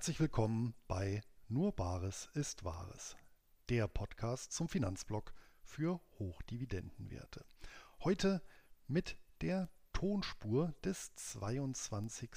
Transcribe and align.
Herzlich 0.00 0.20
willkommen 0.20 0.72
bei 0.88 1.20
Nur 1.48 1.72
Bares 1.72 2.30
ist 2.32 2.64
Wahres, 2.64 3.18
der 3.68 3.86
Podcast 3.86 4.50
zum 4.50 4.66
Finanzblock 4.66 5.34
für 5.62 6.00
Hochdividendenwerte. 6.18 7.44
Heute 8.02 8.42
mit 8.86 9.18
der 9.42 9.68
Tonspur 9.92 10.72
des 10.82 11.14
22. 11.16 12.30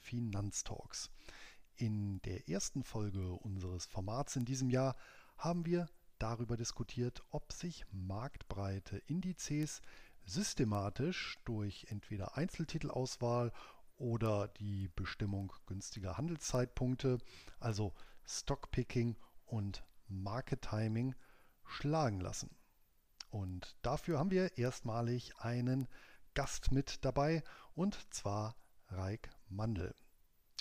Finanztalks. 0.00 1.10
In 1.76 2.22
der 2.22 2.48
ersten 2.48 2.84
Folge 2.84 3.32
unseres 3.32 3.84
Formats 3.84 4.36
in 4.36 4.46
diesem 4.46 4.70
Jahr 4.70 4.96
haben 5.36 5.66
wir 5.66 5.90
darüber 6.18 6.56
diskutiert, 6.56 7.22
ob 7.32 7.52
sich 7.52 7.84
marktbreite 7.92 8.96
Indizes 9.08 9.82
systematisch 10.24 11.36
durch 11.44 11.84
entweder 11.90 12.38
Einzeltitelauswahl 12.38 13.52
oder 14.00 14.48
die 14.48 14.88
Bestimmung 14.96 15.52
günstiger 15.66 16.16
Handelszeitpunkte, 16.16 17.18
also 17.60 17.92
Stockpicking 18.26 19.16
und 19.44 19.84
Market 20.08 20.62
Timing, 20.62 21.14
schlagen 21.66 22.20
lassen. 22.20 22.50
Und 23.30 23.76
dafür 23.82 24.18
haben 24.18 24.30
wir 24.30 24.58
erstmalig 24.58 25.36
einen 25.38 25.86
Gast 26.34 26.72
mit 26.72 27.04
dabei 27.04 27.44
und 27.74 28.12
zwar 28.12 28.56
Reik 28.88 29.30
Mandel. 29.48 29.94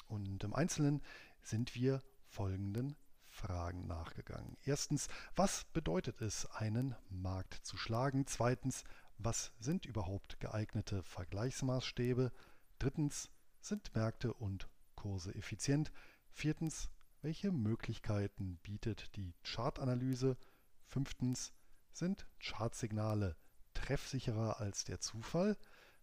Und 0.07 0.43
im 0.43 0.53
Einzelnen 0.53 1.01
sind 1.41 1.75
wir 1.75 2.03
folgenden 2.27 2.95
Fragen 3.25 3.87
nachgegangen. 3.87 4.57
Erstens, 4.65 5.07
was 5.35 5.63
bedeutet 5.63 6.21
es, 6.21 6.45
einen 6.47 6.95
Markt 7.09 7.53
zu 7.65 7.77
schlagen? 7.77 8.27
Zweitens, 8.27 8.83
was 9.17 9.51
sind 9.59 9.85
überhaupt 9.85 10.39
geeignete 10.39 11.03
Vergleichsmaßstäbe? 11.03 12.31
Drittens, 12.79 13.29
sind 13.59 13.93
Märkte 13.93 14.33
und 14.33 14.69
Kurse 14.95 15.35
effizient? 15.35 15.91
Viertens, 16.31 16.89
welche 17.21 17.51
Möglichkeiten 17.51 18.57
bietet 18.63 19.17
die 19.17 19.33
Chartanalyse? 19.43 20.37
Fünftens, 20.85 21.51
sind 21.91 22.25
Chartsignale 22.39 23.35
treffsicherer 23.73 24.61
als 24.61 24.85
der 24.85 25.01
Zufall? 25.01 25.57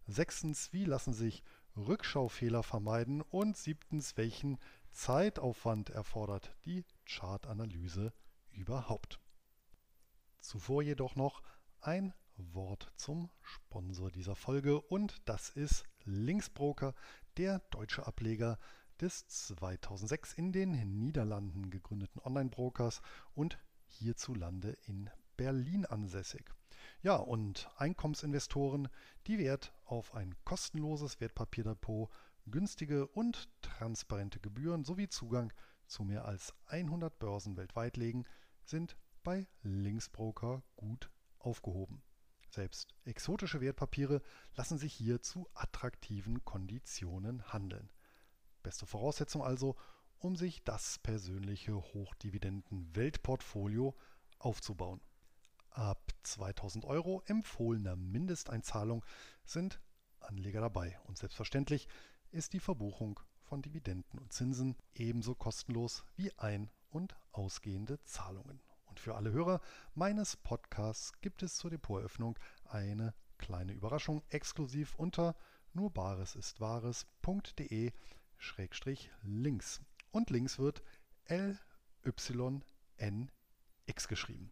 Sechstens, 0.06 0.74
wie 0.74 0.84
lassen 0.84 1.14
sich 1.14 1.42
Rückschaufehler 1.76 2.62
vermeiden? 2.62 3.22
Und 3.22 3.56
siebtens, 3.56 4.18
welchen 4.18 4.58
Zeitaufwand 4.90 5.88
erfordert 5.88 6.54
die 6.66 6.84
Chartanalyse 7.06 8.12
überhaupt? 8.50 9.18
Zuvor 10.40 10.82
jedoch 10.82 11.16
noch 11.16 11.42
ein 11.80 12.12
Wort 12.36 12.92
zum 12.96 13.30
Sponsor 13.40 14.10
dieser 14.10 14.36
Folge 14.36 14.78
und 14.78 15.22
das 15.24 15.48
ist 15.48 15.84
Linksbroker, 16.06 16.94
der 17.36 17.60
deutsche 17.70 18.06
Ableger 18.06 18.58
des 19.00 19.26
2006 19.28 20.32
in 20.32 20.52
den 20.52 20.72
Niederlanden 20.98 21.70
gegründeten 21.70 22.20
Online-Brokers 22.22 23.02
und 23.34 23.58
hierzulande 23.86 24.76
in 24.86 25.10
Berlin 25.36 25.84
ansässig. 25.84 26.50
Ja, 27.02 27.16
und 27.16 27.70
Einkommensinvestoren, 27.76 28.88
die 29.26 29.38
Wert 29.38 29.74
auf 29.84 30.14
ein 30.14 30.34
kostenloses 30.44 31.20
Wertpapierdepot, 31.20 32.10
günstige 32.46 33.06
und 33.06 33.48
transparente 33.60 34.40
Gebühren 34.40 34.84
sowie 34.84 35.08
Zugang 35.08 35.52
zu 35.86 36.04
mehr 36.04 36.24
als 36.24 36.54
100 36.66 37.18
Börsen 37.18 37.56
weltweit 37.56 37.96
legen, 37.96 38.24
sind 38.64 38.96
bei 39.22 39.46
Linksbroker 39.62 40.62
gut 40.76 41.10
aufgehoben. 41.38 42.02
Selbst 42.56 42.92
exotische 43.04 43.60
Wertpapiere 43.60 44.22
lassen 44.54 44.78
sich 44.78 44.94
hier 44.94 45.20
zu 45.20 45.46
attraktiven 45.52 46.42
Konditionen 46.46 47.52
handeln. 47.52 47.90
Beste 48.62 48.86
Voraussetzung 48.86 49.42
also, 49.42 49.76
um 50.20 50.36
sich 50.36 50.64
das 50.64 50.98
persönliche 51.00 51.74
Hochdividenden-Weltportfolio 51.74 53.94
aufzubauen. 54.38 55.02
Ab 55.68 56.14
2000 56.22 56.86
Euro 56.86 57.22
empfohlener 57.26 57.94
Mindesteinzahlung 57.94 59.04
sind 59.44 59.82
Anleger 60.20 60.62
dabei 60.62 60.98
und 61.04 61.18
selbstverständlich 61.18 61.88
ist 62.30 62.54
die 62.54 62.60
Verbuchung 62.60 63.20
von 63.42 63.60
Dividenden 63.60 64.18
und 64.18 64.32
Zinsen 64.32 64.76
ebenso 64.94 65.34
kostenlos 65.34 66.06
wie 66.16 66.32
ein- 66.38 66.70
und 66.88 67.16
ausgehende 67.32 68.02
Zahlungen. 68.04 68.62
Und 68.96 69.00
für 69.00 69.14
alle 69.14 69.30
Hörer 69.30 69.60
meines 69.94 70.38
Podcasts 70.38 71.12
gibt 71.20 71.42
es 71.42 71.58
zur 71.58 71.68
Depoteröffnung 71.68 72.38
eine 72.64 73.12
kleine 73.36 73.74
Überraschung 73.74 74.22
exklusiv 74.30 74.94
unter 74.94 75.36
nurbaresistwahres.de 75.74 77.92
links. 79.22 79.82
Und 80.12 80.30
links 80.30 80.58
wird 80.58 80.82
LYNX 81.28 81.58
geschrieben. 84.08 84.50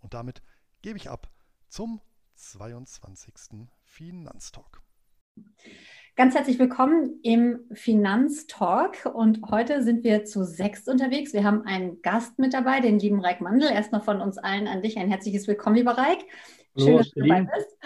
Und 0.00 0.12
damit 0.12 0.42
gebe 0.82 0.98
ich 0.98 1.08
ab 1.08 1.32
zum 1.68 2.02
22. 2.34 3.66
Finanztalk. 3.80 4.82
Ganz 6.18 6.34
herzlich 6.34 6.58
willkommen 6.58 7.20
im 7.22 7.66
Finanztalk 7.74 9.04
und 9.04 9.42
heute 9.50 9.82
sind 9.82 10.02
wir 10.02 10.24
zu 10.24 10.44
sechs 10.44 10.88
unterwegs. 10.88 11.34
Wir 11.34 11.44
haben 11.44 11.66
einen 11.66 12.00
Gast 12.00 12.38
mit 12.38 12.54
dabei, 12.54 12.80
den 12.80 12.98
lieben 12.98 13.20
Reik 13.20 13.42
Mandel. 13.42 13.70
Erstmal 13.70 14.00
von 14.00 14.22
uns 14.22 14.38
allen 14.38 14.66
an 14.66 14.80
dich 14.80 14.96
ein 14.96 15.10
herzliches 15.10 15.46
Willkommen, 15.46 15.76
lieber 15.76 15.98
Reik. 15.98 16.20
Schön, 16.74 16.86
hallo, 16.86 16.96
dass 16.96 17.10
du 17.10 17.20
dabei 17.20 17.42
bist. 17.54 17.78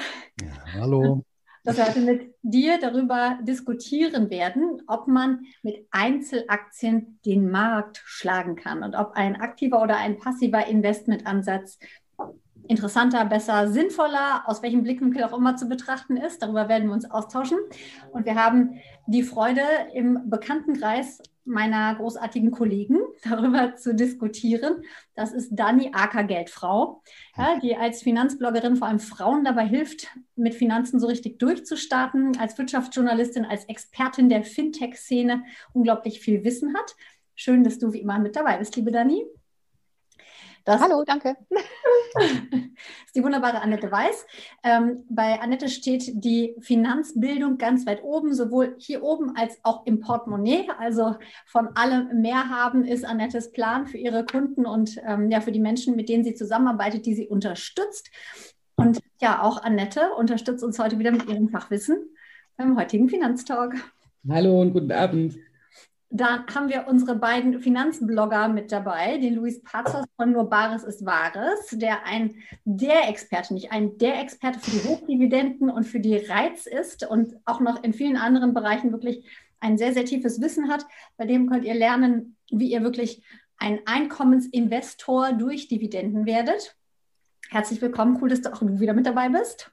Ja, 0.42 0.80
hallo. 0.80 1.24
Dass 1.62 1.76
wir 1.76 1.88
heute 1.88 2.00
mit 2.00 2.34
dir 2.40 2.78
darüber 2.80 3.38
diskutieren 3.42 4.30
werden, 4.30 4.80
ob 4.86 5.08
man 5.08 5.40
mit 5.62 5.86
Einzelaktien 5.90 7.20
den 7.26 7.50
Markt 7.50 8.00
schlagen 8.06 8.56
kann 8.56 8.82
und 8.82 8.94
ob 8.94 9.12
ein 9.12 9.38
aktiver 9.38 9.82
oder 9.82 9.98
ein 9.98 10.16
passiver 10.16 10.66
Investmentansatz 10.66 11.78
interessanter, 12.68 13.24
besser, 13.24 13.68
sinnvoller, 13.68 14.42
aus 14.46 14.62
welchem 14.62 14.82
Blickwinkel 14.82 15.24
auch 15.24 15.36
immer 15.36 15.56
zu 15.56 15.68
betrachten 15.68 16.16
ist. 16.16 16.42
Darüber 16.42 16.68
werden 16.68 16.88
wir 16.88 16.94
uns 16.94 17.10
austauschen. 17.10 17.58
Und 18.12 18.26
wir 18.26 18.34
haben 18.34 18.80
die 19.06 19.22
Freude, 19.22 19.62
im 19.94 20.30
Bekanntenkreis 20.30 21.20
meiner 21.44 21.94
großartigen 21.96 22.50
Kollegen 22.50 22.98
darüber 23.24 23.74
zu 23.76 23.94
diskutieren. 23.94 24.82
Das 25.14 25.32
ist 25.32 25.50
Dani 25.52 25.90
Acker 25.92 26.24
Geldfrau, 26.24 27.02
ja, 27.36 27.58
die 27.58 27.76
als 27.76 28.02
Finanzbloggerin 28.02 28.76
vor 28.76 28.88
allem 28.88 29.00
Frauen 29.00 29.44
dabei 29.44 29.66
hilft, 29.66 30.08
mit 30.36 30.54
Finanzen 30.54 31.00
so 31.00 31.06
richtig 31.06 31.38
durchzustarten, 31.38 32.38
als 32.38 32.56
Wirtschaftsjournalistin, 32.56 33.44
als 33.44 33.64
Expertin 33.64 34.28
der 34.28 34.44
Fintech-Szene 34.44 35.44
unglaublich 35.72 36.20
viel 36.20 36.44
Wissen 36.44 36.74
hat. 36.74 36.94
Schön, 37.34 37.64
dass 37.64 37.78
du 37.78 37.92
wie 37.92 38.00
immer 38.00 38.18
mit 38.18 38.36
dabei 38.36 38.58
bist, 38.58 38.76
liebe 38.76 38.92
Dani. 38.92 39.24
Das 40.64 40.80
Hallo, 40.80 41.04
danke. 41.06 41.36
ist 43.06 43.16
die 43.16 43.22
wunderbare 43.22 43.62
Annette 43.62 43.90
Weiß. 43.90 44.26
Ähm, 44.62 45.04
bei 45.08 45.40
Annette 45.40 45.68
steht 45.68 46.24
die 46.24 46.54
Finanzbildung 46.60 47.56
ganz 47.56 47.86
weit 47.86 48.02
oben, 48.02 48.34
sowohl 48.34 48.74
hier 48.78 49.02
oben 49.02 49.36
als 49.36 49.58
auch 49.62 49.86
im 49.86 50.00
Portemonnaie. 50.00 50.68
Also 50.78 51.16
von 51.46 51.68
allem 51.76 52.20
mehr 52.20 52.50
haben 52.50 52.84
ist 52.84 53.04
Annettes 53.04 53.52
Plan 53.52 53.86
für 53.86 53.98
ihre 53.98 54.24
Kunden 54.24 54.66
und 54.66 55.00
ähm, 55.06 55.30
ja, 55.30 55.40
für 55.40 55.52
die 55.52 55.60
Menschen, 55.60 55.96
mit 55.96 56.08
denen 56.08 56.24
sie 56.24 56.34
zusammenarbeitet, 56.34 57.06
die 57.06 57.14
sie 57.14 57.28
unterstützt. 57.28 58.10
Und 58.76 59.00
ja, 59.20 59.42
auch 59.42 59.62
Annette 59.62 60.12
unterstützt 60.14 60.64
uns 60.64 60.78
heute 60.78 60.98
wieder 60.98 61.12
mit 61.12 61.28
ihrem 61.28 61.48
Fachwissen 61.48 61.98
beim 62.56 62.78
heutigen 62.78 63.08
Finanztalk. 63.08 63.74
Hallo 64.28 64.60
und 64.60 64.72
guten 64.72 64.92
Abend. 64.92 65.36
Dann 66.12 66.44
haben 66.52 66.68
wir 66.68 66.88
unsere 66.88 67.14
beiden 67.14 67.60
Finanzblogger 67.60 68.48
mit 68.48 68.72
dabei, 68.72 69.18
den 69.18 69.36
Luis 69.36 69.62
Pazos 69.62 70.04
von 70.16 70.32
Nur 70.32 70.50
Bares 70.50 70.82
ist 70.82 71.06
Wahres, 71.06 71.68
der 71.70 72.04
ein 72.04 72.34
der 72.64 73.08
Experte, 73.08 73.54
nicht 73.54 73.70
ein 73.70 73.96
der 73.96 74.20
Experte 74.20 74.58
für 74.58 74.72
die 74.72 74.88
Hochdividenden 74.88 75.70
und 75.70 75.84
für 75.84 76.00
die 76.00 76.16
Reiz 76.16 76.66
ist 76.66 77.06
und 77.08 77.36
auch 77.44 77.60
noch 77.60 77.84
in 77.84 77.92
vielen 77.92 78.16
anderen 78.16 78.54
Bereichen 78.54 78.90
wirklich 78.90 79.24
ein 79.60 79.78
sehr, 79.78 79.94
sehr 79.94 80.04
tiefes 80.04 80.40
Wissen 80.40 80.68
hat. 80.68 80.84
Bei 81.16 81.26
dem 81.26 81.48
könnt 81.48 81.64
ihr 81.64 81.74
lernen, 81.74 82.36
wie 82.50 82.72
ihr 82.72 82.82
wirklich 82.82 83.22
ein 83.56 83.78
Einkommensinvestor 83.84 85.34
durch 85.34 85.68
Dividenden 85.68 86.26
werdet. 86.26 86.76
Herzlich 87.50 87.80
willkommen, 87.80 88.18
cool, 88.20 88.30
dass 88.30 88.42
du 88.42 88.52
auch 88.52 88.62
wieder 88.62 88.94
mit 88.94 89.06
dabei 89.06 89.28
bist. 89.28 89.70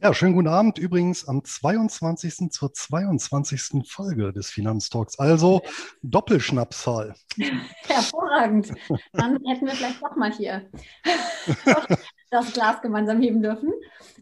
Ja, 0.00 0.12
schönen 0.12 0.34
guten 0.34 0.48
Abend. 0.48 0.76
Übrigens 0.78 1.26
am 1.28 1.44
22. 1.44 2.50
zur 2.50 2.72
22. 2.72 3.88
Folge 3.88 4.32
des 4.32 4.50
Finanztalks. 4.50 5.18
Also 5.18 5.62
Doppelschnapszahl. 6.02 7.14
Hervorragend. 7.86 8.72
Dann 9.12 9.38
hätten 9.46 9.66
wir 9.66 9.74
vielleicht 9.74 10.02
doch 10.02 10.16
mal 10.16 10.32
hier 10.32 10.68
das 12.34 12.52
Glas 12.52 12.82
gemeinsam 12.82 13.20
heben 13.20 13.42
dürfen. 13.42 13.72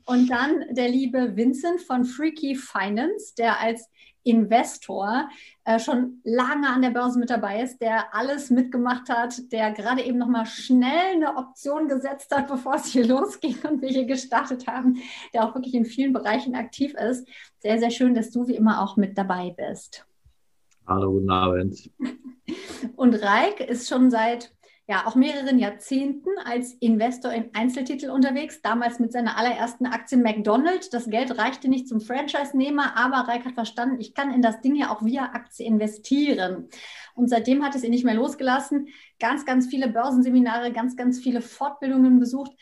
Und 0.05 0.31
dann 0.31 0.65
der 0.71 0.89
liebe 0.89 1.37
Vincent 1.37 1.81
von 1.81 2.05
Freaky 2.05 2.55
Finance, 2.55 3.35
der 3.37 3.61
als 3.61 3.89
Investor 4.25 5.29
äh, 5.65 5.79
schon 5.79 6.21
lange 6.23 6.69
an 6.69 6.83
der 6.83 6.91
Börse 6.91 7.19
mit 7.19 7.31
dabei 7.31 7.63
ist, 7.63 7.81
der 7.81 8.15
alles 8.15 8.51
mitgemacht 8.51 9.09
hat, 9.09 9.51
der 9.51 9.73
gerade 9.73 10.03
eben 10.03 10.19
nochmal 10.19 10.47
schnell 10.47 11.15
eine 11.15 11.37
Option 11.37 11.89
gesetzt 11.89 12.35
hat, 12.35 12.49
bevor 12.49 12.75
es 12.75 12.87
hier 12.87 13.07
losging 13.07 13.57
und 13.69 13.83
wir 13.83 13.89
hier 13.89 14.05
gestartet 14.05 14.67
haben, 14.67 14.99
der 15.33 15.45
auch 15.45 15.55
wirklich 15.55 15.75
in 15.75 15.85
vielen 15.85 16.13
Bereichen 16.13 16.55
aktiv 16.55 16.95
ist. 16.95 17.27
Sehr, 17.59 17.79
sehr 17.79 17.91
schön, 17.91 18.15
dass 18.15 18.31
du 18.31 18.47
wie 18.47 18.57
immer 18.57 18.83
auch 18.83 18.97
mit 18.97 19.19
dabei 19.19 19.55
bist. 19.57 20.07
Hallo, 20.87 21.13
guten 21.13 21.31
Abend. 21.31 21.91
Und 22.97 23.15
Reik 23.15 23.61
ist 23.61 23.89
schon 23.89 24.11
seit 24.11 24.53
ja 24.89 25.07
auch 25.07 25.15
mehreren 25.15 25.59
Jahrzehnten 25.59 26.31
als 26.45 26.75
Investor 26.75 27.33
in 27.33 27.55
Einzeltitel 27.55 28.11
unterwegs, 28.11 28.63
damals 28.63 28.99
mit 28.99 29.13
seiner 29.13 29.39
allerersten 29.39 29.87
Aktie 29.87 30.19
McDonald's. 30.19 30.91
Das 30.91 31.09
Geld 31.09 31.39
reichte 31.39 31.69
nicht 31.69 31.89
zum 31.89 32.01
Franchise-Nehmer, 32.01 32.97
aber 32.97 33.29
Reik 33.29 33.45
hat 33.45 33.55
verstanden, 33.55 34.01
ich 34.01 34.13
kann 34.13 34.35
in 34.35 34.43
das 34.43 34.61
Ding 34.61 34.75
ja 34.75 34.91
auch 34.91 35.05
via 35.05 35.27
Aktie 35.33 35.65
investieren. 35.65 36.69
Und 37.15 37.29
seitdem 37.29 37.65
hat 37.65 37.75
es 37.77 37.85
ihn 37.85 37.91
nicht 37.91 38.05
mehr 38.05 38.15
losgelassen. 38.15 38.89
Ganz, 39.21 39.47
ganz 39.47 39.69
viele 39.69 39.89
Börsenseminare, 39.89 40.73
ganz, 40.73 40.97
ganz 40.97 41.21
viele 41.21 41.43
Fortbildungen 41.43 42.19
besucht 42.19 42.53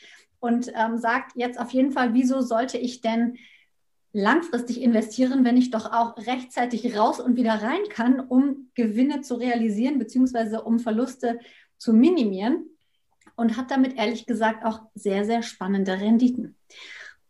und 0.41 0.71
ähm, 0.75 0.99
sagt 0.99 1.33
jetzt 1.37 1.59
auf 1.59 1.71
jeden 1.71 1.93
Fall, 1.93 2.13
wieso 2.13 2.41
sollte 2.43 2.77
ich 2.77 3.01
denn 3.01 3.39
langfristig 4.13 4.83
investieren, 4.83 5.45
wenn 5.45 5.57
ich 5.57 5.71
doch 5.71 5.93
auch 5.93 6.17
rechtzeitig 6.27 6.97
raus 6.97 7.21
und 7.21 7.37
wieder 7.37 7.63
rein 7.63 7.89
kann, 7.89 8.21
um 8.21 8.71
Gewinne 8.75 9.21
zu 9.21 9.37
realisieren, 9.37 9.99
beziehungsweise 9.99 10.63
um 10.63 10.81
Verluste 10.81 11.39
zu 11.81 11.95
minimieren 11.95 12.67
und 13.37 13.57
hat 13.57 13.71
damit 13.71 13.97
ehrlich 13.97 14.27
gesagt 14.27 14.65
auch 14.65 14.83
sehr, 14.95 15.25
sehr 15.25 15.43
spannende 15.43 15.99
Renditen. 15.99 16.57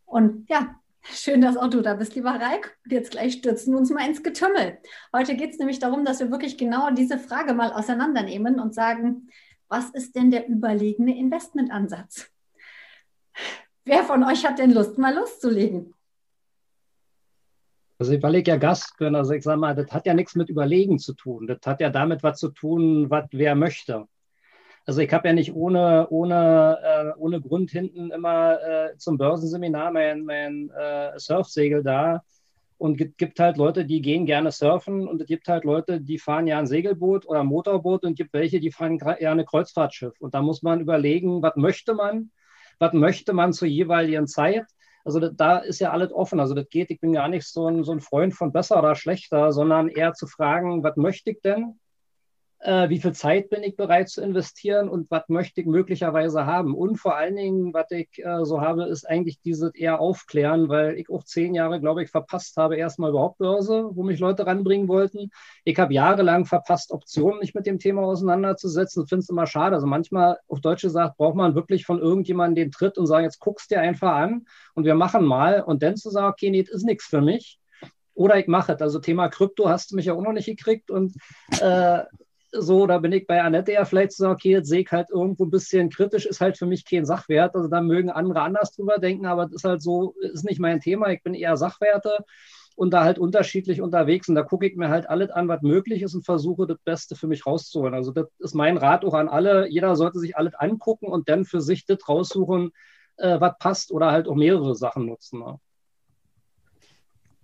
Und 0.05 0.49
ja, 0.49 0.75
schön, 1.03 1.39
dass 1.41 1.55
auch 1.55 1.69
du 1.69 1.81
da 1.81 1.93
bist, 1.93 2.15
lieber 2.15 2.31
Reik. 2.31 2.77
Jetzt 2.85 3.11
gleich 3.11 3.33
stürzen 3.33 3.73
wir 3.73 3.79
uns 3.79 3.89
mal 3.91 4.05
ins 4.05 4.21
Getümmel. 4.21 4.77
Heute 5.15 5.35
geht 5.37 5.51
es 5.51 5.57
nämlich 5.57 5.79
darum, 5.79 6.03
dass 6.03 6.19
wir 6.19 6.31
wirklich 6.31 6.57
genau 6.57 6.91
diese 6.91 7.17
Frage 7.17 7.53
mal 7.53 7.71
auseinandernehmen 7.71 8.59
und 8.59 8.75
sagen, 8.75 9.29
was 9.69 9.89
ist 9.91 10.17
denn 10.17 10.31
der 10.31 10.49
überlegene 10.49 11.17
Investmentansatz? 11.17 12.29
Wer 13.85 14.03
von 14.03 14.23
euch 14.25 14.45
hat 14.45 14.59
denn 14.59 14.73
Lust, 14.73 14.97
mal 14.97 15.15
loszulegen? 15.15 15.93
Also 17.99 18.13
ich 18.13 18.47
ja 18.47 18.57
Gast 18.57 18.97
bin, 18.97 19.15
also 19.15 19.31
ich 19.31 19.43
sage 19.43 19.59
mal, 19.59 19.75
das 19.75 19.91
hat 19.91 20.05
ja 20.05 20.13
nichts 20.13 20.35
mit 20.35 20.49
Überlegen 20.49 20.99
zu 20.99 21.13
tun. 21.13 21.47
Das 21.47 21.59
hat 21.65 21.79
ja 21.79 21.89
damit 21.89 22.21
was 22.21 22.39
zu 22.39 22.49
tun, 22.49 23.09
was 23.09 23.27
wer 23.31 23.55
möchte. 23.55 24.07
Also 24.91 24.99
ich 24.99 25.13
habe 25.13 25.29
ja 25.29 25.33
nicht 25.33 25.55
ohne, 25.55 26.09
ohne, 26.09 26.77
äh, 26.83 27.17
ohne 27.17 27.39
Grund 27.39 27.71
hinten 27.71 28.11
immer 28.11 28.61
äh, 28.61 28.97
zum 28.97 29.17
Börsenseminar 29.17 29.89
mein, 29.89 30.25
mein 30.25 30.69
äh, 30.77 31.17
Surfsegel 31.17 31.81
da. 31.81 32.23
Und 32.77 32.99
es 32.99 33.07
gibt 33.15 33.39
halt 33.39 33.55
Leute, 33.55 33.85
die 33.85 34.01
gehen 34.01 34.25
gerne 34.25 34.51
surfen 34.51 35.07
und 35.07 35.21
es 35.21 35.27
gibt 35.27 35.47
halt 35.47 35.63
Leute, 35.63 36.01
die 36.01 36.19
fahren 36.19 36.45
ja 36.45 36.59
ein 36.59 36.67
Segelboot 36.67 37.25
oder 37.25 37.39
ein 37.39 37.45
Motorboot 37.45 38.03
und 38.03 38.11
es 38.11 38.17
gibt 38.17 38.33
welche, 38.33 38.59
die 38.59 38.69
fahren 38.69 38.99
eher 38.99 39.31
ein 39.31 39.45
Kreuzfahrtschiff. 39.45 40.19
Und 40.19 40.33
da 40.33 40.41
muss 40.41 40.61
man 40.61 40.81
überlegen, 40.81 41.41
was 41.41 41.55
möchte 41.55 41.93
man, 41.93 42.29
was 42.77 42.91
möchte 42.91 43.31
man 43.31 43.53
zur 43.53 43.69
jeweiligen 43.69 44.27
Zeit. 44.27 44.65
Also 45.05 45.21
das, 45.21 45.31
da 45.37 45.59
ist 45.59 45.79
ja 45.79 45.91
alles 45.91 46.11
offen. 46.11 46.41
Also 46.41 46.53
das 46.53 46.67
geht, 46.67 46.91
ich 46.91 46.99
bin 46.99 47.13
gar 47.13 47.29
nicht 47.29 47.47
so 47.47 47.65
ein, 47.65 47.85
so 47.85 47.93
ein 47.93 48.01
Freund 48.01 48.33
von 48.33 48.51
besser 48.51 48.77
oder 48.79 48.95
schlechter, 48.95 49.53
sondern 49.53 49.87
eher 49.87 50.11
zu 50.11 50.27
fragen, 50.27 50.83
was 50.83 50.97
möchte 50.97 51.31
ich 51.31 51.39
denn? 51.39 51.79
Äh, 52.61 52.89
wie 52.89 52.99
viel 52.99 53.13
Zeit 53.13 53.49
bin 53.49 53.63
ich 53.63 53.75
bereit 53.75 54.09
zu 54.09 54.21
investieren 54.21 54.87
und 54.87 55.09
was 55.09 55.27
möchte 55.29 55.61
ich 55.61 55.67
möglicherweise 55.67 56.45
haben. 56.45 56.75
Und 56.75 56.97
vor 56.97 57.15
allen 57.15 57.35
Dingen, 57.35 57.73
was 57.73 57.89
ich 57.89 58.09
äh, 58.23 58.45
so 58.45 58.61
habe, 58.61 58.83
ist 58.83 59.09
eigentlich 59.09 59.39
dieses 59.41 59.73
eher 59.73 59.99
aufklären, 59.99 60.69
weil 60.69 60.97
ich 60.97 61.09
auch 61.09 61.23
zehn 61.23 61.55
Jahre, 61.55 61.79
glaube 61.79 62.03
ich, 62.03 62.11
verpasst 62.11 62.57
habe, 62.57 62.75
erstmal 62.75 63.09
überhaupt 63.09 63.39
Börse, 63.39 63.89
wo 63.93 64.03
mich 64.03 64.19
Leute 64.19 64.45
ranbringen 64.45 64.87
wollten. 64.87 65.31
Ich 65.63 65.79
habe 65.79 65.93
jahrelang 65.93 66.45
verpasst, 66.45 66.91
Optionen 66.91 67.39
mich 67.39 67.55
mit 67.55 67.65
dem 67.65 67.79
Thema 67.79 68.03
auseinanderzusetzen. 68.03 69.07
Finde 69.07 69.23
es 69.23 69.29
immer 69.29 69.47
schade. 69.47 69.75
Also 69.75 69.87
manchmal, 69.87 70.37
auf 70.47 70.61
Deutsch 70.61 70.83
gesagt, 70.83 71.17
braucht 71.17 71.35
man 71.35 71.55
wirklich 71.55 71.85
von 71.85 71.99
irgendjemandem 71.99 72.65
den 72.65 72.71
Tritt 72.71 72.97
und 72.97 73.07
sagen, 73.07 73.25
jetzt 73.25 73.39
guckst 73.39 73.71
dir 73.71 73.81
einfach 73.81 74.13
an 74.13 74.45
und 74.75 74.85
wir 74.85 74.95
machen 74.95 75.25
mal. 75.25 75.61
Und 75.61 75.81
dann 75.81 75.97
zu 75.97 76.11
sagen, 76.11 76.27
okay, 76.27 76.51
nee, 76.51 76.63
das 76.63 76.75
ist 76.75 76.85
nichts 76.85 77.05
für 77.05 77.21
mich 77.21 77.59
oder 78.13 78.37
ich 78.37 78.47
mache 78.47 78.73
es. 78.73 78.81
Also 78.81 78.99
Thema 78.99 79.29
Krypto 79.29 79.69
hast 79.69 79.91
du 79.91 79.95
mich 79.95 80.05
ja 80.05 80.13
auch 80.13 80.21
noch 80.21 80.33
nicht 80.33 80.45
gekriegt 80.45 80.91
und 80.91 81.15
äh, 81.59 82.03
so, 82.51 82.85
da 82.85 82.97
bin 82.97 83.11
ich 83.13 83.27
bei 83.27 83.41
Annette 83.41 83.71
ja 83.71 83.85
vielleicht 83.85 84.11
zu 84.11 84.23
sagen, 84.23 84.33
okay, 84.33 84.51
jetzt 84.51 84.67
sehe 84.67 84.81
ich 84.81 84.91
halt 84.91 85.09
irgendwo 85.09 85.45
ein 85.45 85.51
bisschen 85.51 85.89
kritisch, 85.89 86.25
ist 86.25 86.41
halt 86.41 86.57
für 86.57 86.65
mich 86.65 86.85
kein 86.85 87.05
Sachwert. 87.05 87.55
Also 87.55 87.67
da 87.67 87.81
mögen 87.81 88.09
andere 88.09 88.41
anders 88.41 88.73
drüber 88.73 88.97
denken, 88.97 89.25
aber 89.25 89.45
das 89.45 89.55
ist 89.55 89.63
halt 89.63 89.81
so, 89.81 90.15
ist 90.19 90.43
nicht 90.43 90.59
mein 90.59 90.81
Thema. 90.81 91.09
Ich 91.09 91.23
bin 91.23 91.33
eher 91.33 91.55
Sachwerte 91.57 92.25
und 92.75 92.91
da 92.91 93.03
halt 93.03 93.19
unterschiedlich 93.19 93.81
unterwegs. 93.81 94.27
Und 94.27 94.35
da 94.35 94.43
gucke 94.43 94.67
ich 94.67 94.75
mir 94.75 94.89
halt 94.89 95.09
alles 95.09 95.29
an, 95.29 95.47
was 95.47 95.61
möglich 95.61 96.01
ist 96.01 96.15
und 96.15 96.25
versuche, 96.25 96.67
das 96.67 96.79
Beste 96.83 97.15
für 97.15 97.27
mich 97.27 97.45
rauszuholen. 97.45 97.93
Also 97.93 98.11
das 98.11 98.27
ist 98.39 98.55
mein 98.55 98.77
Rat 98.77 99.05
auch 99.05 99.13
an 99.13 99.29
alle. 99.29 99.67
Jeder 99.69 99.95
sollte 99.95 100.19
sich 100.19 100.35
alles 100.35 100.53
angucken 100.55 101.07
und 101.07 101.29
dann 101.29 101.45
für 101.45 101.61
sich 101.61 101.85
das 101.85 102.07
raussuchen, 102.07 102.71
äh, 103.17 103.39
was 103.39 103.57
passt 103.59 103.91
oder 103.91 104.11
halt 104.11 104.27
auch 104.27 104.35
mehrere 104.35 104.75
Sachen 104.75 105.05
nutzen. 105.05 105.39
Ne? 105.39 105.59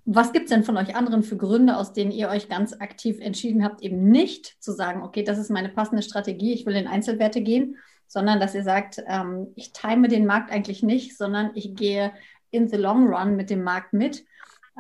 Was 0.10 0.32
gibt 0.32 0.46
es 0.46 0.52
denn 0.52 0.64
von 0.64 0.78
euch 0.78 0.96
anderen 0.96 1.22
für 1.22 1.36
Gründe, 1.36 1.76
aus 1.76 1.92
denen 1.92 2.12
ihr 2.12 2.30
euch 2.30 2.48
ganz 2.48 2.72
aktiv 2.72 3.20
entschieden 3.20 3.62
habt, 3.62 3.82
eben 3.82 4.10
nicht 4.10 4.56
zu 4.64 4.72
sagen, 4.72 5.04
okay, 5.04 5.22
das 5.22 5.38
ist 5.38 5.52
meine 5.52 5.68
passende 5.68 6.02
Strategie, 6.02 6.54
ich 6.54 6.66
will 6.66 6.78
in 6.78 6.88
Einzelwerte 6.88 7.42
gehen, 7.42 7.76
sondern 8.08 8.40
dass 8.40 8.56
ihr 8.56 8.64
sagt, 8.64 9.04
ähm, 9.06 9.48
ich 9.56 9.74
time 9.74 10.08
den 10.08 10.26
Markt 10.26 10.50
eigentlich 10.50 10.82
nicht, 10.82 11.18
sondern 11.18 11.52
ich 11.56 11.76
gehe 11.76 12.14
in 12.52 12.70
the 12.70 12.78
long 12.78 13.14
run 13.14 13.36
mit 13.36 13.50
dem 13.50 13.64
Markt 13.64 13.92
mit 13.92 14.24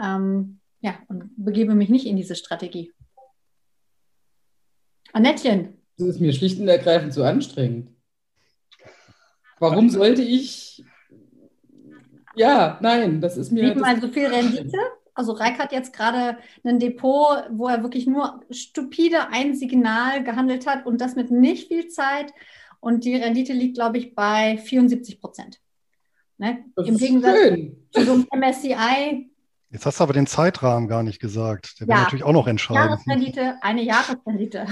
ähm, 0.02 0.62
ja, 0.80 0.98
und 1.10 1.30
begebe 1.36 1.76
mich 1.76 1.90
nicht 1.90 2.08
in 2.08 2.16
diese 2.16 2.36
Strategie. 2.36 2.94
Annettchen. 5.12 5.74
Das 5.98 6.08
ist 6.08 6.22
mir 6.22 6.32
schlicht 6.32 6.58
und 6.62 6.70
ergreifend 6.70 7.14
zu 7.14 7.24
anstrengend. 7.24 7.90
Warum 9.60 9.90
sollte 9.90 10.22
ich 10.22 10.86
ja, 12.38 12.78
nein, 12.82 13.20
das 13.20 13.36
ist 13.36 13.52
mir. 13.52 13.76
Mal 13.76 14.00
so 14.00 14.08
viel 14.08 14.28
Rendite? 14.28 14.78
Also 15.18 15.32
Reik 15.32 15.58
hat 15.58 15.72
jetzt 15.72 15.94
gerade 15.94 16.38
ein 16.64 16.78
Depot, 16.78 17.44
wo 17.50 17.68
er 17.68 17.82
wirklich 17.82 18.06
nur 18.06 18.42
stupide 18.52 19.30
ein 19.30 19.56
Signal 19.56 20.24
gehandelt 20.24 20.68
hat 20.68 20.86
und 20.86 21.02
das 21.02 21.16
mit 21.16 21.32
nicht 21.32 21.70
viel 21.70 21.88
Zeit. 21.88 22.32
Und 22.80 23.04
die 23.04 23.16
Rendite 23.16 23.54
liegt, 23.54 23.78
glaube 23.78 23.98
ich, 23.98 24.14
bei 24.14 24.60
74 24.60 25.20
Prozent. 25.20 25.60
Ne? 26.38 26.66
Im 26.76 26.98
Gegensatz 26.98 27.36
schön. 27.36 27.88
zu 27.90 28.06
so 28.06 28.14
einem 28.14 28.28
MSCI. 28.32 29.32
Jetzt 29.72 29.88
hast 29.88 30.00
du 30.00 30.04
aber 30.04 30.14
den 30.14 30.28
Zeitrahmen 30.28 30.88
gar 30.88 31.02
nicht 31.02 31.20
gesagt. 31.20 31.80
Der 31.80 31.88
ja. 31.88 31.94
wäre 31.94 32.04
natürlich 32.04 32.24
auch 32.24 32.34
noch 32.34 32.46
entscheidend. 32.46 32.92
Jahresrendite, 32.92 33.56
eine 33.62 33.82
Jahresrendite. 33.82 34.68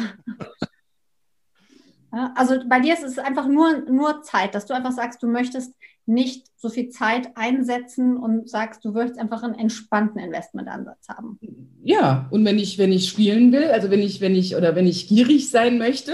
also 2.36 2.60
bei 2.70 2.82
dir 2.82 2.94
ist 2.94 3.04
es 3.04 3.18
einfach 3.18 3.48
nur, 3.48 3.80
nur 3.90 4.22
Zeit, 4.22 4.54
dass 4.54 4.68
du 4.68 4.76
einfach 4.76 4.92
sagst, 4.92 5.24
du 5.24 5.28
möchtest 5.28 5.74
nicht 6.08 6.48
so 6.56 6.70
viel 6.70 6.90
Zeit 6.90 7.30
einsetzen 7.36 8.18
und 8.18 8.50
sagst, 8.50 8.86
du 8.86 8.94
würdest 8.94 9.20
einfach 9.20 9.44
einen 9.44 9.56
entspannten 9.56 10.20
Investmentansatz 10.20 11.08
haben. 11.10 11.40
Ja, 11.84 12.28
und 12.32 12.46
wenn 12.46 12.60
ich, 12.60 12.78
wenn 12.78 12.92
ich 12.92 13.10
spielen 13.10 13.52
will, 13.52 13.66
also 13.66 13.90
wenn 13.90 14.02
ich, 14.02 14.22
wenn 14.22 14.36
ich 14.36 14.56
oder 14.56 14.76
wenn 14.76 14.88
ich 14.88 15.08
gierig 15.08 15.50
sein 15.50 15.78
möchte, 15.78 16.14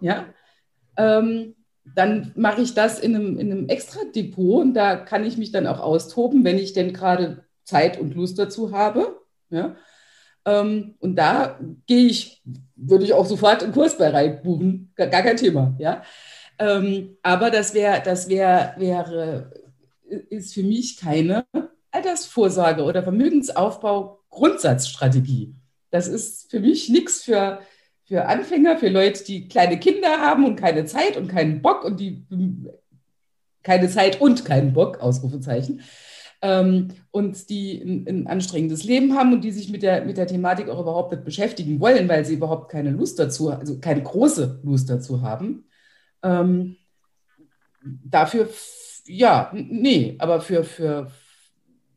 ja, 0.00 0.26
ähm, 0.96 1.54
dann 1.94 2.32
mache 2.34 2.62
ich 2.62 2.74
das 2.74 2.98
in 2.98 3.14
einem, 3.14 3.38
in 3.38 3.52
einem 3.52 3.68
Extra-Depot 3.68 4.62
und 4.62 4.74
da 4.74 4.96
kann 4.96 5.24
ich 5.24 5.36
mich 5.36 5.52
dann 5.52 5.66
auch 5.66 5.80
austoben, 5.80 6.44
wenn 6.44 6.58
ich 6.58 6.72
denn 6.72 6.92
gerade 6.92 7.44
Zeit 7.64 8.00
und 8.00 8.14
Lust 8.14 8.38
dazu 8.38 8.72
habe. 8.72 9.20
Ja. 9.50 9.76
Ähm, 10.44 10.94
und 10.98 11.16
da 11.16 11.58
gehe 11.86 12.06
ich, 12.06 12.42
würde 12.74 13.04
ich 13.04 13.12
auch 13.12 13.26
sofort 13.26 13.62
einen 13.62 13.72
Kurs 13.72 13.98
bei 13.98 14.08
Reib 14.08 14.42
buchen, 14.42 14.92
gar, 14.96 15.08
gar 15.08 15.22
kein 15.22 15.36
Thema. 15.36 15.74
Ja. 15.78 16.02
Ähm, 16.58 17.16
aber 17.22 17.50
das 17.50 17.74
wäre, 17.74 18.02
das 18.04 18.28
wär, 18.28 18.74
wäre, 18.78 19.52
ist 20.30 20.54
für 20.54 20.62
mich 20.62 20.96
keine 20.96 21.44
Altersvorsorge 21.90 22.82
oder 22.82 23.02
Vermögensaufbau 23.02 24.20
Grundsatzstrategie. 24.30 25.54
Das 25.90 26.08
ist 26.08 26.50
für 26.50 26.60
mich 26.60 26.88
nichts 26.88 27.22
für, 27.22 27.60
für 28.04 28.26
Anfänger, 28.26 28.76
für 28.76 28.88
Leute, 28.88 29.24
die 29.24 29.48
kleine 29.48 29.78
Kinder 29.78 30.20
haben 30.20 30.44
und 30.44 30.56
keine 30.56 30.84
Zeit 30.84 31.16
und 31.16 31.28
keinen 31.28 31.62
Bock 31.62 31.84
und 31.84 32.00
die 32.00 32.24
keine 33.62 33.88
Zeit 33.88 34.20
und 34.20 34.44
keinen 34.44 34.72
Bock, 34.72 35.00
Ausrufezeichen, 35.00 35.82
ähm, 36.42 36.88
und 37.10 37.50
die 37.50 37.82
ein, 37.82 38.06
ein, 38.06 38.26
anstrengendes 38.26 38.84
Leben 38.84 39.14
haben 39.14 39.32
und 39.32 39.42
die 39.42 39.50
sich 39.50 39.70
mit 39.70 39.82
der, 39.82 40.04
mit 40.04 40.16
der 40.16 40.26
Thematik 40.26 40.68
auch 40.68 40.80
überhaupt 40.80 41.12
nicht 41.12 41.24
beschäftigen 41.24 41.80
wollen, 41.80 42.08
weil 42.08 42.24
sie 42.24 42.34
überhaupt 42.34 42.70
keine 42.70 42.90
Lust 42.90 43.18
dazu, 43.18 43.50
also 43.50 43.78
keine 43.78 44.02
große 44.02 44.60
Lust 44.62 44.88
dazu 44.88 45.22
haben. 45.22 45.65
Ähm, 46.26 46.76
dafür, 47.82 48.48
ja, 49.06 49.50
nee, 49.54 50.16
aber 50.18 50.40
für, 50.40 50.64
für, 50.64 51.10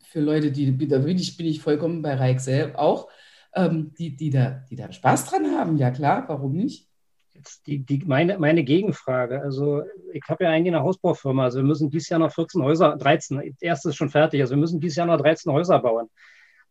für 0.04 0.20
Leute, 0.20 0.52
die, 0.52 0.88
da 0.88 1.00
bin 1.00 1.18
ich, 1.18 1.36
bin 1.36 1.48
ich 1.48 1.62
vollkommen 1.62 2.02
bei 2.02 2.14
Reik 2.14 2.40
selbst 2.40 2.78
auch, 2.78 3.10
ähm, 3.56 3.94
die, 3.98 4.16
die, 4.16 4.30
da, 4.30 4.64
die 4.70 4.76
da 4.76 4.92
Spaß 4.92 5.26
dran 5.26 5.58
haben, 5.58 5.78
ja 5.78 5.90
klar, 5.90 6.26
warum 6.28 6.54
nicht? 6.54 6.88
Jetzt 7.34 7.66
die, 7.68 7.86
die, 7.86 8.04
meine, 8.06 8.38
meine 8.38 8.64
Gegenfrage. 8.64 9.42
Also, 9.42 9.84
ich 10.14 10.22
habe 10.28 10.44
ja 10.44 10.50
eigentlich 10.52 10.76
eine 10.76 10.84
Hausbaufirma. 10.84 11.46
Also, 11.46 11.60
wir 11.60 11.64
müssen 11.64 11.90
dieses 11.90 12.10
Jahr 12.10 12.20
noch 12.20 12.34
14 12.34 12.62
Häuser, 12.62 12.98
13, 12.98 13.38
das 13.38 13.62
erste 13.62 13.90
ist 13.90 13.96
schon 13.96 14.10
fertig. 14.10 14.42
Also, 14.42 14.56
wir 14.56 14.60
müssen 14.60 14.82
dieses 14.82 14.98
Jahr 14.98 15.08
noch 15.08 15.18
13 15.18 15.52
Häuser 15.52 15.80
bauen. 15.80 16.10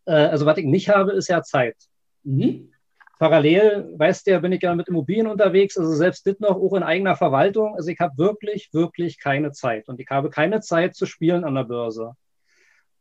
Äh, 0.04 0.12
also, 0.12 0.44
was 0.44 0.58
ich 0.58 0.66
nicht 0.66 0.90
habe, 0.90 1.12
ist 1.12 1.28
ja 1.28 1.42
Zeit. 1.42 1.76
Mhm. 2.22 2.70
Parallel, 3.18 3.92
weißt 3.96 4.26
du, 4.28 4.40
bin 4.40 4.52
ich 4.52 4.62
ja 4.62 4.74
mit 4.74 4.88
Immobilien 4.88 5.26
unterwegs, 5.26 5.76
also 5.76 5.92
selbst 5.92 6.26
das 6.26 6.38
noch 6.38 6.56
auch 6.56 6.74
in 6.74 6.84
eigener 6.84 7.16
Verwaltung. 7.16 7.74
Also 7.74 7.90
ich 7.90 7.98
habe 7.98 8.16
wirklich, 8.16 8.72
wirklich 8.72 9.18
keine 9.18 9.50
Zeit. 9.52 9.88
Und 9.88 10.00
ich 10.00 10.08
habe 10.08 10.30
keine 10.30 10.60
Zeit 10.60 10.94
zu 10.94 11.04
spielen 11.06 11.44
an 11.44 11.54
der 11.56 11.64
Börse. 11.64 12.12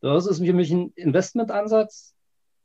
Börse 0.01 0.31
ist 0.31 0.43
für 0.43 0.53
mich 0.53 0.71
ein 0.71 0.91
Investmentansatz. 0.95 2.15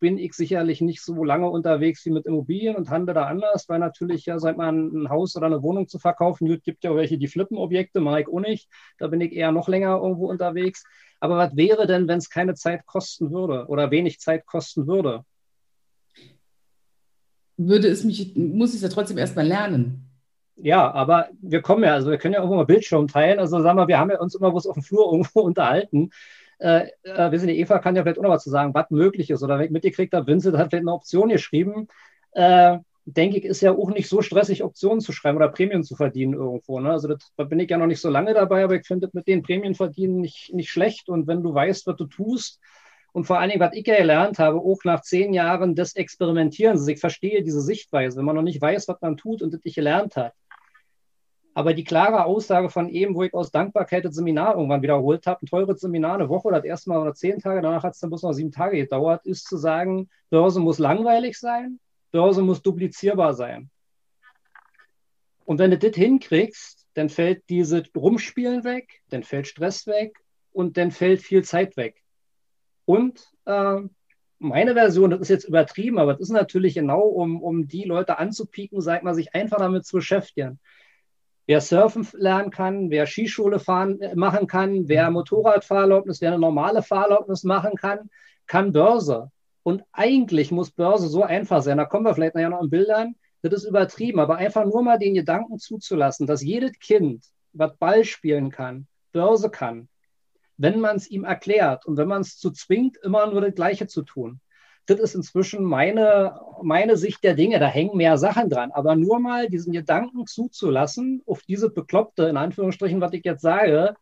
bin 0.01 0.19
ich 0.19 0.35
sicherlich 0.35 0.81
nicht 0.81 1.01
so 1.01 1.23
lange 1.25 1.49
unterwegs 1.49 2.05
wie 2.05 2.11
mit 2.11 2.27
Immobilien 2.27 2.75
und 2.75 2.91
handle 2.91 3.15
da 3.15 3.27
anders, 3.27 3.69
weil 3.69 3.79
natürlich 3.79 4.27
ja, 4.27 4.39
seit 4.41 4.57
man 4.57 5.05
ein 5.05 5.09
Haus 5.11 5.37
oder 5.37 5.47
eine 5.47 5.63
Wohnung 5.63 5.87
zu 5.87 6.01
verkaufen, 6.01 6.49
gut, 6.49 6.65
gibt 6.65 6.83
ja 6.83 6.91
auch 6.91 6.97
welche, 6.97 7.19
die 7.19 7.29
flippen 7.29 7.57
Objekte, 7.57 8.01
mache 8.01 8.23
ich 8.23 8.29
auch 8.29 8.41
nicht. 8.41 8.69
Da 8.99 9.07
bin 9.07 9.21
ich 9.21 9.33
eher 9.33 9.53
noch 9.53 9.69
länger 9.69 9.99
irgendwo 10.03 10.29
unterwegs. 10.29 10.85
Aber 11.21 11.37
was 11.37 11.55
wäre 11.57 11.87
denn, 11.87 12.09
wenn 12.09 12.19
es 12.19 12.31
keine 12.31 12.55
Zeit 12.55 12.85
kosten 12.85 13.31
würde 13.31 13.67
oder 13.69 13.93
wenig 13.93 14.19
Zeit 14.19 14.45
kosten 14.45 14.89
würde? 14.89 15.25
Würde 17.57 17.89
es 17.89 18.05
mich, 18.05 18.35
muss 18.35 18.71
ich 18.71 18.77
es 18.77 18.83
ja 18.83 18.89
trotzdem 18.89 19.19
erstmal 19.19 19.47
lernen. 19.47 20.09
Ja, 20.57 20.91
aber 20.93 21.29
wir 21.41 21.63
kommen 21.63 21.83
ja, 21.85 21.95
also 21.95 22.11
wir 22.11 22.19
können 22.19 22.35
ja 22.35 22.41
irgendwo 22.41 22.57
mal 22.57 22.67
Bildschirm 22.67 23.09
teilen. 23.09 23.39
Also 23.39 23.61
sagen 23.61 23.79
wir, 23.79 23.89
wir 23.89 23.99
haben 23.99 24.11
ja 24.11 24.21
uns 24.21 24.35
immer 24.35 24.55
was 24.55 24.67
auf 24.67 24.75
dem 24.75 24.83
Flur 24.83 25.11
irgendwo 25.13 25.41
unterhalten. 25.43 26.11
Äh, 26.59 26.89
äh, 27.03 27.31
wir 27.33 27.39
sind 27.39 27.49
die 27.49 27.59
Eva 27.59 27.79
kann 27.79 27.97
ja 27.97 28.03
vielleicht 28.03 28.19
auch 28.19 28.23
noch 28.23 28.31
was 28.31 28.45
zu 28.45 28.51
sagen, 28.51 28.75
was 28.75 28.91
möglich 28.91 29.31
ist. 29.31 29.43
Oder 29.43 29.59
wenn 29.59 29.67
ich 29.67 29.71
mitgekriegt 29.71 30.15
habe, 30.15 30.27
Vincent 30.27 30.57
hat 30.57 30.71
vielleicht 30.71 30.83
eine 30.83 30.93
Option 30.93 31.29
geschrieben. 31.31 31.89
Äh, 32.33 32.79
denke 33.05 33.39
ich, 33.39 33.45
ist 33.45 33.63
ja 33.63 33.73
auch 33.73 33.91
nicht 33.91 34.09
so 34.09 34.23
stressig, 34.23 34.63
Optionen 34.63 35.01
zu 35.01 35.13
schreiben 35.13 35.37
oder 35.37 35.49
Prämien 35.49 35.83
zu 35.83 35.97
verdienen 35.97 36.35
irgendwo. 36.35 36.79
Ne? 36.79 36.91
Also 36.91 37.09
da 37.37 37.45
bin 37.45 37.59
ich 37.59 37.69
ja 37.69 37.79
noch 37.79 37.87
nicht 37.87 38.01
so 38.01 38.11
lange 38.11 38.33
dabei, 38.33 38.63
aber 38.63 38.77
ich 38.77 38.87
finde 38.87 39.11
mit 39.13 39.27
den 39.27 39.43
Prämien 39.43 39.75
verdienen 39.75 40.21
nicht, 40.21 40.55
nicht 40.55 40.71
schlecht. 40.71 41.09
Und 41.09 41.27
wenn 41.27 41.43
du 41.43 41.53
weißt, 41.53 41.87
was 41.87 41.97
du 41.97 42.07
tust, 42.07 42.61
und 43.12 43.25
vor 43.25 43.38
allen 43.38 43.50
Dingen, 43.50 43.61
was 43.61 43.75
ich 43.75 43.87
ja 43.87 43.97
gelernt 43.97 44.38
habe, 44.38 44.59
auch 44.59 44.85
nach 44.85 45.02
zehn 45.02 45.35
Jahren 45.35 45.75
des 45.75 45.95
Experimentierens, 45.95 46.81
also 46.81 46.92
ich 46.92 47.00
verstehe 47.00 47.42
diese 47.42 47.61
Sichtweise, 47.61 48.16
wenn 48.16 48.25
man 48.25 48.37
noch 48.37 48.42
nicht 48.42 48.61
weiß, 48.61 48.88
was 48.88 49.00
man 49.00 49.16
tut 49.16 49.42
und 49.42 49.52
das 49.52 49.62
nicht 49.64 49.75
gelernt 49.75 50.16
hat, 50.16 50.33
aber 51.54 51.75
die 51.75 51.85
klare 51.85 52.25
Aussage 52.25 52.71
von 52.71 52.88
eben, 52.88 53.14
wo 53.14 53.23
ich 53.23 53.35
aus 53.35 53.50
Dankbarkeit 53.50 54.04
das 54.04 54.14
Seminar 54.14 54.57
irgendwann 54.57 54.83
wiederholt 54.83 55.26
habe, 55.26 55.45
ein 55.45 55.47
teures 55.47 55.81
Seminar, 55.81 56.14
eine 56.14 56.28
Woche 56.28 56.49
oder 56.49 56.59
das 56.59 56.66
erste 56.66 56.90
Mal 56.90 57.00
oder 57.00 57.14
zehn 57.14 57.38
Tage, 57.40 57.61
danach 57.61 57.83
hat 57.83 57.92
es 57.92 58.00
dann 58.00 58.11
bloß 58.11 58.23
noch 58.23 58.33
sieben 58.33 58.52
Tage 58.52 58.78
gedauert, 58.78 59.26
ist 59.26 59.47
zu 59.47 59.59
sagen, 59.59 60.09
Börse 60.31 60.61
muss 60.61 60.78
langweilig 60.78 61.38
sein, 61.38 61.78
Börse 62.11 62.42
muss 62.42 62.62
duplizierbar 62.62 63.35
sein. 63.35 63.71
Und 65.45 65.59
wenn 65.59 65.71
du 65.71 65.78
das 65.78 65.95
hinkriegst, 65.95 66.87
dann 66.95 67.11
fällt 67.11 67.49
dieses 67.50 67.85
Rumspielen 67.95 68.64
weg, 68.64 69.02
dann 69.11 69.23
fällt 69.23 69.47
Stress 69.47 69.87
weg 69.87 70.16
und 70.52 70.76
dann 70.76 70.90
fällt 70.90 71.21
viel 71.21 71.45
Zeit 71.45 71.76
weg. 71.76 72.02
Und 72.85 73.31
äh, 73.45 73.81
meine 74.39 74.75
Version, 74.75 75.11
das 75.11 75.21
ist 75.21 75.29
jetzt 75.29 75.45
übertrieben, 75.45 75.99
aber 75.99 76.12
das 76.12 76.23
ist 76.23 76.31
natürlich 76.31 76.75
genau, 76.75 77.03
um, 77.03 77.43
um 77.43 77.69
die 77.69 77.85
Leute 77.85 78.19
anzupieken, 78.19 78.81
sagt 78.81 79.05
man, 79.05 79.15
sich 79.15 79.35
einfach 79.35 79.59
damit 79.59 79.87
zu 79.87 79.97
beschäftigen 79.97 80.59
wer 81.47 81.61
surfen 81.61 82.07
lernen 82.15 82.51
kann, 82.51 82.91
wer 82.91 83.07
Skischule 83.07 83.59
fahren 83.59 84.01
äh, 84.01 84.15
machen 84.15 84.47
kann, 84.47 84.89
wer 84.89 85.11
Motorradfahrerlaubnis, 85.11 86.21
wer 86.21 86.31
eine 86.31 86.39
normale 86.39 86.83
Fahrerlaubnis 86.83 87.45
machen 87.45 87.75
kann, 87.77 88.11
kann 88.47 88.73
Börse. 88.73 89.31
Und 89.62 89.85
eigentlich 89.93 90.51
muss 90.51 90.71
Börse 90.71 91.09
so 91.09 91.23
einfach 91.23 91.62
sein. 91.62 91.79
Da 91.79 91.85
kommen 91.85 92.05
wir 92.05 92.15
vielleicht 92.15 92.35
nachher 92.35 92.51
noch 92.51 92.62
in 92.62 92.71
Bildern. 92.71 93.15
Das 93.43 93.53
ist 93.53 93.65
übertrieben, 93.65 94.21
aber 94.21 94.37
einfach 94.37 94.65
nur 94.65 94.83
mal 94.83 94.99
den 94.99 95.15
Gedanken 95.15 95.59
zuzulassen, 95.59 96.27
dass 96.27 96.43
jedes 96.43 96.79
Kind, 96.79 97.25
was 97.53 97.77
Ball 97.77 98.05
spielen 98.05 98.51
kann, 98.51 98.87
Börse 99.12 99.51
kann, 99.51 99.89
wenn 100.57 100.81
man 100.81 100.97
es 100.97 101.11
ihm 101.11 101.25
erklärt 101.25 101.87
und 101.87 101.97
wenn 101.97 102.09
man 102.09 102.23
es 102.23 102.39
zu 102.39 102.51
zwingt, 102.51 102.97
immer 102.99 103.27
nur 103.27 103.41
das 103.41 103.55
Gleiche 103.55 103.87
zu 103.87 104.03
tun 104.03 104.41
das 104.87 104.99
ist 104.99 105.15
inzwischen 105.15 105.63
meine, 105.65 106.41
meine 106.63 106.97
Sicht 106.97 107.23
der 107.23 107.35
Dinge. 107.35 107.59
Da 107.59 107.67
hängen 107.67 107.97
mehr 107.97 108.19
Sachen 108.19 108.49
dran. 108.49 108.73
Aber 108.73 108.97
nur 108.97 109.21
mal 109.21 109.49
diesen 109.49 109.73
Gedanken 109.73 110.27
zuzulassen, 110.27 111.23
auf 111.27 111.43
diese 111.43 111.71
bekloppte, 111.71 112.25
in 112.25 112.37
Anführungsstrichen, 112.37 113.01
was 113.01 113.13
ich 113.13 113.25
jetzt 113.25 113.43
sage, 113.43 113.95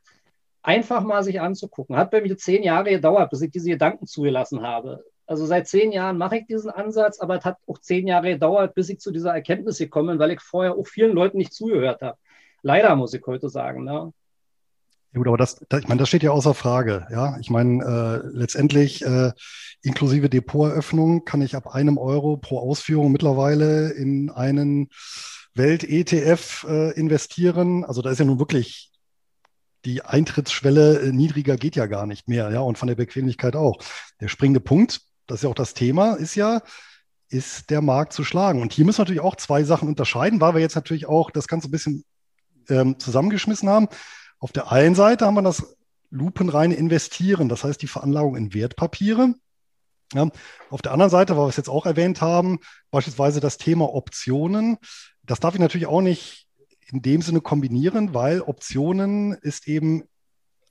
einfach 0.62 1.02
mal 1.02 1.22
sich 1.22 1.40
anzugucken. 1.40 1.96
Hat 1.96 2.10
bei 2.10 2.20
mir 2.20 2.36
zehn 2.36 2.62
Jahre 2.62 2.90
gedauert, 2.90 3.30
bis 3.30 3.42
ich 3.42 3.50
diese 3.50 3.70
Gedanken 3.70 4.06
zugelassen 4.06 4.62
habe. 4.62 5.04
Also 5.26 5.46
seit 5.46 5.68
zehn 5.68 5.92
Jahren 5.92 6.18
mache 6.18 6.38
ich 6.38 6.46
diesen 6.46 6.70
Ansatz, 6.70 7.20
aber 7.20 7.36
es 7.38 7.44
hat 7.44 7.58
auch 7.66 7.78
zehn 7.78 8.06
Jahre 8.06 8.30
gedauert, 8.30 8.74
bis 8.74 8.88
ich 8.88 8.98
zu 8.98 9.12
dieser 9.12 9.32
Erkenntnis 9.32 9.78
gekommen 9.78 10.08
bin, 10.08 10.18
weil 10.18 10.32
ich 10.32 10.40
vorher 10.40 10.76
auch 10.76 10.86
vielen 10.86 11.12
Leuten 11.12 11.38
nicht 11.38 11.52
zugehört 11.52 12.02
habe. 12.02 12.18
Leider 12.62 12.96
muss 12.96 13.14
ich 13.14 13.24
heute 13.26 13.48
sagen. 13.48 13.84
Ne? 13.84 14.12
Ja 15.12 15.18
gut, 15.18 15.26
aber 15.26 15.36
das, 15.36 15.60
das, 15.68 15.80
ich 15.80 15.88
meine, 15.88 15.98
das 15.98 16.08
steht 16.08 16.22
ja 16.22 16.30
außer 16.30 16.54
Frage. 16.54 17.06
Ja, 17.10 17.36
ich 17.40 17.50
meine, 17.50 17.84
äh, 17.84 18.28
letztendlich 18.32 19.04
äh, 19.04 19.32
inklusive 19.82 20.28
Depoteröffnung 20.28 21.24
kann 21.24 21.42
ich 21.42 21.56
ab 21.56 21.74
einem 21.74 21.98
Euro 21.98 22.36
pro 22.36 22.60
Ausführung 22.60 23.10
mittlerweile 23.10 23.90
in 23.90 24.30
einen 24.30 24.88
Welt-ETF 25.54 26.66
äh, 26.68 26.90
investieren. 26.92 27.84
Also 27.84 28.02
da 28.02 28.10
ist 28.10 28.18
ja 28.18 28.24
nun 28.24 28.38
wirklich 28.38 28.90
die 29.84 30.02
Eintrittsschwelle 30.02 31.00
äh, 31.00 31.12
niedriger 31.12 31.56
geht 31.56 31.74
ja 31.74 31.86
gar 31.86 32.06
nicht 32.06 32.28
mehr. 32.28 32.50
Ja, 32.50 32.60
und 32.60 32.78
von 32.78 32.88
der 32.88 32.94
Bequemlichkeit 32.94 33.56
auch. 33.56 33.78
Der 34.20 34.28
springende 34.28 34.60
Punkt, 34.60 35.00
das 35.26 35.38
ist 35.38 35.42
ja 35.42 35.48
auch 35.48 35.54
das 35.54 35.74
Thema, 35.74 36.14
ist 36.14 36.34
ja, 36.34 36.62
ist 37.28 37.70
der 37.70 37.80
Markt 37.80 38.12
zu 38.12 38.22
schlagen. 38.22 38.60
Und 38.62 38.72
hier 38.72 38.84
müssen 38.84 38.98
wir 38.98 39.02
natürlich 39.02 39.22
auch 39.22 39.36
zwei 39.36 39.64
Sachen 39.64 39.88
unterscheiden, 39.88 40.40
weil 40.40 40.54
wir 40.54 40.60
jetzt 40.60 40.74
natürlich 40.74 41.06
auch 41.06 41.30
das 41.30 41.48
Ganze 41.48 41.68
ein 41.68 41.70
bisschen 41.70 42.04
ähm, 42.68 42.98
zusammengeschmissen 42.98 43.68
haben. 43.68 43.88
Auf 44.40 44.52
der 44.52 44.72
einen 44.72 44.94
Seite 44.94 45.26
haben 45.26 45.34
wir 45.34 45.42
das 45.42 45.76
lupenreine 46.10 46.74
Investieren, 46.74 47.48
das 47.48 47.62
heißt 47.62 47.80
die 47.80 47.86
Veranlagung 47.86 48.36
in 48.36 48.54
Wertpapiere. 48.54 49.34
Ja, 50.12 50.28
auf 50.70 50.82
der 50.82 50.92
anderen 50.92 51.10
Seite, 51.10 51.36
weil 51.36 51.44
wir 51.44 51.50
es 51.50 51.56
jetzt 51.56 51.68
auch 51.68 51.86
erwähnt 51.86 52.20
haben, 52.20 52.58
beispielsweise 52.90 53.38
das 53.38 53.58
Thema 53.58 53.94
Optionen. 53.94 54.78
Das 55.22 55.38
darf 55.38 55.54
ich 55.54 55.60
natürlich 55.60 55.86
auch 55.86 56.00
nicht 56.00 56.48
in 56.86 57.02
dem 57.02 57.22
Sinne 57.22 57.40
kombinieren, 57.40 58.12
weil 58.12 58.40
Optionen 58.40 59.34
ist 59.34 59.68
eben, 59.68 60.02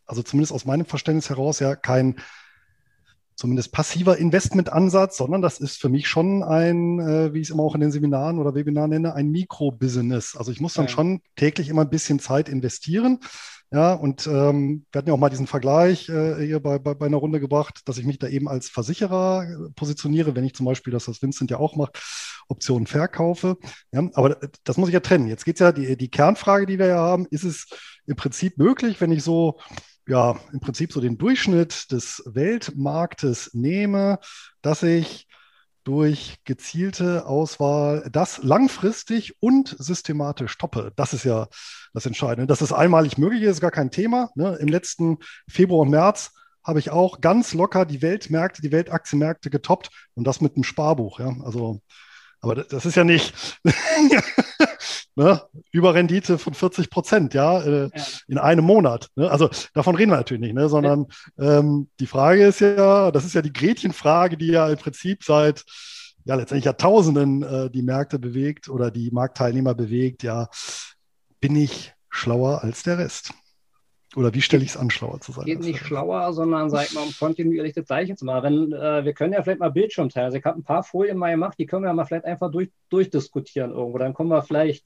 also 0.06 0.24
zumindest 0.24 0.52
aus 0.52 0.66
meinem 0.66 0.86
Verständnis 0.86 1.30
heraus, 1.30 1.60
ja 1.60 1.78
kein 1.78 2.20
zumindest 3.40 3.72
passiver 3.72 4.18
Investmentansatz, 4.18 5.16
sondern 5.16 5.42
das 5.42 5.60
ist 5.60 5.80
für 5.80 5.88
mich 5.88 6.10
schon 6.10 6.44
ein, 6.44 7.00
äh, 7.00 7.34
wie 7.34 7.40
ich 7.40 7.48
es 7.48 7.54
immer 7.54 7.64
auch 7.64 7.74
in 7.74 7.82
den 7.82 7.92
Seminaren 7.92 8.38
oder 8.38 8.54
Webinaren 8.54 8.90
nenne, 8.90 9.16
ein 9.16 9.32
Mikrobusiness. 9.32 10.36
Also 10.36 10.52
ich 10.52 10.60
muss 10.60 10.74
dann 10.74 10.86
ja. 10.86 10.92
schon 10.92 11.22
täglich 11.38 11.70
immer 11.70 11.84
ein 11.84 11.90
bisschen 11.90 12.20
Zeit 12.20 12.50
investieren. 12.50 13.20
Ja, 13.72 13.94
und 13.94 14.26
ähm, 14.26 14.86
wir 14.92 15.00
hatten 15.00 15.10
ja 15.10 15.14
auch 15.14 15.20
mal 15.20 15.30
diesen 15.30 15.46
Vergleich 15.46 16.10
äh, 16.10 16.44
hier 16.44 16.60
bei, 16.60 16.80
bei, 16.80 16.96
bei 16.96 17.06
einer 17.06 17.18
Runde 17.18 17.40
gebracht, 17.40 17.82
dass 17.86 18.00
ich 18.00 18.06
mich 18.06 18.18
da 18.18 18.28
eben 18.28 18.50
als 18.50 18.68
Versicherer 18.68 19.44
äh, 19.44 19.72
positioniere, 19.76 20.36
wenn 20.36 20.44
ich 20.44 20.56
zum 20.56 20.66
Beispiel, 20.66 20.92
das 20.92 21.08
was 21.08 21.22
Vincent 21.22 21.52
ja 21.52 21.60
auch 21.60 21.76
macht, 21.76 22.02
Optionen 22.48 22.88
verkaufe. 22.88 23.58
Ja, 23.92 24.10
aber 24.16 24.38
das 24.64 24.78
muss 24.78 24.90
ich 24.90 24.94
ja 24.94 25.02
trennen. 25.02 25.28
Jetzt 25.28 25.46
geht 25.46 25.58
es 25.58 25.60
ja, 25.60 25.72
die, 25.72 25.96
die 25.96 26.10
Kernfrage, 26.10 26.66
die 26.66 26.80
wir 26.80 26.88
ja 26.88 26.98
haben, 26.98 27.28
ist 27.30 27.44
es 27.44 27.68
im 28.08 28.16
Prinzip 28.16 28.58
möglich, 28.58 29.00
wenn 29.02 29.12
ich 29.12 29.24
so 29.24 29.60
ja, 30.10 30.40
im 30.52 30.60
Prinzip 30.60 30.92
so 30.92 31.00
den 31.00 31.18
Durchschnitt 31.18 31.92
des 31.92 32.24
Weltmarktes 32.26 33.52
nehme, 33.54 34.20
dass 34.62 34.84
ich 34.84 35.28
durch 35.84 36.38
gezielte 36.44 37.26
Auswahl 37.26 38.08
das 38.12 38.44
langfristig 38.44 39.42
und 39.42 39.76
systematisch 39.80 40.52
stoppe. 40.52 40.92
Das 40.96 41.14
ist 41.14 41.24
ja 41.24 41.48
das 41.94 42.06
Entscheidende. 42.06 42.48
Dass 42.48 42.62
es 42.62 42.74
einmalig 42.74 43.18
möglich 43.18 43.44
ist, 43.44 43.50
ist 43.52 43.62
gar 43.62 43.72
kein 43.72 43.92
Thema. 43.92 44.30
Ne? 44.36 44.58
Im 44.60 44.68
letzten 44.68 45.18
Februar 45.48 45.82
und 45.82 45.90
März 45.90 46.32
habe 46.64 46.80
ich 46.80 46.92
auch 46.92 47.22
ganz 47.22 47.54
locker 47.54 47.86
die 47.86 48.02
Weltmärkte, 48.02 48.62
die 48.62 48.72
Weltaktienmärkte 48.72 49.50
getoppt 49.50 49.90
und 50.16 50.26
das 50.26 50.42
mit 50.42 50.56
einem 50.56 50.64
Sparbuch. 50.64 51.20
Ja? 51.20 51.36
Also, 51.44 51.82
aber 52.42 52.56
das 52.56 52.86
ist 52.86 52.96
ja 52.96 53.04
nicht 53.04 53.34
ne? 55.20 55.42
Überrendite 55.72 56.38
von 56.38 56.54
40 56.54 56.90
Prozent, 56.90 57.34
ja, 57.34 57.62
äh, 57.62 57.90
ja, 57.94 58.04
in 58.28 58.38
einem 58.38 58.64
Monat. 58.64 59.10
Ne? 59.16 59.30
Also 59.30 59.50
davon 59.74 59.96
reden 59.96 60.12
wir 60.12 60.18
natürlich 60.18 60.42
nicht, 60.42 60.56
ne? 60.56 60.70
sondern 60.70 61.08
ähm, 61.38 61.90
die 62.00 62.08
Frage 62.08 62.46
ist 62.46 62.62
ja, 62.62 63.12
das 63.12 63.26
ist 63.26 63.36
ja 63.36 63.42
die 63.42 63.54
Gretchenfrage, 63.54 64.38
die 64.38 64.48
ja 64.48 64.70
im 64.70 64.78
Prinzip 64.78 65.24
seit 65.24 65.66
ja 66.24 66.36
letztendlich 66.36 66.66
Jahrtausenden 66.66 67.44
äh, 67.44 67.70
die 67.70 67.82
Märkte 67.82 68.18
bewegt 68.18 68.70
oder 68.70 68.92
die 68.92 69.12
Marktteilnehmer 69.12 69.76
bewegt, 69.76 70.24
ja, 70.24 70.48
bin 71.42 71.56
ich 71.56 71.94
schlauer 72.10 72.64
als 72.64 72.84
der 72.84 72.98
Rest? 72.98 73.34
Oder 74.16 74.34
wie 74.34 74.42
stelle 74.42 74.64
ich 74.64 74.70
es 74.70 74.78
an, 74.78 74.90
schlauer 74.90 75.20
zu 75.22 75.32
sein? 75.32 75.46
Geht 75.46 75.60
nicht 75.60 75.86
schlauer, 75.86 76.34
sondern 76.34 76.72
sag 76.72 76.92
mal, 76.94 77.04
um 77.04 77.14
kontinuierlich 77.18 77.74
das 77.74 77.86
Gleiche 77.86 78.16
zu 78.16 78.26
machen. 78.26 78.44
Wenn, 78.44 78.74
äh, 78.74 79.06
wir 79.06 79.14
können 79.14 79.34
ja 79.34 79.44
vielleicht 79.44 79.60
mal 79.60 79.70
Bildschirm 79.70 80.10
teilen. 80.10 80.26
Also 80.26 80.38
ich 80.38 80.46
habe 80.46 80.58
ein 80.58 80.64
paar 80.64 80.84
Folien 80.84 81.18
mal 81.18 81.30
gemacht, 81.30 81.60
die 81.60 81.68
können 81.68 81.84
wir 81.84 81.90
ja 81.90 81.94
mal 81.94 82.06
vielleicht 82.06 82.26
einfach 82.26 82.50
durch, 82.50 82.72
durchdiskutieren 82.90 83.72
irgendwo. 83.72 84.00
Dann 84.00 84.16
kommen 84.16 84.32
wir 84.32 84.42
vielleicht 84.42 84.84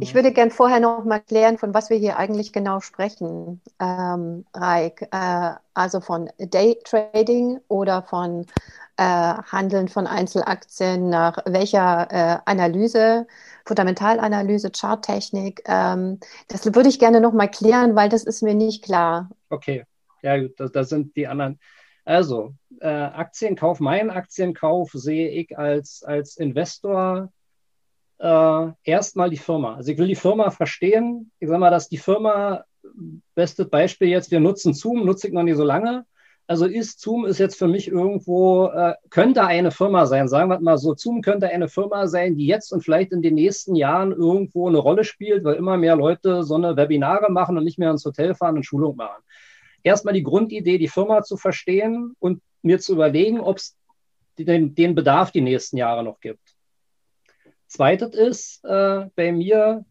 ich 0.00 0.14
würde 0.14 0.32
gern 0.32 0.50
vorher 0.50 0.80
noch 0.80 1.04
mal 1.04 1.20
klären, 1.20 1.58
von 1.58 1.72
was 1.72 1.90
wir 1.90 1.96
hier 1.96 2.16
eigentlich 2.16 2.52
genau 2.52 2.80
sprechen, 2.80 3.60
ähm, 3.80 4.44
Raik. 4.54 5.08
Äh, 5.12 5.52
also 5.74 6.00
von 6.00 6.30
Daytrading 6.38 7.60
oder 7.68 8.02
von 8.02 8.46
äh, 8.96 9.02
Handeln 9.02 9.88
von 9.88 10.06
Einzelaktien 10.06 11.10
nach 11.10 11.38
welcher 11.44 12.08
äh, 12.10 12.38
Analyse, 12.46 13.26
Fundamentalanalyse, 13.64 14.70
Charttechnik. 14.70 15.62
Ähm, 15.66 16.18
das 16.48 16.64
würde 16.64 16.88
ich 16.88 16.98
gerne 16.98 17.20
noch 17.20 17.32
mal 17.32 17.48
klären, 17.48 17.94
weil 17.94 18.08
das 18.08 18.24
ist 18.24 18.42
mir 18.42 18.54
nicht 18.54 18.82
klar. 18.82 19.30
Okay, 19.50 19.84
ja 20.22 20.38
gut, 20.38 20.58
das, 20.58 20.72
das 20.72 20.88
sind 20.88 21.14
die 21.14 21.26
anderen. 21.26 21.60
Also, 22.04 22.54
äh, 22.80 22.88
Aktienkauf, 22.88 23.80
mein 23.80 24.10
Aktienkauf 24.10 24.90
sehe 24.92 25.28
ich 25.28 25.58
als, 25.58 26.02
als 26.02 26.36
Investor 26.36 27.32
äh, 28.18 28.66
erstmal 28.84 29.30
die 29.30 29.36
Firma. 29.36 29.76
Also 29.76 29.92
ich 29.92 29.98
will 29.98 30.08
die 30.08 30.14
Firma 30.14 30.50
verstehen. 30.50 31.30
Ich 31.38 31.48
sage 31.48 31.60
mal, 31.60 31.70
dass 31.70 31.88
die 31.88 31.98
Firma, 31.98 32.64
bestes 33.34 33.68
Beispiel 33.68 34.08
jetzt, 34.08 34.30
wir 34.30 34.40
nutzen 34.40 34.74
Zoom, 34.74 35.04
nutze 35.04 35.28
ich 35.28 35.34
noch 35.34 35.42
nicht 35.42 35.56
so 35.56 35.64
lange, 35.64 36.04
Also 36.48 36.66
ist 36.66 37.00
Zoom 37.00 37.26
ist 37.26 37.38
jetzt 37.38 37.58
für 37.58 37.66
mich 37.66 37.88
irgendwo, 37.88 38.68
äh, 38.68 38.94
könnte 39.10 39.44
eine 39.44 39.72
Firma 39.72 40.06
sein, 40.06 40.28
sagen 40.28 40.48
wir 40.50 40.60
mal 40.60 40.78
so, 40.78 40.94
Zoom 40.94 41.20
könnte 41.20 41.48
eine 41.48 41.68
Firma 41.68 42.06
sein, 42.06 42.36
die 42.36 42.46
jetzt 42.46 42.72
und 42.72 42.82
vielleicht 42.82 43.12
in 43.12 43.20
den 43.22 43.34
nächsten 43.34 43.74
Jahren 43.74 44.12
irgendwo 44.12 44.68
eine 44.68 44.78
Rolle 44.78 45.02
spielt, 45.02 45.42
weil 45.44 45.56
immer 45.56 45.76
mehr 45.76 45.96
Leute 45.96 46.44
so 46.44 46.54
eine 46.54 46.76
Webinare 46.76 47.32
machen 47.32 47.58
und 47.58 47.64
nicht 47.64 47.78
mehr 47.78 47.90
ins 47.90 48.04
Hotel 48.04 48.34
fahren 48.34 48.56
und 48.56 48.64
Schulung 48.64 48.96
machen. 48.96 49.22
Erstmal 49.82 50.14
die 50.14 50.22
Grundidee, 50.22 50.78
die 50.78 50.88
Firma 50.88 51.22
zu 51.22 51.36
verstehen 51.36 52.14
und 52.20 52.40
mir 52.62 52.78
zu 52.78 52.92
überlegen, 52.94 53.40
ob 53.40 53.58
es 53.58 53.76
den, 54.38 54.74
den, 54.74 54.94
Bedarf 54.94 55.32
die 55.32 55.40
nächsten 55.40 55.76
Jahre 55.76 56.04
noch 56.04 56.20
gibt. 56.20 56.55
Zweites 57.66 58.14
ist 58.14 58.64
äh, 58.64 59.06
bei 59.14 59.32
mir 59.32 59.84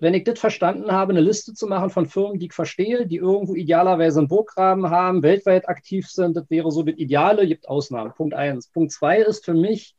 wenn 0.00 0.14
ich 0.14 0.24
das 0.24 0.40
verstanden 0.40 0.90
habe, 0.90 1.12
eine 1.12 1.20
Liste 1.20 1.54
zu 1.54 1.66
machen 1.66 1.90
von 1.90 2.06
Firmen, 2.06 2.38
die 2.38 2.46
ich 2.46 2.52
verstehe, 2.52 3.06
die 3.06 3.16
irgendwo 3.16 3.54
idealerweise 3.54 4.18
einen 4.18 4.28
Burggraben 4.28 4.90
haben, 4.90 5.22
weltweit 5.22 5.68
aktiv 5.68 6.08
sind, 6.08 6.36
das 6.36 6.50
wäre 6.50 6.70
so 6.70 6.82
das 6.82 6.96
Ideale, 6.96 7.46
gibt 7.46 7.68
Ausnahmen. 7.68 8.12
Punkt 8.12 8.34
eins. 8.34 8.68
Punkt 8.68 8.92
zwei 8.92 9.18
ist 9.18 9.44
für 9.44 9.54
mich 9.54 9.94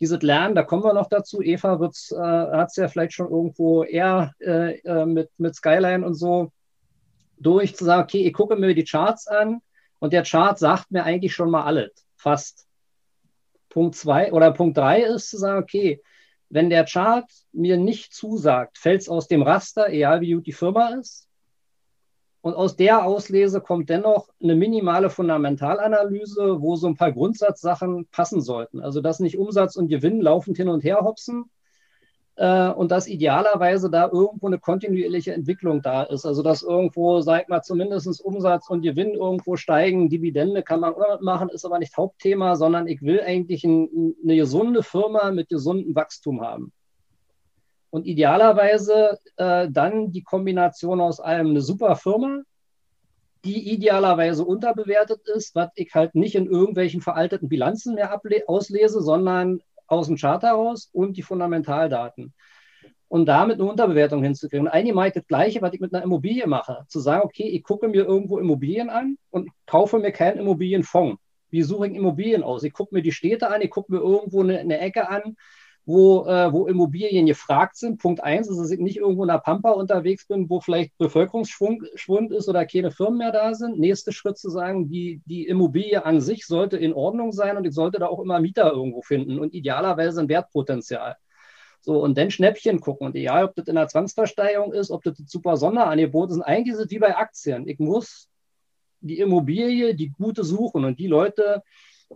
dieses 0.00 0.20
Lernen, 0.20 0.54
da 0.54 0.62
kommen 0.62 0.84
wir 0.84 0.92
noch 0.92 1.08
dazu. 1.08 1.40
Eva 1.40 1.74
äh, 1.74 2.16
hat 2.56 2.68
es 2.68 2.76
ja 2.76 2.88
vielleicht 2.88 3.14
schon 3.14 3.30
irgendwo 3.30 3.84
eher 3.84 4.34
äh, 4.40 4.78
äh, 4.80 5.06
mit, 5.06 5.30
mit 5.38 5.54
Skyline 5.54 6.04
und 6.04 6.14
so 6.14 6.52
durch, 7.38 7.74
zu 7.74 7.84
sagen, 7.84 8.02
okay, 8.02 8.26
ich 8.26 8.34
gucke 8.34 8.56
mir 8.56 8.74
die 8.74 8.84
Charts 8.84 9.26
an 9.28 9.60
und 9.98 10.12
der 10.12 10.24
Chart 10.24 10.58
sagt 10.58 10.90
mir 10.90 11.04
eigentlich 11.04 11.32
schon 11.32 11.50
mal 11.50 11.64
alles, 11.64 11.90
fast. 12.16 12.66
Punkt 13.70 13.96
zwei 13.96 14.30
oder 14.32 14.52
Punkt 14.52 14.76
drei 14.76 15.00
ist 15.00 15.30
zu 15.30 15.38
sagen, 15.38 15.62
okay, 15.62 16.02
wenn 16.52 16.68
der 16.68 16.84
Chart 16.84 17.24
mir 17.52 17.78
nicht 17.78 18.12
zusagt, 18.12 18.76
fällt 18.76 19.00
es 19.00 19.08
aus 19.08 19.26
dem 19.26 19.40
Raster, 19.40 19.88
egal 19.88 20.20
wie 20.20 20.34
gut 20.34 20.46
die 20.46 20.52
Firma 20.52 20.88
ist. 20.88 21.26
Und 22.42 22.54
aus 22.54 22.76
der 22.76 23.06
Auslese 23.06 23.62
kommt 23.62 23.88
dennoch 23.88 24.28
eine 24.42 24.54
minimale 24.54 25.08
Fundamentalanalyse, 25.08 26.60
wo 26.60 26.76
so 26.76 26.88
ein 26.88 26.96
paar 26.96 27.12
Grundsatzsachen 27.12 28.06
passen 28.08 28.42
sollten. 28.42 28.80
Also 28.80 29.00
dass 29.00 29.18
nicht 29.18 29.38
Umsatz 29.38 29.76
und 29.76 29.88
Gewinn 29.88 30.20
laufend 30.20 30.58
hin 30.58 30.68
und 30.68 30.84
her 30.84 30.98
hopsen, 31.00 31.50
und 32.36 32.90
dass 32.90 33.08
idealerweise 33.08 33.90
da 33.90 34.08
irgendwo 34.10 34.46
eine 34.46 34.58
kontinuierliche 34.58 35.34
Entwicklung 35.34 35.82
da 35.82 36.04
ist. 36.04 36.24
Also 36.24 36.42
dass 36.42 36.62
irgendwo, 36.62 37.20
sag 37.20 37.48
mal, 37.48 37.62
zumindest 37.62 38.24
Umsatz 38.24 38.70
und 38.70 38.82
Gewinn 38.82 39.14
irgendwo 39.14 39.56
steigen, 39.56 40.08
Dividende 40.08 40.62
kann 40.62 40.80
man 40.80 40.94
auch 40.94 41.20
machen, 41.20 41.50
ist 41.50 41.64
aber 41.64 41.78
nicht 41.78 41.96
Hauptthema, 41.96 42.56
sondern 42.56 42.88
ich 42.88 43.02
will 43.02 43.20
eigentlich 43.20 43.64
ein, 43.64 44.14
eine 44.22 44.36
gesunde 44.36 44.82
Firma 44.82 45.30
mit 45.30 45.48
gesundem 45.48 45.94
Wachstum 45.94 46.40
haben. 46.40 46.72
Und 47.90 48.06
idealerweise 48.06 49.18
äh, 49.36 49.68
dann 49.70 50.12
die 50.12 50.22
Kombination 50.22 51.02
aus 51.02 51.20
allem 51.20 51.50
eine 51.50 51.60
super 51.60 51.96
Firma, 51.96 52.40
die 53.44 53.74
idealerweise 53.74 54.44
unterbewertet 54.44 55.28
ist, 55.28 55.54
was 55.54 55.68
ich 55.74 55.92
halt 55.94 56.14
nicht 56.14 56.34
in 56.34 56.46
irgendwelchen 56.46 57.02
veralteten 57.02 57.50
Bilanzen 57.50 57.94
mehr 57.94 58.18
auslese, 58.46 59.02
sondern 59.02 59.60
aus 59.86 60.06
dem 60.06 60.16
Chart 60.16 60.42
heraus 60.42 60.88
und 60.92 61.16
die 61.16 61.22
Fundamentaldaten. 61.22 62.32
Und 63.08 63.26
damit 63.26 63.60
eine 63.60 63.68
Unterbewertung 63.68 64.22
hinzukriegen. 64.22 64.66
Und 64.66 64.72
eigentlich 64.72 64.94
mache 64.94 65.08
ich 65.08 65.14
das 65.14 65.26
Gleiche, 65.26 65.60
was 65.60 65.74
ich 65.74 65.80
mit 65.80 65.94
einer 65.94 66.02
Immobilie 66.02 66.46
mache. 66.46 66.84
Zu 66.88 66.98
sagen, 66.98 67.22
okay, 67.24 67.46
ich 67.48 67.62
gucke 67.62 67.88
mir 67.88 68.04
irgendwo 68.06 68.38
Immobilien 68.38 68.88
an 68.88 69.18
und 69.30 69.50
kaufe 69.66 69.98
mir 69.98 70.12
keinen 70.12 70.38
Immobilienfonds. 70.38 71.20
Wie 71.50 71.62
suche 71.62 71.88
ich 71.88 71.94
Immobilien 71.94 72.42
aus? 72.42 72.62
Ich 72.62 72.72
gucke 72.72 72.94
mir 72.94 73.02
die 73.02 73.12
Städte 73.12 73.50
an, 73.50 73.60
ich 73.60 73.70
gucke 73.70 73.92
mir 73.92 73.98
irgendwo 73.98 74.40
eine, 74.40 74.58
eine 74.58 74.78
Ecke 74.78 75.10
an, 75.10 75.36
wo, 75.84 76.26
äh, 76.26 76.52
wo 76.52 76.66
Immobilien 76.66 77.26
gefragt 77.26 77.76
sind. 77.76 78.00
Punkt 78.00 78.22
eins 78.22 78.48
ist, 78.48 78.58
dass 78.58 78.70
ich 78.70 78.78
nicht 78.78 78.98
irgendwo 78.98 79.22
in 79.24 79.28
der 79.28 79.38
Pampa 79.38 79.70
unterwegs 79.70 80.26
bin, 80.26 80.48
wo 80.48 80.60
vielleicht 80.60 80.96
Bevölkerungsschwund 80.98 82.32
ist 82.32 82.48
oder 82.48 82.66
keine 82.66 82.90
Firmen 82.90 83.18
mehr 83.18 83.32
da 83.32 83.54
sind. 83.54 83.78
Nächster 83.78 84.12
Schritt 84.12 84.38
zu 84.38 84.48
sagen, 84.50 84.88
die, 84.88 85.20
die 85.26 85.46
Immobilie 85.46 86.04
an 86.04 86.20
sich 86.20 86.46
sollte 86.46 86.76
in 86.76 86.92
Ordnung 86.92 87.32
sein 87.32 87.56
und 87.56 87.64
ich 87.66 87.74
sollte 87.74 87.98
da 87.98 88.06
auch 88.06 88.20
immer 88.20 88.40
Mieter 88.40 88.72
irgendwo 88.72 89.02
finden 89.02 89.38
und 89.38 89.54
idealerweise 89.54 90.20
ein 90.20 90.28
Wertpotenzial. 90.28 91.16
So, 91.80 92.00
und 92.00 92.16
dann 92.16 92.30
Schnäppchen 92.30 92.80
gucken. 92.80 93.08
Und 93.08 93.16
egal, 93.16 93.44
ob 93.44 93.56
das 93.56 93.66
in 93.66 93.74
der 93.74 93.88
Zwangsversteigerung 93.88 94.72
ist, 94.72 94.92
ob 94.92 95.02
das 95.02 95.18
super 95.26 95.56
Sonderangebot 95.56 96.30
ist, 96.30 96.40
eigentlich 96.40 96.74
ist 96.74 96.84
es 96.84 96.90
wie 96.92 97.00
bei 97.00 97.16
Aktien. 97.16 97.66
Ich 97.66 97.80
muss 97.80 98.28
die 99.00 99.18
Immobilie, 99.18 99.96
die 99.96 100.10
gute 100.10 100.44
suchen 100.44 100.84
und 100.84 101.00
die 101.00 101.08
Leute, 101.08 101.64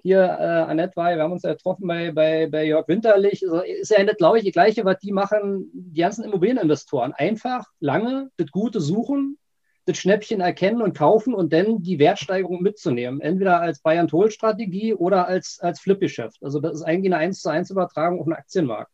hier, 0.02 0.20
äh, 0.22 0.70
Annette 0.70 0.96
war, 0.96 1.14
wir 1.14 1.22
haben 1.22 1.32
uns 1.32 1.42
ja 1.42 1.52
getroffen 1.52 1.86
bei, 1.86 2.12
bei, 2.12 2.48
bei 2.48 2.64
Jörg 2.64 2.88
Winterlich, 2.88 3.42
also 3.44 3.60
ist 3.60 3.90
ja 3.90 4.02
nicht, 4.02 4.18
glaube 4.18 4.38
ich, 4.38 4.44
die 4.44 4.52
gleiche, 4.52 4.84
was 4.84 4.98
die 4.98 5.12
machen, 5.12 5.70
die 5.72 6.00
ganzen 6.00 6.24
Immobilieninvestoren. 6.24 7.12
Einfach 7.12 7.64
lange 7.80 8.30
das 8.36 8.50
Gute 8.50 8.80
suchen, 8.80 9.38
das 9.86 9.98
Schnäppchen 9.98 10.40
erkennen 10.40 10.82
und 10.82 10.96
kaufen 10.96 11.32
und 11.32 11.52
dann 11.52 11.82
die 11.82 11.98
Wertsteigerung 11.98 12.60
mitzunehmen. 12.62 13.20
Entweder 13.20 13.60
als 13.60 13.80
Bayern-Toll-Strategie 13.80 14.94
oder 14.94 15.28
als, 15.28 15.58
als 15.60 15.80
Flip-Geschäft. 15.80 16.42
Also 16.42 16.60
das 16.60 16.74
ist 16.74 16.82
eigentlich 16.82 17.12
eine 17.12 17.22
1 17.22 17.40
zu 17.40 17.48
1 17.48 17.70
Übertragung 17.70 18.18
auf 18.18 18.26
den 18.26 18.34
Aktienmarkt. 18.34 18.90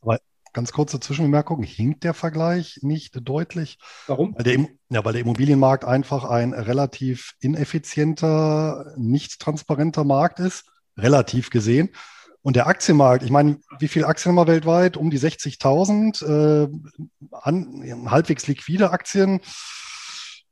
Aber 0.00 0.18
Ganz 0.52 0.72
kurze 0.72 1.00
Zwischenbemerkung, 1.00 1.62
hinkt 1.62 2.04
der 2.04 2.14
Vergleich 2.14 2.78
nicht 2.82 3.18
deutlich? 3.22 3.78
Warum? 4.06 4.34
Weil 4.34 4.44
der, 4.44 4.68
ja, 4.90 5.04
weil 5.04 5.12
der 5.12 5.22
Immobilienmarkt 5.22 5.84
einfach 5.84 6.24
ein 6.24 6.52
relativ 6.52 7.34
ineffizienter, 7.40 8.92
nicht 8.96 9.40
transparenter 9.40 10.04
Markt 10.04 10.40
ist, 10.40 10.64
relativ 10.96 11.50
gesehen. 11.50 11.90
Und 12.42 12.56
der 12.56 12.66
Aktienmarkt, 12.66 13.24
ich 13.24 13.30
meine, 13.30 13.58
wie 13.78 13.88
viele 13.88 14.06
Aktien 14.06 14.30
haben 14.30 14.46
wir 14.46 14.52
weltweit? 14.52 14.96
Um 14.96 15.10
die 15.10 15.18
60.000, 15.18 16.24
äh, 16.24 16.68
halbwegs 17.42 18.46
liquide 18.46 18.90
Aktien 18.90 19.40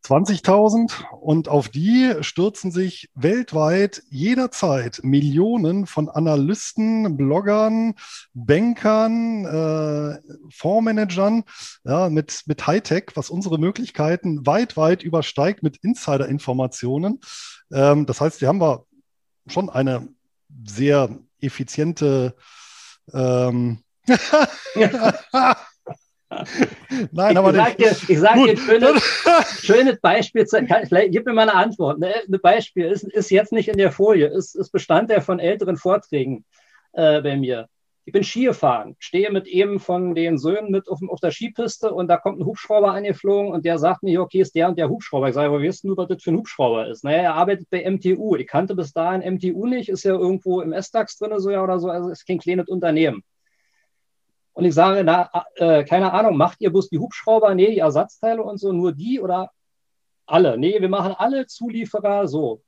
20.000 0.06 1.10
und 1.20 1.48
auf 1.48 1.68
die 1.68 2.14
stürzen 2.20 2.70
sich 2.70 3.10
weltweit 3.14 4.04
jederzeit 4.08 5.00
Millionen 5.02 5.86
von 5.86 6.08
Analysten, 6.08 7.16
Bloggern, 7.16 7.94
Bankern, 8.32 9.44
äh, 9.44 10.20
Fondsmanagern 10.50 11.42
ja, 11.84 12.08
mit, 12.08 12.42
mit 12.46 12.66
Hightech, 12.66 13.06
was 13.14 13.30
unsere 13.30 13.58
Möglichkeiten 13.58 14.46
weit, 14.46 14.76
weit 14.76 15.02
übersteigt 15.02 15.64
mit 15.64 15.78
Insider-Informationen. 15.78 17.20
Ähm, 17.72 18.06
das 18.06 18.20
heißt, 18.20 18.38
hier 18.38 18.48
haben 18.48 18.60
wir 18.60 18.86
schon 19.48 19.70
eine 19.70 20.08
sehr 20.64 21.18
effiziente 21.40 22.36
ähm, 23.12 23.82
Nein, 27.12 27.32
ich 27.32 27.38
aber 27.38 27.52
sag 27.52 27.76
dir, 27.76 27.90
ich 28.08 28.18
sage 28.18 28.44
dir 28.44 28.50
ein 28.50 28.56
schönes, 28.56 29.02
schönes 29.62 30.00
Beispiel. 30.00 30.46
Vielleicht 30.46 31.12
gib 31.12 31.26
mir 31.26 31.32
mal 31.32 31.48
eine 31.48 31.54
Antwort. 31.54 31.98
Ne? 31.98 32.14
Ein 32.26 32.40
Beispiel 32.40 32.86
ist, 32.86 33.04
ist 33.04 33.30
jetzt 33.30 33.52
nicht 33.52 33.68
in 33.68 33.78
der 33.78 33.92
Folie, 33.92 34.26
ist, 34.28 34.54
ist 34.54 34.70
Bestandteil 34.70 35.20
von 35.20 35.38
älteren 35.38 35.76
Vorträgen 35.76 36.44
äh, 36.92 37.20
bei 37.22 37.36
mir. 37.36 37.68
Ich 38.08 38.12
bin 38.12 38.22
Ski 38.22 38.44
gefahren, 38.44 38.94
stehe 39.00 39.32
mit 39.32 39.48
eben 39.48 39.80
von 39.80 40.14
den 40.14 40.38
Söhnen 40.38 40.70
mit 40.70 40.88
auf, 40.88 41.00
auf, 41.08 41.18
der 41.18 41.32
Skipiste 41.32 41.92
und 41.92 42.06
da 42.06 42.16
kommt 42.16 42.38
ein 42.38 42.46
Hubschrauber 42.46 42.92
angeflogen 42.92 43.50
und 43.50 43.64
der 43.64 43.80
sagt 43.80 44.04
mir, 44.04 44.22
okay, 44.22 44.42
ist 44.42 44.54
der 44.54 44.68
und 44.68 44.78
der 44.78 44.88
Hubschrauber. 44.88 45.28
Ich 45.28 45.34
sage, 45.34 45.48
aber 45.48 45.60
wie 45.60 45.66
weißt 45.66 45.82
du, 45.82 45.96
was 45.96 46.06
das 46.06 46.22
für 46.22 46.30
ein 46.30 46.36
Hubschrauber 46.36 46.86
ist? 46.86 47.02
Naja, 47.02 47.18
er 47.18 47.34
arbeitet 47.34 47.68
bei 47.68 47.90
MTU. 47.90 48.36
Ich 48.36 48.46
kannte 48.46 48.76
bis 48.76 48.92
dahin 48.92 49.34
MTU 49.34 49.66
nicht, 49.66 49.88
ist 49.88 50.04
ja 50.04 50.14
irgendwo 50.14 50.60
im 50.60 50.72
S-DAX 50.72 51.18
drin 51.18 51.32
so 51.40 51.50
ja 51.50 51.64
oder 51.64 51.80
so, 51.80 51.88
also 51.88 52.10
ist 52.10 52.24
kein 52.24 52.38
kleines 52.38 52.68
Unternehmen. 52.68 53.24
Und 54.56 54.64
ich 54.64 54.72
sage, 54.72 55.04
na, 55.04 55.30
äh, 55.56 55.84
keine 55.84 56.14
Ahnung, 56.14 56.38
macht 56.38 56.62
ihr 56.62 56.70
bloß 56.70 56.88
die 56.88 56.98
Hubschrauber? 56.98 57.54
Nee, 57.54 57.72
die 57.72 57.80
Ersatzteile 57.80 58.42
und 58.42 58.56
so, 58.56 58.72
nur 58.72 58.92
die 58.92 59.20
oder 59.20 59.50
alle? 60.24 60.56
Nee, 60.56 60.80
wir 60.80 60.88
machen 60.88 61.14
alle 61.18 61.46
Zulieferer 61.46 62.26
so. 62.26 62.62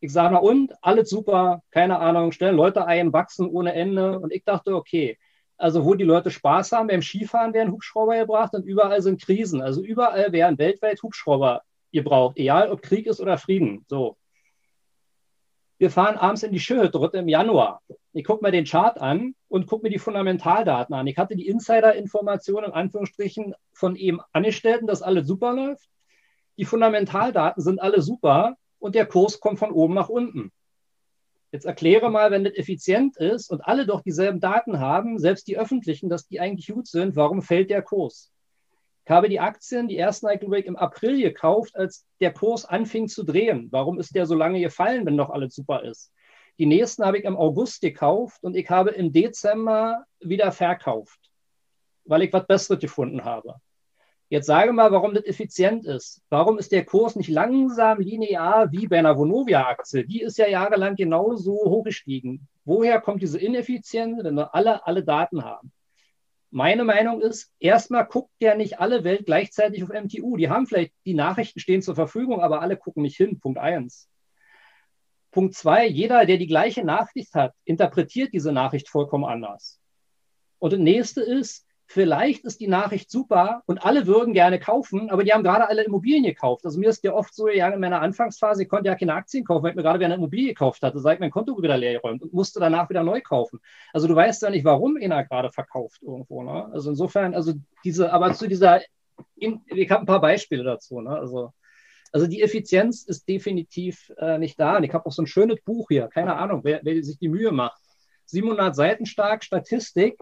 Ich 0.00 0.12
sage, 0.12 0.34
na 0.34 0.40
und, 0.40 0.72
alles 0.82 1.08
super, 1.08 1.62
keine 1.70 2.00
Ahnung, 2.00 2.32
stellen 2.32 2.56
Leute 2.56 2.86
ein, 2.86 3.12
wachsen 3.12 3.48
ohne 3.48 3.72
Ende. 3.72 4.18
Und 4.18 4.32
ich 4.32 4.42
dachte, 4.42 4.74
okay, 4.74 5.16
also 5.56 5.84
wo 5.84 5.94
die 5.94 6.02
Leute 6.02 6.32
Spaß 6.32 6.72
haben, 6.72 6.88
beim 6.88 7.02
Skifahren 7.02 7.54
werden 7.54 7.72
Hubschrauber 7.72 8.16
gebracht 8.18 8.54
und 8.54 8.66
überall 8.66 9.00
sind 9.00 9.22
Krisen. 9.22 9.62
Also 9.62 9.82
überall 9.82 10.32
werden 10.32 10.58
weltweit 10.58 11.00
Hubschrauber 11.04 11.62
gebraucht, 11.92 12.36
egal 12.36 12.72
ob 12.72 12.82
Krieg 12.82 13.06
ist 13.06 13.20
oder 13.20 13.38
Frieden. 13.38 13.84
So 13.86 14.16
wir 15.78 15.90
fahren 15.90 16.16
abends 16.16 16.42
in 16.42 16.52
die 16.52 16.60
Schilddrütte 16.60 17.18
im 17.18 17.28
Januar. 17.28 17.82
Ich 18.16 18.24
gucke 18.24 18.42
mir 18.42 18.50
den 18.50 18.64
Chart 18.64 18.98
an 18.98 19.34
und 19.46 19.66
gucke 19.66 19.82
mir 19.82 19.90
die 19.90 19.98
Fundamentaldaten 19.98 20.94
an. 20.94 21.06
Ich 21.06 21.18
hatte 21.18 21.36
die 21.36 21.48
Insider-Informationen 21.48 22.68
in 22.68 22.72
Anführungsstrichen 22.72 23.54
von 23.74 23.94
ihm 23.94 24.22
Angestellten, 24.32 24.86
dass 24.86 25.02
alles 25.02 25.26
super 25.26 25.52
läuft. 25.52 25.90
Die 26.56 26.64
Fundamentaldaten 26.64 27.62
sind 27.62 27.78
alle 27.78 28.00
super 28.00 28.56
und 28.78 28.94
der 28.94 29.04
Kurs 29.04 29.38
kommt 29.38 29.58
von 29.58 29.70
oben 29.70 29.92
nach 29.92 30.08
unten. 30.08 30.50
Jetzt 31.52 31.66
erkläre 31.66 32.10
mal, 32.10 32.30
wenn 32.30 32.44
das 32.44 32.54
effizient 32.54 33.18
ist 33.18 33.50
und 33.50 33.60
alle 33.60 33.84
doch 33.84 34.00
dieselben 34.00 34.40
Daten 34.40 34.80
haben, 34.80 35.18
selbst 35.18 35.46
die 35.46 35.58
öffentlichen, 35.58 36.08
dass 36.08 36.26
die 36.26 36.40
eigentlich 36.40 36.68
gut 36.68 36.86
sind, 36.86 37.16
warum 37.16 37.42
fällt 37.42 37.68
der 37.68 37.82
Kurs? 37.82 38.32
Ich 39.04 39.10
habe 39.10 39.28
die 39.28 39.40
Aktien, 39.40 39.88
die 39.88 39.98
ersten 39.98 40.26
Break 40.26 40.64
im 40.64 40.76
April 40.76 41.20
gekauft, 41.20 41.76
als 41.76 42.06
der 42.20 42.32
Kurs 42.32 42.64
anfing 42.64 43.08
zu 43.08 43.24
drehen. 43.24 43.68
Warum 43.72 44.00
ist 44.00 44.14
der 44.14 44.24
so 44.24 44.34
lange 44.34 44.60
gefallen, 44.60 45.04
wenn 45.04 45.16
noch 45.16 45.28
alles 45.28 45.54
super 45.54 45.84
ist? 45.84 46.10
Die 46.58 46.66
nächsten 46.66 47.04
habe 47.04 47.18
ich 47.18 47.24
im 47.24 47.36
August 47.36 47.82
gekauft 47.82 48.42
und 48.42 48.56
ich 48.56 48.70
habe 48.70 48.90
im 48.90 49.12
Dezember 49.12 50.04
wieder 50.20 50.52
verkauft, 50.52 51.18
weil 52.04 52.22
ich 52.22 52.32
was 52.32 52.46
Besseres 52.46 52.80
gefunden 52.80 53.24
habe. 53.24 53.56
Jetzt 54.28 54.46
sage 54.46 54.72
mal, 54.72 54.90
warum 54.90 55.14
das 55.14 55.24
effizient 55.24 55.86
ist. 55.86 56.20
Warum 56.30 56.58
ist 56.58 56.72
der 56.72 56.84
Kurs 56.84 57.14
nicht 57.14 57.28
langsam 57.28 58.00
linear 58.00 58.72
wie 58.72 58.88
bei 58.88 58.98
einer 58.98 59.16
Vonovia-Aktie? 59.16 60.04
Die 60.04 60.20
ist 60.20 60.36
ja 60.36 60.48
jahrelang 60.48 60.96
genauso 60.96 61.52
hochgestiegen. 61.52 62.48
Woher 62.64 63.00
kommt 63.00 63.22
diese 63.22 63.38
Ineffizienz, 63.38 64.24
wenn 64.24 64.34
wir 64.34 64.52
alle, 64.52 64.84
alle 64.84 65.04
Daten 65.04 65.44
haben? 65.44 65.70
Meine 66.50 66.82
Meinung 66.82 67.20
ist, 67.20 67.52
erstmal 67.60 68.06
guckt 68.06 68.32
ja 68.40 68.56
nicht 68.56 68.80
alle 68.80 69.04
Welt 69.04 69.26
gleichzeitig 69.26 69.84
auf 69.84 69.90
MTU. 69.90 70.36
Die 70.36 70.48
haben 70.48 70.66
vielleicht, 70.66 70.92
die 71.04 71.14
Nachrichten 71.14 71.60
stehen 71.60 71.82
zur 71.82 71.94
Verfügung, 71.94 72.40
aber 72.40 72.62
alle 72.62 72.76
gucken 72.76 73.02
nicht 73.02 73.16
hin. 73.16 73.38
Punkt 73.38 73.58
eins. 73.58 74.08
Punkt 75.36 75.54
zwei, 75.54 75.86
jeder, 75.86 76.24
der 76.24 76.38
die 76.38 76.46
gleiche 76.46 76.82
Nachricht 76.82 77.34
hat, 77.34 77.52
interpretiert 77.66 78.32
diese 78.32 78.52
Nachricht 78.52 78.88
vollkommen 78.88 79.26
anders. 79.26 79.78
Und 80.58 80.72
das 80.72 80.80
nächste 80.80 81.20
ist, 81.20 81.66
vielleicht 81.84 82.46
ist 82.46 82.58
die 82.58 82.68
Nachricht 82.68 83.10
super 83.10 83.62
und 83.66 83.84
alle 83.84 84.06
würden 84.06 84.32
gerne 84.32 84.58
kaufen, 84.58 85.10
aber 85.10 85.24
die 85.24 85.34
haben 85.34 85.44
gerade 85.44 85.68
alle 85.68 85.84
Immobilien 85.84 86.24
gekauft. 86.24 86.64
Also 86.64 86.80
mir 86.80 86.88
ist 86.88 87.04
ja 87.04 87.12
oft 87.12 87.34
so, 87.34 87.48
ja, 87.48 87.68
in 87.68 87.80
meiner 87.80 88.00
Anfangsphase, 88.00 88.62
ich 88.62 88.68
konnte 88.70 88.88
ja 88.88 88.94
keine 88.94 89.12
Aktien 89.12 89.44
kaufen, 89.44 89.62
weil 89.62 89.72
ich 89.72 89.76
mir 89.76 89.82
gerade 89.82 89.98
wieder 89.98 90.06
eine 90.06 90.14
Immobilie 90.14 90.48
gekauft 90.48 90.80
hatte, 90.80 91.00
seit 91.00 91.20
mein 91.20 91.30
Konto 91.30 91.60
wieder 91.60 91.76
leer 91.76 91.92
geräumt 91.92 92.22
und 92.22 92.32
musste 92.32 92.58
danach 92.58 92.88
wieder 92.88 93.02
neu 93.02 93.20
kaufen. 93.20 93.60
Also 93.92 94.08
du 94.08 94.16
weißt 94.16 94.40
ja 94.40 94.48
nicht, 94.48 94.64
warum 94.64 94.96
einer 94.96 95.22
gerade 95.22 95.52
verkauft 95.52 96.00
irgendwo. 96.02 96.42
Ne? 96.44 96.70
Also 96.72 96.88
insofern, 96.88 97.34
also 97.34 97.52
diese, 97.84 98.10
aber 98.10 98.32
zu 98.32 98.48
dieser, 98.48 98.80
ich 99.36 99.90
habe 99.90 100.00
ein 100.00 100.06
paar 100.06 100.22
Beispiele 100.22 100.64
dazu. 100.64 101.02
Ne? 101.02 101.10
Also, 101.10 101.52
also 102.12 102.26
die 102.26 102.42
Effizienz 102.42 103.02
ist 103.04 103.28
definitiv 103.28 104.12
äh, 104.18 104.38
nicht 104.38 104.58
da. 104.58 104.76
Und 104.76 104.84
ich 104.84 104.92
habe 104.92 105.06
auch 105.06 105.12
so 105.12 105.22
ein 105.22 105.26
schönes 105.26 105.60
Buch 105.62 105.86
hier, 105.88 106.08
keine 106.08 106.36
Ahnung, 106.36 106.60
wer, 106.64 106.80
wer 106.82 107.02
sich 107.02 107.18
die 107.18 107.28
Mühe 107.28 107.52
macht. 107.52 107.80
700 108.26 108.74
Seiten 108.74 109.06
stark, 109.06 109.44
Statistik, 109.44 110.18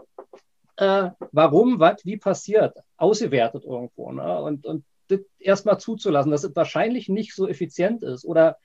äh, 0.77 1.11
warum, 1.33 1.79
was, 1.79 2.05
wie 2.05 2.17
passiert, 2.17 2.77
ausgewertet 2.97 3.65
irgendwo. 3.65 4.13
Ne? 4.13 4.43
Und, 4.43 4.67
und 4.67 4.85
das 5.09 5.21
erstmal 5.39 5.79
zuzulassen, 5.79 6.33
dass 6.33 6.45
es 6.45 6.57
wahrscheinlich 6.57 7.09
nicht 7.09 7.35
so 7.35 7.49
effizient 7.49 8.03
ist. 8.03 8.25
Oder, 8.25 8.59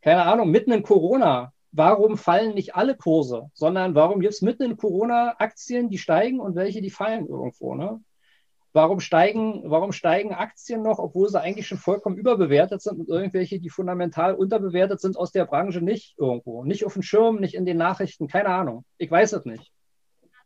keine 0.00 0.22
Ahnung, 0.24 0.50
mitten 0.50 0.72
in 0.72 0.82
Corona, 0.82 1.52
warum 1.72 2.16
fallen 2.16 2.54
nicht 2.54 2.74
alle 2.74 2.96
Kurse, 2.96 3.50
sondern 3.54 3.94
warum 3.94 4.20
gibt 4.20 4.34
es 4.34 4.42
mitten 4.42 4.62
in 4.62 4.76
Corona 4.76 5.34
Aktien, 5.38 5.88
die 5.88 5.98
steigen 5.98 6.40
und 6.40 6.54
welche, 6.54 6.82
die 6.82 6.90
fallen 6.90 7.26
irgendwo. 7.26 7.74
Ne? 7.74 8.00
Warum 8.74 9.00
steigen, 9.00 9.62
warum 9.70 9.92
steigen 9.92 10.32
Aktien 10.32 10.82
noch, 10.82 10.98
obwohl 10.98 11.28
sie 11.28 11.40
eigentlich 11.40 11.66
schon 11.66 11.76
vollkommen 11.76 12.16
überbewertet 12.16 12.80
sind 12.80 13.00
und 13.00 13.08
irgendwelche, 13.08 13.60
die 13.60 13.68
fundamental 13.68 14.34
unterbewertet 14.34 15.00
sind, 15.00 15.18
aus 15.18 15.30
der 15.30 15.44
Branche 15.44 15.82
nicht 15.82 16.14
irgendwo? 16.18 16.64
Nicht 16.64 16.86
auf 16.86 16.94
dem 16.94 17.02
Schirm, 17.02 17.36
nicht 17.36 17.54
in 17.54 17.66
den 17.66 17.76
Nachrichten, 17.76 18.28
keine 18.28 18.48
Ahnung. 18.48 18.84
Ich 18.96 19.10
weiß 19.10 19.34
es 19.34 19.44
nicht. 19.44 19.70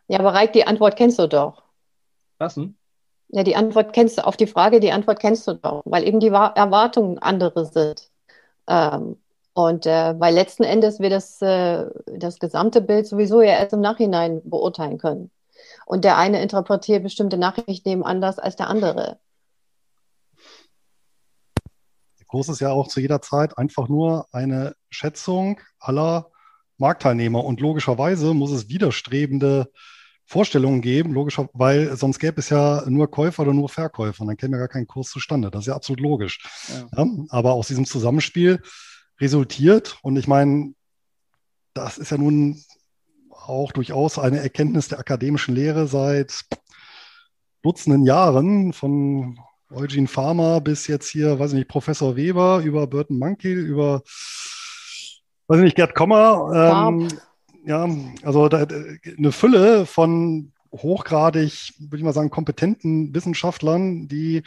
Ja, 0.08 0.18
aber 0.18 0.34
Reik, 0.34 0.52
die 0.52 0.66
Antwort 0.66 0.96
kennst 0.96 1.20
du 1.20 1.28
doch. 1.28 1.62
Was 2.38 2.54
denn? 2.54 2.76
Ja, 3.28 3.44
die 3.44 3.56
Antwort 3.56 3.92
kennst 3.92 4.18
du 4.18 4.26
auf 4.26 4.36
die 4.36 4.46
Frage, 4.46 4.80
die 4.80 4.92
Antwort 4.92 5.20
kennst 5.20 5.46
du 5.46 5.54
doch, 5.54 5.82
weil 5.84 6.06
eben 6.06 6.20
die 6.20 6.28
Erwartungen 6.28 7.18
andere 7.18 7.64
sind. 7.66 8.10
Ähm, 8.68 9.16
und 9.52 9.86
äh, 9.86 10.18
weil 10.18 10.34
letzten 10.34 10.64
Endes 10.64 11.00
wir 11.00 11.10
das, 11.10 11.40
äh, 11.42 11.86
das 12.06 12.38
gesamte 12.38 12.80
Bild 12.80 13.06
sowieso 13.06 13.40
ja 13.40 13.52
erst 13.52 13.72
im 13.72 13.80
Nachhinein 13.80 14.42
beurteilen 14.44 14.98
können. 14.98 15.30
Und 15.86 16.04
der 16.04 16.18
eine 16.18 16.42
interpretiert 16.42 17.04
bestimmte 17.04 17.38
Nachrichten 17.38 17.88
eben 17.88 18.04
anders 18.04 18.40
als 18.40 18.56
der 18.56 18.68
andere. 18.68 19.20
Der 22.18 22.26
Kurs 22.26 22.48
ist 22.48 22.60
ja 22.60 22.72
auch 22.72 22.88
zu 22.88 23.00
jeder 23.00 23.22
Zeit 23.22 23.56
einfach 23.56 23.88
nur 23.88 24.26
eine 24.32 24.74
Schätzung 24.90 25.60
aller 25.78 26.32
Marktteilnehmer. 26.76 27.44
Und 27.44 27.60
logischerweise 27.60 28.34
muss 28.34 28.50
es 28.50 28.68
widerstrebende 28.68 29.70
Vorstellungen 30.24 30.80
geben, 30.80 31.12
logischer, 31.12 31.48
weil 31.52 31.96
sonst 31.96 32.18
gäbe 32.18 32.40
es 32.40 32.48
ja 32.48 32.82
nur 32.88 33.08
Käufer 33.08 33.44
oder 33.44 33.54
nur 33.54 33.68
Verkäufer. 33.68 34.22
Und 34.22 34.26
dann 34.26 34.36
käme 34.36 34.56
ja 34.56 34.58
gar 34.58 34.68
kein 34.68 34.88
Kurs 34.88 35.08
zustande. 35.08 35.52
Das 35.52 35.60
ist 35.60 35.68
ja 35.68 35.76
absolut 35.76 36.00
logisch. 36.00 36.40
Ja. 36.68 37.04
Ja, 37.04 37.06
aber 37.28 37.52
aus 37.52 37.68
diesem 37.68 37.86
Zusammenspiel 37.86 38.60
resultiert, 39.20 39.98
und 40.02 40.16
ich 40.16 40.26
meine, 40.26 40.74
das 41.74 41.96
ist 41.96 42.10
ja 42.10 42.18
nun 42.18 42.60
auch 43.48 43.72
durchaus 43.72 44.18
eine 44.18 44.40
Erkenntnis 44.40 44.88
der 44.88 44.98
akademischen 44.98 45.54
Lehre 45.54 45.86
seit 45.86 46.44
Dutzenden 47.62 48.04
Jahren, 48.04 48.72
von 48.72 49.38
Eugene 49.70 50.06
Farmer 50.06 50.60
bis 50.60 50.86
jetzt 50.86 51.08
hier, 51.08 51.38
weiß 51.38 51.50
ich 51.52 51.58
nicht, 51.58 51.68
Professor 51.68 52.16
Weber, 52.16 52.60
über 52.62 52.86
Burton 52.86 53.18
Mankiel, 53.18 53.58
über, 53.58 54.02
weiß 55.48 55.58
ich 55.58 55.64
nicht, 55.64 55.76
Gerd 55.76 55.94
Kommer. 55.94 56.88
Ähm, 56.88 57.08
ja, 57.66 57.88
also 58.22 58.48
da, 58.48 58.66
eine 59.18 59.32
Fülle 59.32 59.86
von 59.86 60.52
hochgradig, 60.72 61.74
würde 61.78 61.96
ich 61.96 62.02
mal 62.04 62.12
sagen, 62.12 62.30
kompetenten 62.30 63.14
Wissenschaftlern, 63.14 64.06
die 64.06 64.42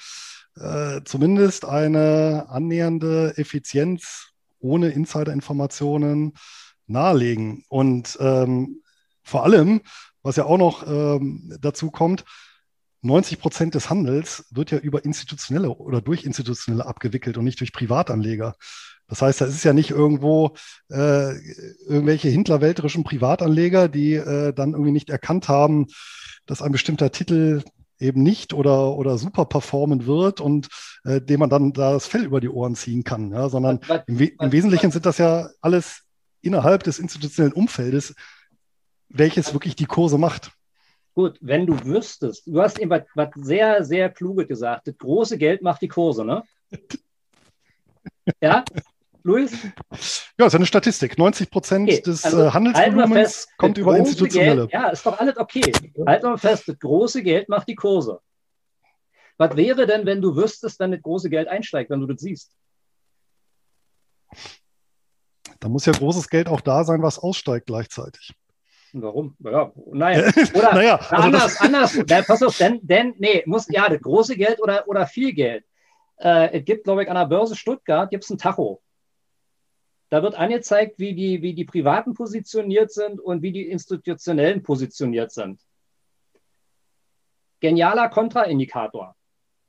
äh, 0.55 1.01
zumindest 1.03 1.65
eine 1.65 2.45
annähernde 2.49 3.33
Effizienz 3.37 4.29
ohne 4.59 4.89
Insider-Informationen 4.89 6.33
nahelegen. 6.87 7.63
Und 7.69 8.17
ähm, 8.21 8.81
vor 9.29 9.43
allem, 9.43 9.81
was 10.23 10.35
ja 10.35 10.45
auch 10.45 10.57
noch 10.57 10.85
ähm, 10.87 11.55
dazu 11.61 11.91
kommt, 11.91 12.25
90 13.01 13.39
Prozent 13.39 13.75
des 13.75 13.89
Handels 13.89 14.45
wird 14.51 14.71
ja 14.71 14.77
über 14.77 15.05
institutionelle 15.05 15.69
oder 15.69 16.01
durch 16.01 16.25
institutionelle 16.25 16.85
abgewickelt 16.85 17.37
und 17.37 17.45
nicht 17.45 17.59
durch 17.61 17.71
Privatanleger. 17.71 18.55
Das 19.07 19.21
heißt, 19.21 19.41
da 19.41 19.45
ist 19.45 19.63
ja 19.63 19.73
nicht 19.73 19.89
irgendwo 19.89 20.55
äh, 20.89 21.33
irgendwelche 21.87 22.29
hintlerwälterischen 22.29 23.03
Privatanleger, 23.03 23.87
die 23.87 24.15
äh, 24.15 24.53
dann 24.53 24.73
irgendwie 24.73 24.91
nicht 24.91 25.09
erkannt 25.09 25.47
haben, 25.47 25.87
dass 26.45 26.61
ein 26.61 26.71
bestimmter 26.71 27.11
Titel 27.11 27.63
eben 27.99 28.21
nicht 28.23 28.53
oder, 28.53 28.95
oder 28.95 29.17
super 29.17 29.45
performen 29.45 30.05
wird 30.05 30.41
und 30.41 30.67
äh, 31.05 31.21
dem 31.21 31.39
man 31.39 31.49
dann 31.49 31.73
da 31.73 31.93
das 31.93 32.05
Fell 32.05 32.23
über 32.23 32.39
die 32.39 32.49
Ohren 32.49 32.75
ziehen 32.75 33.03
kann, 33.03 33.31
ja, 33.31 33.49
sondern 33.49 33.79
im, 34.07 34.19
We 34.19 34.31
im 34.39 34.51
Wesentlichen 34.51 34.91
sind 34.91 35.05
das 35.05 35.17
ja 35.17 35.49
alles 35.61 36.03
innerhalb 36.41 36.83
des 36.83 36.99
institutionellen 36.99 37.53
Umfeldes, 37.53 38.15
welches 39.09 39.53
wirklich 39.53 39.75
die 39.75 39.85
Kurse 39.85 40.17
macht. 40.17 40.51
Gut, 41.15 41.37
wenn 41.41 41.65
du 41.65 41.83
wüsstest, 41.83 42.47
du 42.47 42.61
hast 42.61 42.79
eben 42.79 42.91
was, 42.91 43.29
sehr, 43.35 43.83
sehr 43.83 44.09
Kluges 44.09 44.47
gesagt, 44.47 44.87
das 44.87 44.97
große 44.97 45.37
Geld 45.37 45.61
macht 45.61 45.81
die 45.81 45.87
Kurse, 45.87 46.23
ne? 46.23 46.43
ja? 48.41 48.63
Luis? 49.23 49.51
Ja, 50.37 50.45
ist 50.45 50.55
eine 50.55 50.65
Statistik. 50.65 51.17
90 51.17 51.51
Prozent 51.51 51.89
okay, 51.89 52.01
des 52.01 52.23
also, 52.23 52.43
äh, 52.43 52.51
Handelsvolumens 52.51 53.13
fest, 53.13 53.49
kommt 53.57 53.77
über 53.77 53.97
institutionelle. 53.97 54.67
Geld, 54.67 54.73
ja, 54.73 54.89
ist 54.89 55.05
doch 55.05 55.19
alles 55.19 55.37
okay. 55.37 55.71
Halt 56.05 56.23
mal 56.23 56.37
fest, 56.37 56.67
das 56.67 56.79
große 56.79 57.21
Geld 57.21 57.49
macht 57.49 57.67
die 57.67 57.75
Kurse. 57.75 58.21
Was 59.37 59.55
wäre 59.55 59.85
denn, 59.85 60.05
wenn 60.05 60.21
du 60.21 60.35
wüsstest, 60.35 60.79
wenn 60.79 60.91
das 60.91 61.01
große 61.01 61.29
Geld 61.29 61.47
einsteigt, 61.47 61.89
wenn 61.89 61.99
du 62.01 62.07
das 62.07 62.21
siehst? 62.21 62.51
Da 65.59 65.67
muss 65.67 65.85
ja 65.85 65.93
großes 65.93 66.29
Geld 66.29 66.47
auch 66.47 66.61
da 66.61 66.83
sein, 66.83 67.01
was 67.01 67.19
aussteigt 67.19 67.67
gleichzeitig. 67.67 68.33
Warum? 68.93 69.35
Ja, 69.39 69.71
naja, 69.91 70.31
oder 70.53 70.73
naja, 70.73 70.95
also 70.95 71.15
anders, 71.15 71.61
anders. 71.61 72.03
Ja, 72.07 72.21
pass 72.23 72.41
auf, 72.41 72.57
denn, 72.57 72.79
denn, 72.81 73.13
nee, 73.17 73.43
muss, 73.45 73.67
ja, 73.69 73.87
das 73.87 74.01
große 74.01 74.35
Geld 74.35 74.61
oder, 74.61 74.87
oder 74.87 75.05
viel 75.05 75.33
Geld. 75.33 75.63
Äh, 76.17 76.59
es 76.59 76.65
gibt, 76.65 76.85
glaube 76.85 77.03
ich, 77.03 77.09
an 77.09 77.15
der 77.15 77.25
Börse 77.25 77.55
Stuttgart 77.55 78.09
gibt 78.09 78.23
es 78.23 78.29
ein 78.29 78.37
Tacho. 78.37 78.81
Da 80.09 80.23
wird 80.23 80.35
angezeigt, 80.35 80.97
wie 80.97 81.13
die, 81.13 81.41
wie 81.43 81.53
die 81.53 81.65
Privaten 81.65 82.15
positioniert 82.15 82.91
sind 82.91 83.19
und 83.19 83.43
wie 83.43 83.51
die 83.51 83.69
Institutionellen 83.69 84.63
positioniert 84.63 85.31
sind. 85.31 85.61
Genialer 87.59 88.09
Kontraindikator. 88.09 89.15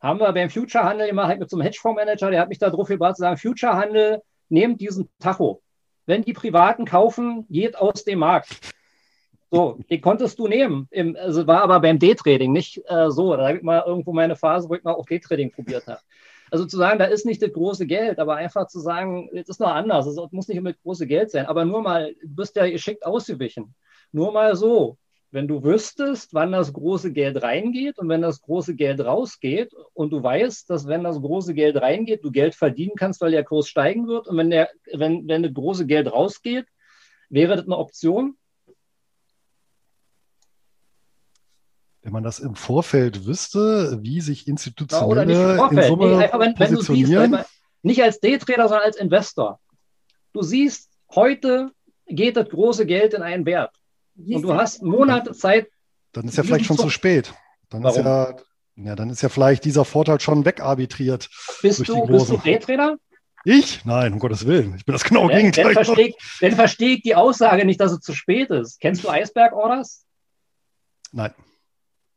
Haben 0.00 0.20
wir 0.20 0.32
beim 0.32 0.48
Future-Handel 0.48 1.08
gemacht, 1.08 1.38
mit 1.38 1.50
so 1.50 1.56
einem 1.56 1.64
Hedgefondsmanager, 1.64 2.30
der 2.30 2.40
hat 2.40 2.48
mich 2.48 2.58
da 2.58 2.70
drauf 2.70 2.88
gebracht 2.88 3.16
zu 3.16 3.20
sagen, 3.20 3.36
Future-Handel, 3.36 4.22
nehmt 4.48 4.80
diesen 4.80 5.10
Tacho. 5.18 5.62
Wenn 6.06 6.22
die 6.22 6.32
Privaten 6.32 6.86
kaufen, 6.86 7.46
geht 7.50 7.76
aus 7.76 8.04
dem 8.04 8.20
Markt. 8.20 8.72
So, 9.50 9.80
den 9.90 10.00
konntest 10.00 10.38
du 10.38 10.46
nehmen. 10.46 10.86
Im, 10.90 11.16
also 11.16 11.46
war 11.46 11.62
aber 11.62 11.80
beim 11.80 11.98
Day-Trading 11.98 12.52
nicht 12.52 12.82
äh, 12.86 13.10
so. 13.10 13.34
Da 13.36 13.48
habe 13.48 13.58
ich 13.58 13.62
mal 13.62 13.82
irgendwo 13.84 14.12
meine 14.12 14.36
Phase, 14.36 14.68
wo 14.68 14.74
ich 14.74 14.84
mal 14.84 14.92
auch 14.92 15.06
Day-Trading 15.06 15.50
probiert 15.50 15.86
habe. 15.88 16.00
Also 16.52 16.66
zu 16.66 16.76
sagen, 16.76 16.98
da 16.98 17.06
ist 17.06 17.26
nicht 17.26 17.42
das 17.42 17.52
große 17.52 17.86
Geld, 17.86 18.18
aber 18.18 18.36
einfach 18.36 18.66
zu 18.68 18.80
sagen, 18.80 19.28
es 19.32 19.48
ist 19.48 19.60
noch 19.60 19.72
anders. 19.72 20.06
Es 20.06 20.16
muss 20.32 20.48
nicht 20.48 20.56
immer 20.56 20.72
das 20.72 20.82
große 20.82 21.06
Geld 21.06 21.30
sein, 21.30 21.46
aber 21.46 21.64
nur 21.64 21.82
mal, 21.82 22.14
du 22.22 22.34
bist 22.34 22.56
ja 22.56 22.68
geschickt 22.68 23.04
ausgewichen. 23.06 23.74
Nur 24.12 24.32
mal 24.32 24.56
so. 24.56 24.96
Wenn 25.32 25.46
du 25.46 25.62
wüsstest, 25.62 26.34
wann 26.34 26.50
das 26.50 26.72
große 26.72 27.12
Geld 27.12 27.40
reingeht 27.40 28.00
und 28.00 28.08
wenn 28.08 28.20
das 28.20 28.40
große 28.40 28.74
Geld 28.74 29.00
rausgeht 29.00 29.72
und 29.94 30.12
du 30.12 30.20
weißt, 30.20 30.68
dass 30.68 30.88
wenn 30.88 31.04
das 31.04 31.20
große 31.20 31.54
Geld 31.54 31.76
reingeht, 31.76 32.24
du 32.24 32.32
Geld 32.32 32.56
verdienen 32.56 32.96
kannst, 32.96 33.20
weil 33.20 33.30
der 33.30 33.44
Kurs 33.44 33.68
steigen 33.68 34.08
wird 34.08 34.26
und 34.26 34.36
wenn, 34.36 34.50
der, 34.50 34.70
wenn, 34.92 35.28
wenn 35.28 35.44
das 35.44 35.54
große 35.54 35.86
Geld 35.86 36.12
rausgeht, 36.12 36.66
wäre 37.28 37.54
das 37.54 37.64
eine 37.64 37.78
Option? 37.78 38.36
Wenn 42.02 42.12
man 42.12 42.22
das 42.22 42.38
im 42.38 42.54
Vorfeld 42.54 43.26
wüsste, 43.26 43.98
wie 44.02 44.20
sich 44.20 44.48
institutionelle 44.48 45.56
ja, 45.56 45.68
in 45.68 45.82
Summe 45.82 46.16
nee, 46.16 46.28
wenn, 46.32 46.54
positionieren. 46.54 47.32
Wenn 47.32 47.40
siehst, 47.40 47.50
nicht 47.82 48.02
als 48.02 48.20
Daytrader, 48.20 48.68
sondern 48.68 48.86
als 48.86 48.96
Investor. 48.96 49.60
Du 50.32 50.42
siehst, 50.42 50.90
heute 51.14 51.72
geht 52.06 52.36
das 52.36 52.48
große 52.48 52.86
Geld 52.86 53.14
in 53.14 53.22
einen 53.22 53.44
Wert. 53.46 53.74
Und 54.16 54.42
du 54.42 54.54
hast 54.54 54.82
Monate 54.82 55.32
Zeit. 55.32 55.68
Dann 56.12 56.26
ist 56.26 56.36
ja 56.36 56.42
vielleicht 56.42 56.66
schon 56.66 56.78
zu 56.78 56.90
spät. 56.90 57.32
Dann 57.68 57.82
Warum? 57.82 57.98
ist 57.98 58.04
ja 58.04 58.36
Ja, 58.76 58.96
dann 58.96 59.10
ist 59.10 59.22
ja 59.22 59.28
vielleicht 59.28 59.64
dieser 59.64 59.84
Vorteil 59.84 60.20
schon 60.20 60.44
wegarbitriert. 60.44 61.28
Bist, 61.62 61.86
du, 61.86 62.06
bist 62.06 62.30
du 62.30 62.36
Daytrader? 62.38 62.96
Ich? 63.44 63.84
Nein, 63.84 64.12
um 64.12 64.18
Gottes 64.18 64.46
Willen. 64.46 64.74
Ich 64.76 64.84
bin 64.84 64.92
das 64.92 65.04
genau 65.04 65.28
dann, 65.28 65.38
Gegenteil. 65.38 65.74
Dann 65.74 65.84
verstehe, 65.84 66.14
ich, 66.40 66.54
verstehe 66.54 66.96
ich 66.96 67.02
die 67.02 67.14
Aussage 67.14 67.64
nicht, 67.64 67.80
dass 67.80 67.92
es 67.92 68.00
zu 68.00 68.12
spät 68.12 68.50
ist. 68.50 68.80
Kennst 68.80 69.04
du 69.04 69.08
Eisberg-Orders? 69.08 70.04
Nein. 71.12 71.32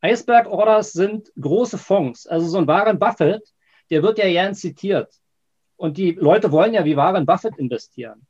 Eisberg-Orders 0.04 0.92
sind 0.92 1.32
große 1.40 1.78
Fonds. 1.78 2.26
Also 2.26 2.46
so 2.46 2.58
ein 2.58 2.66
Warren 2.66 2.98
Buffett, 2.98 3.42
der 3.90 4.02
wird 4.02 4.18
ja 4.18 4.26
gern 4.26 4.54
zitiert. 4.54 5.14
Und 5.76 5.96
die 5.96 6.12
Leute 6.12 6.52
wollen 6.52 6.74
ja 6.74 6.84
wie 6.84 6.96
Warren 6.96 7.26
Buffett 7.26 7.56
investieren 7.56 8.26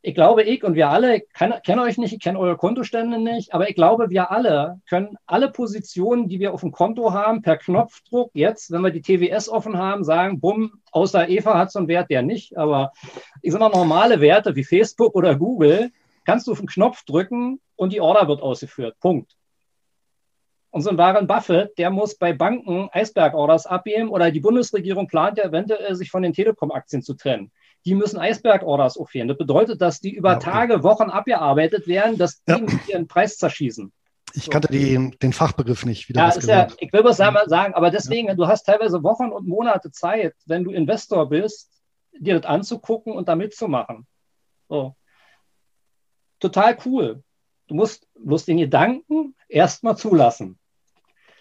ich 0.00 0.14
glaube, 0.14 0.42
ich 0.44 0.62
und 0.62 0.74
wir 0.74 0.90
alle, 0.90 1.16
ich 1.16 1.24
kenne 1.32 1.82
euch 1.82 1.98
nicht, 1.98 2.12
ich 2.12 2.20
kenne 2.20 2.38
eure 2.38 2.56
Kontostände 2.56 3.18
nicht, 3.18 3.52
aber 3.52 3.68
ich 3.68 3.74
glaube, 3.74 4.10
wir 4.10 4.30
alle 4.30 4.80
können 4.88 5.16
alle 5.26 5.50
Positionen, 5.50 6.28
die 6.28 6.38
wir 6.38 6.54
auf 6.54 6.60
dem 6.60 6.70
Konto 6.70 7.12
haben, 7.12 7.42
per 7.42 7.56
Knopfdruck 7.56 8.30
jetzt, 8.32 8.70
wenn 8.70 8.82
wir 8.82 8.90
die 8.90 9.02
TWS 9.02 9.48
offen 9.48 9.76
haben, 9.76 10.04
sagen, 10.04 10.40
bumm, 10.40 10.80
außer 10.92 11.28
Eva 11.28 11.58
hat 11.58 11.72
so 11.72 11.80
einen 11.80 11.88
Wert, 11.88 12.10
der 12.10 12.22
nicht, 12.22 12.56
aber 12.56 12.92
ich 13.42 13.52
sage 13.52 13.64
mal, 13.64 13.70
normale 13.70 14.20
Werte 14.20 14.54
wie 14.54 14.64
Facebook 14.64 15.14
oder 15.16 15.36
Google, 15.36 15.90
kannst 16.24 16.46
du 16.46 16.52
auf 16.52 16.58
den 16.58 16.68
Knopf 16.68 17.04
drücken 17.04 17.60
und 17.74 17.92
die 17.92 18.00
Order 18.00 18.28
wird 18.28 18.40
ausgeführt. 18.40 18.96
Punkt. 19.00 19.37
Und 20.70 20.82
so 20.82 20.90
ein 20.90 20.98
Warren 20.98 21.26
Buffett, 21.26 21.78
der 21.78 21.90
muss 21.90 22.16
bei 22.16 22.32
Banken 22.32 22.88
Eisberg-Orders 22.92 23.66
abgeben 23.66 24.10
oder 24.10 24.30
die 24.30 24.40
Bundesregierung 24.40 25.08
plant 25.08 25.38
ja 25.38 25.44
eventuell, 25.44 25.94
sich 25.94 26.10
von 26.10 26.22
den 26.22 26.34
Telekom-Aktien 26.34 27.02
zu 27.02 27.14
trennen 27.14 27.50
die 27.84 27.94
müssen 27.94 28.18
Eisberg-Orders 28.18 28.96
aufführen. 28.96 29.28
Das 29.28 29.38
bedeutet, 29.38 29.80
dass 29.80 30.00
die 30.00 30.14
über 30.14 30.32
ja, 30.32 30.36
okay. 30.36 30.50
Tage, 30.50 30.82
Wochen 30.82 31.10
abgearbeitet 31.10 31.86
werden, 31.86 32.18
dass 32.18 32.42
die 32.44 32.52
ja. 32.52 32.66
ihren 32.88 33.08
Preis 33.08 33.38
zerschießen. 33.38 33.92
Ich 34.34 34.50
kannte 34.50 34.68
die, 34.68 35.10
den 35.22 35.32
Fachbegriff 35.32 35.86
nicht. 35.86 36.14
ja, 36.14 36.28
ja, 36.40 36.66
ich 36.78 36.92
will 36.92 37.02
was 37.02 37.16
sagen, 37.16 37.74
aber 37.74 37.90
deswegen, 37.90 38.28
ja. 38.28 38.34
du 38.34 38.46
hast 38.46 38.64
teilweise 38.64 39.02
Wochen 39.02 39.30
und 39.30 39.48
Monate 39.48 39.90
Zeit, 39.90 40.34
wenn 40.44 40.64
du 40.64 40.70
Investor 40.70 41.30
bist, 41.30 41.70
dir 42.12 42.38
das 42.38 42.44
anzugucken 42.48 43.14
und 43.14 43.28
da 43.28 43.36
mitzumachen. 43.36 44.06
So. 44.68 44.94
Total 46.40 46.76
cool. 46.84 47.22
Du 47.68 47.74
musst 47.74 48.06
bloß 48.18 48.46
den 48.46 48.56
Gedanken 48.56 49.34
erstmal 49.48 49.96
zulassen. 49.96 50.58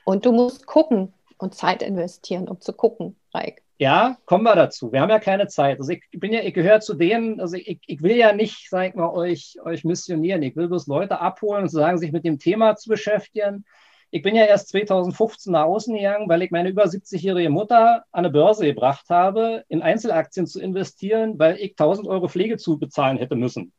Und 0.04 0.26
du 0.26 0.32
musst 0.32 0.68
gucken 0.68 1.14
und 1.38 1.56
Zeit 1.56 1.82
investieren, 1.82 2.48
um 2.48 2.60
zu 2.62 2.74
gucken, 2.74 3.16
Reik. 3.34 3.64
Ja, 3.80 4.18
kommen 4.26 4.44
wir 4.44 4.56
dazu. 4.56 4.92
Wir 4.92 5.02
haben 5.02 5.10
ja 5.10 5.20
keine 5.20 5.48
Zeit. 5.48 5.80
Also 5.80 5.92
ich 5.92 6.04
bin 6.12 6.34
ja, 6.34 6.42
ich 6.42 6.54
gehöre 6.54 6.80
zu 6.80 6.96
denen, 6.96 7.40
also 7.40 7.56
ich, 7.58 7.80
ich 7.86 8.02
will 8.02 8.16
ja 8.16 8.34
nicht, 8.34 8.70
sag 8.70 8.90
ich 8.90 8.96
mal, 8.96 9.10
euch, 9.10 9.58
euch 9.64 9.84
missionieren. 9.84 10.42
Ich 10.42 10.56
will 10.56 10.68
bloß 10.68 10.88
Leute 10.88 11.20
abholen 11.22 11.64
und 11.64 11.70
sagen, 11.70 11.98
sich 11.98 12.12
mit 12.12 12.26
dem 12.26 12.40
Thema 12.40 12.76
zu 12.76 12.90
beschäftigen. 12.90 13.66
Ich 14.10 14.24
bin 14.24 14.36
ja 14.36 14.46
erst 14.46 14.70
2015 14.70 15.52
nach 15.54 15.66
außen 15.66 15.94
gegangen, 15.94 16.28
weil 16.28 16.42
ich 16.42 16.50
meine 16.50 16.70
über 16.70 16.86
70-jährige 16.86 17.50
Mutter 17.50 18.04
an 18.12 18.26
eine 18.26 18.30
Börse 18.32 18.66
gebracht 18.66 19.06
habe, 19.10 19.64
in 19.68 19.82
Einzelaktien 19.82 20.48
zu 20.48 20.60
investieren, 20.60 21.38
weil 21.38 21.58
ich 21.58 21.72
1000 21.72 22.08
Euro 22.08 22.28
Pflege 22.28 22.58
zu 22.58 22.80
bezahlen 22.80 23.18
hätte 23.18 23.36
müssen, 23.36 23.74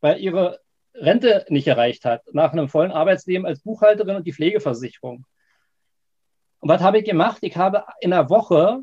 weil 0.00 0.18
ihre 0.18 0.60
Rente 0.94 1.44
nicht 1.48 1.66
erreicht 1.66 2.04
hat 2.04 2.22
nach 2.32 2.52
einem 2.52 2.68
vollen 2.68 2.92
Arbeitsleben 2.92 3.46
als 3.46 3.60
Buchhalterin 3.60 4.16
und 4.16 4.26
die 4.26 4.32
Pflegeversicherung. 4.32 5.24
Und 6.60 6.68
was 6.68 6.82
habe 6.82 6.98
ich 6.98 7.04
gemacht? 7.04 7.38
Ich 7.42 7.56
habe 7.56 7.84
in 8.00 8.12
einer 8.12 8.30
Woche 8.30 8.80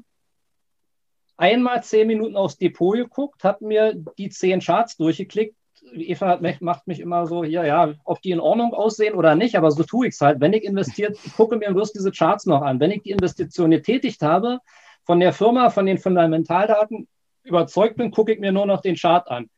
einmal 1.37 1.83
zehn 1.83 2.07
Minuten 2.07 2.35
aufs 2.35 2.57
Depot 2.57 2.95
geguckt, 2.95 3.43
habe 3.43 3.65
mir 3.65 3.93
die 4.17 4.29
zehn 4.29 4.59
Charts 4.59 4.97
durchgeklickt. 4.97 5.55
Eva 5.93 6.39
macht 6.59 6.87
mich 6.87 6.99
immer 6.99 7.25
so, 7.25 7.43
hier, 7.43 7.65
ja, 7.65 7.93
ob 8.03 8.21
die 8.21 8.31
in 8.31 8.41
Ordnung 8.41 8.73
aussehen 8.73 9.15
oder 9.15 9.35
nicht, 9.35 9.55
aber 9.55 9.71
so 9.71 9.83
tue 9.83 10.07
ich 10.07 10.13
es 10.13 10.21
halt. 10.21 10.41
Wenn 10.41 10.51
ich 10.51 10.65
investiert, 10.65 11.17
gucke 11.37 11.55
mir 11.55 11.71
bloß 11.71 11.93
diese 11.93 12.11
Charts 12.11 12.45
noch 12.45 12.61
an. 12.61 12.81
Wenn 12.81 12.91
ich 12.91 13.03
die 13.03 13.11
Investition 13.11 13.71
getätigt 13.71 14.21
habe, 14.21 14.59
von 15.05 15.21
der 15.21 15.31
Firma, 15.31 15.69
von 15.69 15.85
den 15.85 15.97
Fundamentaldaten 15.97 17.07
überzeugt 17.43 17.95
bin, 17.95 18.11
gucke 18.11 18.33
ich 18.33 18.39
mir 18.39 18.51
nur 18.51 18.65
noch 18.65 18.81
den 18.81 18.95
Chart 18.95 19.27
an 19.29 19.49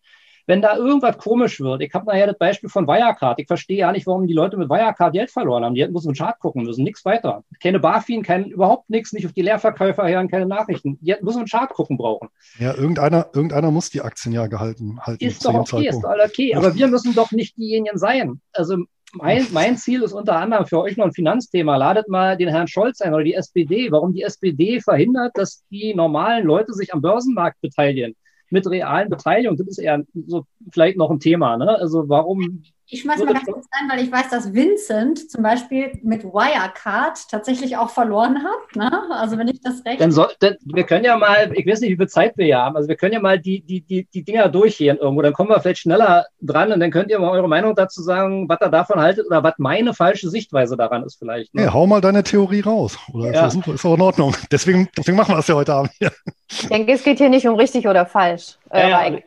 wenn 0.52 0.62
da 0.62 0.76
irgendwas 0.76 1.18
komisch 1.18 1.62
wird, 1.62 1.82
ich 1.82 1.94
habe 1.94 2.08
nachher 2.08 2.28
das 2.28 2.38
Beispiel 2.38 2.68
von 2.68 2.86
Wirecard, 2.86 3.40
ich 3.40 3.48
verstehe 3.48 3.78
ja 3.78 3.92
nicht, 3.94 4.06
warum 4.06 4.28
die 4.28 4.34
Leute 4.34 4.58
mit 4.58 4.70
Wirecard 4.70 5.14
Geld 5.14 5.32
verloren 5.32 5.64
haben. 5.64 5.76
Die 5.76 5.82
hätten 5.82 5.94
bloß 5.94 6.06
einen 6.08 6.16
Chart 6.16 6.38
gucken 6.40 6.64
müssen, 6.64 6.84
nichts 6.84 7.06
weiter. 7.06 7.46
Keine 7.64 7.80
BaFin, 7.80 8.22
kein, 8.22 8.48
überhaupt 8.48 8.90
nichts, 8.90 9.14
nicht 9.14 9.26
auf 9.26 9.32
die 9.32 9.44
Leerverkäufer 9.44 10.06
hören, 10.10 10.28
keine 10.28 10.46
Nachrichten. 10.46 11.00
Die 11.00 11.14
hätten 11.14 11.24
bloß 11.24 11.38
einen 11.38 11.46
Chart 11.46 11.70
gucken 11.70 11.96
brauchen. 11.96 12.28
Ja, 12.60 12.74
irgendeiner, 12.76 13.30
irgendeiner 13.34 13.72
muss 13.72 13.92
die 13.92 14.02
Aktien 14.02 14.34
ja 14.34 14.48
gehalten 14.48 15.00
halten. 15.00 15.24
Ist 15.24 15.46
doch 15.46 15.54
okay, 15.54 15.88
ist 15.88 16.02
doch 16.02 16.12
okay. 16.22 16.54
Aber 16.54 16.76
wir 16.76 16.88
müssen 16.90 17.16
doch 17.16 17.32
nicht 17.32 17.56
diejenigen 17.56 17.98
sein. 17.98 18.42
Also 18.52 18.76
mein, 19.14 19.48
mein, 19.54 19.78
Ziel 19.78 20.04
ist 20.04 20.12
unter 20.12 20.36
anderem 20.36 20.66
für 20.66 20.82
euch 20.82 20.98
noch 20.98 21.06
ein 21.06 21.14
Finanzthema. 21.14 21.78
Ladet 21.78 22.10
mal 22.10 22.36
den 22.36 22.50
Herrn 22.50 22.68
Scholz 22.68 23.00
ein 23.00 23.14
oder 23.14 23.24
die 23.24 23.36
SPD. 23.36 23.90
Warum 23.90 24.12
die 24.12 24.24
SPD 24.24 24.82
verhindert, 24.82 25.32
dass 25.36 25.64
die 25.70 25.94
normalen 25.96 26.46
Leute 26.46 26.74
sich 26.74 26.94
am 26.94 27.02
Börsenmarkt 27.02 27.62
beteiligen 27.62 28.16
mit 28.52 28.70
realen 28.70 29.10
Beteiligung. 29.10 29.58
Das 29.58 29.68
ist 29.68 29.80
eher 29.80 30.04
so 30.28 30.46
vielleicht 30.72 30.98
noch 30.98 31.10
ein 31.10 31.20
Thema. 31.20 31.58
Ne? 31.58 31.70
Also 31.80 32.08
warum 32.10 32.64
ich 32.92 33.02
schmeiße 33.02 33.24
mal 33.24 33.34
ganz 33.34 33.46
kurz 33.46 33.68
rein, 33.74 33.90
weil 33.90 34.04
ich 34.04 34.12
weiß, 34.12 34.30
dass 34.30 34.54
Vincent 34.54 35.32
zum 35.32 35.44
Beispiel 35.44 35.98
mit 36.04 36.26
Wirecard 36.26 37.30
tatsächlich 37.30 37.78
auch 37.78 37.90
verloren 37.90 38.44
hat. 38.44 38.76
Ne? 38.76 38.92
Also 39.12 39.38
wenn 39.38 39.48
ich 39.48 39.62
das 39.62 39.86
recht. 39.86 40.02
Dann 40.02 40.12
soll, 40.12 40.28
dann, 40.40 40.58
wir 40.66 40.84
können 40.84 41.06
ja 41.06 41.16
mal, 41.16 41.54
ich 41.56 41.66
weiß 41.66 41.80
nicht, 41.80 41.92
wie 41.92 41.96
viel 41.96 42.10
Zeit 42.10 42.38
wir 42.38 42.46
hier 42.46 42.58
haben, 42.58 42.76
also 42.76 42.90
wir 42.90 42.98
können 42.98 43.14
ja 43.14 43.22
mal 43.22 43.40
die, 43.40 43.62
die, 43.62 43.80
die, 43.80 44.10
die 44.14 44.24
Dinger 44.24 44.50
durchgehen 44.50 44.98
irgendwo, 44.98 45.22
dann 45.22 45.32
kommen 45.32 45.50
wir 45.50 45.62
vielleicht 45.62 45.80
schneller 45.80 46.26
dran 46.42 46.74
und 46.74 46.82
dann 46.82 46.92
könnt 46.92 47.10
ihr 47.10 47.20
mal 47.20 47.32
eure 47.32 47.48
Meinung 47.48 47.76
dazu 47.76 48.02
sagen, 48.02 48.50
was 48.50 48.60
ihr 48.62 48.70
davon 48.70 49.00
haltet 49.00 49.26
oder 49.26 49.42
was 49.42 49.54
meine 49.58 49.94
falsche 49.94 50.30
Sichtweise 50.30 50.76
daran 50.76 51.04
ist 51.04 51.16
vielleicht. 51.16 51.56
Ne? 51.56 51.64
Ja, 51.64 51.74
hau 51.74 51.88
mal 51.88 52.02
deine 52.02 52.24
Theorie 52.24 52.60
raus. 52.60 53.00
Oder 53.14 53.32
ja. 53.32 53.48
ist, 53.48 53.56
das, 53.56 53.76
ist 53.76 53.86
auch 53.86 53.96
in 53.96 54.02
Ordnung. 54.02 54.36
Deswegen, 54.52 54.90
deswegen 54.98 55.16
machen 55.16 55.32
wir 55.32 55.38
das 55.38 55.48
ja 55.48 55.56
heute 55.56 55.74
Abend. 55.74 55.92
Ja. 56.00 56.10
Ich 56.54 56.68
denke, 56.68 56.92
es 56.92 57.04
geht 57.06 57.18
hier 57.18 57.30
nicht 57.30 57.48
um 57.48 57.56
richtig 57.56 57.88
oder 57.88 58.06
falsch. 58.06 58.58
Ja, 58.74 59.08
ja, 59.10 59.20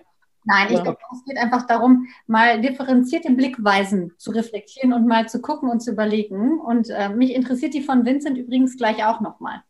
Nein, 0.44 0.66
ich 0.70 0.82
glaube, 0.82 0.98
es 1.12 1.24
geht 1.24 1.38
einfach 1.38 1.66
darum, 1.66 2.06
mal 2.26 2.60
differenzierte 2.60 3.32
Blickweisen 3.32 4.12
zu 4.18 4.30
reflektieren 4.30 4.92
und 4.92 5.06
mal 5.06 5.26
zu 5.28 5.40
gucken 5.40 5.70
und 5.70 5.80
zu 5.80 5.92
überlegen. 5.92 6.60
Und 6.60 6.90
äh, 6.90 7.08
mich 7.08 7.34
interessiert 7.34 7.72
die 7.72 7.82
von 7.82 8.04
Vincent 8.04 8.36
übrigens 8.36 8.76
gleich 8.76 9.04
auch 9.04 9.20
nochmal. 9.20 9.62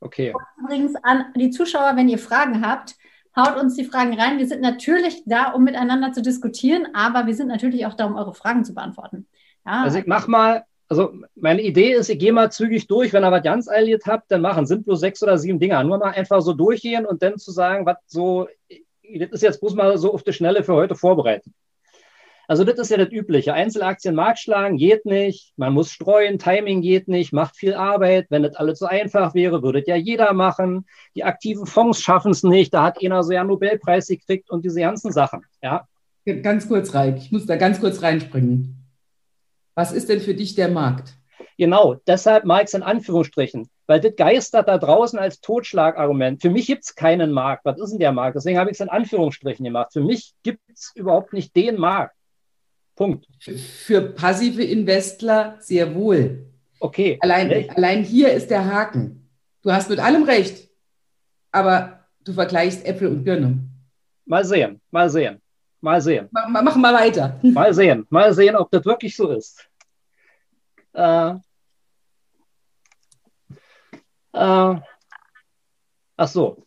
Okay. 0.00 0.32
Und 0.34 0.64
übrigens 0.64 0.94
an 1.02 1.26
die 1.34 1.50
Zuschauer, 1.50 1.96
wenn 1.96 2.08
ihr 2.08 2.18
Fragen 2.18 2.66
habt, 2.66 2.96
haut 3.36 3.56
uns 3.56 3.74
die 3.76 3.84
Fragen 3.84 4.18
rein. 4.18 4.38
Wir 4.38 4.46
sind 4.46 4.60
natürlich 4.60 5.22
da, 5.24 5.52
um 5.52 5.64
miteinander 5.64 6.12
zu 6.12 6.22
diskutieren, 6.22 6.88
aber 6.92 7.26
wir 7.26 7.34
sind 7.34 7.48
natürlich 7.48 7.86
auch 7.86 7.94
da, 7.94 8.04
um 8.04 8.16
eure 8.16 8.34
Fragen 8.34 8.64
zu 8.64 8.74
beantworten. 8.74 9.26
Ja. 9.64 9.82
Also 9.82 9.98
ich 9.98 10.06
mache 10.06 10.30
mal, 10.30 10.64
also 10.88 11.12
meine 11.36 11.62
Idee 11.62 11.92
ist, 11.92 12.08
ich 12.08 12.18
gehe 12.18 12.32
mal 12.32 12.50
zügig 12.50 12.86
durch. 12.86 13.12
Wenn 13.12 13.24
ihr 13.24 13.30
was 13.30 13.42
ganz 13.42 13.68
eilig 13.68 14.02
habt, 14.06 14.30
dann 14.30 14.42
machen. 14.42 14.66
Sind 14.66 14.84
bloß 14.84 15.00
sechs 15.00 15.22
oder 15.22 15.38
sieben 15.38 15.58
Dinger. 15.58 15.82
Nur 15.84 15.98
mal 15.98 16.10
einfach 16.10 16.40
so 16.40 16.52
durchgehen 16.52 17.06
und 17.06 17.22
dann 17.22 17.38
zu 17.38 17.50
sagen, 17.50 17.86
was 17.86 17.96
so 18.06 18.48
das 19.18 19.30
ist 19.30 19.42
jetzt 19.42 19.60
bloß 19.60 19.74
mal 19.74 19.96
so 19.98 20.12
auf 20.12 20.22
die 20.22 20.32
Schnelle 20.32 20.62
für 20.62 20.74
heute 20.74 20.94
vorbereitet. 20.94 21.52
Also 22.50 22.64
das 22.64 22.78
ist 22.78 22.90
ja 22.90 22.96
das 22.96 23.10
Übliche. 23.10 23.52
Einzelaktien 23.52 24.14
Markt 24.14 24.38
schlagen 24.38 24.78
geht 24.78 25.04
nicht, 25.04 25.52
man 25.56 25.74
muss 25.74 25.90
streuen, 25.90 26.38
Timing 26.38 26.80
geht 26.80 27.06
nicht, 27.06 27.30
macht 27.34 27.56
viel 27.56 27.74
Arbeit. 27.74 28.26
Wenn 28.30 28.42
das 28.42 28.56
alles 28.56 28.78
so 28.78 28.86
einfach 28.86 29.34
wäre, 29.34 29.62
würde 29.62 29.84
ja 29.86 29.96
jeder 29.96 30.32
machen. 30.32 30.86
Die 31.14 31.24
aktiven 31.24 31.66
Fonds 31.66 32.00
schaffen 32.00 32.30
es 32.30 32.42
nicht, 32.42 32.72
da 32.72 32.84
hat 32.84 33.04
einer 33.04 33.22
so 33.22 33.32
ja 33.32 33.44
Nobelpreis 33.44 34.06
gekriegt 34.06 34.50
und 34.50 34.64
diese 34.64 34.80
ganzen 34.80 35.12
Sachen. 35.12 35.44
Ja. 35.62 35.86
Ganz 36.42 36.68
kurz, 36.68 36.94
Reik, 36.94 37.18
ich 37.18 37.32
muss 37.32 37.46
da 37.46 37.56
ganz 37.56 37.80
kurz 37.80 38.02
reinspringen. 38.02 38.86
Was 39.74 39.92
ist 39.92 40.08
denn 40.08 40.20
für 40.20 40.34
dich 40.34 40.54
der 40.54 40.68
Markt? 40.68 41.14
Genau, 41.58 41.96
deshalb 42.06 42.44
mag 42.44 42.62
ich 42.62 42.68
es 42.68 42.74
in 42.74 42.82
Anführungsstrichen 42.82 43.68
weil 43.88 44.00
das 44.00 44.14
geistert 44.16 44.68
da 44.68 44.76
draußen 44.76 45.18
als 45.18 45.40
Totschlagargument. 45.40 46.42
Für 46.42 46.50
mich 46.50 46.66
gibt 46.66 46.84
es 46.84 46.94
keinen 46.94 47.32
Markt. 47.32 47.64
Was 47.64 47.80
ist 47.80 47.90
denn 47.90 47.98
der 47.98 48.12
Markt? 48.12 48.36
Deswegen 48.36 48.58
habe 48.58 48.70
ich 48.70 48.76
es 48.76 48.80
in 48.80 48.90
Anführungsstrichen 48.90 49.64
gemacht. 49.64 49.94
Für 49.94 50.02
mich 50.02 50.34
gibt 50.42 50.60
es 50.68 50.92
überhaupt 50.94 51.32
nicht 51.32 51.56
den 51.56 51.80
Markt. 51.80 52.14
Punkt. 52.94 53.26
Für 53.40 54.02
passive 54.02 54.62
Investler 54.62 55.56
sehr 55.60 55.94
wohl. 55.94 56.46
Okay. 56.80 57.16
Allein, 57.22 57.70
allein 57.70 58.04
hier 58.04 58.30
ist 58.32 58.50
der 58.50 58.66
Haken. 58.66 59.26
Du 59.62 59.72
hast 59.72 59.88
mit 59.88 60.00
allem 60.00 60.24
recht, 60.24 60.68
aber 61.50 62.04
du 62.24 62.34
vergleichst 62.34 62.84
Äpfel 62.84 63.08
und 63.08 63.24
Birne. 63.24 63.58
Mal 64.26 64.44
sehen, 64.44 64.80
mal 64.90 65.08
sehen, 65.08 65.40
mal 65.80 66.00
sehen. 66.02 66.28
Mach, 66.30 66.62
mach 66.62 66.76
mal 66.76 66.94
weiter. 66.94 67.40
Mal 67.42 67.72
sehen, 67.72 68.06
mal 68.10 68.34
sehen, 68.34 68.54
ob 68.54 68.70
das 68.70 68.84
wirklich 68.84 69.16
so 69.16 69.30
ist. 69.30 69.66
Äh, 70.92 71.34
äh, 74.32 74.74
ach 76.16 76.28
so, 76.28 76.66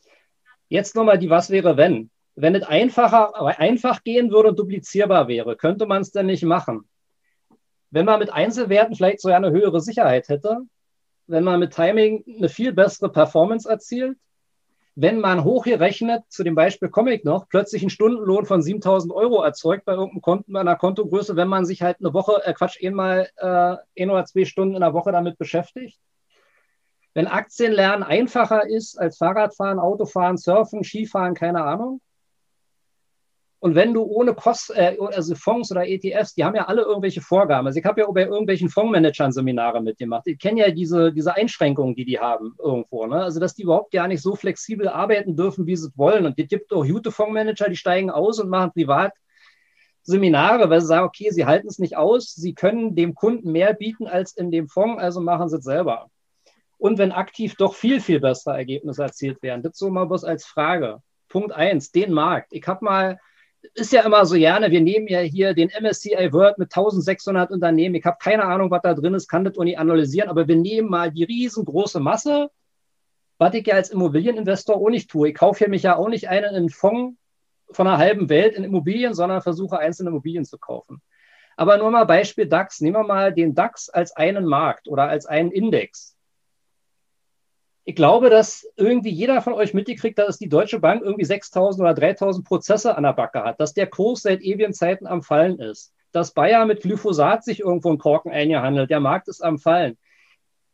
jetzt 0.69 0.95
nochmal 0.95 1.17
die 1.17 1.29
Was 1.29 1.49
wäre, 1.49 1.77
wenn. 1.77 2.09
Wenn 2.35 2.55
es 2.55 2.63
einfacher, 2.63 3.35
einfach 3.59 4.03
gehen 4.03 4.31
würde 4.31 4.49
und 4.49 4.59
duplizierbar 4.59 5.27
wäre, 5.27 5.57
könnte 5.57 5.85
man 5.85 6.01
es 6.01 6.11
denn 6.11 6.27
nicht 6.27 6.43
machen. 6.43 6.87
Wenn 7.89 8.05
man 8.05 8.19
mit 8.19 8.31
Einzelwerten 8.31 8.95
vielleicht 8.95 9.19
so 9.19 9.29
eine 9.29 9.51
höhere 9.51 9.81
Sicherheit 9.81 10.29
hätte, 10.29 10.61
wenn 11.27 11.43
man 11.43 11.59
mit 11.59 11.73
Timing 11.73 12.23
eine 12.37 12.49
viel 12.49 12.71
bessere 12.71 13.11
Performance 13.11 13.69
erzielt, 13.69 14.17
wenn 14.95 15.19
man 15.19 15.43
hochgerechnet, 15.43 16.23
zu 16.29 16.43
dem 16.43 16.55
Beispiel 16.55 16.89
komme 16.89 17.13
ich 17.13 17.23
noch, 17.23 17.47
plötzlich 17.47 17.81
einen 17.81 17.89
Stundenlohn 17.89 18.45
von 18.45 18.61
7000 18.61 19.13
Euro 19.13 19.41
erzeugt 19.41 19.85
bei 19.85 19.93
irgendeinem 19.93 20.21
Konten, 20.21 20.57
einer 20.57 20.75
Kontogröße, 20.75 21.35
wenn 21.35 21.47
man 21.47 21.65
sich 21.65 21.81
halt 21.81 21.97
eine 21.99 22.13
Woche, 22.13 22.41
äh 22.43 22.53
Quatsch, 22.53 22.77
einmal 22.83 23.29
äh, 23.37 24.01
ein 24.01 24.09
oder 24.09 24.25
zwei 24.25 24.45
Stunden 24.45 24.75
in 24.75 24.81
der 24.81 24.93
Woche 24.93 25.11
damit 25.11 25.37
beschäftigt, 25.37 25.97
Wenn 27.13 27.27
Aktienlernen 27.27 28.03
einfacher 28.03 28.67
ist 28.67 28.97
als 28.97 29.17
Fahrradfahren, 29.17 29.79
Autofahren, 29.79 30.37
Surfen, 30.37 30.83
Skifahren, 30.83 31.33
keine 31.33 31.63
Ahnung. 31.63 32.01
Und 33.63 33.75
wenn 33.75 33.93
du 33.93 34.01
ohne 34.01 34.33
Kosten, 34.33 34.73
äh, 34.75 34.97
also 35.13 35.35
Fonds 35.35 35.71
oder 35.71 35.87
ETFs, 35.87 36.33
die 36.33 36.43
haben 36.43 36.55
ja 36.55 36.65
alle 36.65 36.81
irgendwelche 36.81 37.21
Vorgaben. 37.21 37.67
Also 37.67 37.79
ich 37.79 37.85
habe 37.85 38.01
ja 38.01 38.09
bei 38.09 38.23
irgendwelchen 38.23 38.69
Fondsmanagern 38.69 39.31
Seminare 39.31 39.83
mitgemacht. 39.83 40.25
Ich 40.25 40.39
kenne 40.39 40.61
ja 40.61 40.71
diese, 40.71 41.13
diese 41.13 41.35
Einschränkungen, 41.35 41.93
die 41.93 42.05
die 42.05 42.19
haben 42.19 42.55
irgendwo. 42.57 43.05
Ne? 43.05 43.21
Also 43.21 43.39
dass 43.39 43.53
die 43.53 43.61
überhaupt 43.61 43.91
gar 43.91 44.07
nicht 44.07 44.23
so 44.23 44.35
flexibel 44.35 44.87
arbeiten 44.87 45.35
dürfen, 45.35 45.67
wie 45.67 45.75
sie 45.75 45.91
wollen. 45.95 46.25
Und 46.25 46.39
es 46.39 46.47
gibt 46.47 46.73
auch 46.73 46.87
gute 46.87 47.11
Fondsmanager, 47.11 47.69
die 47.69 47.75
steigen 47.75 48.09
aus 48.09 48.39
und 48.39 48.49
machen 48.49 48.71
privat 48.71 49.13
Seminare, 50.03 50.69
weil 50.71 50.81
sie 50.81 50.87
sagen, 50.87 51.05
okay, 51.05 51.29
sie 51.29 51.45
halten 51.45 51.67
es 51.67 51.77
nicht 51.77 51.95
aus, 51.95 52.33
sie 52.33 52.55
können 52.55 52.95
dem 52.95 53.13
Kunden 53.13 53.51
mehr 53.51 53.75
bieten 53.75 54.07
als 54.07 54.35
in 54.35 54.49
dem 54.49 54.67
Fonds, 54.67 54.99
also 54.99 55.21
machen 55.21 55.49
sie 55.49 55.57
es 55.57 55.63
selber. 55.63 56.09
Und 56.81 56.97
wenn 56.97 57.11
aktiv 57.11 57.53
doch 57.57 57.75
viel, 57.75 58.01
viel 58.01 58.19
bessere 58.19 58.57
Ergebnisse 58.57 59.03
erzielt 59.03 59.43
werden. 59.43 59.61
Das 59.61 59.77
so 59.77 59.91
mal 59.91 60.09
was 60.09 60.23
als 60.23 60.45
Frage. 60.45 61.03
Punkt 61.29 61.51
eins, 61.51 61.91
den 61.91 62.11
Markt. 62.11 62.53
Ich 62.53 62.67
habe 62.67 62.83
mal 62.83 63.19
ist 63.75 63.93
ja 63.93 64.01
immer 64.01 64.25
so 64.25 64.33
gerne, 64.33 64.71
wir 64.71 64.81
nehmen 64.81 65.05
ja 65.05 65.19
hier 65.19 65.53
den 65.53 65.69
MSCI 65.69 66.33
World 66.33 66.57
mit 66.57 66.75
1600 66.75 67.51
Unternehmen. 67.51 67.93
Ich 67.93 68.03
habe 68.03 68.17
keine 68.19 68.45
Ahnung, 68.45 68.71
was 68.71 68.81
da 68.81 68.95
drin 68.95 69.13
ist, 69.13 69.27
kann 69.27 69.43
das 69.43 69.59
auch 69.59 69.63
nicht 69.63 69.77
analysieren, 69.77 70.27
aber 70.27 70.47
wir 70.47 70.55
nehmen 70.55 70.89
mal 70.89 71.11
die 71.11 71.23
riesengroße 71.23 71.99
Masse, 71.99 72.49
was 73.37 73.53
ich 73.53 73.67
ja 73.67 73.75
als 73.75 73.91
Immobilieninvestor 73.91 74.75
auch 74.77 74.89
nicht 74.89 75.11
tue. 75.11 75.29
Ich 75.29 75.35
kaufe 75.35 75.63
ja 75.63 75.69
mich 75.69 75.83
ja 75.83 75.97
auch 75.97 76.09
nicht 76.09 76.29
einen 76.29 76.55
in 76.55 76.69
Fonds 76.69 77.15
von 77.69 77.85
einer 77.85 77.99
halben 77.99 78.27
Welt 78.27 78.55
in 78.55 78.63
Immobilien, 78.63 79.13
sondern 79.13 79.43
versuche 79.43 79.77
einzelne 79.77 80.09
Immobilien 80.09 80.45
zu 80.45 80.57
kaufen. 80.57 80.99
Aber 81.57 81.77
nur 81.77 81.91
mal 81.91 82.05
Beispiel 82.05 82.47
DAX. 82.47 82.81
Nehmen 82.81 82.95
wir 82.95 83.03
mal 83.03 83.31
den 83.31 83.53
DAX 83.53 83.87
als 83.89 84.15
einen 84.15 84.45
Markt 84.45 84.87
oder 84.87 85.03
als 85.03 85.27
einen 85.27 85.51
Index 85.51 86.17
ich 87.91 87.95
glaube, 87.95 88.29
dass 88.29 88.65
irgendwie 88.77 89.09
jeder 89.09 89.41
von 89.41 89.51
euch 89.51 89.73
mitgekriegt 89.73 90.17
hat, 90.17 90.29
dass 90.29 90.37
die 90.37 90.47
Deutsche 90.47 90.79
Bank 90.79 91.01
irgendwie 91.03 91.25
6000 91.25 91.81
oder 91.81 91.93
3000 91.93 92.47
Prozesse 92.47 92.95
an 92.95 93.03
der 93.03 93.11
Backe 93.11 93.43
hat, 93.43 93.59
dass 93.59 93.73
der 93.73 93.85
Kurs 93.85 94.21
seit 94.21 94.39
ewigen 94.39 94.71
Zeiten 94.71 95.05
am 95.05 95.21
Fallen 95.21 95.59
ist, 95.59 95.91
dass 96.13 96.33
Bayer 96.33 96.65
mit 96.65 96.83
Glyphosat 96.83 97.43
sich 97.43 97.59
irgendwo 97.59 97.89
einen 97.89 97.97
Korken 97.97 98.31
eingehandelt, 98.31 98.89
der 98.89 99.01
Markt 99.01 99.27
ist 99.27 99.43
am 99.43 99.59
Fallen, 99.59 99.97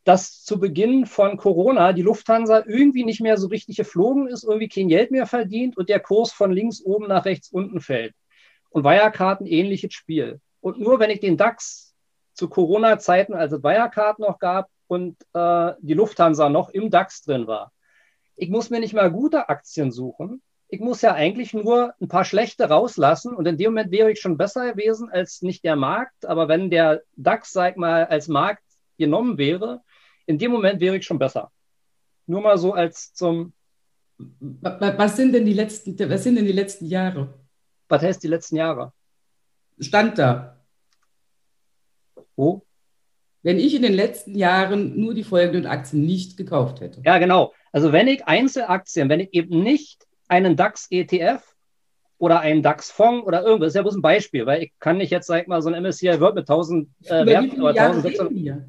dass 0.04 0.44
zu 0.44 0.60
Beginn 0.60 1.08
von 1.08 1.38
Corona 1.38 1.92
die 1.92 2.04
Lufthansa 2.04 2.66
irgendwie 2.68 3.04
nicht 3.04 3.22
mehr 3.22 3.38
so 3.38 3.48
richtig 3.48 3.78
geflogen 3.78 4.28
ist, 4.28 4.44
irgendwie 4.44 4.70
kein 4.70 4.88
Geld 4.88 5.10
mehr 5.10 5.26
verdient 5.26 5.76
und 5.76 5.90
der 5.90 6.00
Kurs 6.00 6.32
von 6.32 6.52
links 6.52 6.84
oben 6.86 7.08
nach 7.08 7.26
rechts 7.26 7.50
unten 7.50 7.82
fällt. 7.82 8.14
Und 8.70 8.84
Wirecard 8.84 9.42
ein 9.42 9.48
ähnliches 9.48 9.92
Spiel. 9.92 10.40
Und 10.62 10.80
nur 10.80 11.00
wenn 11.00 11.10
ich 11.10 11.20
den 11.20 11.36
DAX 11.36 11.96
zu 12.34 12.48
Corona-Zeiten, 12.48 13.34
als 13.34 13.54
es 13.54 13.64
Wirecard 13.64 14.20
noch 14.20 14.38
gab, 14.38 14.70
und 14.88 15.18
äh, 15.34 15.74
die 15.80 15.94
Lufthansa 15.94 16.50
noch 16.50 16.70
im 16.70 16.90
DAX 16.90 17.24
drin 17.24 17.48
war. 17.48 17.72
Ich 18.36 18.50
muss 18.50 18.70
mir 18.70 18.80
nicht 18.80 18.94
mal 18.94 19.12
gute 19.12 19.50
Aktien 19.50 19.92
suchen. 19.92 20.42
Ich 20.70 20.80
muss 20.80 21.02
ja 21.02 21.14
eigentlich 21.14 21.54
nur 21.54 21.94
ein 22.02 22.08
paar 22.08 22.26
schlechte 22.26 22.68
rauslassen 22.68 23.34
und 23.34 23.48
in 23.48 23.58
dem 23.58 23.72
Moment 23.72 23.92
wäre 23.92 24.12
ich 24.12 24.20
schon 24.20 24.38
besser 24.38 24.74
gewesen 24.74 25.10
als 25.10 25.42
nicht 25.42 25.64
der 25.64 25.76
Markt. 25.76 26.26
Aber 26.26 26.48
wenn 26.48 26.70
der 26.70 27.04
DAX, 27.16 27.54
sag 27.54 27.78
mal, 27.78 28.06
als 28.06 28.28
Markt 28.28 28.64
genommen 28.98 29.38
wäre, 29.38 29.82
in 30.26 30.38
dem 30.38 30.52
Moment 30.52 30.82
wäre 30.82 30.98
ich 30.98 31.06
schon 31.06 31.20
besser. 31.20 31.52
Nur 32.26 32.42
mal 32.42 32.58
so 32.58 32.74
als 32.74 33.14
zum. 33.14 33.54
Was 34.18 35.16
sind 35.16 35.34
denn 35.34 35.46
die 35.46 35.54
letzten, 35.54 35.98
was 36.10 36.24
sind 36.24 36.36
denn 36.36 36.46
die 36.46 36.52
letzten 36.52 36.86
Jahre? 36.86 37.34
Was 37.88 38.02
heißt 38.04 38.22
die 38.24 38.28
letzten 38.28 38.58
Jahre? 38.58 38.92
Stand 39.80 40.18
da. 40.18 40.60
Wo? 42.36 42.67
Wenn 43.44 43.60
ich 43.60 43.76
in 43.76 43.82
den 43.82 43.94
letzten 43.94 44.36
Jahren 44.36 45.00
nur 45.00 45.14
die 45.14 45.24
folgenden 45.24 45.66
Aktien 45.66 46.06
nicht 46.06 46.38
gekauft 46.38 46.82
hätte. 46.82 47.02
Ja, 47.06 47.18
genau. 47.18 47.54
Also 47.72 47.92
wenn 47.92 48.08
ich 48.08 48.26
Einzelaktien, 48.26 49.10
wenn 49.10 49.20
ich 49.20 49.34
eben 49.34 49.62
nicht 49.62 50.06
einen 50.28 50.56
DAX-ETF 50.56 51.42
oder 52.18 52.40
einen 52.40 52.64
DAX-Fonds 52.64 53.26
oder 53.26 53.44
irgendwas, 53.44 53.70
ist 53.70 53.76
ja 53.76 53.82
bloß 53.84 53.96
ein 53.96 54.02
Beispiel, 54.02 54.46
weil 54.46 54.64
ich 54.64 54.74
kann 54.80 54.98
nicht 54.98 55.12
jetzt, 55.12 55.28
sag 55.28 55.42
ich 55.42 55.48
mal, 55.48 55.62
so 55.62 55.70
ein 55.70 55.82
MSCI 55.84 56.20
World 56.20 56.36
mit 56.36 56.50
1000 56.50 56.90
äh, 57.06 57.26
Werten 57.26 57.62
oder 57.62 57.82
1600. 57.82 58.66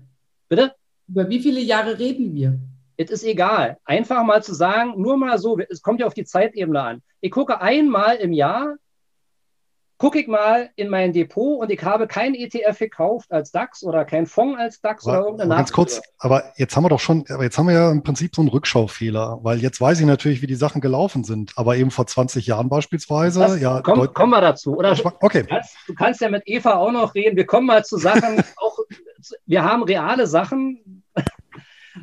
Bitte? 0.48 0.72
Über 1.09 1.28
wie 1.28 1.40
viele 1.40 1.61
Jahre 1.61 1.98
reden 1.98 2.35
wir? 2.35 2.59
Es 2.96 3.11
ist 3.11 3.24
egal. 3.24 3.78
Einfach 3.85 4.24
mal 4.24 4.42
zu 4.42 4.54
sagen, 4.54 5.00
nur 5.00 5.16
mal 5.16 5.38
so, 5.38 5.59
es 5.59 5.83
kommt 5.83 6.00
ja 6.00 6.07
auf 6.07 6.14
die 6.14 6.24
Zeitebene 6.24 6.83
an. 6.83 7.02
Ich 7.20 7.31
gucke 7.31 7.61
einmal 7.61 8.16
im 8.16 8.33
Jahr, 8.33 8.76
gucke 9.98 10.20
ich 10.20 10.28
mal 10.28 10.70
in 10.76 10.88
mein 10.88 11.12
Depot 11.12 11.61
und 11.61 11.70
ich 11.70 11.82
habe 11.82 12.06
kein 12.06 12.34
ETF 12.34 12.78
gekauft 12.78 13.32
als 13.32 13.50
DAX 13.50 13.82
oder 13.82 14.04
kein 14.04 14.26
Fonds 14.26 14.58
als 14.58 14.80
DAX 14.80 15.04
aber, 15.04 15.18
oder 15.18 15.26
irgendeine 15.26 15.56
Ganz 15.56 15.72
kurz, 15.72 16.00
aber 16.18 16.52
jetzt 16.56 16.76
haben 16.76 16.84
wir 16.84 16.88
doch 16.88 17.00
schon, 17.00 17.24
aber 17.28 17.42
jetzt 17.42 17.58
haben 17.58 17.66
wir 17.66 17.74
ja 17.74 17.90
im 17.90 18.04
Prinzip 18.04 18.34
so 18.34 18.42
einen 18.42 18.48
Rückschaufehler, 18.48 19.40
weil 19.42 19.58
jetzt 19.58 19.80
weiß 19.80 19.98
ich 19.98 20.06
natürlich, 20.06 20.40
wie 20.40 20.46
die 20.46 20.54
Sachen 20.54 20.80
gelaufen 20.80 21.24
sind, 21.24 21.52
aber 21.56 21.76
eben 21.76 21.90
vor 21.90 22.06
20 22.06 22.46
Jahren 22.46 22.68
beispielsweise, 22.68 23.40
das, 23.40 23.61
ja. 23.61 23.82
Komm, 23.82 24.12
kommen 24.14 24.30
wir 24.30 24.40
dazu, 24.40 24.76
oder? 24.76 24.96
Okay. 25.20 25.42
Du 25.42 25.48
kannst, 25.48 25.76
du 25.88 25.94
kannst 25.94 26.20
ja 26.20 26.30
mit 26.30 26.44
Eva 26.46 26.76
auch 26.76 26.92
noch 26.92 27.14
reden. 27.14 27.37
Wir 27.37 27.46
kommen 27.46 27.66
mal 27.66 27.84
zu 27.84 27.98
Sachen, 27.98 28.42
auch, 28.56 28.78
wir 29.46 29.64
haben 29.64 29.82
reale 29.82 30.28
Sachen. 30.28 31.02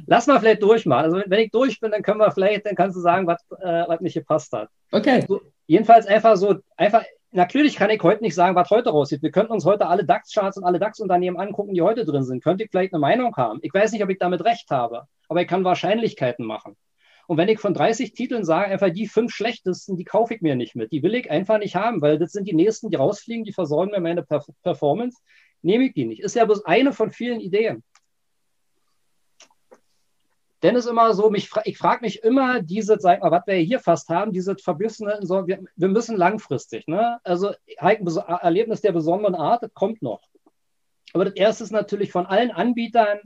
Lass 0.07 0.27
mal 0.27 0.39
vielleicht 0.39 0.61
durchmachen. 0.61 1.05
Also 1.05 1.21
wenn 1.25 1.39
ich 1.39 1.51
durch 1.51 1.79
bin, 1.79 1.91
dann 1.91 2.01
können 2.01 2.19
wir 2.19 2.29
vielleicht, 2.31 2.65
dann 2.65 2.75
kannst 2.75 2.97
du 2.97 3.01
sagen, 3.01 3.25
was, 3.27 3.41
äh, 3.61 3.87
was 3.87 4.01
nicht 4.01 4.15
gepasst 4.15 4.51
hat. 4.51 4.67
Okay. 4.91 5.23
So, 5.25 5.39
jedenfalls 5.67 6.05
einfach 6.05 6.35
so, 6.35 6.55
einfach 6.75 7.03
natürlich 7.35 7.75
kann 7.75 7.89
ich 7.89 8.01
heute 8.01 8.23
nicht 8.23 8.35
sagen, 8.35 8.55
was 8.55 8.69
heute 8.69 8.89
raussieht. 8.89 9.21
Wir 9.21 9.31
könnten 9.31 9.53
uns 9.53 9.65
heute 9.65 9.87
alle 9.87 10.05
DAX-Charts 10.05 10.57
und 10.57 10.63
alle 10.63 10.79
DAX-Unternehmen 10.79 11.37
angucken, 11.37 11.73
die 11.73 11.81
heute 11.81 12.05
drin 12.05 12.23
sind. 12.23 12.43
Könnte 12.43 12.63
ich 12.63 12.71
vielleicht 12.71 12.93
eine 12.93 13.01
Meinung 13.01 13.35
haben. 13.35 13.59
Ich 13.61 13.73
weiß 13.73 13.91
nicht, 13.91 14.03
ob 14.03 14.09
ich 14.09 14.19
damit 14.19 14.43
recht 14.43 14.69
habe, 14.71 15.03
aber 15.27 15.41
ich 15.41 15.47
kann 15.47 15.63
Wahrscheinlichkeiten 15.63 16.45
machen. 16.45 16.75
Und 17.27 17.37
wenn 17.37 17.49
ich 17.49 17.59
von 17.59 17.73
30 17.73 18.13
Titeln 18.13 18.45
sage, 18.45 18.71
einfach 18.71 18.91
die 18.91 19.07
fünf 19.07 19.33
schlechtesten, 19.33 19.97
die 19.97 20.03
kaufe 20.03 20.35
ich 20.35 20.41
mir 20.41 20.55
nicht 20.55 20.75
mit. 20.75 20.91
Die 20.91 21.01
will 21.01 21.15
ich 21.15 21.31
einfach 21.31 21.57
nicht 21.57 21.75
haben, 21.75 22.01
weil 22.01 22.19
das 22.19 22.31
sind 22.31 22.47
die 22.47 22.53
nächsten, 22.53 22.89
die 22.89 22.97
rausfliegen, 22.97 23.43
die 23.43 23.53
versorgen 23.53 23.91
mir 23.91 23.99
meine 23.99 24.23
Performance. 24.63 25.17
Nehme 25.61 25.85
ich 25.85 25.93
die 25.93 26.05
nicht. 26.05 26.21
Ist 26.21 26.35
ja 26.35 26.45
bloß 26.45 26.65
eine 26.65 26.93
von 26.93 27.11
vielen 27.11 27.39
Ideen. 27.39 27.83
Denn 30.65 30.75
es 30.75 30.87
immer 30.87 31.13
so, 31.13 31.29
mich, 31.29 31.51
ich 31.65 31.77
frage 31.77 32.01
mich 32.01 32.23
immer, 32.23 32.59
diese, 32.59 32.97
sag 32.99 33.21
mal, 33.21 33.29
was 33.29 33.45
wir 33.45 33.53
hier 33.57 33.79
fast 33.79 34.09
haben, 34.09 34.31
diese 34.31 34.55
verbissene, 34.57 35.19
so, 35.21 35.45
wir, 35.45 35.63
wir 35.75 35.87
müssen 35.89 36.17
langfristig. 36.17 36.87
Ne? 36.87 37.19
Also 37.23 37.51
ein 37.77 38.07
Erlebnis 38.07 38.81
der 38.81 38.91
besonderen 38.91 39.35
Art 39.35 39.71
kommt 39.75 40.01
noch. 40.01 40.23
Aber 41.13 41.25
das 41.25 41.35
erste 41.35 41.65
ist 41.65 41.69
natürlich 41.69 42.11
von 42.11 42.25
allen 42.25 42.49
Anbietern, 42.49 43.19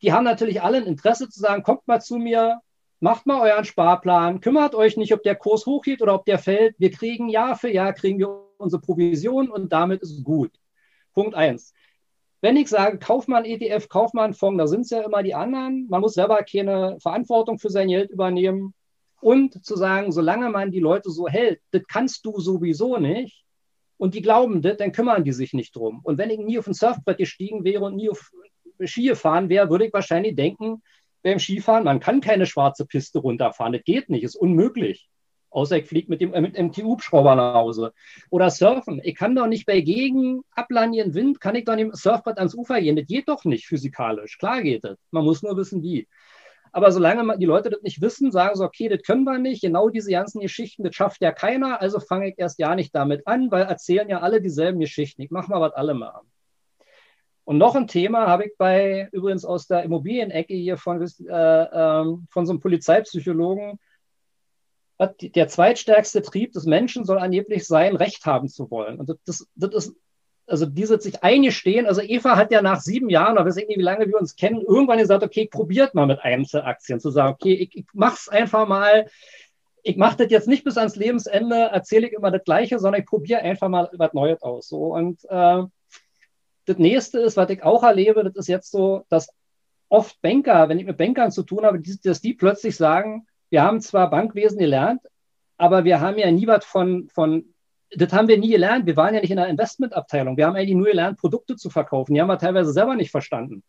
die 0.00 0.14
haben 0.14 0.24
natürlich 0.24 0.62
alle 0.62 0.78
ein 0.78 0.86
Interesse 0.86 1.28
zu 1.28 1.38
sagen, 1.38 1.62
kommt 1.62 1.86
mal 1.86 2.00
zu 2.00 2.16
mir, 2.16 2.62
macht 3.00 3.26
mal 3.26 3.42
euren 3.42 3.66
Sparplan, 3.66 4.40
kümmert 4.40 4.74
euch 4.74 4.96
nicht, 4.96 5.12
ob 5.12 5.22
der 5.22 5.36
Kurs 5.36 5.66
hochgeht 5.66 6.00
oder 6.00 6.14
ob 6.14 6.24
der 6.24 6.38
fällt. 6.38 6.76
Wir 6.78 6.90
kriegen 6.90 7.28
Jahr 7.28 7.56
für 7.56 7.70
Jahr, 7.70 7.92
kriegen 7.92 8.18
wir 8.18 8.42
unsere 8.56 8.80
Provision 8.80 9.50
und 9.50 9.70
damit 9.70 10.00
ist 10.00 10.24
gut. 10.24 10.52
Punkt 11.12 11.34
eins. 11.34 11.74
Wenn 12.40 12.56
ich 12.56 12.68
sage, 12.68 12.98
kauf 12.98 13.28
mal 13.28 13.42
ein 13.42 13.44
ETF, 13.44 13.88
kauf 13.88 14.12
mal 14.12 14.24
einen 14.24 14.34
Fonds, 14.34 14.58
da 14.58 14.66
sind 14.66 14.82
es 14.82 14.90
ja 14.90 15.00
immer 15.02 15.22
die 15.22 15.34
anderen. 15.34 15.86
Man 15.88 16.00
muss 16.00 16.14
selber 16.14 16.42
keine 16.42 16.98
Verantwortung 17.00 17.58
für 17.58 17.70
sein 17.70 17.88
Geld 17.88 18.10
übernehmen. 18.10 18.74
Und 19.20 19.64
zu 19.64 19.76
sagen, 19.76 20.12
solange 20.12 20.50
man 20.50 20.70
die 20.70 20.80
Leute 20.80 21.10
so 21.10 21.26
hält, 21.26 21.60
das 21.70 21.82
kannst 21.88 22.24
du 22.26 22.38
sowieso 22.38 22.98
nicht. 22.98 23.44
Und 23.96 24.14
die 24.14 24.20
glauben 24.20 24.60
das, 24.60 24.76
dann 24.76 24.92
kümmern 24.92 25.24
die 25.24 25.32
sich 25.32 25.54
nicht 25.54 25.74
drum. 25.74 26.00
Und 26.04 26.18
wenn 26.18 26.30
ich 26.30 26.38
nie 26.38 26.58
auf 26.58 26.66
ein 26.66 26.74
Surfbrett 26.74 27.16
gestiegen 27.16 27.64
wäre 27.64 27.84
und 27.84 27.96
nie 27.96 28.10
auf 28.10 28.30
Ski 28.84 29.08
gefahren 29.08 29.48
wäre, 29.48 29.70
würde 29.70 29.86
ich 29.86 29.92
wahrscheinlich 29.92 30.36
denken, 30.36 30.82
beim 31.22 31.38
Skifahren, 31.38 31.84
man 31.84 31.98
kann 31.98 32.20
keine 32.20 32.46
schwarze 32.46 32.86
Piste 32.86 33.18
runterfahren. 33.18 33.72
Das 33.72 33.82
geht 33.84 34.10
nicht, 34.10 34.22
ist 34.22 34.36
unmöglich. 34.36 35.08
Außer 35.56 35.78
ich 35.78 35.86
fliege 35.86 36.10
mit 36.10 36.20
dem, 36.20 36.34
äh, 36.34 36.42
mit 36.42 36.54
dem 36.58 36.70
hubschrauber 36.84 37.34
nach 37.34 37.54
Hause. 37.54 37.94
Oder 38.28 38.50
surfen. 38.50 39.00
Ich 39.02 39.14
kann 39.14 39.34
doch 39.34 39.46
nicht 39.46 39.64
bei 39.64 39.80
Gegen, 39.80 40.42
Ablanieren, 40.50 41.14
Wind, 41.14 41.40
kann 41.40 41.54
ich 41.54 41.64
doch 41.64 41.76
nicht 41.76 41.86
mit 41.86 41.96
Surfbrett 41.96 42.36
ans 42.36 42.54
Ufer 42.54 42.78
gehen. 42.78 42.94
Das 42.94 43.06
geht 43.06 43.26
doch 43.26 43.42
nicht 43.46 43.66
physikalisch. 43.66 44.36
Klar 44.36 44.60
geht 44.60 44.84
das. 44.84 44.98
Man 45.10 45.24
muss 45.24 45.42
nur 45.42 45.56
wissen, 45.56 45.82
wie. 45.82 46.08
Aber 46.72 46.92
solange 46.92 47.38
die 47.38 47.46
Leute 47.46 47.70
das 47.70 47.80
nicht 47.80 48.02
wissen, 48.02 48.30
sagen 48.30 48.54
sie, 48.54 48.62
okay, 48.62 48.90
das 48.90 49.00
können 49.00 49.24
wir 49.24 49.38
nicht. 49.38 49.62
Genau 49.62 49.88
diese 49.88 50.10
ganzen 50.10 50.42
Geschichten, 50.42 50.84
das 50.84 50.94
schafft 50.94 51.22
ja 51.22 51.32
keiner. 51.32 51.80
Also 51.80 52.00
fange 52.00 52.28
ich 52.28 52.34
erst 52.38 52.58
ja 52.58 52.74
nicht 52.74 52.94
damit 52.94 53.26
an, 53.26 53.50
weil 53.50 53.62
erzählen 53.62 54.10
ja 54.10 54.20
alle 54.20 54.42
dieselben 54.42 54.78
Geschichten. 54.78 55.22
Ich 55.22 55.30
mache 55.30 55.50
mal, 55.50 55.62
was 55.62 55.72
alle 55.72 55.94
machen. 55.94 56.30
Und 57.44 57.56
noch 57.56 57.76
ein 57.76 57.86
Thema 57.86 58.26
habe 58.26 58.44
ich 58.44 58.52
bei, 58.58 59.08
übrigens 59.10 59.46
aus 59.46 59.68
der 59.68 59.84
Immobilienecke 59.84 60.52
hier 60.52 60.76
von, 60.76 61.00
äh, 61.00 61.02
äh, 61.02 62.16
von 62.28 62.44
so 62.44 62.52
einem 62.52 62.60
Polizeipsychologen, 62.60 63.78
der 64.98 65.48
zweitstärkste 65.48 66.22
Trieb 66.22 66.52
des 66.52 66.64
Menschen 66.64 67.04
soll 67.04 67.18
angeblich 67.18 67.66
sein, 67.66 67.96
Recht 67.96 68.24
haben 68.24 68.48
zu 68.48 68.70
wollen. 68.70 68.98
Und 68.98 69.08
das, 69.10 69.18
das, 69.26 69.46
das 69.54 69.86
ist, 69.86 69.96
also 70.46 70.64
diese 70.64 71.00
sich 71.00 71.22
eingestehen, 71.22 71.86
also 71.86 72.00
Eva 72.00 72.36
hat 72.36 72.52
ja 72.52 72.62
nach 72.62 72.80
sieben 72.80 73.10
Jahren, 73.10 73.32
oder 73.32 73.44
weiß 73.44 73.56
ich 73.56 73.66
nicht, 73.66 73.78
wie 73.78 73.82
lange 73.82 74.06
wir 74.06 74.18
uns 74.18 74.36
kennen, 74.36 74.60
irgendwann 74.60 74.98
gesagt, 74.98 75.24
okay, 75.24 75.48
probiert 75.50 75.94
mal 75.94 76.06
mit 76.06 76.20
Einzelaktien, 76.20 77.00
zu 77.00 77.10
sagen, 77.10 77.34
okay, 77.34 77.54
ich, 77.54 77.76
ich 77.76 77.86
mach's 77.92 78.28
einfach 78.28 78.66
mal, 78.68 79.06
ich 79.82 79.96
mache 79.96 80.16
das 80.18 80.30
jetzt 80.30 80.48
nicht 80.48 80.64
bis 80.64 80.78
ans 80.78 80.96
Lebensende, 80.96 81.56
erzähle 81.56 82.06
ich 82.06 82.12
immer 82.12 82.30
das 82.30 82.44
Gleiche, 82.44 82.78
sondern 82.78 83.02
ich 83.02 83.06
probiere 83.06 83.40
einfach 83.40 83.68
mal 83.68 83.90
was 83.92 84.12
Neues 84.14 84.42
aus. 84.42 84.68
So. 84.68 84.94
Und 84.94 85.24
äh, 85.28 85.62
das 86.64 86.78
nächste 86.78 87.20
ist, 87.20 87.36
was 87.36 87.50
ich 87.50 87.62
auch 87.62 87.82
erlebe, 87.82 88.24
das 88.24 88.34
ist 88.34 88.48
jetzt 88.48 88.70
so, 88.70 89.04
dass 89.08 89.28
oft 89.88 90.20
Banker, 90.22 90.68
wenn 90.68 90.78
ich 90.78 90.86
mit 90.86 90.96
Bankern 90.96 91.30
zu 91.30 91.42
tun 91.42 91.64
habe, 91.64 91.80
dass 92.02 92.20
die 92.20 92.34
plötzlich 92.34 92.76
sagen, 92.76 93.26
wir 93.50 93.62
haben 93.62 93.80
zwar 93.80 94.10
Bankwesen 94.10 94.58
gelernt, 94.58 95.00
aber 95.56 95.84
wir 95.84 96.00
haben 96.00 96.18
ja 96.18 96.30
nie 96.30 96.46
was 96.46 96.64
von, 96.64 97.08
von, 97.08 97.54
das 97.94 98.12
haben 98.12 98.28
wir 98.28 98.38
nie 98.38 98.50
gelernt. 98.50 98.86
Wir 98.86 98.96
waren 98.96 99.14
ja 99.14 99.20
nicht 99.20 99.30
in 99.30 99.36
der 99.36 99.48
Investmentabteilung. 99.48 100.36
Wir 100.36 100.46
haben 100.46 100.56
eigentlich 100.56 100.76
nur 100.76 100.86
gelernt, 100.86 101.18
Produkte 101.18 101.56
zu 101.56 101.70
verkaufen. 101.70 102.14
Die 102.14 102.20
haben 102.20 102.28
wir 102.28 102.38
teilweise 102.38 102.72
selber 102.72 102.94
nicht 102.94 103.10
verstanden. 103.10 103.62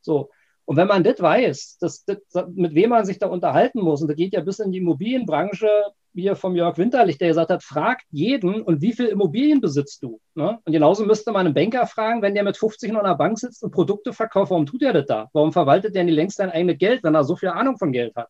So. 0.00 0.30
Und 0.64 0.76
wenn 0.76 0.86
man 0.86 1.02
das 1.02 1.20
weiß, 1.20 1.78
dass, 1.80 2.04
das, 2.04 2.18
mit 2.54 2.74
wem 2.74 2.90
man 2.90 3.04
sich 3.04 3.18
da 3.18 3.26
unterhalten 3.26 3.80
muss, 3.80 4.00
und 4.00 4.08
das 4.08 4.16
geht 4.16 4.32
ja 4.32 4.40
bis 4.40 4.60
in 4.60 4.70
die 4.70 4.78
Immobilienbranche, 4.78 5.68
wie 6.14 6.26
er 6.26 6.36
vom 6.36 6.54
Jörg 6.54 6.78
Winterlich, 6.78 7.18
der 7.18 7.28
gesagt 7.28 7.50
hat, 7.50 7.62
fragt 7.62 8.04
jeden, 8.10 8.62
und 8.62 8.80
wie 8.80 8.92
viel 8.92 9.06
Immobilien 9.06 9.60
besitzt 9.60 10.02
du? 10.02 10.20
Ne? 10.34 10.58
Und 10.64 10.72
genauso 10.72 11.04
müsste 11.04 11.32
man 11.32 11.46
einen 11.46 11.54
Banker 11.54 11.86
fragen, 11.86 12.22
wenn 12.22 12.34
der 12.34 12.44
mit 12.44 12.56
50 12.56 12.92
noch 12.92 13.00
an 13.00 13.06
der 13.06 13.16
Bank 13.16 13.38
sitzt 13.38 13.64
und 13.64 13.72
Produkte 13.72 14.12
verkauft, 14.12 14.50
warum 14.50 14.66
tut 14.66 14.82
er 14.82 14.92
das 14.92 15.06
da? 15.06 15.28
Warum 15.32 15.52
verwaltet 15.52 15.94
der 15.94 16.04
nicht 16.04 16.14
längst 16.14 16.36
sein 16.36 16.50
eigenes 16.50 16.78
Geld, 16.78 17.02
wenn 17.02 17.14
er 17.14 17.24
so 17.24 17.34
viel 17.34 17.48
Ahnung 17.48 17.78
von 17.78 17.92
Geld 17.92 18.14
hat? 18.14 18.28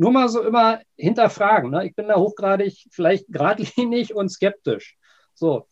Nur 0.00 0.12
mal 0.12 0.30
so 0.30 0.42
immer 0.42 0.80
hinterfragen. 0.96 1.72
Ne? 1.72 1.86
Ich 1.86 1.94
bin 1.94 2.08
da 2.08 2.16
hochgradig 2.16 2.86
vielleicht 2.90 3.26
geradlinig 3.28 4.14
und 4.14 4.30
skeptisch. 4.30 4.96
So, 5.34 5.66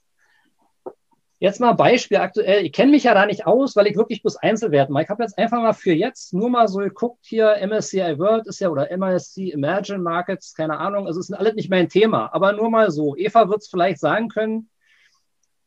Jetzt 1.40 1.60
mal 1.60 1.72
Beispiel 1.72 2.18
aktuell. 2.18 2.66
Ich 2.66 2.72
kenne 2.72 2.90
mich 2.90 3.04
ja 3.04 3.14
da 3.14 3.24
nicht 3.24 3.46
aus, 3.46 3.76
weil 3.76 3.86
ich 3.86 3.96
wirklich 3.96 4.22
bloß 4.22 4.36
Einzelwerte 4.36 4.92
mache. 4.92 5.04
Ich 5.04 5.08
habe 5.08 5.22
jetzt 5.22 5.38
einfach 5.38 5.62
mal 5.62 5.72
für 5.72 5.92
jetzt 5.92 6.34
nur 6.34 6.50
mal 6.50 6.66
so 6.66 6.80
geguckt 6.80 7.20
hier, 7.22 7.56
MSCI 7.64 8.18
World 8.18 8.48
ist 8.48 8.58
ja 8.58 8.68
oder 8.68 8.90
MSC 8.90 9.52
Emerging 9.52 10.02
Markets, 10.02 10.52
keine 10.52 10.78
Ahnung. 10.78 11.06
Also 11.06 11.20
es 11.20 11.30
ist 11.30 11.36
alles 11.36 11.54
nicht 11.54 11.70
mein 11.70 11.88
Thema, 11.88 12.28
aber 12.34 12.52
nur 12.52 12.70
mal 12.70 12.90
so. 12.90 13.16
Eva 13.16 13.48
wird 13.48 13.60
es 13.60 13.68
vielleicht 13.68 14.00
sagen 14.00 14.28
können. 14.28 14.68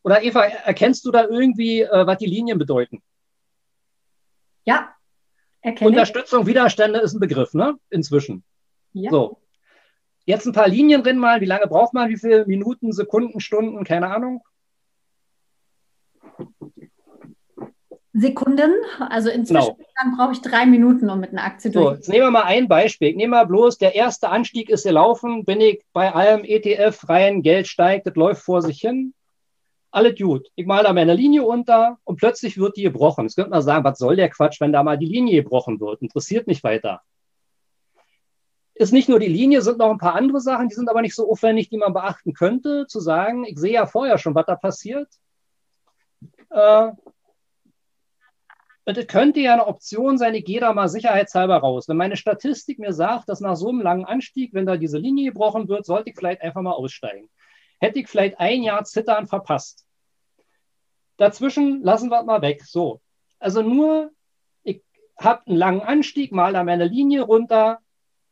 Oder 0.03 0.21
Eva, 0.23 0.43
erkennst 0.43 1.05
du 1.05 1.11
da 1.11 1.23
irgendwie, 1.23 1.81
äh, 1.81 2.05
was 2.05 2.17
die 2.17 2.25
Linien 2.25 2.59
bedeuten? 2.59 3.01
Ja, 4.65 4.93
erkenne 5.61 5.89
Unterstützung, 5.89 6.47
Widerstände 6.47 6.99
ist 6.99 7.13
ein 7.13 7.21
Begriff, 7.21 7.53
ne? 7.53 7.75
Inzwischen. 7.89 8.43
Ja. 8.93 9.11
So. 9.11 9.37
Jetzt 10.25 10.45
ein 10.45 10.53
paar 10.53 10.67
Linien 10.67 11.03
drin 11.03 11.17
mal. 11.17 11.41
Wie 11.41 11.45
lange 11.45 11.67
braucht 11.67 11.93
man? 11.93 12.09
Wie 12.09 12.17
viele 12.17 12.45
Minuten, 12.45 12.91
Sekunden, 12.91 13.39
Stunden? 13.39 13.83
Keine 13.83 14.13
Ahnung. 14.13 14.43
Sekunden. 18.13 18.71
Also 18.99 19.29
inzwischen 19.29 19.75
genau. 19.77 20.17
brauche 20.17 20.33
ich 20.33 20.41
drei 20.41 20.65
Minuten, 20.65 21.09
um 21.09 21.19
mit 21.19 21.31
einer 21.31 21.43
Aktie 21.43 21.71
so, 21.71 21.91
Jetzt 21.91 22.09
nehmen 22.09 22.25
wir 22.25 22.31
mal 22.31 22.43
ein 22.43 22.67
Beispiel. 22.67 23.09
Ich 23.09 23.15
nehme 23.15 23.31
mal 23.31 23.45
bloß, 23.45 23.77
der 23.77 23.95
erste 23.95 24.29
Anstieg 24.29 24.69
ist 24.69 24.83
gelaufen, 24.83 25.45
bin 25.45 25.61
ich 25.61 25.83
bei 25.93 26.13
allem 26.13 26.43
ETF 26.43 27.07
rein, 27.07 27.41
Geld 27.41 27.67
steigt, 27.67 28.07
das 28.07 28.15
läuft 28.15 28.43
vor 28.43 28.61
sich 28.61 28.81
hin. 28.81 29.13
Alles 29.91 30.17
gut. 30.17 30.47
Ich 30.55 30.65
male 30.65 30.83
da 30.83 30.93
meine 30.93 31.13
Linie 31.13 31.43
unter 31.43 31.97
und 32.03 32.17
plötzlich 32.17 32.57
wird 32.57 32.77
die 32.77 32.83
gebrochen. 32.83 33.25
Jetzt 33.25 33.35
könnte 33.35 33.51
man 33.51 33.61
sagen, 33.61 33.83
was 33.83 33.97
soll 33.97 34.15
der 34.15 34.29
Quatsch, 34.29 34.61
wenn 34.61 34.71
da 34.71 34.83
mal 34.83 34.97
die 34.97 35.05
Linie 35.05 35.43
gebrochen 35.43 35.79
wird? 35.79 36.01
Interessiert 36.01 36.47
mich 36.47 36.63
weiter. 36.63 37.01
Ist 38.81 38.93
nicht 38.93 39.09
nur 39.09 39.19
die 39.19 39.27
Linie, 39.27 39.61
sind 39.61 39.77
noch 39.77 39.91
ein 39.91 39.99
paar 39.99 40.15
andere 40.15 40.41
Sachen, 40.41 40.67
die 40.67 40.73
sind 40.73 40.89
aber 40.89 41.03
nicht 41.03 41.13
so 41.13 41.29
aufwendig, 41.29 41.69
die 41.69 41.77
man 41.77 41.93
beachten 41.93 42.33
könnte, 42.33 42.87
zu 42.87 42.99
sagen, 42.99 43.45
ich 43.45 43.59
sehe 43.59 43.73
ja 43.73 43.85
vorher 43.85 44.17
schon, 44.17 44.33
was 44.33 44.47
da 44.47 44.55
passiert. 44.55 45.07
Äh, 46.49 46.91
und 48.85 48.97
es 48.97 49.05
könnte 49.05 49.39
ja 49.39 49.53
eine 49.53 49.67
Option 49.67 50.17
sein, 50.17 50.33
ich 50.33 50.45
gehe 50.45 50.59
da 50.59 50.73
mal 50.73 50.89
sicherheitshalber 50.89 51.57
raus. 51.57 51.87
Wenn 51.87 51.97
meine 51.97 52.17
Statistik 52.17 52.79
mir 52.79 52.91
sagt, 52.91 53.29
dass 53.29 53.39
nach 53.39 53.55
so 53.55 53.69
einem 53.69 53.81
langen 53.81 54.05
Anstieg, 54.05 54.55
wenn 54.55 54.65
da 54.65 54.77
diese 54.77 54.97
Linie 54.97 55.25
gebrochen 55.31 55.67
wird, 55.67 55.85
sollte 55.85 56.09
ich 56.09 56.15
vielleicht 56.15 56.41
einfach 56.41 56.63
mal 56.63 56.71
aussteigen. 56.71 57.29
Hätte 57.79 57.99
ich 57.99 58.07
vielleicht 58.07 58.39
ein 58.39 58.63
Jahr 58.63 58.83
Zittern 58.83 59.27
verpasst. 59.27 59.85
Dazwischen 61.17 61.83
lassen 61.83 62.09
wir 62.09 62.21
es 62.21 62.25
mal 62.25 62.41
weg. 62.41 62.63
So. 62.65 62.99
Also 63.37 63.61
nur, 63.61 64.09
ich 64.63 64.81
habe 65.19 65.45
einen 65.45 65.57
langen 65.57 65.81
Anstieg, 65.81 66.31
mal 66.31 66.53
da 66.53 66.63
meine 66.63 66.85
Linie 66.85 67.21
runter, 67.21 67.79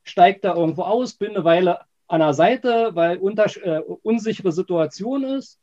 steige 0.10 0.40
da 0.42 0.56
irgendwo 0.56 0.84
aus, 0.84 1.14
bin 1.14 1.32
eine 1.32 1.44
Weile 1.44 1.80
an 2.08 2.22
der 2.22 2.34
Seite, 2.34 2.92
weil 2.94 3.18
unter, 3.18 3.46
äh, 3.64 3.80
unsichere 3.80 4.52
Situation 4.52 5.24
ist 5.24 5.60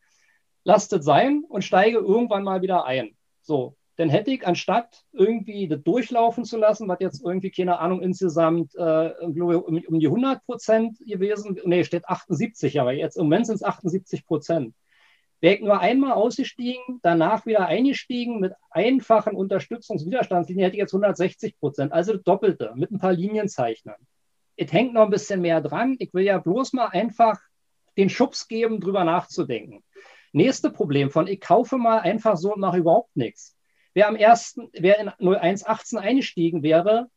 lasst 0.66 0.92
es 0.92 1.04
sein 1.04 1.44
und 1.48 1.62
steige 1.62 1.98
irgendwann 1.98 2.42
mal 2.42 2.60
wieder 2.60 2.84
ein. 2.84 3.16
So, 3.40 3.76
dann 3.94 4.10
hätte 4.10 4.32
ich, 4.32 4.44
anstatt 4.44 5.04
irgendwie 5.12 5.68
das 5.68 5.82
durchlaufen 5.84 6.44
zu 6.44 6.58
lassen, 6.58 6.88
was 6.88 6.98
jetzt 6.98 7.24
irgendwie, 7.24 7.52
keine 7.52 7.78
Ahnung, 7.78 8.02
insgesamt 8.02 8.74
äh, 8.74 9.12
um, 9.20 9.80
um, 9.86 10.00
die 10.00 10.08
100 10.08 10.44
Prozent 10.44 10.98
gewesen, 10.98 11.58
nee, 11.64 11.84
steht 11.84 12.08
78, 12.08 12.80
aber 12.80 12.92
jetzt 12.92 13.16
im 13.16 13.24
Moment 13.24 13.46
sind 13.46 13.54
es 13.54 13.62
78 13.62 14.26
Prozent. 14.26 14.74
Wäre 15.40 15.54
ich 15.54 15.60
nur 15.60 15.78
einmal 15.78 16.12
ausgestiegen, 16.12 16.98
danach 17.02 17.46
wieder 17.46 17.66
eingestiegen 17.66 18.40
mit 18.40 18.52
einfachen 18.70 19.36
Unterstützungswiderstandslinien, 19.36 20.64
hätte 20.64 20.76
ich 20.76 20.80
jetzt 20.80 20.94
160 20.94 21.60
Prozent, 21.60 21.92
also 21.92 22.14
das 22.14 22.24
Doppelte, 22.24 22.72
mit 22.74 22.90
ein 22.90 22.98
paar 22.98 23.12
Linienzeichnen. 23.12 23.94
Es 24.56 24.72
hängt 24.72 24.94
noch 24.94 25.02
ein 25.02 25.10
bisschen 25.10 25.40
mehr 25.40 25.60
dran. 25.60 25.96
Ich 25.98 26.12
will 26.14 26.24
ja 26.24 26.38
bloß 26.38 26.72
mal 26.72 26.86
einfach 26.86 27.38
den 27.96 28.08
Schubs 28.08 28.48
geben, 28.48 28.80
drüber 28.80 29.04
nachzudenken. 29.04 29.82
Nächste 30.32 30.70
Problem 30.70 31.10
von, 31.10 31.26
ich 31.26 31.40
kaufe 31.40 31.78
mal 31.78 32.00
einfach 32.00 32.36
so 32.36 32.54
und 32.54 32.60
mache 32.60 32.78
überhaupt 32.78 33.16
nichts. 33.16 33.56
Wer 33.94 34.08
am 34.08 34.16
ersten, 34.16 34.68
wer 34.72 34.98
in 34.98 35.08
0118 35.08 35.98
eingestiegen 35.98 36.62
wäre 36.62 37.08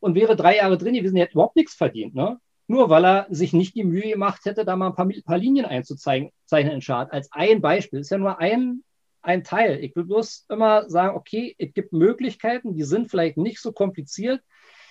und 0.00 0.14
wäre 0.14 0.36
drei 0.36 0.56
Jahre 0.56 0.78
drin 0.78 0.94
gewesen, 0.94 1.14
der 1.14 1.24
hätte 1.24 1.34
überhaupt 1.34 1.56
nichts 1.56 1.74
verdient. 1.74 2.14
Ne? 2.14 2.38
Nur 2.66 2.88
weil 2.88 3.04
er 3.04 3.26
sich 3.28 3.52
nicht 3.52 3.74
die 3.74 3.84
Mühe 3.84 4.08
gemacht 4.08 4.44
hätte, 4.44 4.64
da 4.64 4.76
mal 4.76 4.88
ein 4.88 4.94
paar, 4.94 5.08
paar 5.24 5.38
Linien 5.38 5.66
einzuzeichnen 5.66 6.32
in 6.50 6.80
Chart. 6.80 7.12
Als 7.12 7.30
ein 7.32 7.60
Beispiel. 7.60 8.00
Ist 8.00 8.10
ja 8.10 8.18
nur 8.18 8.38
ein, 8.38 8.82
ein 9.20 9.44
Teil. 9.44 9.84
Ich 9.84 9.94
will 9.94 10.04
bloß 10.04 10.46
immer 10.48 10.88
sagen, 10.88 11.16
okay, 11.16 11.54
es 11.58 11.74
gibt 11.74 11.92
Möglichkeiten, 11.92 12.74
die 12.74 12.84
sind 12.84 13.10
vielleicht 13.10 13.36
nicht 13.36 13.60
so 13.60 13.72
kompliziert, 13.72 14.40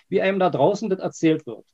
wie 0.10 0.22
einem 0.22 0.40
da 0.40 0.50
draußen 0.50 0.90
das 0.90 1.00
erzählt 1.00 1.48
wird. 1.48 1.66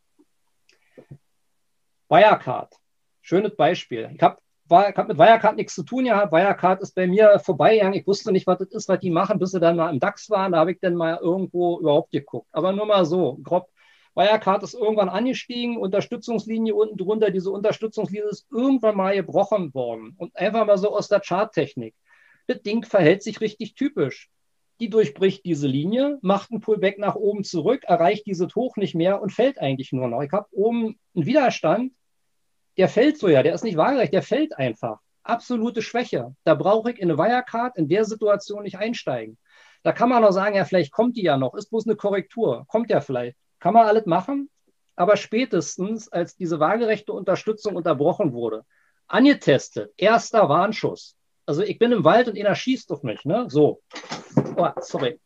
Wirecard. 2.09 2.73
Schönes 3.21 3.55
Beispiel. 3.55 4.09
Ich 4.15 4.21
habe 4.21 4.37
hat 4.69 5.07
mit 5.07 5.17
Wirecard 5.17 5.55
nichts 5.55 5.75
zu 5.75 5.83
tun 5.83 6.05
gehabt. 6.05 6.31
Wirecard 6.31 6.81
ist 6.81 6.93
bei 6.95 7.07
mir 7.07 7.39
vorbeigegangen. 7.39 7.99
Ich 7.99 8.07
wusste 8.07 8.31
nicht, 8.31 8.47
was 8.47 8.59
das 8.59 8.69
ist, 8.69 8.89
was 8.89 8.99
die 8.99 9.09
machen, 9.09 9.39
bis 9.39 9.51
sie 9.51 9.59
dann 9.59 9.77
mal 9.77 9.91
im 9.91 9.99
DAX 9.99 10.29
waren. 10.29 10.51
Da 10.51 10.59
habe 10.59 10.71
ich 10.71 10.79
dann 10.79 10.95
mal 10.95 11.17
irgendwo 11.21 11.79
überhaupt 11.79 12.11
geguckt. 12.11 12.47
Aber 12.51 12.73
nur 12.73 12.85
mal 12.85 13.05
so, 13.05 13.37
grob. 13.43 13.69
Wirecard 14.15 14.63
ist 14.63 14.73
irgendwann 14.73 15.09
angestiegen, 15.09 15.77
Unterstützungslinie 15.77 16.73
unten 16.73 16.97
drunter. 16.97 17.29
Diese 17.29 17.51
Unterstützungslinie 17.51 18.27
ist 18.29 18.47
irgendwann 18.51 18.97
mal 18.97 19.15
gebrochen 19.15 19.73
worden. 19.73 20.15
Und 20.17 20.35
einfach 20.35 20.65
mal 20.65 20.77
so 20.77 20.95
aus 20.95 21.07
der 21.07 21.21
Charttechnik. 21.21 21.93
Das 22.47 22.61
Ding 22.61 22.83
verhält 22.83 23.23
sich 23.23 23.41
richtig 23.41 23.75
typisch. 23.75 24.29
Die 24.79 24.89
durchbricht 24.89 25.43
diese 25.45 25.67
Linie, 25.67 26.19
macht 26.21 26.51
einen 26.51 26.61
Pullback 26.61 26.99
nach 26.99 27.15
oben 27.15 27.43
zurück, 27.43 27.83
erreicht 27.85 28.27
dieses 28.27 28.55
Hoch 28.55 28.77
nicht 28.77 28.93
mehr 28.93 29.21
und 29.21 29.31
fällt 29.31 29.59
eigentlich 29.59 29.91
nur 29.91 30.07
noch. 30.07 30.21
Ich 30.21 30.31
habe 30.31 30.47
oben 30.51 30.99
einen 31.15 31.25
Widerstand, 31.25 31.93
der 32.77 32.87
fällt 32.87 33.17
so 33.17 33.27
ja, 33.27 33.41
der 33.41 33.55
ist 33.55 33.63
nicht 33.63 33.77
waagerecht, 33.77 34.13
der 34.13 34.21
fällt 34.21 34.57
einfach. 34.57 34.99
Absolute 35.23 35.81
Schwäche. 35.81 36.35
Da 36.43 36.53
brauche 36.53 36.91
ich 36.91 36.99
in 36.99 37.09
eine 37.09 37.17
Wirecard 37.17 37.75
in 37.75 37.89
der 37.89 38.05
Situation 38.05 38.63
nicht 38.63 38.77
einsteigen. 38.77 39.37
Da 39.83 39.91
kann 39.93 40.09
man 40.09 40.21
noch 40.21 40.31
sagen, 40.31 40.55
ja, 40.55 40.65
vielleicht 40.65 40.91
kommt 40.91 41.17
die 41.17 41.23
ja 41.23 41.37
noch, 41.37 41.55
ist 41.55 41.69
bloß 41.69 41.87
eine 41.87 41.95
Korrektur, 41.95 42.65
kommt 42.67 42.89
ja 42.89 43.01
vielleicht. 43.01 43.37
Kann 43.59 43.73
man 43.73 43.87
alles 43.87 44.05
machen, 44.05 44.49
aber 44.95 45.17
spätestens, 45.17 46.11
als 46.11 46.35
diese 46.35 46.59
waagerechte 46.59 47.13
Unterstützung 47.13 47.75
unterbrochen 47.75 48.33
wurde, 48.33 48.65
angetestet, 49.07 49.93
erster 49.97 50.49
Warnschuss. 50.49 51.15
Also 51.47 51.63
ich 51.63 51.79
bin 51.79 51.93
im 51.93 52.03
Wald 52.03 52.27
und 52.27 52.37
einer 52.37 52.55
schießt 52.55 52.91
auf 52.91 53.03
mich, 53.03 53.23
ne? 53.23 53.45
So. 53.49 53.81
Oh, 54.57 54.69
sorry. 54.81 55.19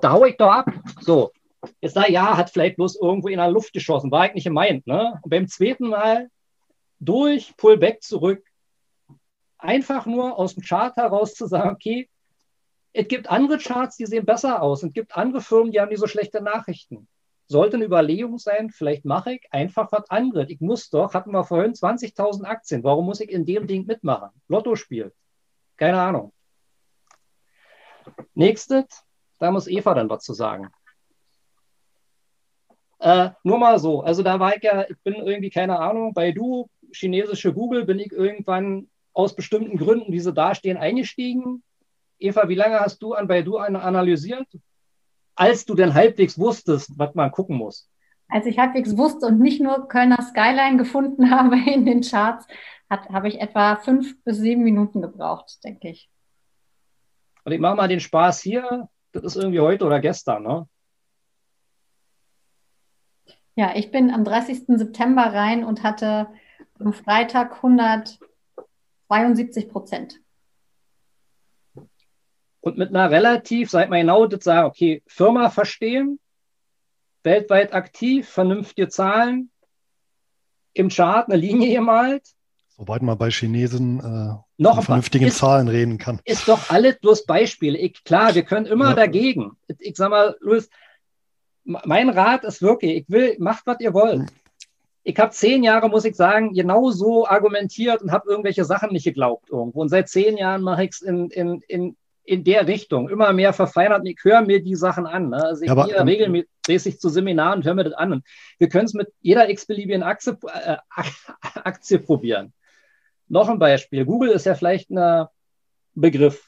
Da 0.00 0.12
hau 0.12 0.24
ich 0.26 0.36
doch 0.36 0.50
ab. 0.50 0.66
So. 1.00 1.32
Jetzt 1.80 1.96
da, 1.96 2.06
ja, 2.06 2.36
hat 2.36 2.50
vielleicht 2.50 2.76
bloß 2.76 3.00
irgendwo 3.00 3.28
in 3.28 3.38
der 3.38 3.50
Luft 3.50 3.72
geschossen, 3.72 4.10
war 4.10 4.26
ich 4.26 4.34
nicht 4.34 4.44
gemeint, 4.44 4.86
ne? 4.86 5.18
Und 5.22 5.30
beim 5.30 5.48
zweiten 5.48 5.88
Mal 5.88 6.28
durch, 7.00 7.56
Pullback 7.56 8.02
zurück. 8.02 8.44
Einfach 9.58 10.06
nur 10.06 10.38
aus 10.38 10.54
dem 10.54 10.62
Chart 10.62 10.94
heraus 10.96 11.34
zu 11.34 11.46
sagen, 11.46 11.70
okay, 11.70 12.10
es 12.92 13.08
gibt 13.08 13.30
andere 13.30 13.58
Charts, 13.58 13.96
die 13.96 14.06
sehen 14.06 14.26
besser 14.26 14.60
aus. 14.60 14.82
Es 14.82 14.92
gibt 14.92 15.16
andere 15.16 15.40
Firmen, 15.40 15.72
die 15.72 15.80
haben 15.80 15.88
nicht 15.88 16.00
so 16.00 16.06
schlechte 16.06 16.42
Nachrichten. 16.42 17.08
Sollte 17.46 17.76
eine 17.76 17.86
Überlegung 17.86 18.38
sein, 18.38 18.70
vielleicht 18.70 19.04
mache 19.04 19.34
ich 19.34 19.46
einfach 19.50 19.90
was 19.90 20.10
anderes. 20.10 20.50
Ich 20.50 20.60
muss 20.60 20.90
doch, 20.90 21.14
hatten 21.14 21.30
wir 21.30 21.44
vorhin 21.44 21.72
20.000 21.72 22.44
Aktien. 22.44 22.84
Warum 22.84 23.06
muss 23.06 23.20
ich 23.20 23.30
in 23.30 23.46
dem 23.46 23.66
Ding 23.66 23.86
mitmachen? 23.86 24.30
Lottospiel. 24.48 25.12
Keine 25.82 26.00
Ahnung. 26.00 26.32
Nächstes, 28.34 28.84
da 29.40 29.50
muss 29.50 29.66
Eva 29.66 29.94
dann 29.94 30.08
was 30.08 30.22
zu 30.22 30.32
sagen. 30.32 30.70
Äh, 33.00 33.30
nur 33.42 33.58
mal 33.58 33.80
so. 33.80 34.00
Also 34.00 34.22
da 34.22 34.38
war 34.38 34.54
ich 34.54 34.62
ja, 34.62 34.88
ich 34.88 34.96
bin 35.02 35.14
irgendwie, 35.14 35.50
keine 35.50 35.80
Ahnung, 35.80 36.14
bei 36.14 36.30
Du 36.30 36.70
chinesische 36.92 37.52
Google 37.52 37.84
bin 37.84 37.98
ich 37.98 38.12
irgendwann 38.12 38.90
aus 39.12 39.34
bestimmten 39.34 39.76
Gründen, 39.76 40.12
wie 40.12 40.20
sie 40.20 40.32
dastehen, 40.32 40.76
eingestiegen. 40.76 41.64
Eva, 42.20 42.48
wie 42.48 42.54
lange 42.54 42.78
hast 42.78 43.02
du 43.02 43.14
an 43.14 43.26
Baidu 43.26 43.56
analysiert, 43.56 44.46
als 45.34 45.64
du 45.64 45.74
denn 45.74 45.94
halbwegs 45.94 46.38
wusstest, 46.38 46.96
was 46.96 47.12
man 47.16 47.32
gucken 47.32 47.56
muss? 47.56 47.90
Als 48.28 48.46
ich 48.46 48.56
halbwegs 48.56 48.96
wusste 48.96 49.26
und 49.26 49.40
nicht 49.40 49.60
nur 49.60 49.88
Kölner 49.88 50.22
Skyline 50.22 50.76
gefunden 50.76 51.28
habe 51.36 51.56
in 51.56 51.84
den 51.84 52.02
Charts, 52.02 52.46
habe 52.92 53.28
ich 53.28 53.40
etwa 53.40 53.76
fünf 53.76 54.22
bis 54.24 54.38
sieben 54.38 54.62
Minuten 54.62 55.02
gebraucht, 55.02 55.62
denke 55.64 55.88
ich. 55.88 56.08
Und 57.44 57.52
ich 57.52 57.60
mache 57.60 57.76
mal 57.76 57.88
den 57.88 58.00
Spaß 58.00 58.40
hier. 58.40 58.88
Das 59.12 59.24
ist 59.24 59.36
irgendwie 59.36 59.60
heute 59.60 59.84
oder 59.84 60.00
gestern, 60.00 60.42
ne? 60.42 60.68
Ja, 63.54 63.72
ich 63.74 63.90
bin 63.90 64.10
am 64.10 64.24
30. 64.24 64.78
September 64.78 65.24
rein 65.24 65.64
und 65.64 65.82
hatte 65.82 66.28
am 66.78 66.94
Freitag 66.94 67.56
172 67.56 69.68
Prozent. 69.68 70.20
Und 72.60 72.78
mit 72.78 72.90
einer 72.90 73.10
relativ, 73.10 73.70
sag 73.70 73.90
mal 73.90 74.00
genau, 74.00 74.26
das 74.26 74.44
sagen, 74.44 74.68
okay, 74.68 75.02
Firma 75.06 75.50
verstehen, 75.50 76.20
weltweit 77.24 77.74
aktiv, 77.74 78.28
vernünftige 78.28 78.88
Zahlen, 78.88 79.50
im 80.72 80.88
Chart 80.88 81.28
eine 81.28 81.36
Linie 81.36 81.74
gemalt. 81.74 82.26
Soweit 82.84 83.02
man 83.02 83.16
bei 83.16 83.30
Chinesen 83.30 84.00
äh, 84.00 84.34
noch 84.58 84.74
von 84.74 84.82
vernünftigen 84.82 85.26
ist, 85.26 85.38
Zahlen 85.38 85.68
reden 85.68 85.98
kann. 85.98 86.18
Ist 86.24 86.48
doch 86.48 86.68
alles 86.68 86.98
bloß 86.98 87.26
Beispiele. 87.26 87.78
Ich, 87.78 88.02
klar, 88.02 88.34
wir 88.34 88.42
können 88.42 88.66
immer 88.66 88.88
ja. 88.88 88.94
dagegen. 88.94 89.52
Ich 89.78 89.96
sag 89.96 90.10
mal, 90.10 90.36
Luis, 90.40 90.68
mein 91.62 92.08
Rat 92.08 92.42
ist 92.42 92.60
wirklich, 92.60 92.96
ich 92.96 93.04
will, 93.08 93.36
macht, 93.38 93.68
was 93.68 93.78
ihr 93.78 93.94
wollt. 93.94 94.32
Ich 95.04 95.16
habe 95.16 95.30
zehn 95.30 95.62
Jahre, 95.62 95.88
muss 95.90 96.04
ich 96.04 96.16
sagen, 96.16 96.54
genau 96.54 96.90
so 96.90 97.24
argumentiert 97.24 98.02
und 98.02 98.10
habe 98.10 98.28
irgendwelche 98.28 98.64
Sachen 98.64 98.90
nicht 98.90 99.04
geglaubt 99.04 99.48
irgendwo. 99.48 99.82
Und 99.82 99.88
seit 99.88 100.08
zehn 100.08 100.36
Jahren 100.36 100.62
mache 100.62 100.82
ich 100.82 100.90
es 100.90 101.02
in, 101.02 101.30
in, 101.30 101.62
in, 101.68 101.96
in 102.24 102.42
der 102.42 102.66
Richtung, 102.66 103.08
immer 103.08 103.32
mehr 103.32 103.52
verfeinert. 103.52 104.02
Ich 104.06 104.18
höre 104.24 104.42
mir 104.42 104.60
die 104.60 104.74
Sachen 104.74 105.06
an. 105.06 105.28
Ne? 105.28 105.36
Also 105.36 105.62
ich 105.62 105.68
ja, 105.68 105.86
gehe 105.86 105.94
ähm, 105.94 106.08
regelmäßig 106.08 106.98
zu 106.98 107.10
Seminaren 107.10 107.60
und 107.60 107.64
höre 107.64 107.74
mir 107.74 107.84
das 107.84 107.94
an. 107.94 108.12
Und 108.12 108.24
wir 108.58 108.68
können 108.68 108.86
es 108.86 108.94
mit 108.94 109.06
jeder 109.20 109.48
x-beliebigen 109.48 110.02
Aktie, 110.02 110.36
äh, 110.52 110.78
Aktie 111.62 112.00
probieren. 112.00 112.52
Noch 113.32 113.48
ein 113.48 113.58
Beispiel. 113.58 114.04
Google 114.04 114.28
ist 114.28 114.44
ja 114.44 114.54
vielleicht 114.54 114.90
ein 114.90 115.26
Begriff. 115.94 116.46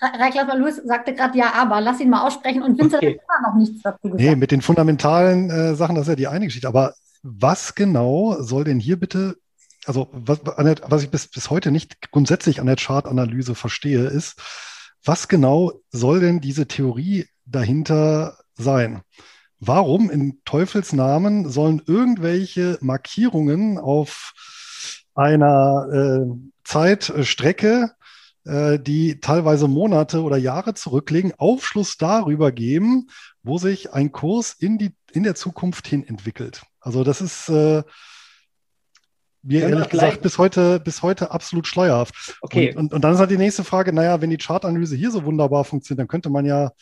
Reiklas 0.00 0.46
Louis 0.56 0.80
sagte 0.84 1.12
gerade 1.12 1.36
ja, 1.36 1.54
aber 1.54 1.80
lass 1.80 1.98
ihn 1.98 2.08
mal 2.08 2.24
aussprechen 2.24 2.62
und 2.62 2.78
Vincent 2.78 3.02
okay. 3.02 3.18
hat 3.18 3.38
immer 3.40 3.48
noch 3.50 3.58
nichts 3.58 3.82
dazu 3.82 4.02
gesagt. 4.04 4.20
Nee, 4.22 4.36
mit 4.36 4.52
den 4.52 4.62
fundamentalen 4.62 5.50
äh, 5.50 5.74
Sachen, 5.74 5.96
das 5.96 6.02
ist 6.02 6.10
ja 6.10 6.14
die 6.14 6.28
eine 6.28 6.46
Geschichte. 6.46 6.68
Aber 6.68 6.94
was 7.24 7.74
genau 7.74 8.40
soll 8.40 8.62
denn 8.62 8.78
hier 8.78 8.96
bitte, 8.96 9.38
also 9.86 10.08
was, 10.12 10.38
was 10.44 11.02
ich 11.02 11.10
bis, 11.10 11.26
bis 11.26 11.50
heute 11.50 11.72
nicht 11.72 12.12
grundsätzlich 12.12 12.60
an 12.60 12.66
der 12.66 12.76
Chartanalyse 12.76 13.56
verstehe, 13.56 14.04
ist, 14.04 14.40
was 15.04 15.26
genau 15.26 15.72
soll 15.90 16.20
denn 16.20 16.40
diese 16.40 16.68
Theorie 16.68 17.26
dahinter 17.44 18.38
sein? 18.54 19.02
Warum 19.58 20.10
in 20.10 20.40
Teufels 20.44 20.92
Namen 20.92 21.50
sollen 21.50 21.82
irgendwelche 21.84 22.78
Markierungen 22.80 23.78
auf 23.78 24.32
einer 25.14 25.88
äh, 25.92 26.50
Zeitstrecke 26.64 27.92
äh, 28.44 28.78
die 28.78 29.20
teilweise 29.20 29.68
Monate 29.68 30.22
oder 30.22 30.36
Jahre 30.36 30.74
zurücklegen, 30.74 31.32
Aufschluss 31.36 31.98
darüber 31.98 32.52
geben, 32.52 33.08
wo 33.42 33.58
sich 33.58 33.92
ein 33.92 34.12
Kurs 34.12 34.54
in, 34.58 34.78
die, 34.78 34.92
in 35.12 35.24
der 35.24 35.34
Zukunft 35.34 35.86
hin 35.86 36.06
entwickelt. 36.06 36.62
Also 36.80 37.04
das 37.04 37.20
ist 37.20 37.48
äh, 37.50 37.82
mir 39.42 39.68
ehrlich 39.68 39.88
gesagt 39.88 40.22
bis 40.22 40.38
heute, 40.38 40.80
bis 40.80 41.02
heute 41.02 41.30
absolut 41.30 41.66
schleierhaft. 41.66 42.38
Okay. 42.40 42.70
Und, 42.70 42.76
und, 42.76 42.94
und, 42.94 43.04
dann 43.04 43.14
ist 43.14 43.20
halt 43.20 43.30
die 43.30 43.38
nächste 43.38 43.64
Frage, 43.64 43.92
naja, 43.92 44.20
wenn 44.20 44.30
die 44.30 44.38
Chartanalyse 44.38 44.96
hier 44.96 45.10
so 45.10 45.24
wunderbar 45.24 45.64
funktioniert, 45.64 46.00
dann 46.00 46.08
könnte 46.08 46.30
man 46.30 46.44
ja 46.44 46.72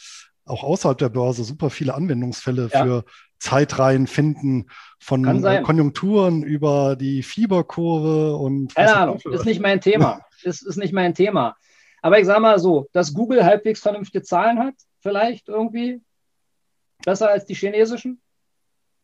auch 0.45 0.63
außerhalb 0.63 0.99
der 0.99 1.09
Börse 1.09 1.45
super 1.45 1.71
viele 1.71 1.95
Anwendungsfälle 1.95 2.71
ja. 2.73 2.85
für 2.85 3.05
Zeitreihen 3.39 4.07
finden, 4.07 4.67
von 4.99 5.25
Konjunkturen 5.63 6.43
über 6.43 6.97
die 6.97 7.23
Fieberkurve 7.23 8.37
und. 8.37 8.75
Keine 8.75 8.97
Ahnung, 8.97 9.21
ist 9.31 9.45
nicht 9.45 9.61
mein 9.61 9.81
Thema. 9.81 10.21
ist, 10.43 10.63
ist 10.63 10.77
nicht 10.77 10.93
mein 10.93 11.15
Thema. 11.15 11.57
Aber 12.03 12.19
ich 12.19 12.27
sage 12.27 12.41
mal 12.41 12.59
so, 12.59 12.89
dass 12.93 13.15
Google 13.15 13.45
halbwegs 13.45 13.81
vernünftige 13.81 14.23
Zahlen 14.23 14.59
hat, 14.59 14.75
vielleicht 15.01 15.49
irgendwie 15.49 16.01
besser 17.05 17.31
als 17.31 17.47
die 17.47 17.55
chinesischen. 17.55 18.21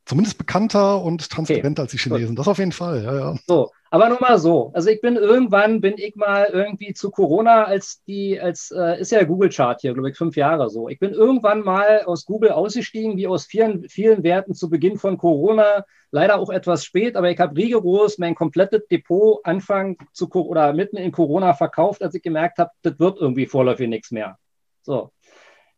Zumindest 0.06 0.36
bekannter 0.36 1.02
und 1.02 1.30
transparenter 1.30 1.70
okay. 1.70 1.80
als 1.82 1.92
die 1.92 1.98
Chinesen. 1.98 2.36
Das 2.36 2.46
auf 2.46 2.58
jeden 2.58 2.72
Fall, 2.72 3.02
ja, 3.02 3.14
ja. 3.14 3.34
So, 3.46 3.70
aber 3.90 4.10
nur 4.10 4.20
mal 4.20 4.38
so. 4.38 4.70
Also 4.74 4.90
ich 4.90 5.00
bin 5.00 5.16
irgendwann, 5.16 5.80
bin 5.80 5.94
ich 5.96 6.14
mal 6.14 6.48
irgendwie 6.52 6.92
zu 6.92 7.10
Corona, 7.10 7.64
als 7.64 8.02
die, 8.04 8.38
als 8.38 8.70
äh, 8.70 9.00
ist 9.00 9.12
ja 9.12 9.22
Google 9.24 9.48
Chart 9.48 9.80
hier, 9.80 9.94
glaube 9.94 10.10
ich, 10.10 10.16
fünf 10.18 10.36
Jahre 10.36 10.68
so. 10.68 10.88
Ich 10.90 10.98
bin 10.98 11.12
irgendwann 11.12 11.62
mal 11.62 12.02
aus 12.04 12.26
Google 12.26 12.50
ausgestiegen, 12.50 13.16
wie 13.16 13.26
aus 13.26 13.46
vielen, 13.46 13.88
vielen 13.88 14.22
Werten 14.24 14.52
zu 14.52 14.68
Beginn 14.68 14.98
von 14.98 15.16
Corona. 15.16 15.86
Leider 16.10 16.38
auch 16.38 16.50
etwas 16.50 16.84
spät, 16.84 17.16
aber 17.16 17.30
ich 17.30 17.38
habe 17.38 17.56
rigoros 17.56 18.18
mein 18.18 18.34
komplettes 18.34 18.86
Depot 18.88 19.40
Anfang 19.44 19.96
zu 20.12 20.28
oder 20.30 20.74
mitten 20.74 20.96
in 20.96 21.12
Corona 21.12 21.54
verkauft, 21.54 22.02
als 22.02 22.14
ich 22.14 22.22
gemerkt 22.22 22.58
habe, 22.58 22.72
das 22.82 22.98
wird 22.98 23.18
irgendwie 23.20 23.46
vorläufig 23.46 23.88
nichts 23.88 24.10
mehr. 24.10 24.38
So. 24.82 25.12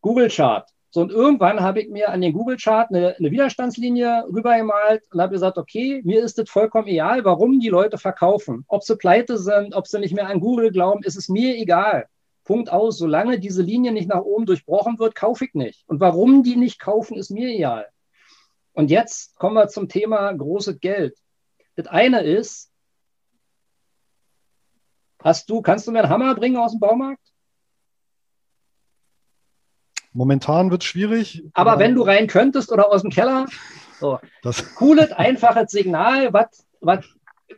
Google 0.00 0.30
Chart. 0.30 0.68
So, 0.96 1.02
und 1.02 1.12
irgendwann 1.12 1.60
habe 1.60 1.82
ich 1.82 1.90
mir 1.90 2.08
an 2.08 2.22
den 2.22 2.32
Google-Chart 2.32 2.88
eine, 2.88 3.16
eine, 3.18 3.30
Widerstandslinie 3.30 4.28
rübergemalt 4.32 5.02
und 5.12 5.20
habe 5.20 5.34
gesagt, 5.34 5.58
okay, 5.58 6.00
mir 6.06 6.24
ist 6.24 6.38
es 6.38 6.48
vollkommen 6.48 6.88
egal, 6.88 7.22
warum 7.22 7.60
die 7.60 7.68
Leute 7.68 7.98
verkaufen. 7.98 8.64
Ob 8.66 8.82
sie 8.82 8.96
pleite 8.96 9.36
sind, 9.36 9.74
ob 9.74 9.86
sie 9.86 9.98
nicht 9.98 10.14
mehr 10.14 10.26
an 10.26 10.40
Google 10.40 10.72
glauben, 10.72 11.02
ist 11.02 11.16
es 11.16 11.28
mir 11.28 11.54
egal. 11.54 12.06
Punkt 12.44 12.72
aus. 12.72 12.96
Solange 12.96 13.38
diese 13.38 13.60
Linie 13.60 13.92
nicht 13.92 14.08
nach 14.08 14.22
oben 14.22 14.46
durchbrochen 14.46 14.98
wird, 14.98 15.14
kaufe 15.14 15.44
ich 15.44 15.52
nicht. 15.52 15.84
Und 15.86 16.00
warum 16.00 16.42
die 16.42 16.56
nicht 16.56 16.80
kaufen, 16.80 17.18
ist 17.18 17.30
mir 17.30 17.50
egal. 17.50 17.86
Und 18.72 18.90
jetzt 18.90 19.36
kommen 19.36 19.56
wir 19.56 19.68
zum 19.68 19.90
Thema 19.90 20.32
großes 20.32 20.80
Geld. 20.80 21.14
Das 21.74 21.88
eine 21.88 22.22
ist, 22.22 22.72
hast 25.22 25.50
du, 25.50 25.60
kannst 25.60 25.86
du 25.86 25.92
mir 25.92 26.04
einen 26.04 26.08
Hammer 26.08 26.34
bringen 26.34 26.56
aus 26.56 26.72
dem 26.72 26.80
Baumarkt? 26.80 27.20
Momentan 30.16 30.70
wird 30.70 30.82
es 30.82 30.88
schwierig. 30.88 31.44
Aber 31.52 31.78
wenn 31.78 31.94
du 31.94 32.00
rein 32.00 32.26
könntest 32.26 32.72
oder 32.72 32.90
aus 32.90 33.02
dem 33.02 33.10
Keller, 33.10 33.44
so. 34.00 34.18
Das 34.42 34.74
cooles, 34.76 35.12
einfaches 35.12 35.70
Signal, 35.70 36.32
was, 36.32 36.66
was, 36.80 37.04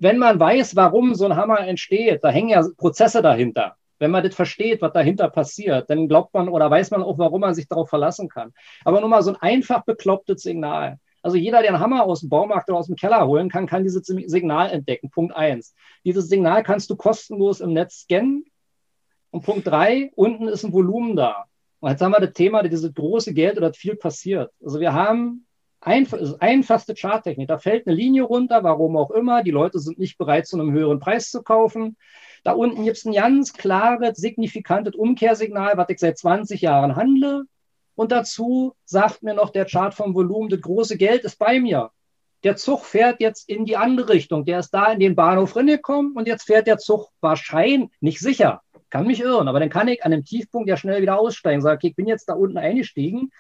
wenn 0.01 0.19
man 0.19 0.41
weiß, 0.41 0.75
warum 0.75 1.15
so 1.15 1.27
ein 1.27 1.37
Hammer 1.37 1.61
entsteht, 1.61 2.25
da 2.25 2.31
hängen 2.31 2.49
ja 2.49 2.65
Prozesse 2.77 3.23
dahinter. 3.23 3.77
Wenn 4.01 4.11
man 4.11 4.25
das 4.25 4.35
versteht, 4.35 4.83
was 4.83 4.93
dahinter 4.93 5.29
passiert, 5.31 5.89
dann 5.89 6.09
glaubt 6.09 6.35
man 6.35 6.49
oder 6.49 6.69
weiß 6.69 6.91
man 6.91 7.05
auch, 7.05 7.17
warum 7.19 7.43
man 7.43 7.55
sich 7.55 7.69
darauf 7.69 7.89
verlassen 7.89 8.29
kann. 8.29 8.53
Aber 8.85 9.01
nur 9.01 9.09
mal 9.09 9.23
so 9.23 9.31
ein 9.31 9.37
einfach 9.37 9.85
beklopptes 9.85 10.43
Signal. 10.43 10.99
Also 11.23 11.37
jeder, 11.37 11.63
der 11.63 11.75
einen 11.75 11.81
Hammer 11.81 12.05
aus 12.05 12.21
dem 12.21 12.29
Baumarkt 12.29 12.69
oder 12.71 12.79
aus 12.79 12.87
dem 12.87 12.97
Keller 12.97 13.25
holen 13.27 13.51
kann, 13.51 13.67
kann 13.67 13.85
dieses 13.85 14.05
Signal 14.05 14.71
entdecken. 14.71 15.11
Punkt 15.11 15.35
eins. 15.37 15.75
Dieses 16.05 16.29
Signal 16.29 16.65
kannst 16.65 16.91
du 16.91 16.97
kostenlos 16.97 17.61
im 17.61 17.73
Netz 17.73 18.01
scannen. 18.01 18.47
Und 19.31 19.45
Punkt 19.45 19.67
drei, 19.67 20.11
unten 20.17 20.49
ist 20.49 20.65
ein 20.65 20.73
Volumen 20.73 21.15
da. 21.15 21.48
Und 21.81 21.91
jetzt 21.91 22.03
haben 22.03 22.13
wir 22.13 22.21
das 22.21 22.33
Thema, 22.33 22.63
dieses 22.63 22.93
große 22.93 23.35
Geld 23.35 23.57
oder 23.57 23.73
viel 23.73 23.97
passiert. 23.97 24.51
Also 24.63 24.81
wir 24.81 24.93
haben 24.93 25.47
einf 25.81 26.15
einfachste 26.41 26.95
Charttechnik. 26.95 27.49
Da 27.49 27.59
fällt 27.59 27.87
eine 27.87 27.95
Linie 27.97 28.25
runter, 28.25 28.65
warum 28.65 28.97
auch 28.97 29.11
immer. 29.11 29.43
Die 29.43 29.51
Leute 29.51 29.79
sind 29.79 29.99
nicht 29.99 30.19
bereit, 30.19 30.47
zu 30.47 30.59
einem 30.59 30.73
höheren 30.73 30.99
Preis 30.99 31.31
zu 31.31 31.43
kaufen. 31.43 31.97
Da 32.45 32.53
unten 32.53 32.85
gibt 32.85 32.97
es 32.97 33.05
ein 33.05 33.13
ganz 33.13 33.53
klares, 33.53 34.17
signifikantes 34.19 34.95
Umkehrsignal, 34.95 35.77
was 35.77 35.89
ich 35.89 35.99
seit 35.99 36.19
20 36.19 36.61
Jahren 36.61 36.97
handle. 36.97 37.45
Und 37.95 38.13
dazu 38.13 38.75
sagt 38.85 39.23
mir 39.23 39.35
noch 39.35 39.51
der 39.51 39.65
Chart 39.65 39.93
vom 39.95 40.15
Volumen, 40.15 40.49
das 40.49 40.61
große 40.61 40.97
Geld 40.97 41.25
ist 41.25 41.39
bei 41.39 41.61
mir. 41.61 41.91
Der 42.45 42.55
Zug 42.55 42.85
fährt 42.85 43.21
jetzt 43.21 43.49
in 43.49 43.65
die 43.65 43.77
andere 43.77 44.11
Richtung. 44.11 44.45
Der 44.45 44.61
ist 44.61 44.71
da 44.71 44.93
in 44.93 45.01
den 45.01 45.17
Bahnhof 45.17 45.57
reingekommen 45.57 46.13
und 46.13 46.29
jetzt 46.29 46.45
fährt 46.45 46.69
der 46.69 46.79
Zug 46.79 47.09
wahrscheinlich, 47.21 47.91
nicht 48.01 48.21
sicher, 48.21 48.63
kann 48.91 49.07
mich 49.07 49.21
irren, 49.21 49.49
aber 49.49 49.61
dann 49.61 49.71
kann 49.71 49.89
ich 49.89 50.05
an 50.05 50.11
dem 50.11 50.25
Tiefpunkt 50.25 50.69
ja 50.69 50.77
schnell 50.77 51.03
wieder 51.03 51.19
aussteigen. 51.19 51.61
Sage, 51.61 51.77
okay, 51.77 51.89
ich 51.89 51.97
bin 51.97 52.07
jetzt 52.07 52.29
da 52.29 52.35
unten 52.35 52.59
eingestiegen. 52.59 53.31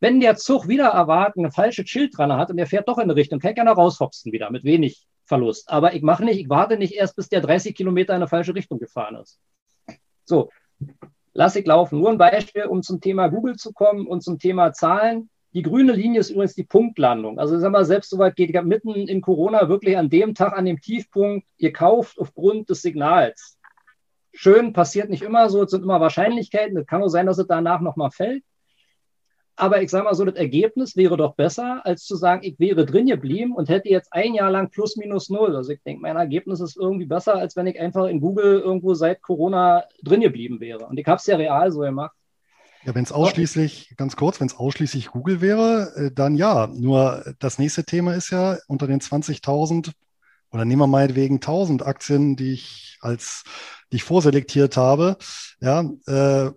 Wenn 0.00 0.20
der 0.20 0.36
Zug 0.36 0.68
wieder 0.68 0.88
erwarten 0.88 1.40
eine 1.40 1.52
falsche 1.52 1.86
Schild 1.86 2.16
dran 2.16 2.32
hat 2.32 2.50
und 2.50 2.56
der 2.56 2.66
fährt 2.66 2.88
doch 2.88 2.98
in 2.98 3.04
eine 3.04 3.16
Richtung, 3.16 3.38
kann 3.38 3.50
ich 3.50 3.56
gerne 3.56 3.70
raushopsen 3.70 4.32
wieder 4.32 4.50
mit 4.50 4.64
wenig 4.64 5.06
Verlust. 5.24 5.70
Aber 5.70 5.94
ich 5.94 6.02
mache 6.02 6.24
nicht, 6.24 6.40
ich 6.40 6.48
warte 6.48 6.76
nicht 6.76 6.94
erst, 6.94 7.16
bis 7.16 7.28
der 7.28 7.40
30 7.40 7.74
Kilometer 7.74 8.12
in 8.12 8.16
eine 8.16 8.28
falsche 8.28 8.54
Richtung 8.54 8.78
gefahren 8.78 9.16
ist. 9.16 9.40
So, 10.24 10.50
lass 11.32 11.56
ich 11.56 11.66
laufen. 11.66 11.98
Nur 11.98 12.10
ein 12.10 12.18
Beispiel, 12.18 12.64
um 12.64 12.82
zum 12.82 13.00
Thema 13.00 13.28
Google 13.28 13.56
zu 13.56 13.72
kommen 13.72 14.06
und 14.06 14.22
zum 14.22 14.38
Thema 14.38 14.72
Zahlen. 14.72 15.30
Die 15.52 15.62
grüne 15.62 15.92
Linie 15.92 16.20
ist 16.20 16.30
übrigens 16.30 16.54
die 16.54 16.64
Punktlandung. 16.64 17.38
Also 17.38 17.58
sag 17.58 17.72
mal, 17.72 17.84
selbst 17.84 18.10
soweit 18.10 18.36
geht, 18.36 18.50
ich 18.50 18.62
mitten 18.62 18.90
in 18.90 19.22
Corona 19.22 19.68
wirklich 19.68 19.96
an 19.96 20.10
dem 20.10 20.34
Tag, 20.34 20.52
an 20.52 20.66
dem 20.66 20.80
Tiefpunkt, 20.80 21.46
ihr 21.56 21.72
kauft 21.72 22.18
aufgrund 22.18 22.68
des 22.68 22.82
Signals 22.82 23.55
schön, 24.36 24.72
passiert 24.72 25.10
nicht 25.10 25.22
immer 25.22 25.48
so, 25.48 25.62
es 25.62 25.70
sind 25.70 25.82
immer 25.82 26.00
Wahrscheinlichkeiten. 26.00 26.76
Es 26.76 26.86
kann 26.86 27.02
auch 27.02 27.08
sein, 27.08 27.26
dass 27.26 27.38
es 27.38 27.46
danach 27.46 27.80
nochmal 27.80 28.10
fällt. 28.10 28.44
Aber 29.58 29.80
ich 29.80 29.90
sage 29.90 30.04
mal 30.04 30.14
so, 30.14 30.26
das 30.26 30.34
Ergebnis 30.34 30.96
wäre 30.96 31.16
doch 31.16 31.34
besser, 31.34 31.80
als 31.84 32.04
zu 32.04 32.14
sagen, 32.14 32.42
ich 32.44 32.58
wäre 32.58 32.84
drin 32.84 33.06
geblieben 33.06 33.54
und 33.54 33.70
hätte 33.70 33.88
jetzt 33.88 34.12
ein 34.12 34.34
Jahr 34.34 34.50
lang 34.50 34.68
plus 34.70 34.96
minus 34.96 35.30
null. 35.30 35.56
Also 35.56 35.72
ich 35.72 35.82
denke, 35.82 36.02
mein 36.02 36.16
Ergebnis 36.16 36.60
ist 36.60 36.76
irgendwie 36.76 37.06
besser, 37.06 37.36
als 37.36 37.56
wenn 37.56 37.66
ich 37.66 37.80
einfach 37.80 38.06
in 38.06 38.20
Google 38.20 38.60
irgendwo 38.60 38.92
seit 38.92 39.22
Corona 39.22 39.84
drin 40.02 40.20
geblieben 40.20 40.60
wäre. 40.60 40.86
Und 40.86 40.98
ich 40.98 41.06
habe 41.06 41.16
es 41.16 41.26
ja 41.26 41.36
real 41.36 41.72
so 41.72 41.80
gemacht. 41.80 42.14
Ja, 42.84 42.94
wenn 42.94 43.02
es 43.02 43.12
ausschließlich, 43.12 43.94
ganz 43.96 44.14
kurz, 44.14 44.40
wenn 44.40 44.46
es 44.46 44.58
ausschließlich 44.58 45.08
Google 45.08 45.40
wäre, 45.40 45.92
äh, 45.96 46.10
dann 46.14 46.36
ja. 46.36 46.66
Nur 46.66 47.24
das 47.38 47.58
nächste 47.58 47.84
Thema 47.84 48.14
ist 48.14 48.30
ja 48.30 48.58
unter 48.68 48.86
den 48.86 49.00
20.000 49.00 49.92
oder 50.56 50.64
nehmen 50.64 50.82
wir 50.82 50.86
meinetwegen 50.86 51.36
1000 51.36 51.86
Aktien, 51.86 52.36
die 52.36 52.52
ich 52.52 52.98
als 53.00 53.44
die 53.92 53.96
ich 53.96 54.04
vorselektiert 54.04 54.76
habe, 54.76 55.16
ja, 55.60 55.84
äh, 56.06 56.50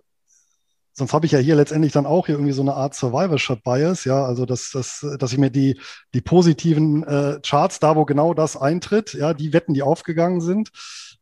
sonst 0.92 1.12
habe 1.12 1.26
ich 1.26 1.32
ja 1.32 1.38
hier 1.38 1.54
letztendlich 1.54 1.92
dann 1.92 2.06
auch 2.06 2.26
hier 2.26 2.34
irgendwie 2.34 2.52
so 2.52 2.62
eine 2.62 2.74
Art 2.74 2.94
Survivorship 2.94 3.62
Bias, 3.62 4.04
ja, 4.04 4.24
also 4.24 4.46
dass, 4.46 4.70
dass, 4.70 5.06
dass 5.18 5.32
ich 5.32 5.38
mir 5.38 5.50
die, 5.50 5.80
die 6.12 6.20
positiven 6.20 7.04
äh, 7.04 7.40
Charts, 7.44 7.78
da 7.78 7.96
wo 7.96 8.04
genau 8.04 8.34
das 8.34 8.56
eintritt, 8.56 9.14
ja, 9.14 9.32
die 9.32 9.52
Wetten, 9.52 9.74
die 9.74 9.82
aufgegangen 9.82 10.40
sind, 10.40 10.70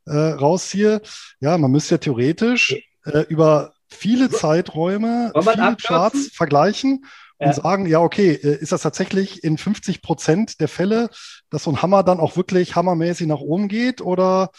äh, 0.06 0.16
rausziehe. 0.16 1.02
Ja, 1.40 1.58
man 1.58 1.70
müsste 1.70 1.96
ja 1.96 1.98
theoretisch 1.98 2.76
äh, 3.04 3.20
über 3.28 3.72
viele 3.88 4.30
Zeiträume, 4.30 5.32
viele 5.34 5.76
Charts 5.76 6.30
vergleichen 6.32 7.04
und 7.38 7.54
sagen, 7.54 7.86
ja, 7.86 8.00
okay, 8.00 8.32
äh, 8.32 8.56
ist 8.56 8.72
das 8.72 8.82
tatsächlich 8.82 9.44
in 9.44 9.58
50 9.58 10.02
Prozent 10.02 10.60
der 10.60 10.68
Fälle, 10.68 11.08
dass 11.50 11.64
so 11.64 11.70
ein 11.70 11.82
Hammer 11.82 12.02
dann 12.02 12.20
auch 12.20 12.36
wirklich 12.36 12.74
hammermäßig 12.74 13.26
nach 13.26 13.40
oben 13.40 13.68
geht 13.68 14.00
oder 14.00 14.50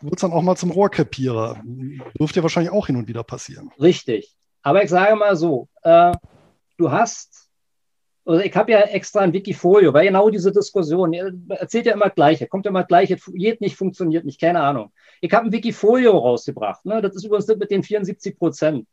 wird 0.00 0.16
es 0.16 0.20
dann 0.22 0.32
auch 0.32 0.42
mal 0.42 0.56
zum 0.56 0.70
Rohrkrepierer? 0.70 1.62
Dürfte 2.18 2.40
ja 2.40 2.42
wahrscheinlich 2.42 2.72
auch 2.72 2.88
hin 2.88 2.96
und 2.96 3.08
wieder 3.08 3.22
passieren. 3.22 3.70
Richtig. 3.80 4.34
Aber 4.62 4.82
ich 4.82 4.90
sage 4.90 5.14
mal 5.14 5.36
so, 5.36 5.68
äh, 5.82 6.12
du 6.76 6.90
hast, 6.90 7.48
also 8.24 8.42
ich 8.42 8.54
habe 8.56 8.72
ja 8.72 8.80
extra 8.80 9.20
ein 9.20 9.32
Wikifolio, 9.32 9.92
weil 9.92 10.06
genau 10.06 10.28
diese 10.28 10.50
Diskussion, 10.50 11.12
ihr 11.12 11.32
erzählt 11.50 11.86
ja 11.86 11.92
immer 11.92 12.10
gleich, 12.10 12.46
kommt 12.48 12.64
ja 12.64 12.70
immer 12.70 12.82
gleich, 12.82 13.14
geht 13.34 13.60
nicht, 13.60 13.76
funktioniert 13.76 14.24
nicht, 14.24 14.40
keine 14.40 14.60
Ahnung. 14.60 14.92
Ich 15.20 15.32
habe 15.32 15.46
ein 15.46 15.52
Wikifolio 15.52 16.18
rausgebracht, 16.18 16.84
ne? 16.84 17.00
das 17.00 17.14
ist 17.14 17.24
übrigens 17.24 17.46
mit 17.46 17.70
den 17.70 17.84
74 17.84 18.36
Prozent. 18.36 18.86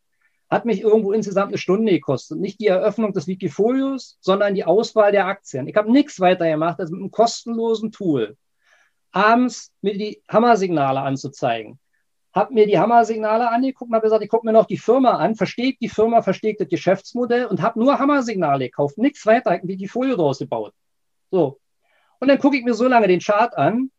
Hat 0.53 0.65
mich 0.65 0.81
irgendwo 0.81 1.11
insgesamt 1.11 1.49
eine 1.49 1.57
Stunde 1.57 1.91
gekostet. 1.91 2.39
Nicht 2.39 2.59
die 2.59 2.67
Eröffnung 2.67 3.13
des 3.13 3.27
Wikifolios, 3.27 4.17
sondern 4.21 4.55
die 4.55 4.65
Auswahl 4.65 5.11
der 5.11 5.25
Aktien. 5.25 5.67
Ich 5.67 5.75
habe 5.75 5.91
nichts 5.91 6.19
weiter 6.19 6.47
gemacht 6.47 6.79
als 6.79 6.91
mit 6.91 6.99
einem 6.99 7.11
kostenlosen 7.11 7.91
Tool 7.91 8.37
abends 9.11 9.71
mir 9.81 9.95
die 9.95 10.23
Hammersignale 10.27 10.99
anzuzeigen 10.99 11.79
habe 12.33 12.53
mir 12.53 12.65
die 12.65 12.79
Hammersignale 12.79 13.49
angeguckt 13.49 13.89
und 13.89 13.95
habe 13.95 14.05
gesagt, 14.05 14.23
ich 14.23 14.29
gucke 14.29 14.45
mir 14.45 14.53
noch 14.53 14.65
die 14.65 14.77
Firma 14.77 15.17
an, 15.17 15.35
verstehe 15.35 15.75
die 15.79 15.89
Firma, 15.89 16.21
verstehe 16.23 16.55
das 16.57 16.67
Geschäftsmodell 16.67 17.45
und 17.45 17.61
habe 17.61 17.79
nur 17.79 17.99
Hammersignale 17.99 18.65
gekauft, 18.65 18.97
nichts 18.97 19.25
weiter, 19.25 19.59
wie 19.63 19.77
die 19.77 19.87
Folie 19.87 20.15
draus 20.15 20.39
gebaut. 20.39 20.73
So. 21.29 21.59
Und 22.19 22.27
dann 22.27 22.39
gucke 22.39 22.57
ich 22.57 22.63
mir 22.63 22.73
so 22.73 22.87
lange 22.87 23.07
den 23.07 23.19
Chart 23.19 23.55
an, 23.55 23.91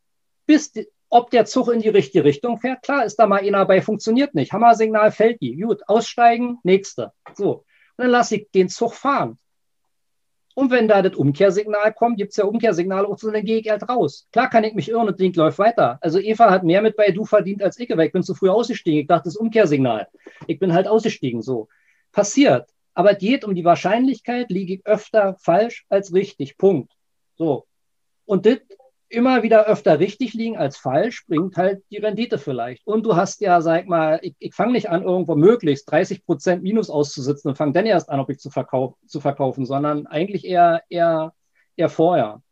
bis 0.46 0.72
die, 0.72 0.88
ob 1.15 1.31
der 1.31 1.45
Zug 1.45 1.69
in 1.69 1.81
die 1.81 1.91
richtige 1.91 2.25
Richtung 2.25 2.59
fährt. 2.59 2.83
Klar 2.83 3.05
ist 3.05 3.21
da 3.21 3.29
mal 3.29 3.41
einer 3.41 3.65
bei, 3.67 3.81
funktioniert 3.81 4.35
nicht. 4.35 4.53
Hammersignal 4.53 5.12
fällt 5.12 5.41
die. 5.41 5.57
Gut, 5.57 5.81
aussteigen, 5.87 6.59
nächste. 6.65 7.12
So. 7.35 7.59
Und 7.59 7.65
dann 7.99 8.11
lasse 8.11 8.35
ich 8.35 8.51
den 8.51 8.69
Zug 8.69 8.95
fahren. 8.95 9.39
Und 10.57 10.73
wenn 10.73 10.89
da 10.89 11.03
das 11.03 11.15
Umkehrsignal 11.15 11.95
kommt, 11.95 12.17
gibt 12.17 12.33
es 12.33 12.37
ja 12.37 12.45
Umkehrsignale 12.45 13.07
auch 13.07 13.17
so, 13.17 13.31
dann 13.31 13.45
gehe 13.45 13.61
ich 13.61 13.71
halt 13.71 13.89
raus. 13.89 14.27
Klar 14.33 14.51
kann 14.51 14.65
ich 14.65 14.75
mich 14.75 14.89
irren 14.89 15.07
und 15.07 15.21
Ding 15.21 15.33
läuft 15.35 15.61
weiter. 15.61 15.99
Also 16.01 16.19
Eva 16.19 16.51
hat 16.51 16.65
mehr 16.65 16.83
mit 16.83 16.97
bei 16.97 17.12
Du 17.12 17.25
verdient 17.25 17.62
als 17.62 17.79
ich, 17.79 17.89
weil 17.91 18.07
ich 18.07 18.12
bin 18.12 18.25
zu 18.25 18.35
früh 18.35 18.49
ausgestiegen. 18.51 19.03
Ich 19.03 19.07
dachte, 19.07 19.29
das 19.29 19.37
Umkehrsignal. 19.37 20.09
Ich 20.49 20.59
bin 20.59 20.73
halt 20.73 20.89
ausgestiegen, 20.89 21.43
so. 21.43 21.69
Passiert. 22.11 22.69
Aber 22.93 23.12
es 23.12 23.19
geht 23.19 23.45
um 23.45 23.55
die 23.55 23.65
Wahrscheinlichkeit, 23.65 24.51
liege 24.51 24.75
ich 24.75 24.87
öfter 24.87 25.37
falsch 25.39 25.87
als 25.89 26.12
richtig. 26.12 26.59
Punkt. 26.59 26.93
So. 27.37 27.67
Und 28.25 28.47
das 28.47 28.59
immer 29.09 29.42
wieder 29.42 29.66
öfter 29.66 29.98
richtig 29.98 30.34
liegen 30.34 30.57
als 30.57 30.76
falsch, 30.76 31.26
bringt 31.26 31.57
halt 31.57 31.82
die 31.90 31.98
Rendite 31.98 32.38
vielleicht. 32.38 32.86
Und 32.86 33.05
du 33.07 33.16
hast 33.16 33.40
ja, 33.40 33.61
sag 33.61 33.86
mal, 33.86 34.18
ich, 34.22 34.34
ich 34.38 34.55
fange 34.55 34.72
nicht 34.72 34.90
an, 34.90 35.02
irgendwo 35.02 35.36
möglichst 35.36 35.90
30 35.90 36.24
Prozent 36.24 36.62
Minus 36.62 36.90
auszusitzen 36.90 37.50
und 37.50 37.57
fange 37.57 37.72
dann 37.72 37.86
erst 37.86 38.11
an, 38.11 38.20
ob 38.20 38.30
ich 38.30 38.38
zu, 38.38 38.50
verkauf, 38.50 38.94
zu 39.07 39.20
verkaufen, 39.20 39.66
sondern 39.66 40.07
eigentlich 40.07 40.44
eher, 40.44 40.82
eher, 40.88 41.32
eher 41.76 41.88
vorher. 41.88 42.42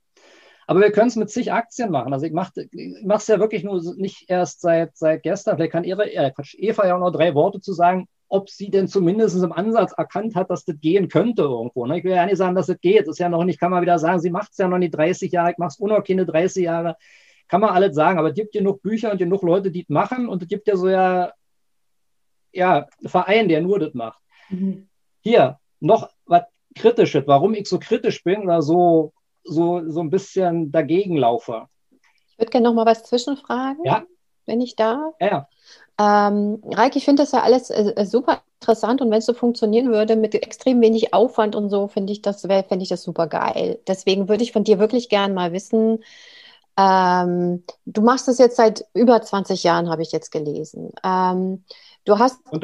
Aber 0.66 0.80
wir 0.80 0.92
können 0.92 1.08
es 1.08 1.16
mit 1.16 1.30
zig 1.30 1.52
Aktien 1.52 1.90
machen. 1.90 2.12
Also 2.12 2.26
ich 2.26 2.32
mache 2.32 2.52
es 2.54 3.26
ja 3.26 3.40
wirklich 3.40 3.64
nur 3.64 3.82
nicht 3.96 4.30
erst 4.30 4.60
seit, 4.60 4.96
seit 4.96 5.22
gestern. 5.22 5.56
Vielleicht 5.56 5.72
kann 5.72 5.84
Eva, 5.84 6.04
äh, 6.04 6.32
Eva 6.54 6.86
ja 6.86 6.94
auch 6.94 7.00
noch 7.00 7.10
drei 7.10 7.34
Worte 7.34 7.60
zu 7.60 7.72
sagen, 7.72 8.08
ob 8.32 8.48
sie 8.48 8.70
denn 8.70 8.88
zumindest 8.88 9.42
im 9.42 9.52
Ansatz 9.52 9.92
erkannt 9.92 10.34
hat, 10.34 10.48
dass 10.48 10.64
das 10.64 10.80
gehen 10.80 11.08
könnte 11.08 11.42
irgendwo. 11.42 11.84
Ne? 11.84 11.98
Ich 11.98 12.04
will 12.04 12.12
ja 12.12 12.24
nicht 12.24 12.38
sagen, 12.38 12.54
dass 12.54 12.66
es 12.70 12.76
das 12.76 12.80
geht. 12.80 13.00
Das 13.00 13.08
ist 13.08 13.18
ja 13.18 13.28
noch 13.28 13.44
nicht, 13.44 13.60
kann 13.60 13.70
man 13.70 13.82
wieder 13.82 13.98
sagen, 13.98 14.20
sie 14.20 14.30
macht 14.30 14.52
es 14.52 14.56
ja 14.56 14.68
noch 14.68 14.78
nicht 14.78 14.92
30 14.92 15.30
Jahre, 15.30 15.50
ich 15.50 15.58
mache 15.58 15.68
es 15.68 15.80
auch 15.82 15.86
noch 15.86 16.02
keine 16.02 16.24
30 16.24 16.64
Jahre. 16.64 16.96
Kann 17.46 17.60
man 17.60 17.74
alles 17.74 17.94
sagen, 17.94 18.18
aber 18.18 18.30
es 18.30 18.34
gibt 18.34 18.54
genug 18.54 18.80
Bücher 18.80 19.12
und 19.12 19.18
genug 19.18 19.42
Leute, 19.42 19.70
die 19.70 19.82
es 19.82 19.90
machen 19.90 20.30
und 20.30 20.40
es 20.40 20.48
gibt 20.48 20.66
ja 20.66 20.76
so 20.76 20.88
ja, 20.88 21.30
ja, 22.52 22.86
einen 23.00 23.08
Verein, 23.10 23.48
der 23.50 23.60
nur 23.60 23.78
das 23.78 23.92
macht. 23.92 24.18
Mhm. 24.48 24.88
Hier, 25.20 25.58
noch 25.80 26.08
was 26.24 26.44
Kritisches, 26.74 27.24
warum 27.26 27.52
ich 27.52 27.68
so 27.68 27.78
kritisch 27.78 28.24
bin 28.24 28.44
oder 28.44 28.62
so, 28.62 29.12
so, 29.44 29.86
so 29.90 30.00
ein 30.00 30.08
bisschen 30.08 30.72
dagegen 30.72 31.18
laufe. 31.18 31.66
Ich 32.30 32.38
würde 32.38 32.50
gerne 32.50 32.68
noch 32.68 32.74
mal 32.74 32.86
was 32.86 33.02
zwischenfragen, 33.02 33.84
ja? 33.84 34.04
wenn 34.46 34.62
ich 34.62 34.74
darf. 34.74 35.14
Ja. 35.20 35.48
Ähm, 36.02 36.60
Reik, 36.64 36.96
ich 36.96 37.04
finde 37.04 37.22
das 37.22 37.32
ja 37.32 37.42
alles 37.42 37.70
äh, 37.70 37.92
äh, 37.94 38.06
super 38.06 38.42
interessant 38.60 39.00
und 39.00 39.10
wenn 39.10 39.18
es 39.18 39.26
so 39.26 39.34
funktionieren 39.34 39.92
würde 39.92 40.16
mit 40.16 40.34
extrem 40.34 40.80
wenig 40.80 41.14
Aufwand 41.14 41.54
und 41.54 41.70
so, 41.70 41.86
finde 41.86 42.12
ich 42.12 42.22
das 42.22 42.40
fände 42.40 42.82
ich 42.82 42.88
das 42.88 43.02
super 43.02 43.28
geil. 43.28 43.78
Deswegen 43.86 44.28
würde 44.28 44.42
ich 44.42 44.52
von 44.52 44.64
dir 44.64 44.78
wirklich 44.78 45.08
gern 45.08 45.34
mal 45.34 45.52
wissen. 45.52 46.02
Ähm, 46.76 47.64
du 47.84 48.00
machst 48.02 48.26
das 48.26 48.38
jetzt 48.38 48.56
seit 48.56 48.84
über 48.94 49.20
20 49.22 49.62
Jahren, 49.62 49.90
habe 49.90 50.02
ich 50.02 50.10
jetzt 50.10 50.32
gelesen. 50.32 50.90
Ähm, 51.04 51.64
du 52.04 52.18
hast 52.18 52.40
du, 52.50 52.58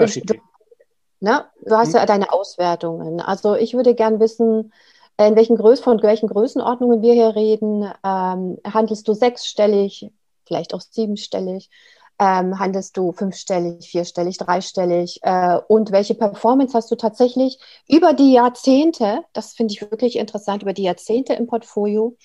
ne, 1.20 1.44
du 1.64 1.76
hast 1.76 1.94
ja 1.94 2.02
mhm. 2.02 2.06
deine 2.06 2.32
Auswertungen. 2.32 3.20
Also 3.20 3.54
ich 3.54 3.74
würde 3.74 3.94
gern 3.94 4.18
wissen, 4.18 4.72
in 5.18 5.36
welchen 5.36 5.56
Größen 5.56 5.84
von 5.84 6.02
welchen 6.02 6.28
Größenordnungen 6.28 7.02
wir 7.02 7.12
hier 7.12 7.36
reden. 7.36 7.82
Ähm, 8.04 8.58
handelst 8.64 9.06
du 9.06 9.12
sechsstellig, 9.14 10.10
vielleicht 10.46 10.74
auch 10.74 10.80
siebenstellig? 10.80 11.70
Ähm, 12.18 12.58
handelst 12.58 12.96
du 12.96 13.12
fünfstellig, 13.12 13.90
vierstellig, 13.90 14.38
dreistellig 14.38 15.20
äh, 15.22 15.58
und 15.68 15.92
welche 15.92 16.14
Performance 16.14 16.76
hast 16.76 16.90
du 16.90 16.96
tatsächlich 16.96 17.58
über 17.88 18.12
die 18.12 18.32
Jahrzehnte, 18.32 19.22
das 19.32 19.52
finde 19.52 19.74
ich 19.74 19.80
wirklich 19.80 20.16
interessant, 20.16 20.62
über 20.62 20.72
die 20.72 20.82
Jahrzehnte 20.82 21.34
im 21.34 21.46
Portfolio 21.46 22.16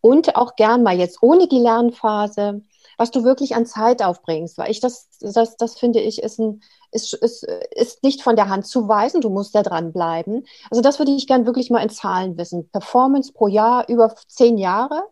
und 0.00 0.36
auch 0.36 0.56
gern 0.56 0.82
mal 0.82 0.96
jetzt 0.96 1.22
ohne 1.22 1.48
die 1.48 1.58
Lernphase, 1.58 2.62
was 2.96 3.10
du 3.10 3.24
wirklich 3.24 3.56
an 3.56 3.66
Zeit 3.66 4.02
aufbringst, 4.02 4.58
weil 4.58 4.70
ich 4.70 4.80
das, 4.80 5.08
das, 5.20 5.56
das 5.56 5.78
finde 5.78 6.00
ich, 6.00 6.22
ist 6.22 6.38
ein, 6.38 6.62
ist, 6.92 7.14
ist, 7.14 7.44
ist 7.74 8.02
nicht 8.02 8.22
von 8.22 8.36
der 8.36 8.48
Hand 8.48 8.66
zu 8.66 8.88
weisen, 8.88 9.20
du 9.20 9.30
musst 9.30 9.54
da 9.54 9.62
dranbleiben. 9.62 10.46
Also 10.70 10.82
das 10.82 10.98
würde 10.98 11.12
ich 11.12 11.26
gern 11.26 11.46
wirklich 11.46 11.70
mal 11.70 11.82
in 11.82 11.90
Zahlen 11.90 12.36
wissen. 12.36 12.68
Performance 12.70 13.32
pro 13.32 13.48
Jahr 13.48 13.88
über 13.88 14.14
zehn 14.28 14.58
Jahre, 14.58 15.04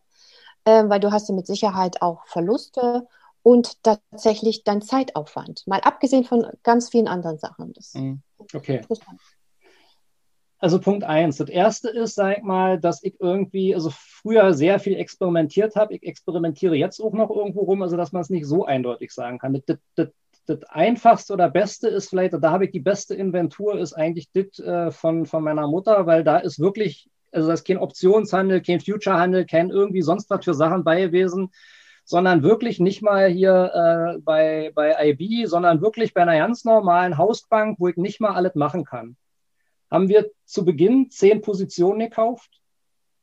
äh, 0.65 0.85
weil 0.89 1.01
du 1.01 1.13
hast 1.13 1.29
ja 1.29 1.35
mit 1.35 1.47
Sicherheit 1.47 2.03
auch 2.03 2.27
Verluste 2.27 3.07
und 3.43 3.83
tatsächlich 3.83 4.65
dein 4.65 4.83
Zeitaufwand. 4.83 5.67
Mal 5.67 5.81
abgesehen 5.81 6.25
von 6.25 6.47
ganz 6.63 6.91
vielen 6.91 7.09
anderen 7.09 7.39
Sachen. 7.39 7.73
Das 7.73 7.95
mhm. 7.95 8.23
okay. 8.39 8.81
Also 10.61 10.81
Punkt 10.81 11.05
eins. 11.05 11.37
Das 11.37 11.49
erste 11.49 11.89
ist, 11.89 12.17
sag 12.17 12.39
ich 12.39 12.43
mal, 12.43 12.81
dass 12.81 13.03
ich 13.05 13.15
irgendwie, 13.21 13.75
also 13.75 13.91
früher 13.93 14.55
sehr 14.55 14.81
viel 14.81 14.97
experimentiert 14.97 15.77
habe. 15.77 15.95
Ich 15.95 16.03
experimentiere 16.03 16.75
jetzt 16.75 17.01
auch 17.01 17.13
noch 17.13 17.31
irgendwo 17.31 17.61
rum, 17.61 17.83
also 17.83 17.97
dass 17.97 18.11
man 18.11 18.23
es 18.23 18.31
nicht 18.31 18.47
so 18.47 18.65
eindeutig 18.65 19.13
sagen 19.13 19.39
kann. 19.39 19.63
Das, 19.67 19.79
das, 19.95 20.09
das 20.47 20.65
einfachste 20.65 21.33
oder 21.33 21.49
beste 21.49 21.89
ist 21.89 22.09
vielleicht, 22.09 22.35
da 22.35 22.51
habe 22.51 22.65
ich 22.65 22.73
die 22.73 22.81
beste 22.81 23.15
Inventur, 23.15 23.79
ist 23.79 23.93
eigentlich 23.93 24.31
das 24.33 24.59
äh, 24.59 24.91
von, 24.91 25.27
von 25.27 25.45
meiner 25.45 25.69
Mutter, 25.69 26.07
weil 26.07 26.25
da 26.25 26.39
ist 26.39 26.59
wirklich, 26.59 27.09
also 27.31 27.49
das 27.49 27.61
ist 27.61 27.67
kein 27.67 27.79
Optionshandel, 27.79 28.61
kein 28.61 28.81
Futurehandel, 28.81 29.47
kein 29.47 29.71
irgendwie 29.71 30.03
sonst 30.03 30.29
was 30.29 30.45
für 30.45 30.55
Sachen 30.55 30.83
bei 30.83 31.03
gewesen 31.03 31.53
sondern 32.09 32.43
wirklich 32.43 32.81
nicht 32.81 33.03
mal 33.03 33.29
hier 33.29 34.17
äh, 34.17 34.19
bei, 34.21 34.73
bei 34.75 35.11
IB, 35.11 35.45
sondern 35.45 35.83
wirklich 35.83 36.15
bei 36.15 36.23
einer 36.23 36.39
ganz 36.39 36.65
normalen 36.65 37.19
Hausbank, 37.19 37.79
wo 37.79 37.89
ich 37.89 37.99
nicht 37.99 38.19
mal 38.19 38.35
alles 38.35 38.55
machen 38.55 38.87
kann. 38.87 39.19
Haben 39.91 40.09
wir 40.09 40.31
zu 40.47 40.65
Beginn 40.65 41.11
zehn 41.11 41.43
Positionen 41.43 41.99
gekauft. 41.99 42.63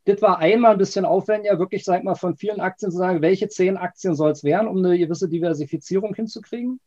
Das 0.05 0.21
war 0.21 0.38
einmal 0.38 0.73
ein 0.73 0.77
bisschen 0.77 1.03
aufwendiger, 1.03 1.57
wirklich, 1.57 1.83
sag 1.83 2.03
mal, 2.03 2.13
von 2.13 2.38
vielen 2.38 2.59
Aktien 2.59 2.91
zu 2.91 2.97
sagen, 2.99 3.23
welche 3.23 3.47
zehn 3.47 3.75
Aktien 3.75 4.13
soll 4.13 4.29
es 4.29 4.43
werden, 4.43 4.67
um 4.67 4.77
eine 4.77 4.99
gewisse 4.99 5.27
Diversifizierung 5.27 6.13
hinzukriegen. 6.13 6.79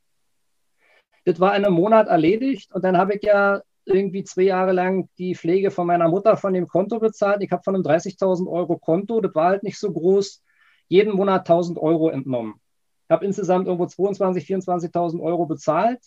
Das 1.25 1.41
war 1.41 1.57
in 1.57 1.65
einem 1.65 1.75
Monat 1.75 2.07
erledigt 2.07 2.73
und 2.73 2.85
dann 2.85 2.97
habe 2.97 3.17
ich 3.17 3.25
ja 3.25 3.61
irgendwie 3.87 4.23
zwei 4.23 4.43
Jahre 4.43 4.71
lang 4.71 5.09
die 5.19 5.35
Pflege 5.35 5.73
von 5.73 5.89
meiner 5.89 6.09
Mutter 6.09 6.37
von 6.37 6.53
dem 6.53 6.69
Konto 6.69 7.01
bezahlt. 7.01 7.43
Ich 7.43 7.51
habe 7.51 7.65
von 7.65 7.75
einem 7.75 7.83
30.000 7.83 8.49
Euro 8.49 8.79
Konto, 8.79 9.21
das 9.21 9.35
war 9.35 9.49
halt 9.49 9.65
nicht 9.65 9.81
so 9.81 9.93
groß, 9.93 10.45
jeden 10.89 11.15
Monat 11.15 11.49
1000 11.49 11.79
Euro 11.79 12.09
entnommen. 12.11 12.61
Ich 13.05 13.11
habe 13.11 13.25
insgesamt 13.25 13.67
irgendwo 13.67 13.85
22.000, 13.85 14.93
24.000 14.93 15.23
Euro 15.23 15.47
bezahlt 15.47 16.01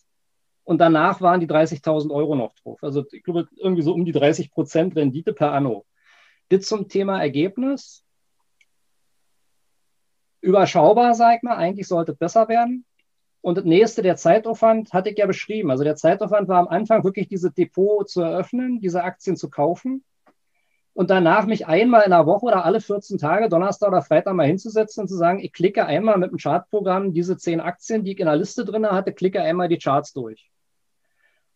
und 0.63 0.79
danach 0.79 1.21
waren 1.21 1.39
die 1.39 1.47
30.000 1.47 2.11
Euro 2.11 2.35
noch 2.35 2.53
drauf. 2.55 2.83
Also 2.83 3.05
ich 3.11 3.23
glaube 3.23 3.47
irgendwie 3.57 3.81
so 3.81 3.93
um 3.93 4.05
die 4.05 4.11
30 4.11 4.51
Prozent 4.51 4.95
Rendite 4.95 5.33
per 5.33 5.51
Anno. 5.51 5.85
Das 6.49 6.65
zum 6.65 6.87
Thema 6.87 7.19
Ergebnis. 7.19 8.03
Überschaubar, 10.41 11.13
sag 11.13 11.37
ich 11.37 11.43
mal, 11.43 11.55
eigentlich 11.55 11.87
sollte 11.87 12.13
es 12.13 12.17
besser 12.17 12.47
werden. 12.49 12.85
Und 13.41 13.57
das 13.57 13.65
nächste, 13.65 14.03
der 14.03 14.17
Zeitaufwand, 14.17 14.93
hatte 14.93 15.09
ich 15.09 15.17
ja 15.17 15.25
beschrieben. 15.25 15.71
Also 15.71 15.83
der 15.83 15.95
Zeitaufwand 15.95 16.47
war 16.47 16.59
am 16.59 16.67
Anfang 16.67 17.03
wirklich 17.03 17.27
diese 17.27 17.51
Depot 17.51 18.07
zu 18.07 18.21
eröffnen, 18.21 18.79
diese 18.79 19.03
Aktien 19.03 19.35
zu 19.35 19.49
kaufen 19.49 20.03
und 20.93 21.09
danach 21.09 21.45
mich 21.45 21.67
einmal 21.67 22.03
in 22.03 22.11
der 22.11 22.25
Woche 22.25 22.45
oder 22.45 22.65
alle 22.65 22.81
14 22.81 23.17
Tage, 23.17 23.49
Donnerstag 23.49 23.89
oder 23.89 24.01
Freitag 24.01 24.33
mal 24.33 24.47
hinzusetzen 24.47 25.03
und 25.03 25.07
zu 25.07 25.15
sagen, 25.15 25.39
ich 25.39 25.53
klicke 25.53 25.85
einmal 25.85 26.17
mit 26.17 26.31
dem 26.31 26.37
Chartprogramm 26.37 27.13
diese 27.13 27.37
zehn 27.37 27.61
Aktien, 27.61 28.03
die 28.03 28.13
ich 28.13 28.19
in 28.19 28.25
der 28.25 28.35
Liste 28.35 28.65
drin 28.65 28.85
hatte, 28.85 29.13
klicke 29.13 29.41
einmal 29.41 29.69
die 29.69 29.77
Charts 29.77 30.13
durch. 30.13 30.51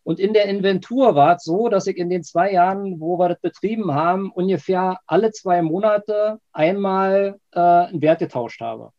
Und 0.03 0.19
in 0.19 0.33
der 0.33 0.45
Inventur 0.45 1.15
war 1.15 1.35
es 1.35 1.43
so, 1.43 1.67
dass 1.67 1.87
ich 1.87 1.97
in 1.97 2.09
den 2.09 2.23
zwei 2.23 2.51
Jahren, 2.51 2.99
wo 2.99 3.17
wir 3.17 3.27
das 3.27 3.39
betrieben 3.39 3.93
haben, 3.93 4.31
ungefähr 4.31 4.99
alle 5.07 5.31
zwei 5.31 5.63
Monate 5.63 6.39
einmal 6.53 7.39
äh, 7.51 7.59
einen 7.59 8.01
Wert 8.01 8.19
getauscht 8.19 8.61
habe. 8.61 8.91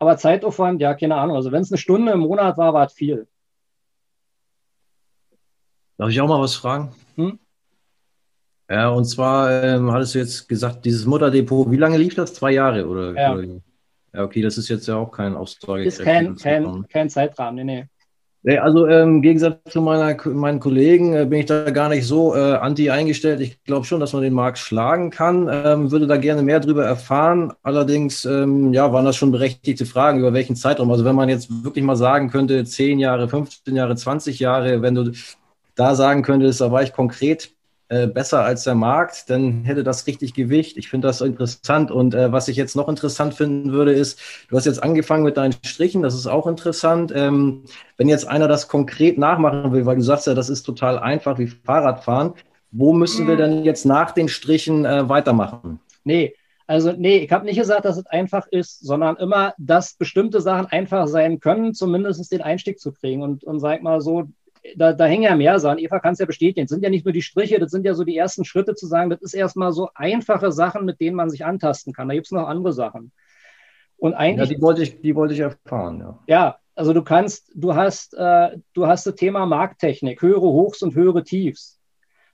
Aber 0.00 0.16
Zeitaufwand, 0.16 0.80
ja, 0.80 0.94
keine 0.94 1.14
Ahnung. 1.14 1.36
Also 1.36 1.52
wenn 1.52 1.62
es 1.62 1.70
eine 1.70 1.78
Stunde 1.78 2.12
im 2.12 2.20
Monat 2.20 2.58
war, 2.58 2.74
war 2.74 2.86
es 2.86 2.92
viel. 2.92 3.28
Darf 5.96 6.08
ich 6.08 6.20
auch 6.20 6.26
mal 6.26 6.40
was 6.40 6.56
fragen? 6.56 6.92
Hm? 7.16 7.38
Ja, 8.70 8.88
und 8.88 9.04
zwar 9.04 9.64
ähm, 9.64 9.90
hattest 9.90 10.14
du 10.14 10.20
jetzt 10.20 10.48
gesagt, 10.48 10.84
dieses 10.84 11.04
Mutterdepot, 11.04 11.70
wie 11.72 11.76
lange 11.76 11.98
lief 11.98 12.14
das? 12.14 12.34
Zwei 12.34 12.52
Jahre 12.52 12.86
oder? 12.86 13.12
Ja, 13.20 13.34
oder? 13.34 13.44
ja 14.14 14.22
okay, 14.22 14.42
das 14.42 14.58
ist 14.58 14.68
jetzt 14.68 14.86
ja 14.86 14.94
auch 14.96 15.10
kein 15.10 15.34
Aussage. 15.34 15.82
Ist 15.82 16.00
kein, 16.00 16.36
kein, 16.36 16.86
kein 16.88 17.10
Zeitrahmen, 17.10 17.66
nee, 17.66 17.80
nee. 17.80 17.86
Nee, 18.42 18.56
also 18.56 18.86
ähm, 18.86 19.16
im 19.16 19.22
Gegensatz 19.22 19.58
zu 19.70 19.82
meiner, 19.82 20.16
meinen 20.28 20.60
Kollegen 20.60 21.14
äh, 21.14 21.26
bin 21.26 21.40
ich 21.40 21.46
da 21.46 21.68
gar 21.70 21.90
nicht 21.90 22.06
so 22.06 22.34
äh, 22.34 22.54
anti 22.54 22.88
eingestellt. 22.88 23.40
Ich 23.40 23.62
glaube 23.64 23.84
schon, 23.84 24.00
dass 24.00 24.14
man 24.14 24.22
den 24.22 24.32
Markt 24.32 24.56
schlagen 24.56 25.10
kann. 25.10 25.50
Ähm, 25.52 25.90
würde 25.90 26.06
da 26.06 26.16
gerne 26.16 26.42
mehr 26.42 26.58
darüber 26.60 26.86
erfahren. 26.86 27.52
Allerdings 27.62 28.24
ähm, 28.24 28.72
ja, 28.72 28.90
waren 28.94 29.04
das 29.04 29.16
schon 29.16 29.30
berechtigte 29.30 29.84
Fragen, 29.84 30.20
über 30.20 30.32
welchen 30.32 30.56
Zeitraum. 30.56 30.90
Also 30.90 31.04
wenn 31.04 31.16
man 31.16 31.28
jetzt 31.28 31.50
wirklich 31.64 31.84
mal 31.84 31.96
sagen 31.96 32.30
könnte, 32.30 32.64
10 32.64 32.98
Jahre, 32.98 33.28
15 33.28 33.76
Jahre, 33.76 33.94
20 33.94 34.38
Jahre, 34.38 34.80
wenn 34.80 34.94
du 34.94 35.12
da 35.74 35.94
sagen 35.94 36.22
könntest, 36.22 36.62
da 36.62 36.72
war 36.72 36.82
ich 36.82 36.94
konkret 36.94 37.50
äh, 37.90 38.06
besser 38.06 38.44
als 38.44 38.62
der 38.62 38.76
Markt, 38.76 39.28
dann 39.30 39.64
hätte 39.64 39.82
das 39.82 40.06
richtig 40.06 40.32
Gewicht. 40.32 40.76
Ich 40.76 40.88
finde 40.88 41.08
das 41.08 41.20
interessant. 41.20 41.90
Und 41.90 42.14
äh, 42.14 42.30
was 42.30 42.46
ich 42.46 42.56
jetzt 42.56 42.76
noch 42.76 42.88
interessant 42.88 43.34
finden 43.34 43.72
würde, 43.72 43.92
ist, 43.92 44.20
du 44.48 44.56
hast 44.56 44.64
jetzt 44.64 44.80
angefangen 44.80 45.24
mit 45.24 45.36
deinen 45.36 45.54
Strichen, 45.64 46.00
das 46.00 46.14
ist 46.14 46.28
auch 46.28 46.46
interessant. 46.46 47.12
Ähm, 47.14 47.64
wenn 47.96 48.08
jetzt 48.08 48.28
einer 48.28 48.46
das 48.46 48.68
konkret 48.68 49.18
nachmachen 49.18 49.72
will, 49.72 49.86
weil 49.86 49.96
du 49.96 50.02
sagst 50.02 50.28
ja, 50.28 50.34
das 50.34 50.48
ist 50.48 50.62
total 50.62 51.00
einfach 51.00 51.38
wie 51.38 51.48
Fahrradfahren, 51.48 52.34
wo 52.70 52.92
müssen 52.92 53.26
wir 53.26 53.36
denn 53.36 53.64
jetzt 53.64 53.84
nach 53.84 54.12
den 54.12 54.28
Strichen 54.28 54.84
äh, 54.84 55.08
weitermachen? 55.08 55.80
Nee, 56.04 56.34
also 56.70 56.92
nee, 56.92 57.16
ich 57.16 57.32
habe 57.32 57.44
nicht 57.44 57.58
gesagt, 57.58 57.84
dass 57.84 57.96
es 57.96 58.06
einfach 58.06 58.46
ist, 58.46 58.86
sondern 58.86 59.16
immer, 59.16 59.54
dass 59.58 59.94
bestimmte 59.94 60.40
Sachen 60.40 60.66
einfach 60.66 61.08
sein 61.08 61.40
können, 61.40 61.74
zumindest 61.74 62.30
den 62.30 62.42
Einstieg 62.42 62.78
zu 62.78 62.92
kriegen. 62.92 63.22
Und, 63.22 63.42
und 63.42 63.58
sag 63.58 63.82
mal 63.82 64.00
so, 64.00 64.28
da, 64.76 64.92
da 64.92 65.06
hängen 65.06 65.24
ja 65.24 65.36
mehr 65.36 65.58
Sachen. 65.58 65.78
Eva 65.78 66.00
kann 66.00 66.12
es 66.12 66.18
ja 66.18 66.26
bestätigen. 66.26 66.64
Es 66.64 66.70
sind 66.70 66.82
ja 66.82 66.90
nicht 66.90 67.04
nur 67.04 67.12
die 67.12 67.22
Striche, 67.22 67.58
das 67.58 67.70
sind 67.70 67.84
ja 67.84 67.94
so 67.94 68.04
die 68.04 68.16
ersten 68.16 68.44
Schritte 68.44 68.74
zu 68.74 68.86
sagen, 68.86 69.10
das 69.10 69.20
ist 69.20 69.34
erstmal 69.34 69.72
so 69.72 69.88
einfache 69.94 70.52
Sachen, 70.52 70.84
mit 70.84 71.00
denen 71.00 71.16
man 71.16 71.30
sich 71.30 71.44
antasten 71.44 71.92
kann. 71.92 72.08
Da 72.08 72.14
gibt 72.14 72.26
es 72.26 72.32
noch 72.32 72.48
andere 72.48 72.72
Sachen. 72.72 73.12
Und 73.96 74.14
eigentlich, 74.14 74.50
ja, 74.50 74.56
die 74.56 74.62
wollte 74.62 74.82
ich, 74.82 75.00
die 75.00 75.14
wollte 75.14 75.34
ich 75.34 75.40
erfahren, 75.40 76.00
ja. 76.00 76.18
Ja, 76.26 76.56
also 76.74 76.94
du 76.94 77.02
kannst, 77.02 77.50
du 77.54 77.74
hast, 77.74 78.14
äh, 78.14 78.56
du 78.72 78.86
hast 78.86 79.06
das 79.06 79.14
Thema 79.14 79.44
Markttechnik, 79.44 80.22
höhere 80.22 80.40
Hochs 80.40 80.82
und 80.82 80.94
höhere 80.94 81.22
Tiefs. 81.22 81.78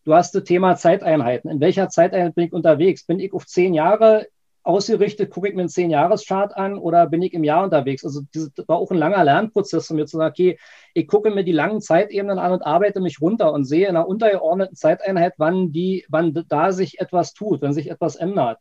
Du 0.04 0.14
hast 0.14 0.32
das 0.36 0.44
Thema 0.44 0.76
Zeiteinheiten. 0.76 1.50
In 1.50 1.58
welcher 1.58 1.88
Zeiteinheit 1.88 2.36
bin 2.36 2.46
ich 2.46 2.52
unterwegs? 2.52 3.04
Bin 3.04 3.18
ich 3.18 3.32
auf 3.32 3.46
zehn 3.46 3.74
Jahre 3.74 4.28
ausgerichtet, 4.66 5.30
gucke 5.30 5.48
ich 5.48 5.54
mir 5.54 5.60
einen 5.60 5.68
Zehn-Jahres-Chart 5.68 6.56
an 6.56 6.76
oder 6.76 7.06
bin 7.06 7.22
ich 7.22 7.32
im 7.34 7.44
Jahr 7.44 7.64
unterwegs? 7.64 8.04
Also 8.04 8.22
das 8.34 8.50
war 8.66 8.78
auch 8.78 8.90
ein 8.90 8.98
langer 8.98 9.22
Lernprozess, 9.22 9.90
um 9.90 9.96
mir 9.96 10.06
zu 10.06 10.16
sagen, 10.16 10.32
okay, 10.32 10.58
ich 10.92 11.06
gucke 11.06 11.30
mir 11.30 11.44
die 11.44 11.52
langen 11.52 11.80
Zeitebenen 11.80 12.38
an 12.38 12.52
und 12.52 12.62
arbeite 12.62 13.00
mich 13.00 13.20
runter 13.20 13.52
und 13.52 13.64
sehe 13.64 13.86
in 13.86 13.96
einer 13.96 14.08
untergeordneten 14.08 14.74
Zeiteinheit, 14.74 15.34
wann, 15.38 15.72
die, 15.72 16.04
wann 16.08 16.34
da 16.48 16.72
sich 16.72 16.98
etwas 16.98 17.32
tut, 17.32 17.62
wenn 17.62 17.72
sich 17.72 17.90
etwas 17.90 18.16
ändert. 18.16 18.58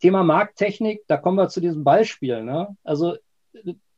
Thema 0.00 0.22
Markttechnik, 0.22 1.02
da 1.06 1.16
kommen 1.16 1.38
wir 1.38 1.48
zu 1.48 1.60
diesem 1.60 1.84
Beispiel. 1.84 2.42
Ne? 2.42 2.76
Also 2.84 3.16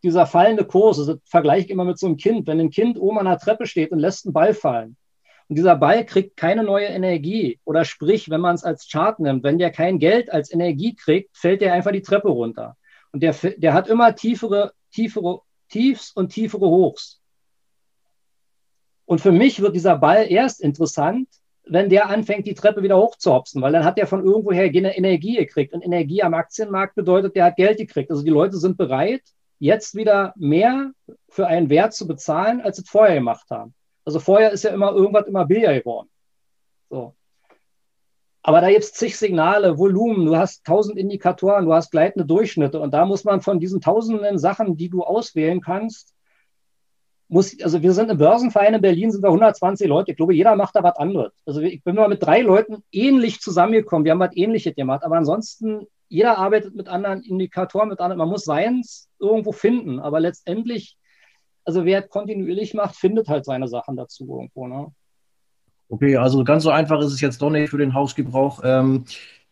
dieser 0.03 0.27
fallende 0.27 0.65
Kurs, 0.65 0.99
also 0.99 1.17
vergleiche 1.25 1.67
ich 1.67 1.71
immer 1.71 1.85
mit 1.85 1.99
so 1.99 2.07
einem 2.07 2.17
Kind. 2.17 2.47
Wenn 2.47 2.61
ein 2.61 2.71
Kind 2.71 2.99
oben 2.99 3.19
an 3.19 3.27
der 3.27 3.39
Treppe 3.39 3.67
steht 3.67 3.91
und 3.91 3.99
lässt 3.99 4.27
einen 4.27 4.35
Ball 4.35 4.55
fallen, 4.55 4.97
und 5.49 5.57
dieser 5.57 5.77
Ball 5.77 6.05
kriegt 6.07 6.37
keine 6.37 6.65
neue 6.65 6.87
Energie. 6.87 7.61
Oder 7.65 7.85
sprich, 7.85 8.31
wenn 8.31 8.41
man 8.41 8.55
es 8.55 8.65
als 8.65 8.89
Chart 8.89 9.19
nimmt, 9.21 9.45
wenn 9.45 9.59
der 9.59 9.71
kein 9.71 9.99
Geld 9.99 10.33
als 10.33 10.53
Energie 10.53 10.95
kriegt, 10.95 11.37
fällt 11.37 11.61
der 11.61 11.75
einfach 11.75 11.93
die 11.93 12.03
Treppe 12.03 12.29
runter. 12.29 12.77
Und 13.13 13.23
der, 13.23 13.35
der 13.35 13.75
hat 13.75 13.89
immer 13.89 14.15
tiefere, 14.15 14.73
tiefere 14.91 15.41
Tiefs 15.69 16.13
und 16.13 16.31
tiefere 16.31 16.67
Hochs. 16.67 17.21
Und 19.07 19.21
für 19.21 19.33
mich 19.33 19.61
wird 19.61 19.75
dieser 19.75 19.99
Ball 19.99 20.27
erst 20.31 20.61
interessant, 20.61 21.29
wenn 21.67 21.89
der 21.89 22.09
anfängt, 22.09 22.47
die 22.47 22.55
Treppe 22.55 22.83
wieder 22.83 22.99
hochzuhopsen, 22.99 23.63
weil 23.63 23.73
dann 23.73 23.85
hat 23.85 23.99
der 23.99 24.07
von 24.07 24.25
irgendwoher 24.25 24.65
Energie 24.65 25.37
gekriegt. 25.37 25.73
Und 25.73 25.83
Energie 25.83 26.23
am 26.23 26.35
Aktienmarkt 26.35 26.95
bedeutet, 26.95 27.37
der 27.37 27.47
hat 27.47 27.57
Geld 27.57 27.79
gekriegt. 27.79 28.11
Also 28.11 28.23
die 28.23 28.31
Leute 28.31 28.57
sind 28.57 28.77
bereit, 28.77 29.23
jetzt 29.59 29.95
wieder 29.95 30.35
mehr 30.37 30.93
für 31.29 31.47
einen 31.47 31.71
Wert 31.71 31.95
zu 31.95 32.07
bezahlen, 32.07 32.61
als 32.61 32.77
sie 32.77 32.83
es 32.83 32.91
vorher 32.91 33.15
gemacht 33.15 33.51
haben. 33.51 33.75
Also 34.05 34.21
vorher 34.21 34.53
ist 34.53 34.65
ja 34.65 34.71
immer 34.71 34.93
irgendwas 34.93 35.27
immer 35.27 35.47
billiger 35.47 35.75
geworden. 35.75 36.09
So. 36.91 37.15
Aber 38.43 38.61
da 38.61 38.69
gibt 38.69 38.85
es 38.85 38.93
zig 38.93 39.17
Signale, 39.17 39.79
Volumen, 39.79 40.27
du 40.27 40.37
hast 40.37 40.65
tausend 40.65 40.99
Indikatoren, 40.99 41.65
du 41.65 41.73
hast 41.73 41.91
gleitende 41.91 42.27
Durchschnitte 42.27 42.79
und 42.79 42.93
da 42.93 43.07
muss 43.07 43.25
man 43.25 43.41
von 43.41 43.59
diesen 43.59 43.81
tausenden 43.81 44.39
Sachen, 44.39 44.77
die 44.77 44.91
du 44.91 45.03
auswählen 45.03 45.63
kannst, 45.63 46.15
muss, 47.29 47.61
also 47.63 47.83
wir 47.83 47.93
sind 47.93 48.11
im 48.11 48.19
Börsenverein 48.19 48.75
in 48.75 48.81
Berlin, 48.81 49.11
sind 49.11 49.23
wir 49.23 49.29
120 49.29 49.89
Leute. 49.89 50.11
Ich 50.11 50.17
glaube, 50.17 50.35
jeder 50.35 50.57
macht 50.57 50.77
da 50.77 50.83
was 50.83 50.97
anderes. 50.97 51.33
Also 51.47 51.61
ich 51.63 51.83
bin 51.83 51.97
mal 51.97 52.09
mit 52.09 52.23
drei 52.23 52.43
Leuten 52.43 52.83
ähnlich 52.93 53.41
zusammengekommen. 53.41 54.05
Wir 54.05 54.13
haben 54.13 54.21
was 54.21 54.37
Ähnliches 54.37 54.75
gemacht. 54.75 55.03
Aber 55.05 55.17
ansonsten, 55.17 55.87
jeder 56.09 56.39
arbeitet 56.39 56.75
mit 56.75 56.89
anderen 56.89 57.23
Indikatoren, 57.23 57.89
mit 57.89 58.01
anderen. 58.01 58.19
Man 58.19 58.29
muss 58.29 58.45
seins 58.45 59.09
irgendwo 59.19 59.53
finden. 59.53 60.01
Aber 60.01 60.21
letztendlich 60.21 60.97
also 61.65 61.85
wer 61.85 62.03
kontinuierlich 62.03 62.75
macht, 62.75 62.97
findet 62.97 63.29
halt 63.29 63.45
seine 63.45 63.69
Sachen 63.69 63.97
dazu 63.97 64.27
irgendwo. 64.29 64.67
Ne? 64.67 64.87
Okay, 65.89 66.17
also 66.17 66.45
ganz 66.45 66.63
so 66.63 66.71
einfach 66.71 67.01
ist 67.01 67.13
es 67.13 67.21
jetzt 67.21 67.41
doch 67.41 67.51
nicht 67.51 67.71
für 67.71 67.79
den 67.79 67.95
Hausgebrauch. 67.95 68.61
Ähm, 68.65 69.05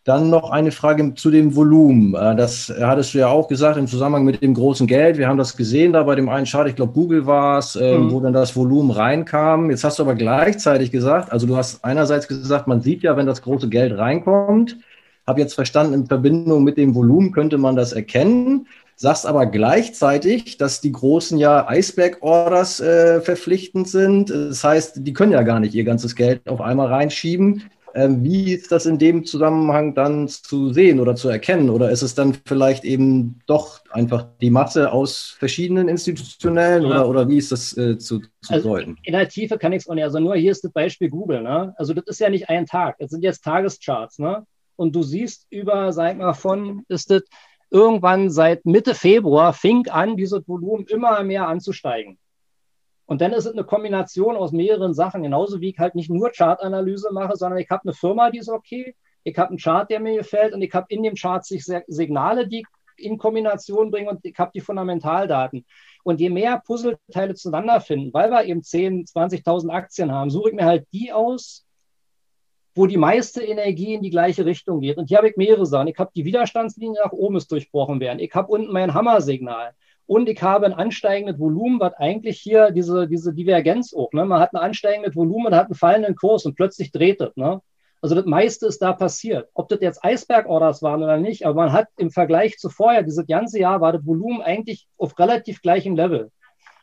dann 0.05 0.31
noch 0.31 0.51
eine 0.51 0.73
Frage 0.73 1.15
zu 1.15 1.31
dem 1.31 1.55
Volumen. 1.55 2.15
Äh, 2.15 2.35
das 2.35 2.73
hattest 2.81 3.15
du 3.15 3.19
ja 3.19 3.29
auch 3.29 3.47
gesagt 3.47 3.79
im 3.79 3.87
Zusammenhang 3.87 4.25
mit 4.25 4.43
dem 4.43 4.55
großen 4.55 4.87
Geld. 4.87 5.17
Wir 5.17 5.29
haben 5.29 5.39
das 5.39 5.57
gesehen 5.57 5.93
da 5.93 6.03
bei 6.03 6.17
dem 6.17 6.29
einen 6.29 6.47
Chart, 6.47 6.67
ich 6.67 6.75
glaube 6.75 6.93
Google 6.93 7.27
war 7.27 7.59
es, 7.59 7.77
äh, 7.77 7.97
mhm. 7.97 8.11
wo 8.11 8.21
dann 8.21 8.33
das 8.33 8.57
Volumen 8.57 8.91
reinkam. 8.91 9.71
Jetzt 9.71 9.85
hast 9.85 9.99
du 9.99 10.03
aber 10.03 10.17
gleichzeitig 10.17 10.91
gesagt, 10.91 11.31
also 11.31 11.47
du 11.47 11.57
hast 11.57 11.85
einerseits 11.85 12.27
gesagt, 12.27 12.67
man 12.67 12.81
sieht 12.81 13.03
ja, 13.03 13.17
wenn 13.17 13.27
das 13.27 13.43
große 13.43 13.69
Geld 13.69 13.97
reinkommt. 13.97 14.77
Habe 15.25 15.41
jetzt 15.41 15.55
verstanden, 15.55 15.95
in 15.95 16.07
Verbindung 16.07 16.65
mit 16.65 16.77
dem 16.77 16.97
Volumen 16.97 17.31
könnte 17.31 17.57
man 17.57 17.77
das 17.77 17.93
erkennen 17.93 18.67
sagst 18.97 19.27
aber 19.27 19.47
gleichzeitig, 19.47 20.59
dass 20.59 20.81
die 20.81 20.93
großen 20.93 21.39
ja 21.39 21.67
Iceberg-Orders 21.69 22.81
äh, 22.81 23.21
verpflichtend 23.21 23.89
sind. 23.89 24.31
Das 24.31 24.63
heißt, 24.63 25.07
die 25.07 25.13
können 25.13 25.33
ja 25.33 25.43
gar 25.43 25.61
nicht 25.61 25.75
ihr 25.75 25.85
ganzes 25.85 26.15
Geld 26.15 26.49
auf 26.49 26.61
einmal 26.61 26.89
reinschieben. 26.89 27.65
Ähm, 27.95 28.25
wie 28.25 28.55
ist 28.55 28.73
das 28.73 28.87
in 28.87 28.99
dem 28.99 29.25
Zusammenhang 29.25 29.95
dann 29.95 30.29
zu 30.29 30.73
sehen 30.73 30.99
oder 30.99 31.15
zu 31.15 31.29
erkennen? 31.29 31.69
Oder 31.69 31.91
ist 31.91 32.03
es 32.03 32.15
dann 32.15 32.35
vielleicht 32.47 32.85
eben 32.85 33.41
doch 33.47 33.81
einfach 33.91 34.27
die 34.41 34.51
Masse 34.51 34.91
aus 34.93 35.37
verschiedenen 35.39 35.89
institutionellen 35.89 36.85
ja. 36.85 36.89
oder, 36.89 37.09
oder 37.09 37.29
wie 37.29 37.37
ist 37.37 37.53
das 37.53 37.77
äh, 37.77 37.99
zu, 37.99 38.21
zu 38.41 38.53
also 38.53 38.71
deuten? 38.71 38.97
In 39.03 39.13
der 39.13 39.29
Tiefe 39.29 39.59
kann 39.59 39.73
ich 39.73 39.83
es 39.83 39.89
auch 39.89 39.95
nicht. 39.95 40.05
Also 40.05 40.21
nur 40.21 40.37
hier 40.37 40.53
ist 40.53 40.65
das 40.65 40.73
Beispiel 40.73 41.11
Google. 41.11 41.43
Ne? 41.43 41.75
Also 41.77 41.93
das 41.93 42.05
ist 42.07 42.21
ja 42.21 42.31
nicht 42.31 42.49
ein 42.49 42.67
Tag. 42.67 42.97
Das 42.99 43.11
sind 43.11 43.23
jetzt 43.23 43.45
Tagescharts. 43.45 44.19
Ne? 44.19 44.47
Und 44.77 44.97
du 44.97 45.03
siehst 45.03 45.47
über, 45.51 45.93
sag 45.93 46.17
mal, 46.17 46.33
von, 46.33 46.85
ist 46.89 47.11
das 47.11 47.23
irgendwann 47.73 48.31
seit 48.31 48.67
Mitte 48.67 48.95
Februar 48.95 49.53
fing 49.53 49.89
an, 49.89 50.17
dieses 50.17 50.47
Volumen 50.47 50.87
immer 50.87 51.23
mehr 51.23 51.49
anzusteigen. 51.49 52.19
Und 53.07 53.21
dann 53.21 53.33
ist 53.33 53.47
es 53.47 53.53
eine 53.53 53.65
Kombination 53.65 54.37
aus 54.37 54.53
mehreren 54.53 54.95
Sachen, 54.95 55.23
genauso 55.23 55.61
wie 55.61 55.71
ich 55.71 55.79
halt 55.79 55.95
nicht 55.95 56.11
nur 56.11 56.31
Chartanalyse 56.31 57.11
mache, 57.13 57.37
sondern 57.37 57.59
ich 57.59 57.71
habe 57.71 57.83
eine 57.85 57.95
Firma, 57.95 58.31
die 58.31 58.39
ist 58.39 58.49
okay, 58.49 58.95
ich 59.25 59.37
habe 59.39 59.51
einen 59.51 59.59
Chart, 59.59 59.91
der 59.91 60.01
mir 60.01 60.17
gefällt 60.17 60.53
und 60.53 60.63
ich 60.63 60.73
habe 60.75 60.87
in 60.91 61.03
dem 61.03 61.15
Chart 61.15 61.45
Signale, 61.45 62.47
die 62.47 62.65
in 62.97 63.19
Kombination 63.19 63.91
bringen 63.91 64.09
und 64.09 64.25
ich 64.25 64.39
habe 64.39 64.53
die 64.55 64.61
Fundamentaldaten. 64.61 65.65
Und 66.05 66.21
je 66.21 66.31
mehr 66.31 66.61
Puzzleteile 66.65 67.35
zueinander 67.35 67.81
finden, 67.81 68.13
weil 68.13 68.31
wir 68.31 68.45
eben 68.45 68.63
10, 68.63 69.07
20.000 69.07 69.71
Aktien 69.71 70.13
haben, 70.13 70.31
suche 70.31 70.51
ich 70.51 70.55
mir 70.55 70.65
halt 70.65 70.87
die 70.93 71.13
aus, 71.13 71.65
wo 72.75 72.87
die 72.87 72.97
meiste 72.97 73.43
Energie 73.43 73.95
in 73.95 74.03
die 74.03 74.11
gleiche 74.11 74.45
Richtung 74.45 74.81
geht. 74.81 74.97
Und 74.97 75.09
hier 75.09 75.19
habe 75.19 75.29
ich 75.29 75.37
mehrere 75.37 75.67
Sachen. 75.67 75.89
Ich 75.89 75.99
habe 75.99 76.11
die 76.15 76.25
Widerstandslinie 76.25 77.03
nach 77.03 77.13
oben 77.13 77.37
ist 77.37 77.51
durchbrochen 77.53 78.01
werden. 78.01 78.19
Ich 78.19 78.35
habe 78.35 78.49
unten 78.49 78.73
mein 78.73 78.95
Hammersignal. 78.95 79.73
Und 80.07 80.29
ich 80.29 80.43
habe 80.43 80.67
ein 80.67 80.73
ansteigendes 80.73 81.39
Volumen, 81.39 81.81
was 81.81 81.95
eigentlich 81.95 82.41
hier 82.41 82.71
diese, 82.71 83.07
diese 83.07 83.33
Divergenz 83.33 83.95
auch. 83.95 84.13
Ne? 84.13 84.25
Man 84.25 84.41
hat 84.41 84.53
ein 84.53 84.59
ansteigendes 84.59 85.15
Volumen, 85.15 85.45
man 85.45 85.55
hat 85.55 85.67
einen 85.67 85.75
fallenden 85.75 86.17
Kurs 86.17 86.45
und 86.45 86.55
plötzlich 86.55 86.91
dreht 86.93 87.21
es. 87.21 87.37
Ne? 87.37 87.61
Also 88.01 88.17
das 88.17 88.25
meiste 88.25 88.67
ist 88.67 88.83
da 88.83 88.93
passiert. 88.93 89.49
Ob 89.55 89.69
das 89.69 89.81
jetzt 89.81 90.05
Eisberg-Orders 90.05 90.83
waren 90.83 91.03
oder 91.03 91.19
nicht, 91.19 91.47
aber 91.47 91.55
man 91.55 91.73
hat 91.73 91.87
im 91.97 92.11
Vergleich 92.11 92.59
zu 92.59 92.69
vorher, 92.69 93.05
dieses 93.05 93.27
ganze 93.27 93.61
Jahr, 93.61 93.81
war 93.81 93.93
das 93.93 94.05
Volumen 94.05 94.43
eigentlich 94.43 94.89
auf 94.99 95.19
relativ 95.19 95.63
gleichem 95.63 95.95
Level 95.95 96.31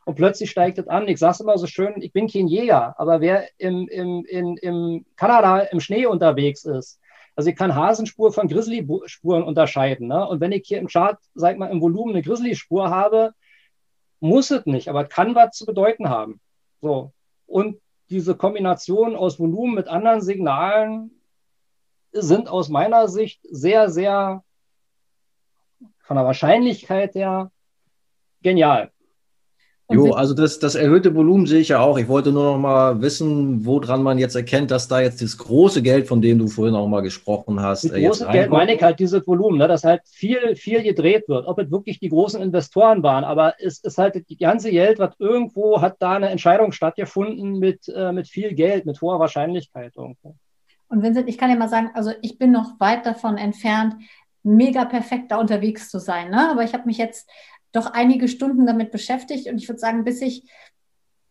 und 0.10 0.16
plötzlich 0.16 0.50
steigt 0.50 0.80
es 0.80 0.88
an. 0.88 1.08
Ich 1.08 1.20
sage 1.20 1.34
es 1.34 1.40
immer 1.40 1.56
so 1.60 1.68
schön, 1.68 2.02
ich 2.02 2.12
bin 2.12 2.28
kein 2.28 2.48
Jäger, 2.48 3.00
aber 3.00 3.22
wer 3.22 3.48
im, 3.60 3.88
im, 3.88 4.26
in, 4.26 4.58
im 4.58 5.06
Kanada 5.16 5.60
im 5.60 5.80
Schnee 5.80 6.08
unterwegs 6.08 6.66
ist, 6.66 7.00
also 7.36 7.52
ich 7.52 7.56
kann 7.56 7.76
Hasenspur 7.76 8.34
von 8.34 8.48
Grizzly-Spuren 8.48 9.44
unterscheiden. 9.44 10.08
Ne? 10.08 10.28
Und 10.28 10.42
wenn 10.42 10.52
ich 10.52 10.64
hier 10.66 10.80
im 10.80 10.88
Chart, 10.88 11.20
sag 11.36 11.60
mal, 11.60 11.68
im 11.68 11.80
Volumen 11.80 12.16
eine 12.16 12.24
Grizzly-Spur 12.24 12.90
habe, 12.90 13.36
Muss 14.20 14.50
es 14.50 14.66
nicht, 14.66 14.90
aber 14.90 15.06
kann 15.06 15.36
was 15.36 15.56
zu 15.56 15.68
bedeuten 15.68 16.10
haben. 16.10 16.42
So. 16.82 17.14
Und 17.46 17.80
diese 18.10 18.36
Kombination 18.36 19.16
aus 19.16 19.40
Volumen 19.40 19.76
mit 19.76 19.88
anderen 19.88 20.22
Signalen 20.22 21.22
sind 22.12 22.50
aus 22.50 22.70
meiner 22.70 23.08
Sicht 23.10 23.42
sehr, 23.44 23.92
sehr 23.92 24.44
von 26.00 26.18
der 26.18 26.26
Wahrscheinlichkeit 26.26 27.14
her 27.14 27.52
genial. 28.42 28.92
Jo, 29.92 30.12
also 30.12 30.36
das, 30.36 30.60
das 30.60 30.76
erhöhte 30.76 31.16
Volumen 31.16 31.48
sehe 31.48 31.62
ich 31.62 31.70
ja 31.70 31.80
auch. 31.80 31.98
Ich 31.98 32.08
wollte 32.08 32.32
nur 32.32 32.44
noch 32.44 32.58
mal 32.60 33.02
wissen, 33.02 33.66
woran 33.66 34.04
man 34.04 34.20
jetzt 34.20 34.36
erkennt, 34.36 34.70
dass 34.70 34.88
da 34.88 35.02
jetzt 35.02 35.20
das 35.20 35.36
große 35.36 35.82
Geld, 35.82 36.08
von 36.08 36.22
dem 36.22 36.38
du 36.38 36.48
vorhin 36.48 36.76
auch 36.76 36.88
mal 36.88 37.02
gesprochen 37.02 37.60
hast, 37.60 37.86
das 37.86 37.94
äh, 37.94 38.06
große 38.06 38.28
Geld 38.28 38.52
meine 38.52 38.76
ich 38.76 38.84
halt 38.84 39.00
dieses 39.00 39.26
Volumen, 39.26 39.58
ne, 39.58 39.68
dass 39.68 39.84
halt 39.84 40.02
viel, 40.06 40.56
viel 40.56 40.84
gedreht 40.84 41.28
wird. 41.28 41.48
Ob 41.48 41.58
es 41.58 41.72
wirklich 41.72 42.00
die 42.00 42.10
großen 42.10 42.40
Investoren 42.40 43.02
waren, 43.02 43.24
aber 43.24 43.56
es 43.58 43.80
ist 43.80 43.98
halt 43.98 44.30
die 44.30 44.38
ganze 44.38 44.70
Geld, 44.70 45.00
was 45.00 45.16
irgendwo 45.18 45.82
hat 45.82 45.96
da 45.98 46.12
eine 46.12 46.30
Entscheidung 46.30 46.72
stattgefunden 46.72 47.58
mit, 47.58 47.88
äh, 47.88 48.12
mit 48.12 48.28
viel 48.28 48.54
Geld, 48.54 48.86
mit 48.86 49.02
hoher 49.02 49.20
Wahrscheinlichkeit 49.20 49.94
irgendwo. 49.96 50.36
Und 50.90 51.02
Vincent, 51.02 51.28
ich 51.28 51.40
kann 51.40 51.50
dir 51.50 51.58
mal 51.58 51.68
sagen, 51.68 51.90
also 51.96 52.12
ich 52.22 52.38
bin 52.38 52.52
noch 52.52 52.80
weit 52.80 53.08
davon 53.08 53.38
entfernt, 53.38 53.96
mega 54.44 54.86
perfekt 54.86 55.32
da 55.32 55.38
unterwegs 55.38 55.90
zu 55.90 56.00
sein. 56.00 56.30
Ne? 56.30 56.52
Aber 56.52 56.64
ich 56.64 56.74
habe 56.74 56.86
mich 56.86 56.98
jetzt 56.98 57.28
doch 57.72 57.88
einige 57.88 58.28
Stunden 58.28 58.66
damit 58.66 58.92
beschäftigt 58.92 59.48
und 59.48 59.58
ich 59.58 59.68
würde 59.68 59.80
sagen, 59.80 60.04
bis 60.04 60.22
ich 60.22 60.50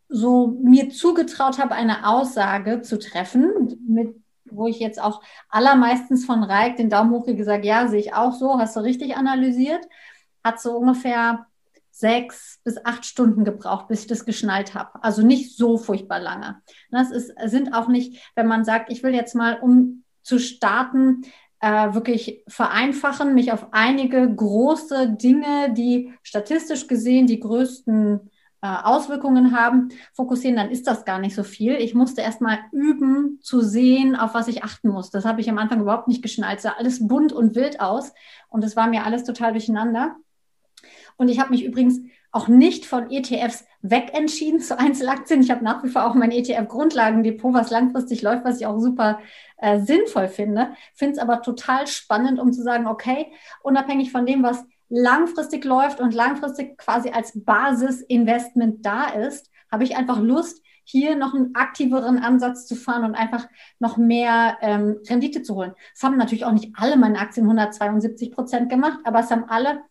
so 0.08 0.58
mir 0.62 0.88
zugetraut 0.90 1.58
habe, 1.58 1.74
eine 1.74 2.08
Aussage 2.08 2.80
zu 2.80 2.98
treffen, 2.98 3.78
mit, 3.86 4.16
wo 4.46 4.66
ich 4.66 4.78
jetzt 4.78 5.00
auch 5.00 5.22
allermeistens 5.50 6.24
von 6.24 6.42
Reik 6.42 6.76
den 6.76 6.90
Daumen 6.90 7.10
hoch 7.10 7.26
gesagt, 7.26 7.64
ja, 7.64 7.88
sehe 7.88 8.00
ich 8.00 8.14
auch 8.14 8.32
so, 8.32 8.58
hast 8.58 8.76
du 8.76 8.80
richtig 8.80 9.16
analysiert, 9.16 9.86
hat 10.42 10.60
so 10.60 10.76
ungefähr 10.76 11.46
sechs 11.90 12.60
bis 12.64 12.82
acht 12.84 13.04
Stunden 13.04 13.44
gebraucht, 13.44 13.88
bis 13.88 14.02
ich 14.02 14.06
das 14.06 14.24
geschnallt 14.24 14.74
habe. 14.74 15.02
Also 15.02 15.22
nicht 15.22 15.56
so 15.56 15.76
furchtbar 15.76 16.20
lange. 16.20 16.62
Das 16.90 17.10
ist, 17.10 17.32
sind 17.46 17.74
auch 17.74 17.88
nicht, 17.88 18.32
wenn 18.36 18.46
man 18.46 18.64
sagt, 18.64 18.90
ich 18.92 19.02
will 19.02 19.14
jetzt 19.14 19.34
mal, 19.34 19.58
um 19.60 20.04
zu 20.22 20.38
starten, 20.38 21.22
äh, 21.60 21.94
wirklich 21.94 22.44
vereinfachen, 22.46 23.34
mich 23.34 23.52
auf 23.52 23.68
einige 23.72 24.32
große 24.32 25.10
Dinge, 25.10 25.72
die 25.72 26.12
statistisch 26.22 26.86
gesehen 26.86 27.26
die 27.26 27.40
größten 27.40 28.30
äh, 28.60 28.66
Auswirkungen 28.66 29.56
haben, 29.56 29.90
fokussieren, 30.12 30.56
dann 30.56 30.70
ist 30.70 30.86
das 30.86 31.04
gar 31.04 31.18
nicht 31.18 31.34
so 31.34 31.44
viel. 31.44 31.74
Ich 31.74 31.94
musste 31.94 32.22
erst 32.22 32.40
mal 32.40 32.58
üben 32.72 33.38
zu 33.40 33.60
sehen, 33.60 34.16
auf 34.16 34.34
was 34.34 34.48
ich 34.48 34.64
achten 34.64 34.88
muss. 34.88 35.10
Das 35.10 35.24
habe 35.24 35.40
ich 35.40 35.48
am 35.48 35.58
Anfang 35.58 35.80
überhaupt 35.80 36.08
nicht 36.08 36.22
geschnallt. 36.22 36.58
Es 36.58 36.62
sah 36.64 36.74
alles 36.78 37.06
bunt 37.06 37.32
und 37.32 37.54
wild 37.54 37.80
aus 37.80 38.12
und 38.48 38.64
es 38.64 38.76
war 38.76 38.88
mir 38.88 39.04
alles 39.04 39.24
total 39.24 39.52
durcheinander. 39.52 40.16
Und 41.16 41.28
ich 41.28 41.40
habe 41.40 41.50
mich 41.50 41.64
übrigens 41.64 42.00
auch 42.30 42.48
nicht 42.48 42.86
von 42.86 43.10
ETFs 43.10 43.64
wegentschieden 43.82 44.60
zu 44.60 44.78
Einzelaktien. 44.78 45.40
Ich 45.40 45.50
habe 45.50 45.64
nach 45.64 45.82
wie 45.84 45.88
vor 45.88 46.06
auch 46.06 46.14
mein 46.14 46.30
ETF-Grundlagendepot, 46.30 47.54
was 47.54 47.70
langfristig 47.70 48.22
läuft, 48.22 48.44
was 48.44 48.60
ich 48.60 48.66
auch 48.66 48.78
super 48.78 49.20
äh, 49.58 49.80
sinnvoll 49.80 50.28
finde. 50.28 50.72
Finde 50.94 51.14
es 51.14 51.18
aber 51.18 51.42
total 51.42 51.86
spannend, 51.86 52.38
um 52.38 52.52
zu 52.52 52.62
sagen, 52.62 52.86
okay, 52.86 53.32
unabhängig 53.62 54.12
von 54.12 54.26
dem, 54.26 54.42
was 54.42 54.64
langfristig 54.88 55.64
läuft 55.64 56.00
und 56.00 56.14
langfristig 56.14 56.78
quasi 56.78 57.10
als 57.10 57.44
Basisinvestment 57.44 58.84
da 58.84 59.08
ist, 59.08 59.50
habe 59.70 59.84
ich 59.84 59.96
einfach 59.96 60.20
Lust, 60.20 60.62
hier 60.90 61.16
noch 61.16 61.34
einen 61.34 61.54
aktiveren 61.54 62.18
Ansatz 62.18 62.66
zu 62.66 62.74
fahren 62.74 63.04
und 63.04 63.14
einfach 63.14 63.46
noch 63.78 63.98
mehr 63.98 64.56
ähm, 64.62 64.98
Rendite 65.06 65.42
zu 65.42 65.54
holen. 65.54 65.74
Das 65.92 66.02
haben 66.02 66.16
natürlich 66.16 66.46
auch 66.46 66.52
nicht 66.52 66.72
alle 66.76 66.96
meine 66.96 67.18
Aktien 67.18 67.44
172 67.44 68.32
Prozent 68.32 68.70
gemacht, 68.70 68.98
aber 69.04 69.20
es 69.20 69.30
haben 69.30 69.44
alle 69.44 69.82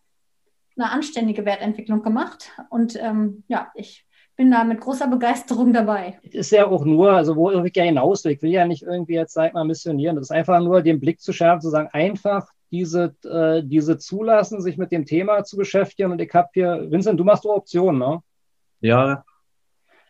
eine 0.78 0.90
anständige 0.90 1.44
Wertentwicklung 1.44 2.02
gemacht. 2.02 2.52
Und 2.70 2.96
ähm, 3.00 3.44
ja, 3.48 3.70
ich 3.74 4.06
bin 4.36 4.50
da 4.50 4.62
mit 4.62 4.80
großer 4.80 5.08
Begeisterung 5.08 5.72
dabei. 5.72 6.18
Ist 6.22 6.52
ja 6.52 6.66
auch 6.66 6.84
nur, 6.84 7.12
also 7.12 7.34
wo 7.34 7.50
ich 7.50 7.76
ja 7.76 7.82
hinaus 7.82 8.24
will, 8.24 8.32
ich 8.32 8.42
will 8.42 8.52
ja 8.52 8.66
nicht 8.66 8.84
irgendwie 8.84 9.14
jetzt, 9.14 9.34
sag 9.34 9.52
mal, 9.52 9.64
missionieren. 9.64 10.16
Das 10.16 10.26
ist 10.26 10.30
einfach 10.30 10.60
nur, 10.60 10.80
den 10.80 11.00
Blick 11.00 11.20
zu 11.20 11.32
schärfen, 11.32 11.60
zu 11.60 11.70
sagen, 11.70 11.88
einfach 11.92 12.48
diese, 12.70 13.16
äh, 13.24 13.62
diese 13.64 13.98
zulassen, 13.98 14.60
sich 14.60 14.76
mit 14.76 14.92
dem 14.92 15.04
Thema 15.04 15.42
zu 15.42 15.56
beschäftigen. 15.56 16.12
Und 16.12 16.20
ich 16.20 16.32
habe 16.32 16.48
hier, 16.52 16.86
Vincent, 16.88 17.18
du 17.18 17.24
machst 17.24 17.44
Optionen, 17.46 17.98
ne? 17.98 18.20
Ja, 18.80 19.24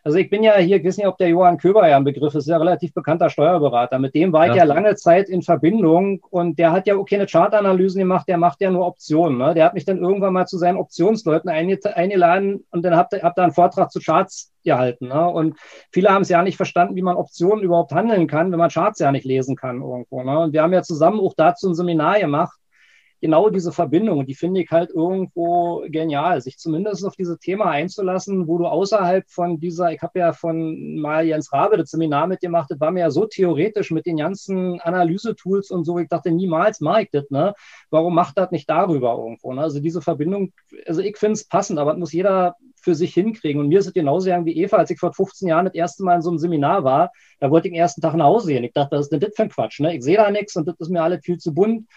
also 0.09 0.17
ich 0.17 0.31
bin 0.31 0.41
ja 0.41 0.57
hier, 0.57 0.77
ich 0.77 0.83
weiß 0.83 0.97
nicht, 0.97 1.05
ob 1.05 1.19
der 1.19 1.29
Johann 1.29 1.59
Köber 1.59 1.87
ja 1.87 1.95
ein 1.95 2.03
Begriff 2.03 2.33
ist, 2.33 2.45
ist 2.45 2.47
ja 2.47 2.55
ein 2.55 2.61
relativ 2.63 2.95
bekannter 2.95 3.29
Steuerberater. 3.29 3.99
Mit 3.99 4.15
dem 4.15 4.33
war 4.33 4.47
ja. 4.47 4.51
ich 4.51 4.57
ja 4.57 4.63
lange 4.63 4.95
Zeit 4.95 5.29
in 5.29 5.43
Verbindung 5.43 6.19
und 6.31 6.57
der 6.57 6.71
hat 6.71 6.87
ja 6.87 6.97
auch 6.97 7.05
keine 7.05 7.27
Chartanalysen 7.27 7.99
gemacht, 7.99 8.27
der 8.27 8.39
macht 8.39 8.59
ja 8.59 8.71
nur 8.71 8.87
Optionen. 8.87 9.37
Ne? 9.37 9.53
Der 9.53 9.65
hat 9.65 9.75
mich 9.75 9.85
dann 9.85 9.99
irgendwann 9.99 10.33
mal 10.33 10.47
zu 10.47 10.57
seinen 10.57 10.77
Optionsleuten 10.77 11.47
eingeladen 11.47 12.65
und 12.71 12.83
dann 12.83 12.95
habe 12.95 13.21
hab 13.21 13.35
da 13.35 13.43
einen 13.43 13.51
Vortrag 13.51 13.91
zu 13.91 13.99
Charts 13.99 14.51
gehalten. 14.63 15.09
Ne? 15.09 15.29
Und 15.29 15.57
viele 15.91 16.09
haben 16.09 16.23
es 16.23 16.29
ja 16.29 16.41
nicht 16.41 16.57
verstanden, 16.57 16.95
wie 16.95 17.03
man 17.03 17.15
Optionen 17.15 17.63
überhaupt 17.63 17.91
handeln 17.91 18.25
kann, 18.25 18.51
wenn 18.51 18.57
man 18.57 18.71
Charts 18.71 18.97
ja 18.97 19.11
nicht 19.11 19.25
lesen 19.25 19.55
kann 19.55 19.79
irgendwo. 19.79 20.23
Ne? 20.23 20.39
Und 20.39 20.53
wir 20.53 20.63
haben 20.63 20.73
ja 20.73 20.81
zusammen 20.81 21.19
auch 21.19 21.35
dazu 21.37 21.69
ein 21.69 21.75
Seminar 21.75 22.19
gemacht 22.19 22.58
genau 23.21 23.49
diese 23.49 23.71
Verbindung, 23.71 24.25
die 24.25 24.35
finde 24.35 24.61
ich 24.61 24.71
halt 24.71 24.91
irgendwo 24.91 25.83
genial, 25.87 26.41
sich 26.41 26.57
zumindest 26.57 27.05
auf 27.05 27.15
dieses 27.15 27.39
Thema 27.39 27.65
einzulassen, 27.65 28.47
wo 28.47 28.57
du 28.57 28.65
außerhalb 28.65 29.29
von 29.29 29.59
dieser, 29.59 29.91
ich 29.91 30.01
habe 30.01 30.19
ja 30.19 30.33
von 30.33 30.95
mal 30.99 31.25
Jens 31.25 31.51
Rabe 31.51 31.77
das 31.77 31.91
Seminar 31.91 32.27
mitgemacht, 32.27 32.71
das 32.71 32.79
war 32.79 32.91
mir 32.91 33.01
ja 33.01 33.11
so 33.11 33.25
theoretisch 33.25 33.91
mit 33.91 34.05
den 34.05 34.17
ganzen 34.17 34.79
Analyse-Tools 34.81 35.71
und 35.71 35.83
so, 35.83 35.99
ich 35.99 36.07
dachte 36.07 36.31
niemals 36.31 36.79
mache 36.79 37.03
ich 37.03 37.09
das, 37.11 37.29
ne? 37.29 37.53
Warum 37.89 38.15
macht 38.15 38.37
das 38.37 38.51
nicht 38.51 38.69
darüber 38.69 39.17
irgendwo? 39.17 39.53
Ne? 39.53 39.61
Also 39.61 39.79
diese 39.79 40.01
Verbindung, 40.01 40.53
also 40.85 41.01
ich 41.01 41.17
finde 41.17 41.33
es 41.33 41.47
passend, 41.47 41.79
aber 41.79 41.91
das 41.91 41.99
muss 41.99 42.13
jeder 42.13 42.55
für 42.81 42.95
sich 42.95 43.13
hinkriegen. 43.13 43.61
Und 43.61 43.67
mir 43.67 43.79
ist 43.79 43.87
es 43.87 43.93
genauso 43.93 44.29
wie 44.45 44.57
Eva, 44.57 44.77
als 44.77 44.89
ich 44.89 44.99
vor 44.99 45.13
15 45.13 45.47
Jahren 45.47 45.65
das 45.65 45.73
erste 45.73 46.03
Mal 46.03 46.15
in 46.15 46.21
so 46.21 46.29
einem 46.29 46.39
Seminar 46.39 46.83
war, 46.83 47.11
da 47.39 47.51
wollte 47.51 47.67
ich 47.67 47.73
den 47.73 47.79
ersten 47.79 48.01
Tag 48.01 48.15
nach 48.15 48.25
Hause 48.25 48.51
gehen. 48.51 48.63
Ich 48.63 48.73
dachte, 48.73 48.95
was 48.95 49.05
ist 49.05 49.11
denn 49.11 49.19
das 49.19 49.35
für 49.35 49.43
ein 49.43 49.49
Quatsch? 49.49 49.79
Ne? 49.79 49.95
Ich 49.95 50.03
sehe 50.03 50.17
da 50.17 50.31
nichts 50.31 50.55
und 50.55 50.67
das 50.67 50.75
ist 50.79 50.89
mir 50.89 51.03
alles 51.03 51.23
viel 51.23 51.37
zu 51.37 51.53
bunt. 51.53 51.87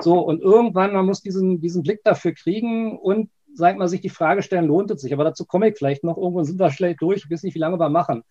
So, 0.00 0.18
und 0.20 0.40
irgendwann, 0.40 0.92
man 0.92 1.06
muss 1.06 1.22
diesen, 1.22 1.60
diesen 1.60 1.82
Blick 1.82 2.00
dafür 2.04 2.32
kriegen 2.32 2.98
und 2.98 3.30
sag 3.54 3.76
mal, 3.76 3.88
sich 3.88 4.00
die 4.00 4.08
Frage 4.08 4.42
stellen, 4.42 4.66
lohnt 4.66 4.90
es 4.90 5.02
sich? 5.02 5.12
Aber 5.12 5.24
dazu 5.24 5.44
komme 5.44 5.68
ich 5.68 5.76
vielleicht 5.76 6.04
noch. 6.04 6.16
Irgendwann 6.16 6.44
sind 6.44 6.58
wir 6.58 6.70
schlecht 6.70 7.02
durch. 7.02 7.24
Ich 7.24 7.30
weiß 7.30 7.42
nicht, 7.42 7.54
wie 7.54 7.58
lange 7.58 7.78
wir 7.78 7.88
machen. 7.88 8.24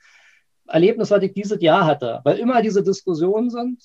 Erlebnis, 0.67 1.11
was 1.11 1.23
ich 1.23 1.33
dieses 1.33 1.61
Jahr 1.61 1.85
hatte, 1.85 2.21
weil 2.23 2.37
immer 2.37 2.61
diese 2.61 2.83
Diskussionen 2.83 3.49
sind, 3.49 3.83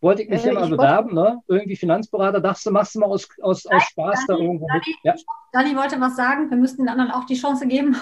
wollte 0.00 0.22
ich 0.22 0.28
mich 0.28 0.40
äh, 0.40 0.50
hier 0.50 0.52
mal 0.54 0.68
bewerben, 0.68 1.14
ne? 1.14 1.40
Irgendwie 1.48 1.76
Finanzberater, 1.76 2.40
dachte 2.40 2.62
du, 2.64 2.70
machst 2.70 2.94
du 2.94 3.00
mal 3.00 3.06
aus, 3.06 3.28
aus, 3.42 3.66
aus 3.66 3.82
Spaß 3.84 4.26
Dani, 4.26 4.38
da 4.38 4.44
irgendwo 4.44 4.66
Dani, 4.66 4.80
mit. 4.86 4.96
Ja? 5.02 5.14
Dani 5.52 5.76
wollte 5.76 6.00
was 6.00 6.16
sagen, 6.16 6.50
wir 6.50 6.56
müssten 6.56 6.82
den 6.82 6.88
anderen 6.88 7.10
auch 7.10 7.24
die 7.24 7.36
Chance 7.36 7.66
geben. 7.66 7.96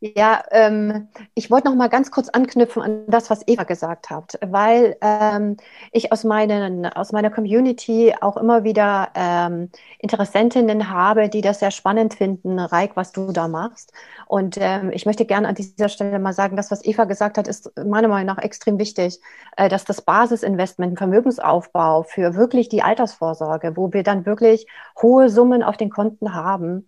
Ja, 0.00 0.42
ähm, 0.50 1.08
ich 1.34 1.50
wollte 1.50 1.68
noch 1.68 1.74
mal 1.74 1.88
ganz 1.88 2.10
kurz 2.10 2.28
anknüpfen 2.28 2.82
an 2.82 3.06
das, 3.08 3.30
was 3.30 3.42
Eva 3.48 3.62
gesagt 3.64 4.10
hat, 4.10 4.38
weil 4.46 4.96
ähm, 5.00 5.56
ich 5.90 6.12
aus, 6.12 6.22
meinen, 6.22 6.84
aus 6.84 7.12
meiner 7.12 7.30
Community 7.30 8.14
auch 8.20 8.36
immer 8.36 8.62
wieder 8.62 9.08
ähm, 9.14 9.70
Interessentinnen 9.98 10.90
habe, 10.90 11.30
die 11.30 11.40
das 11.40 11.60
sehr 11.60 11.70
spannend 11.70 12.12
finden, 12.12 12.58
Reik, 12.58 12.94
was 12.94 13.12
du 13.12 13.32
da 13.32 13.48
machst. 13.48 13.92
Und 14.26 14.58
ähm, 14.60 14.90
ich 14.92 15.06
möchte 15.06 15.24
gerne 15.24 15.48
an 15.48 15.54
dieser 15.54 15.88
Stelle 15.88 16.18
mal 16.18 16.34
sagen, 16.34 16.56
das, 16.56 16.70
was 16.70 16.84
Eva 16.84 17.04
gesagt 17.04 17.38
hat, 17.38 17.48
ist 17.48 17.72
meiner 17.82 18.08
Meinung 18.08 18.26
nach 18.26 18.42
extrem 18.42 18.78
wichtig, 18.78 19.18
äh, 19.56 19.70
dass 19.70 19.86
das 19.86 20.02
Basisinvestment, 20.02 20.98
Vermögensaufbau 20.98 22.02
für 22.02 22.34
wirklich 22.34 22.68
die 22.68 22.82
Altersvorsorge, 22.82 23.76
wo 23.78 23.90
wir 23.94 24.02
dann 24.02 24.26
wirklich 24.26 24.66
hohe 25.00 25.30
Summen 25.30 25.62
auf 25.62 25.78
den 25.78 25.88
Konten 25.88 26.34
haben, 26.34 26.86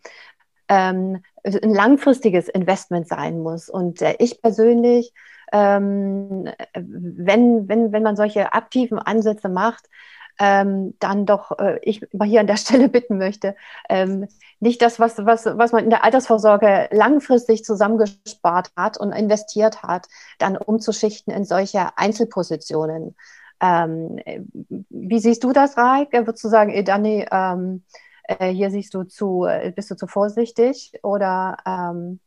ähm, 0.69 1.23
ein 1.57 1.75
langfristiges 1.75 2.49
Investment 2.49 3.09
sein 3.09 3.41
muss. 3.41 3.69
Und 3.69 4.03
äh, 4.03 4.17
ich 4.19 4.43
persönlich, 4.43 5.13
ähm, 5.53 6.49
wenn, 6.75 7.69
wenn, 7.69 7.93
wenn 7.93 8.03
man 8.03 8.17
solche 8.17 8.53
aktiven 8.53 8.99
Ansätze 8.99 9.49
macht, 9.49 9.89
ähm, 10.39 10.95
dann 11.01 11.27
doch 11.27 11.59
äh, 11.59 11.79
ich 11.83 12.07
mal 12.13 12.29
hier 12.29 12.41
an 12.41 12.47
der 12.47 12.57
Stelle 12.59 12.89
bitten 12.89 13.19
möchte, 13.19 13.57
ähm, 13.89 14.29
nicht 14.61 14.83
das, 14.83 14.99
was, 14.99 15.19
was, 15.19 15.47
was 15.47 15.73
man 15.73 15.85
in 15.85 15.91
der 15.91 16.05
Altersvorsorge 16.05 16.89
langfristig 16.93 17.65
zusammengespart 17.65 18.71
hat 18.77 18.99
und 18.99 19.13
investiert 19.13 19.83
hat, 19.83 20.07
dann 20.39 20.57
umzuschichten 20.57 21.33
in 21.33 21.45
solche 21.45 21.97
Einzelpositionen. 21.97 23.17
Ähm, 23.61 24.21
wie 24.91 25.19
siehst 25.19 25.43
du 25.43 25.53
das, 25.53 25.77
Raik? 25.77 26.13
Würdest 26.13 26.45
du 26.45 26.49
sagen, 26.49 26.85
Dani, 26.85 27.27
ähm, 27.31 27.83
äh, 28.29 28.53
hier 28.53 28.71
siehst 28.71 28.95
du 28.95 29.05
zu, 29.05 29.45
äh, 29.45 29.73
bist 29.75 29.91
du 29.91 29.97
zu 29.97 30.07
vorsichtig 30.07 30.93
oder? 31.03 31.57
Ähm 31.67 32.21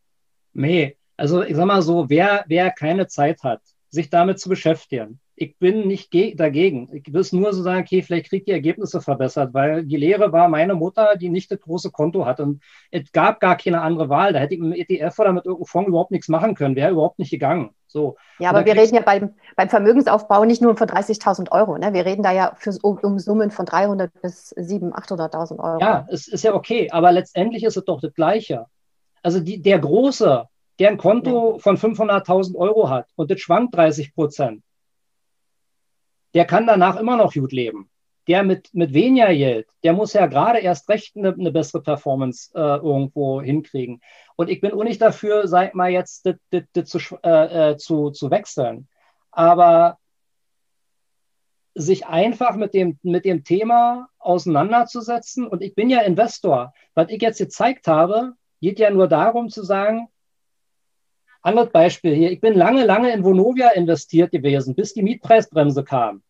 nee, 0.54 0.98
also 1.16 1.44
ich 1.44 1.56
sag 1.56 1.66
mal 1.66 1.82
so, 1.82 2.10
wer, 2.10 2.44
wer 2.48 2.72
keine 2.72 3.08
Zeit 3.08 3.44
hat, 3.44 3.62
sich 3.90 4.10
damit 4.10 4.40
zu 4.40 4.50
beschäftigen, 4.50 5.20
ich 5.36 5.58
bin 5.58 5.88
nicht 5.88 6.14
dagegen. 6.40 6.90
Ich 6.94 7.12
will 7.12 7.22
es 7.22 7.34
nur 7.34 7.54
so 7.54 7.64
sagen, 7.64 7.82
okay, 7.82 8.02
vielleicht 8.02 8.30
kriegt 8.30 8.48
die 8.48 8.52
Ergebnisse 8.52 9.02
verbessert, 9.02 9.54
weil 9.54 9.84
die 9.84 9.98
Lehre 9.98 10.32
war 10.32 10.48
meine 10.50 10.76
Mutter, 10.76 11.16
die 11.16 11.30
nicht 11.30 11.52
das 11.52 11.60
große 11.62 11.92
Konto 11.92 12.26
hat. 12.26 12.40
Und 12.40 12.62
es 12.92 13.12
gab 13.12 13.40
gar 13.40 13.58
keine 13.58 13.82
andere 13.82 14.10
Wahl. 14.10 14.34
Da 14.34 14.40
hätte 14.40 14.54
ich 14.54 14.60
mit 14.60 14.78
dem 14.78 14.98
ETF 14.98 15.20
oder 15.20 15.34
mit 15.34 15.46
irgendeinem 15.46 15.66
Fonds 15.66 15.88
überhaupt 15.88 16.12
nichts 16.12 16.28
machen 16.28 16.54
können. 16.54 16.76
Wäre 16.76 16.92
überhaupt 16.92 17.18
nicht 17.18 17.32
gegangen. 17.32 17.72
So. 17.88 18.18
Ja, 18.40 18.52
aber 18.52 18.66
wir 18.66 18.76
reden 18.76 18.96
ja 18.96 19.02
beim, 19.02 19.34
beim 19.56 19.70
Vermögensaufbau 19.70 20.46
nicht 20.46 20.62
nur 20.62 20.78
von 20.78 20.88
30.000 20.88 21.52
Euro. 21.52 21.78
Ne? 21.78 21.94
Wir 21.94 22.06
reden 22.06 22.24
da 22.24 22.32
ja 22.32 22.54
für, 22.58 22.78
um, 22.82 22.98
um 23.00 23.20
Summen 23.20 23.52
von 23.52 23.66
300 23.66 24.12
bis 24.22 24.56
700.000, 24.56 24.94
800.000 24.94 25.60
Euro. 25.60 25.80
Ja, 25.80 26.08
es 26.10 26.28
ist 26.28 26.44
ja 26.44 26.54
okay. 26.54 26.90
Aber 26.92 27.12
letztendlich 27.12 27.64
ist 27.64 27.78
es 27.78 27.86
doch 27.86 28.00
das 28.00 28.14
Gleiche. 28.14 28.66
Also 29.24 29.40
die, 29.40 29.62
der 29.62 29.80
Große, 29.80 30.46
der 30.80 30.90
ein 30.90 30.98
Konto 30.98 31.60
von 31.60 31.78
500.000 31.78 32.56
Euro 32.56 32.90
hat 32.90 33.08
und 33.16 33.30
das 33.30 33.40
schwankt 33.40 33.76
30 33.76 34.16
Prozent, 34.16 34.64
der 36.34 36.46
kann 36.46 36.68
danach 36.68 36.98
immer 36.98 37.18
noch 37.18 37.34
gut 37.34 37.52
leben. 37.52 37.90
Der 38.28 38.44
mit, 38.44 38.70
mit 38.74 38.94
weniger 38.94 39.34
Geld, 39.34 39.68
der 39.84 39.94
muss 39.94 40.14
ja 40.14 40.28
gerade 40.28 40.60
erst 40.60 40.88
recht 40.90 41.18
eine, 41.18 41.34
eine 41.34 41.52
bessere 41.52 41.82
Performance 41.82 42.52
äh, 42.54 42.78
irgendwo 42.78 43.42
hinkriegen. 43.42 44.00
Und 44.36 44.50
ich 44.50 44.62
bin 44.62 44.74
auch 44.74 44.84
nicht 44.84 45.02
dafür, 45.02 45.48
sag 45.48 45.74
mal, 45.74 45.90
jetzt 45.90 46.26
das, 46.26 46.36
das, 46.52 46.64
das 46.74 46.90
zu, 46.90 47.00
äh, 47.24 47.72
äh, 47.72 47.78
zu, 47.78 48.12
zu 48.12 48.30
wechseln. 48.30 48.88
Aber 49.32 49.98
sich 51.74 52.06
einfach 52.06 52.56
mit 52.56 52.74
dem, 52.74 53.00
mit 53.02 53.26
dem 53.26 53.44
Thema 53.44 54.10
auseinanderzusetzen. 54.20 55.48
Und 55.48 55.62
ich 55.62 55.74
bin 55.74 55.90
ja 55.90 56.02
Investor. 56.02 56.74
Was 56.94 57.10
ich 57.10 57.22
jetzt 57.22 57.40
gezeigt 57.40 57.88
habe, 57.88 58.34
geht 58.62 58.80
ja 58.80 58.92
nur 58.92 59.08
darum 59.08 59.50
zu 59.50 59.64
sagen, 59.64 60.08
anderes 61.42 61.72
Beispiel 61.72 62.14
hier, 62.14 62.32
ich 62.32 62.42
bin 62.42 62.54
lange, 62.54 62.86
lange 62.86 63.12
in 63.12 63.24
Vonovia 63.24 63.70
investiert 63.70 64.32
gewesen, 64.32 64.76
bis 64.76 64.94
die 64.94 65.02
Mietpreisbremse 65.02 65.84
kam. 65.84 66.24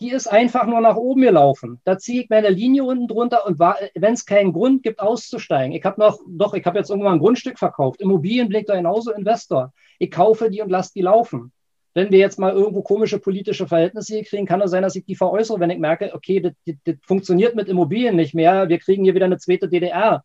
Die 0.00 0.10
ist 0.10 0.26
einfach 0.26 0.66
nur 0.66 0.80
nach 0.82 0.96
oben 0.96 1.22
gelaufen. 1.22 1.80
Da 1.84 1.96
ziehe 1.96 2.22
ich 2.22 2.28
meine 2.28 2.50
Linie 2.50 2.84
unten 2.84 3.08
drunter 3.08 3.46
und 3.46 3.58
wenn 3.58 4.12
es 4.12 4.26
keinen 4.26 4.52
Grund 4.52 4.82
gibt, 4.82 5.00
auszusteigen. 5.00 5.72
Ich 5.72 5.84
habe 5.84 5.98
noch, 5.98 6.20
doch, 6.28 6.52
ich 6.52 6.66
habe 6.66 6.78
jetzt 6.78 6.90
irgendwann 6.90 7.14
ein 7.14 7.18
Grundstück 7.18 7.58
verkauft. 7.58 8.00
Immobilien 8.02 8.48
blickt 8.48 8.68
da 8.68 8.76
genauso 8.76 9.10
Investor. 9.12 9.72
Ich 9.98 10.10
kaufe 10.10 10.50
die 10.50 10.60
und 10.60 10.68
lasse 10.68 10.92
die 10.94 11.00
laufen 11.00 11.52
wenn 11.96 12.10
wir 12.10 12.18
jetzt 12.18 12.38
mal 12.38 12.52
irgendwo 12.52 12.82
komische 12.82 13.18
politische 13.18 13.66
Verhältnisse 13.66 14.16
hier 14.16 14.24
kriegen, 14.24 14.44
kann 14.44 14.60
es 14.60 14.70
sein, 14.70 14.82
dass 14.82 14.96
ich 14.96 15.06
die 15.06 15.16
veräußere, 15.16 15.58
wenn 15.60 15.70
ich 15.70 15.78
merke, 15.78 16.14
okay, 16.14 16.40
das, 16.40 16.52
das, 16.66 16.76
das 16.84 16.96
funktioniert 17.00 17.56
mit 17.56 17.68
Immobilien 17.68 18.16
nicht 18.16 18.34
mehr, 18.34 18.68
wir 18.68 18.78
kriegen 18.78 19.04
hier 19.04 19.14
wieder 19.14 19.24
eine 19.24 19.38
zweite 19.38 19.66
DDR. 19.66 20.22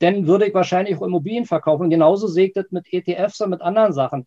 Dann 0.00 0.26
würde 0.26 0.46
ich 0.46 0.54
wahrscheinlich 0.54 0.96
auch 0.96 1.02
Immobilien 1.02 1.46
verkaufen. 1.46 1.90
genauso 1.90 2.26
sehe 2.26 2.46
ich 2.46 2.52
das 2.52 2.66
mit 2.70 2.92
ETFs 2.92 3.40
und 3.40 3.50
mit 3.50 3.62
anderen 3.62 3.92
Sachen. 3.92 4.26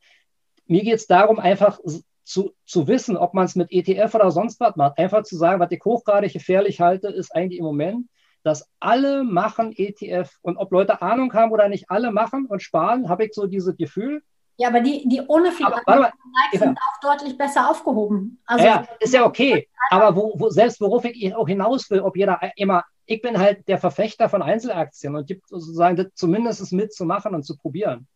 Mir 0.66 0.84
geht 0.84 0.96
es 0.96 1.08
darum, 1.08 1.40
einfach 1.40 1.80
zu, 2.24 2.52
zu 2.66 2.88
wissen, 2.88 3.18
ob 3.18 3.34
man 3.34 3.46
es 3.46 3.56
mit 3.56 3.72
ETF 3.72 4.14
oder 4.16 4.32
sonst 4.32 4.60
was 4.60 4.76
macht. 4.76 5.00
Einfach 5.00 5.24
zu 5.24 5.36
sagen, 5.36 5.60
was 5.60 5.72
ich 5.72 5.84
hochgradig 5.84 6.32
gefährlich 6.32 6.80
halte, 6.80 7.08
ist 7.08 7.36
eigentlich 7.36 7.60
im 7.60 7.66
Moment, 7.66 8.08
dass 8.44 8.70
alle 8.80 9.24
machen 9.24 9.74
ETF. 9.76 10.30
Und 10.42 10.58
ob 10.58 10.72
Leute 10.72 11.02
Ahnung 11.02 11.34
haben 11.34 11.52
oder 11.52 11.68
nicht 11.70 11.90
alle 11.90 12.12
machen 12.12 12.46
und 12.46 12.62
sparen, 12.62 13.10
habe 13.10 13.26
ich 13.26 13.34
so 13.34 13.48
dieses 13.48 13.76
Gefühl. 13.78 14.22
Ja, 14.58 14.68
aber 14.68 14.82
die, 14.82 15.08
die 15.08 15.22
ohne 15.26 15.52
viel 15.52 15.66
aber, 15.66 15.82
aber, 15.86 16.12
sind 16.52 16.62
ja. 16.62 16.74
auch 16.74 17.00
deutlich 17.02 17.38
besser 17.38 17.70
aufgehoben. 17.70 18.40
Also, 18.46 18.66
ja, 18.66 18.86
ist 19.00 19.14
ja 19.14 19.26
okay. 19.26 19.68
Aber 19.92 20.16
wo, 20.16 20.34
wo, 20.36 20.50
selbst 20.50 20.80
worauf 20.82 21.04
ich 21.06 21.34
auch 21.34 21.48
hinaus 21.48 21.90
will, 21.90 22.02
ob 22.02 22.16
jeder 22.16 22.40
immer, 22.58 22.84
ich 23.10 23.22
bin 23.22 23.40
halt 23.40 23.68
der 23.68 23.80
Verfechter 23.80 24.30
von 24.30 24.44
Einzelaktien 24.44 25.16
und 25.16 25.28
gibt 25.28 25.48
sozusagen 25.48 25.96
das 25.96 26.08
zumindest 26.14 26.72
mitzumachen 26.72 27.34
und 27.34 27.44
zu 27.44 27.58
probieren. 27.58 28.08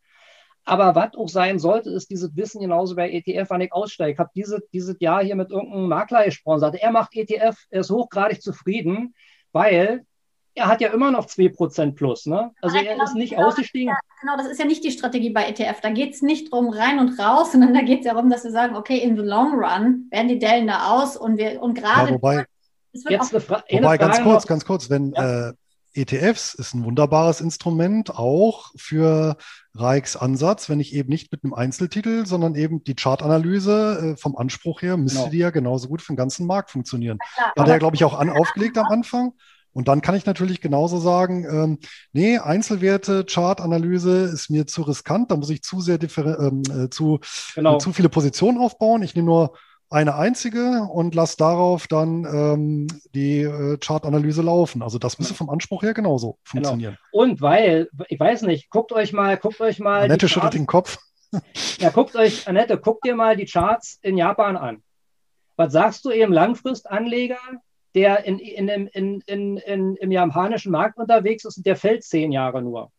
Aber 0.66 0.94
was 0.96 1.16
auch 1.16 1.28
sein 1.28 1.58
sollte, 1.58 1.89
ist 1.89 2.12
dieses 2.12 2.36
Wissen 2.38 2.62
genauso 2.62 2.96
bei 2.96 3.12
ETF, 3.12 3.50
wann 3.50 3.62
ich 3.62 3.74
aussteige. 3.74 4.14
Ich 4.14 4.20
habe 4.20 4.30
dieses, 4.36 4.62
dieses 4.72 4.96
Jahr 5.00 5.24
hier 5.24 5.36
mit 5.36 5.50
irgendeinem 5.50 5.88
Makler 5.88 6.24
gesprochen, 6.26 6.60
sagte, 6.60 6.82
er 6.82 6.91
macht 6.91 7.16
ETF, 7.16 7.58
er 7.72 7.82
ist 7.82 7.89
hochgradig 7.89 8.41
zufrieden, 8.41 9.16
weil 9.52 10.06
er 10.54 10.68
hat 10.68 10.80
ja 10.80 10.89
immer 10.89 11.10
noch 11.10 11.26
2% 11.26 11.96
plus. 11.96 12.28
Ne? 12.28 12.52
Also 12.62 12.78
ja, 12.78 12.84
er 12.84 12.94
genau, 12.94 13.04
ist 13.04 13.16
nicht 13.16 13.32
genau, 13.32 13.48
ausgestiegen. 13.48 13.89
Ja, 13.89 13.98
genau, 14.22 14.38
das 14.38 14.48
ist 14.48 14.60
ja 14.60 14.66
nicht 14.66 14.84
die 14.84 14.91
Strategie 14.91 15.32
bei 15.32 15.48
ETF. 15.48 15.82
Da 15.82 15.89
geht 15.89 16.14
es 16.14 16.22
nicht 16.22 16.54
drum 16.54 16.70
rein 16.70 17.00
und 17.00 17.20
raus, 17.20 17.52
sondern 17.52 17.74
da 17.74 17.82
geht 17.82 18.02
es 18.02 18.06
ja 18.06 18.14
darum, 18.14 18.30
dass 18.30 18.44
wir 18.44 18.52
sagen, 18.52 18.76
okay, 18.76 19.00
in 19.00 19.18
the 19.18 19.24
long 19.24 19.54
run 19.56 20.08
werden 20.12 20.28
die 20.28 20.39
Dellen 20.39 20.68
da 20.68 20.91
aus 20.91 21.18
und 21.18 21.38
wir 21.38 21.62
und 21.64 21.74
gerade. 21.74 22.10
Ja, 22.10 22.14
wobei, 22.14 22.46
jetzt 22.94 23.34
eine, 23.34 23.41
Fra 23.41 23.64
eine 23.70 23.82
wobei 23.82 23.98
ganz 23.98 24.22
kurz, 24.22 24.48
ganz 24.48 24.66
kurz, 24.66 24.89
wenn 24.89 25.14
äh, 25.14 25.54
ETFs 25.96 26.56
ist 26.56 26.74
ein 26.74 26.86
wunderbares 26.86 27.39
Instrument 27.39 28.16
auch 28.16 28.72
für 28.76 29.38
Reichs 29.76 30.16
Ansatz, 30.16 30.70
wenn 30.70 30.80
ich 30.80 30.94
eben 30.94 31.10
nicht 31.10 31.32
mit 31.32 31.44
einem 31.44 31.54
Einzeltitel, 31.54 32.26
sondern 32.26 32.56
eben 32.56 32.84
die 32.84 32.96
Chartanalyse 32.96 34.14
äh, 34.14 34.18
vom 34.18 34.36
Anspruch 34.36 34.82
her 34.82 34.98
müsste 34.98 35.20
genau. 35.20 35.32
die 35.32 35.38
ja 35.38 35.50
genauso 35.52 35.88
gut 35.88 36.02
für 36.02 36.14
den 36.14 36.18
ganzen 36.18 36.48
Markt 36.48 36.72
funktionieren. 36.72 37.20
Ja, 37.38 37.54
Hat 37.56 37.70
er, 37.70 37.80
glaube 37.80 37.96
ich, 37.96 38.04
auch 38.04 38.18
an, 38.18 38.30
aufgelegt 38.30 38.78
am 38.78 38.88
Anfang. 38.88 39.34
Und 39.72 39.88
dann 39.88 40.02
kann 40.02 40.16
ich 40.16 40.26
natürlich 40.26 40.62
genauso 40.62 41.00
sagen, 41.00 41.46
ähm, 41.46 41.80
nee, 42.12 42.38
Einzelwerte, 42.38 43.26
Chartanalyse 43.26 44.26
ist 44.26 44.52
mir 44.52 44.68
zu 44.68 44.84
riskant, 44.84 45.32
da 45.32 45.36
muss 45.36 45.50
ich 45.50 45.64
zu 45.64 45.82
sehr 45.82 46.00
ähm, 46.00 46.62
äh, 46.70 46.89
zu, 46.89 47.20
genau. 47.56 47.80
zu 47.80 47.91
viele 47.91 48.10
Positionen 48.10 48.60
aufbauen. 48.60 49.02
Ich 49.02 49.16
nehme 49.16 49.26
nur 49.26 49.54
eine 49.94 50.16
einzige 50.16 50.88
und 50.91 51.16
lasse 51.16 51.38
darauf 51.38 51.88
dann 51.88 52.26
ähm, 52.26 52.88
die 53.14 53.41
äh, 53.41 53.78
Chartanalyse 53.78 54.41
laufen. 54.41 54.82
Also 54.82 55.00
das 55.00 55.20
müsste 55.20 55.34
vom 55.34 55.50
Anspruch 55.50 55.84
her 55.84 55.94
genauso 55.94 56.38
genau. 56.52 56.70
funktionieren. 56.70 56.98
Genau. 57.12 57.24
Und 57.24 57.41
weil, 57.41 57.89
ich 58.10 58.20
weiß 58.20 58.41
nicht, 58.44 58.70
guckt 58.70 58.91
euch 58.91 59.14
mal, 59.14 59.38
guckt 59.38 59.62
euch 59.62 59.80
mal. 59.80 60.04
Annette 60.04 60.28
schüttelt 60.28 60.54
den 60.56 60.66
Kopf. 60.66 60.98
ja, 61.80 61.89
guckt 61.89 62.16
euch, 62.16 62.48
Annette, 62.48 62.78
guckt 62.78 63.06
dir 63.06 63.16
mal 63.16 63.36
die 63.36 63.46
Charts 63.46 64.00
in 64.02 64.18
Japan 64.18 64.58
an. 64.58 64.84
Was 65.56 65.72
sagst 65.72 66.04
du 66.06 66.12
eben 66.12 66.34
Langfristanleger? 66.34 67.39
der 67.96 68.26
in, 68.26 68.39
in, 68.39 68.68
in, 68.68 69.22
in, 69.26 69.58
in, 69.58 69.96
im 69.96 70.12
japanischen 70.12 70.72
Markt 70.72 70.98
unterwegs 70.98 71.46
ist 71.46 71.58
und 71.58 71.66
der 71.66 71.76
fällt 71.76 72.04
zehn 72.04 72.32
Jahre 72.32 72.62
nur. 72.62 72.91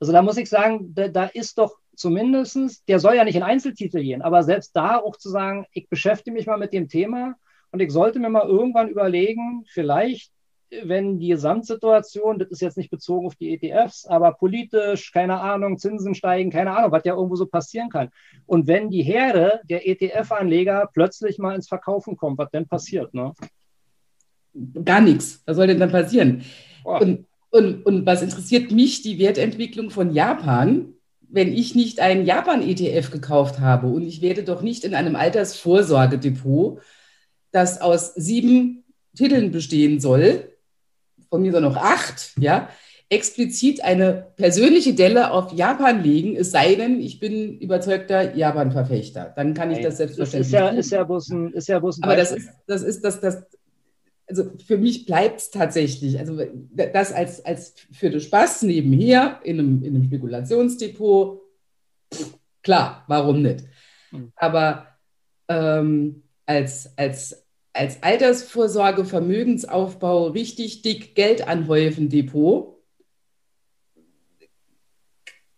Also 0.00 0.12
da 0.12 0.22
muss 0.22 0.38
ich 0.38 0.48
sagen, 0.48 0.94
da, 0.94 1.08
da 1.08 1.24
ist 1.24 1.58
doch 1.58 1.76
zumindestens, 2.00 2.82
der 2.86 2.98
soll 2.98 3.14
ja 3.14 3.24
nicht 3.24 3.36
in 3.36 3.42
Einzeltitel 3.42 4.00
gehen, 4.00 4.22
aber 4.22 4.42
selbst 4.42 4.74
da 4.74 4.96
auch 4.96 5.16
zu 5.16 5.28
sagen, 5.28 5.66
ich 5.72 5.88
beschäftige 5.88 6.32
mich 6.32 6.46
mal 6.46 6.56
mit 6.56 6.72
dem 6.72 6.88
Thema 6.88 7.34
und 7.72 7.80
ich 7.80 7.92
sollte 7.92 8.18
mir 8.18 8.30
mal 8.30 8.48
irgendwann 8.48 8.88
überlegen, 8.88 9.64
vielleicht, 9.68 10.32
wenn 10.82 11.18
die 11.18 11.28
Gesamtsituation, 11.28 12.38
das 12.38 12.48
ist 12.48 12.62
jetzt 12.62 12.78
nicht 12.78 12.90
bezogen 12.90 13.26
auf 13.26 13.34
die 13.34 13.52
ETFs, 13.52 14.06
aber 14.06 14.32
politisch, 14.32 15.12
keine 15.12 15.40
Ahnung, 15.40 15.78
Zinsen 15.78 16.14
steigen, 16.14 16.50
keine 16.50 16.74
Ahnung, 16.74 16.90
was 16.90 17.04
ja 17.04 17.14
irgendwo 17.14 17.36
so 17.36 17.46
passieren 17.46 17.90
kann. 17.90 18.08
Und 18.46 18.66
wenn 18.66 18.88
die 18.88 19.02
Herde 19.02 19.60
der 19.64 19.86
ETF-Anleger 19.86 20.88
plötzlich 20.94 21.38
mal 21.38 21.54
ins 21.54 21.68
Verkaufen 21.68 22.16
kommt, 22.16 22.38
was 22.38 22.50
denn 22.50 22.66
passiert? 22.66 23.12
Ne? 23.12 23.34
Gar 24.84 25.02
nichts. 25.02 25.42
Was 25.44 25.56
soll 25.56 25.66
denn 25.66 25.80
dann 25.80 25.92
passieren? 25.92 26.44
Und, 26.82 27.26
und, 27.50 27.84
und 27.84 28.06
was 28.06 28.22
interessiert 28.22 28.70
mich 28.70 29.02
die 29.02 29.18
Wertentwicklung 29.18 29.90
von 29.90 30.12
Japan, 30.14 30.94
wenn 31.32 31.52
ich 31.52 31.74
nicht 31.74 32.00
einen 32.00 32.26
Japan-ETF 32.26 33.10
gekauft 33.10 33.60
habe 33.60 33.86
und 33.86 34.02
ich 34.02 34.20
werde 34.20 34.42
doch 34.42 34.62
nicht 34.62 34.84
in 34.84 34.94
einem 34.94 35.16
Altersvorsorgedepot, 35.16 36.80
das 37.52 37.80
aus 37.80 38.14
sieben 38.14 38.84
Titeln 39.16 39.50
bestehen 39.50 40.00
soll, 40.00 40.50
von 41.28 41.42
mir 41.42 41.52
soll 41.52 41.60
noch 41.60 41.76
acht, 41.76 42.32
ja, 42.38 42.68
explizit 43.08 43.82
eine 43.82 44.28
persönliche 44.36 44.94
Delle 44.94 45.32
auf 45.32 45.52
Japan 45.52 46.02
legen, 46.02 46.36
es 46.36 46.52
sei 46.52 46.76
denn, 46.76 47.00
ich 47.00 47.18
bin 47.18 47.58
überzeugter 47.58 48.36
Japan-Verfechter. 48.36 49.32
Dann 49.34 49.52
kann 49.52 49.72
ich 49.72 49.80
das 49.80 49.96
selbstverständlich. 49.96 50.46
Ist 50.46 50.52
ja, 50.52 50.68
ist 50.68 50.90
ja 50.92 51.02
bloß 51.04 51.30
ein, 51.30 51.52
ist 51.52 51.68
ja 51.68 51.80
bloß 51.80 51.98
ein 51.98 52.04
Aber 52.04 52.14
das 52.14 52.30
ist, 52.30 52.48
das 52.68 52.82
ist 52.82 53.04
das, 53.04 53.20
das, 53.20 53.46
also 54.30 54.50
für 54.64 54.78
mich 54.78 55.06
bleibt 55.06 55.40
es 55.40 55.50
tatsächlich, 55.50 56.18
also 56.18 56.40
das 56.72 57.12
als, 57.12 57.44
als 57.44 57.74
für 57.92 58.10
den 58.10 58.20
Spaß 58.20 58.62
nebenher 58.62 59.40
in 59.42 59.58
einem, 59.58 59.82
in 59.82 59.96
einem 59.96 60.04
Spekulationsdepot, 60.04 61.42
klar, 62.62 63.04
warum 63.08 63.42
nicht? 63.42 63.64
Hm. 64.10 64.32
Aber 64.36 64.86
ähm, 65.48 66.22
als, 66.46 66.96
als, 66.96 67.44
als 67.72 68.02
Altersvorsorge, 68.02 69.04
Vermögensaufbau 69.04 70.28
richtig 70.28 70.82
dick 70.82 71.14
Geld 71.14 71.46
anhäufen 71.46 72.08
Depot, 72.08 72.80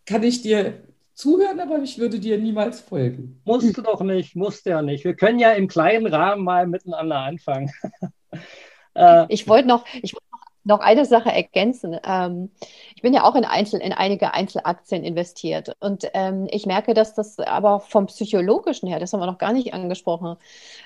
kann 0.05 0.23
ich 0.23 0.41
dir 0.41 0.83
zuhören, 1.13 1.59
aber 1.59 1.79
ich 1.83 1.99
würde 1.99 2.19
dir 2.19 2.37
niemals 2.39 2.81
folgen. 2.81 3.39
Musst 3.45 3.77
du 3.77 3.81
doch 3.81 4.01
nicht, 4.01 4.35
musst 4.35 4.65
ja 4.65 4.81
nicht. 4.81 5.05
Wir 5.05 5.15
können 5.15 5.39
ja 5.39 5.51
im 5.51 5.67
kleinen 5.67 6.07
Rahmen 6.07 6.43
mal 6.43 6.67
miteinander 6.67 7.19
anfangen. 7.19 7.71
Äh, 8.95 9.25
ich 9.29 9.47
wollte 9.47 9.67
noch, 9.67 9.85
ich 10.01 10.13
wollte 10.13 10.23
noch 10.63 10.79
eine 10.79 11.05
Sache 11.05 11.31
ergänzen. 11.31 11.97
Ähm, 12.05 12.49
ich 12.95 13.01
bin 13.01 13.13
ja 13.13 13.23
auch 13.23 13.35
in, 13.35 13.45
Einzel, 13.45 13.81
in 13.81 13.93
einige 13.93 14.33
Einzelaktien 14.33 15.03
investiert 15.03 15.75
und 15.79 16.09
ähm, 16.13 16.47
ich 16.51 16.65
merke, 16.65 16.93
dass 16.93 17.13
das 17.13 17.39
aber 17.39 17.79
vom 17.81 18.07
psychologischen 18.07 18.87
her, 18.87 18.99
das 18.99 19.13
haben 19.13 19.19
wir 19.19 19.25
noch 19.25 19.37
gar 19.37 19.53
nicht 19.53 19.73
angesprochen, 19.73 20.37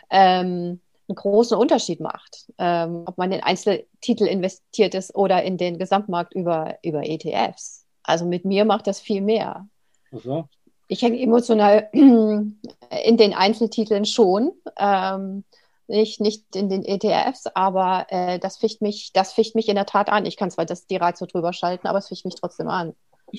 ähm, 0.09 0.79
einen 1.09 1.15
großen 1.15 1.57
Unterschied 1.57 1.99
macht, 1.99 2.51
ähm, 2.57 3.03
ob 3.05 3.17
man 3.17 3.31
in 3.31 3.41
Einzeltitel 3.41 4.25
investiert 4.25 4.93
ist 4.93 5.15
oder 5.15 5.43
in 5.43 5.57
den 5.57 5.77
Gesamtmarkt 5.77 6.33
über, 6.33 6.77
über 6.83 7.07
ETFs. 7.07 7.85
Also 8.03 8.25
mit 8.25 8.45
mir 8.45 8.65
macht 8.65 8.87
das 8.87 8.99
viel 8.99 9.21
mehr. 9.21 9.67
So. 10.11 10.47
Ich 10.87 11.01
hänge 11.01 11.19
emotional 11.19 11.89
in 11.93 12.57
den 13.17 13.33
Einzeltiteln 13.33 14.05
schon. 14.05 14.51
Ähm, 14.77 15.43
nicht, 15.87 16.19
nicht 16.19 16.55
in 16.55 16.69
den 16.69 16.83
ETFs, 16.83 17.47
aber 17.53 18.07
äh, 18.09 18.39
das, 18.39 18.57
ficht 18.57 18.81
mich, 18.81 19.11
das 19.13 19.33
ficht 19.33 19.55
mich 19.55 19.69
in 19.69 19.75
der 19.75 19.85
Tat 19.85 20.09
an. 20.09 20.25
Ich 20.25 20.37
kann 20.37 20.51
zwar 20.51 20.65
das, 20.65 20.87
die 20.87 20.97
Reize 20.97 21.27
drüber 21.27 21.53
schalten, 21.53 21.87
aber 21.87 21.99
es 21.99 22.07
ficht 22.07 22.25
mich 22.25 22.35
trotzdem 22.35 22.67
an. 22.67 22.93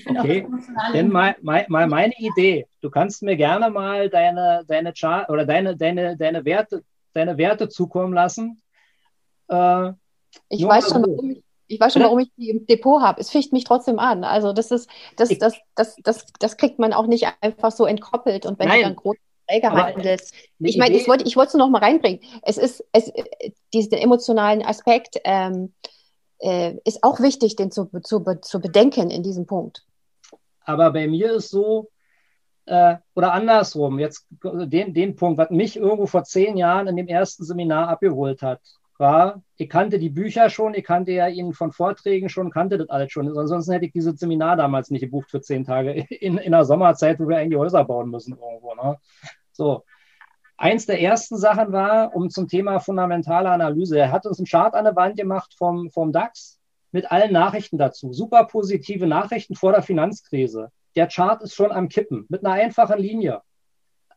okay, 0.09 0.47
denn 0.93 1.09
mal, 1.09 1.37
mal, 1.43 1.67
mal 1.69 1.87
meine 1.87 2.15
Idee. 2.19 2.67
Du 2.81 2.91
kannst 2.91 3.23
mir 3.23 3.37
gerne 3.37 3.71
mal 3.71 4.11
deine, 4.11 4.65
deine 4.67 4.93
Chart 4.93 5.29
oder 5.31 5.45
deine, 5.47 5.77
deine, 5.77 6.17
deine, 6.17 6.45
Werte, 6.45 6.85
deine 7.13 7.39
Werte 7.39 7.69
zukommen 7.69 8.13
lassen. 8.13 8.61
Äh, 9.49 9.93
ich 10.49 10.65
weiß 10.65 10.91
schon, 10.91 11.03
warum 11.03 11.31
ich, 11.31 11.43
Ich 11.67 11.81
weiß 11.81 11.93
schon, 11.93 12.03
warum 12.03 12.19
ich 12.19 12.31
die 12.37 12.51
im 12.51 12.67
Depot 12.67 13.03
habe. 13.03 13.21
Es 13.21 13.31
ficht 13.31 13.53
mich 13.53 13.65
trotzdem 13.65 13.99
an. 13.99 14.25
Also 14.25 14.53
das 14.53 14.71
ist, 14.71 14.91
das, 15.17 15.31
das, 15.39 15.55
das, 15.75 15.97
das, 16.03 16.27
das 16.39 16.57
kriegt 16.57 16.79
man 16.79 16.93
auch 16.93 17.07
nicht 17.07 17.27
einfach 17.41 17.73
so 17.73 17.87
entkoppelt. 17.87 18.47
Und 18.47 18.59
wenn 18.59 18.69
Nein. 18.69 18.81
du 18.81 18.85
dann 18.85 18.97
große 18.97 19.19
Beträge 19.49 19.71
handelst. 19.71 20.35
Ich 20.59 20.77
meine, 20.77 20.97
ich 20.97 21.09
wollte 21.09 21.25
ich 21.25 21.37
wollte 21.37 21.49
es 21.49 21.55
noch 21.55 21.69
mal 21.69 21.79
reinbringen. 21.79 22.21
Es 22.43 22.59
ist, 22.59 22.85
es, 22.93 23.13
diesen 23.73 23.95
emotionalen 23.95 24.63
Aspekt 24.65 25.21
ähm, 25.25 25.73
äh, 26.39 26.75
ist 26.85 27.03
auch 27.03 27.21
wichtig, 27.21 27.57
den 27.57 27.71
zu, 27.71 27.87
zu, 28.03 28.25
zu 28.43 28.61
bedenken 28.61 29.11
in 29.11 29.23
diesem 29.23 29.47
Punkt. 29.47 29.85
Aber 30.65 30.93
bei 30.93 31.09
mir 31.09 31.33
ist 31.33 31.51
so, 31.51 31.89
äh, 32.67 32.97
oder 33.15 33.33
andersrum, 33.33 33.99
jetzt 33.99 34.27
den, 34.31 34.93
den 34.93 35.17
Punkt, 35.17 35.39
was 35.39 35.51
mich 35.51 35.77
irgendwo 35.77 36.07
vor 36.07 36.25
zehn 36.25 36.57
Jahren 36.57 36.87
in 36.87 36.97
dem 36.97 37.09
ersten 37.09 37.45
Seminar 37.45 37.89
abgeholt 37.89 38.43
hat 38.43 38.61
war, 38.99 39.43
ich 39.57 39.69
kannte 39.69 39.99
die 39.99 40.11
Bücher 40.11 40.51
schon, 40.51 40.75
ich 40.75 40.85
kannte 40.85 41.13
ja 41.13 41.29
ihn 41.29 41.53
von 41.53 41.73
Vorträgen 41.73 42.29
schon, 42.29 42.51
kannte 42.51 42.79
das 42.79 42.91
alles 42.91 43.13
schon. 43.13 43.29
Ansonsten 43.37 43.73
hätte 43.73 43.87
ich 43.87 43.93
dieses 43.93 44.19
Seminar 44.19 44.57
damals 44.57 44.91
nicht 44.91 45.03
gebucht 45.03 45.31
für 45.31 45.41
zehn 45.41 45.65
Tage 45.65 45.93
in, 45.93 46.39
in 46.39 46.53
der 46.53 46.65
Sommerzeit, 46.65 47.21
wo 47.21 47.29
wir 47.29 47.39
eigentlich 47.39 47.59
Häuser 47.59 47.85
bauen 47.85 48.11
müssen 48.11 48.37
irgendwo. 48.37 48.75
Ne? 48.75 48.99
So. 49.59 49.85
Eins 50.57 50.87
der 50.87 51.01
ersten 51.01 51.37
Sachen 51.37 51.73
war, 51.73 52.17
um 52.17 52.31
zum 52.31 52.49
Thema 52.49 52.81
fundamentale 52.81 53.51
Analyse. 53.51 53.99
Er 53.99 54.11
hat 54.11 54.25
uns 54.27 54.39
einen 54.39 54.47
Chart 54.47 54.75
an 54.75 54.85
der 54.85 54.97
Wand 54.97 55.17
gemacht 55.17 55.55
vom, 55.57 55.91
vom 55.91 56.13
DAX 56.13 56.59
mit 56.91 57.13
allen 57.13 57.33
Nachrichten 57.33 57.77
dazu. 57.77 58.13
Super 58.13 58.45
positive 58.45 59.07
Nachrichten 59.07 59.55
vor 59.55 59.73
der 59.73 59.83
Finanzkrise. 59.83 60.71
Der 60.97 61.07
Chart 61.07 61.43
ist 61.43 61.55
schon 61.55 61.71
am 61.71 61.89
Kippen 61.89 62.25
mit 62.31 62.45
einer 62.45 62.55
einfachen 62.55 62.99
Linie 62.99 63.43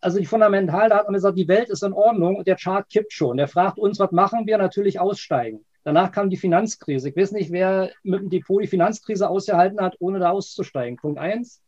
also 0.02 0.18
die 0.20 0.26
fundamental, 0.26 0.90
da 0.90 0.98
hat 0.98 1.06
man 1.06 1.14
gesagt, 1.14 1.38
die 1.38 1.48
Welt 1.48 1.70
ist 1.70 1.84
in 1.84 1.94
Ordnung 1.94 2.36
und 2.36 2.48
der 2.48 2.56
Chart 2.56 2.90
kippt 2.90 3.14
schon. 3.14 3.38
Der 3.38 3.48
fragt 3.48 3.78
uns, 3.78 4.00
was 4.00 4.12
machen 4.12 4.48
wir? 4.48 4.58
Natürlich 4.58 5.00
aussteigen. 5.00 5.64
Danach 5.84 6.12
kam 6.12 6.30
die 6.30 6.38
Finanzkrise. 6.38 7.10
Ich 7.10 7.16
weiß 7.16 7.32
nicht, 7.32 7.52
wer 7.52 7.92
mit 8.04 8.22
dem 8.22 8.30
Depot 8.30 8.62
die 8.62 8.68
Finanzkrise 8.68 9.30
ausgehalten 9.30 9.80
hat, 9.80 9.96
ohne 10.00 10.20
da 10.20 10.32
auszusteigen. 10.32 10.98
Punkt 10.98 11.20
eins. 11.20 11.62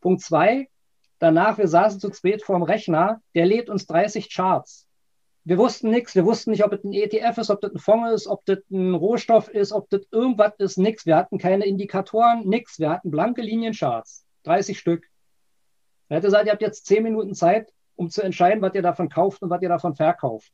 Punkt 0.00 0.22
zwei. 0.22 0.68
Danach, 1.18 1.58
wir 1.58 1.68
saßen 1.68 2.00
zu 2.00 2.12
spät 2.12 2.42
vorm 2.42 2.62
Rechner, 2.62 3.20
der 3.34 3.46
lädt 3.46 3.70
uns 3.70 3.86
30 3.86 4.32
Charts. 4.32 4.86
Wir 5.44 5.58
wussten 5.58 5.90
nichts. 5.90 6.14
Wir 6.14 6.26
wussten 6.26 6.50
nicht, 6.50 6.64
ob 6.64 6.72
das 6.72 6.82
ein 6.82 6.92
ETF 6.92 7.38
ist, 7.38 7.50
ob 7.50 7.60
das 7.60 7.72
ein 7.72 7.78
Fonds 7.78 8.12
ist, 8.12 8.26
ob 8.26 8.44
das 8.46 8.58
ein 8.70 8.94
Rohstoff 8.94 9.48
ist, 9.48 9.72
ob 9.72 9.88
das 9.90 10.02
irgendwas 10.10 10.52
ist. 10.58 10.76
Nichts. 10.76 11.06
Wir 11.06 11.16
hatten 11.16 11.38
keine 11.38 11.64
Indikatoren, 11.64 12.46
nichts. 12.48 12.80
Wir 12.80 12.90
hatten 12.90 13.10
blanke 13.10 13.42
Liniencharts. 13.42 14.26
30 14.42 14.78
Stück. 14.78 15.06
Er 16.08 16.16
hätte 16.16 16.26
gesagt, 16.26 16.46
ihr 16.46 16.52
habt 16.52 16.62
jetzt 16.62 16.86
zehn 16.86 17.02
Minuten 17.02 17.34
Zeit, 17.34 17.72
um 17.94 18.10
zu 18.10 18.22
entscheiden, 18.22 18.60
was 18.60 18.74
ihr 18.74 18.82
davon 18.82 19.08
kauft 19.08 19.42
und 19.42 19.50
was 19.50 19.62
ihr 19.62 19.68
davon 19.68 19.94
verkauft. 19.94 20.52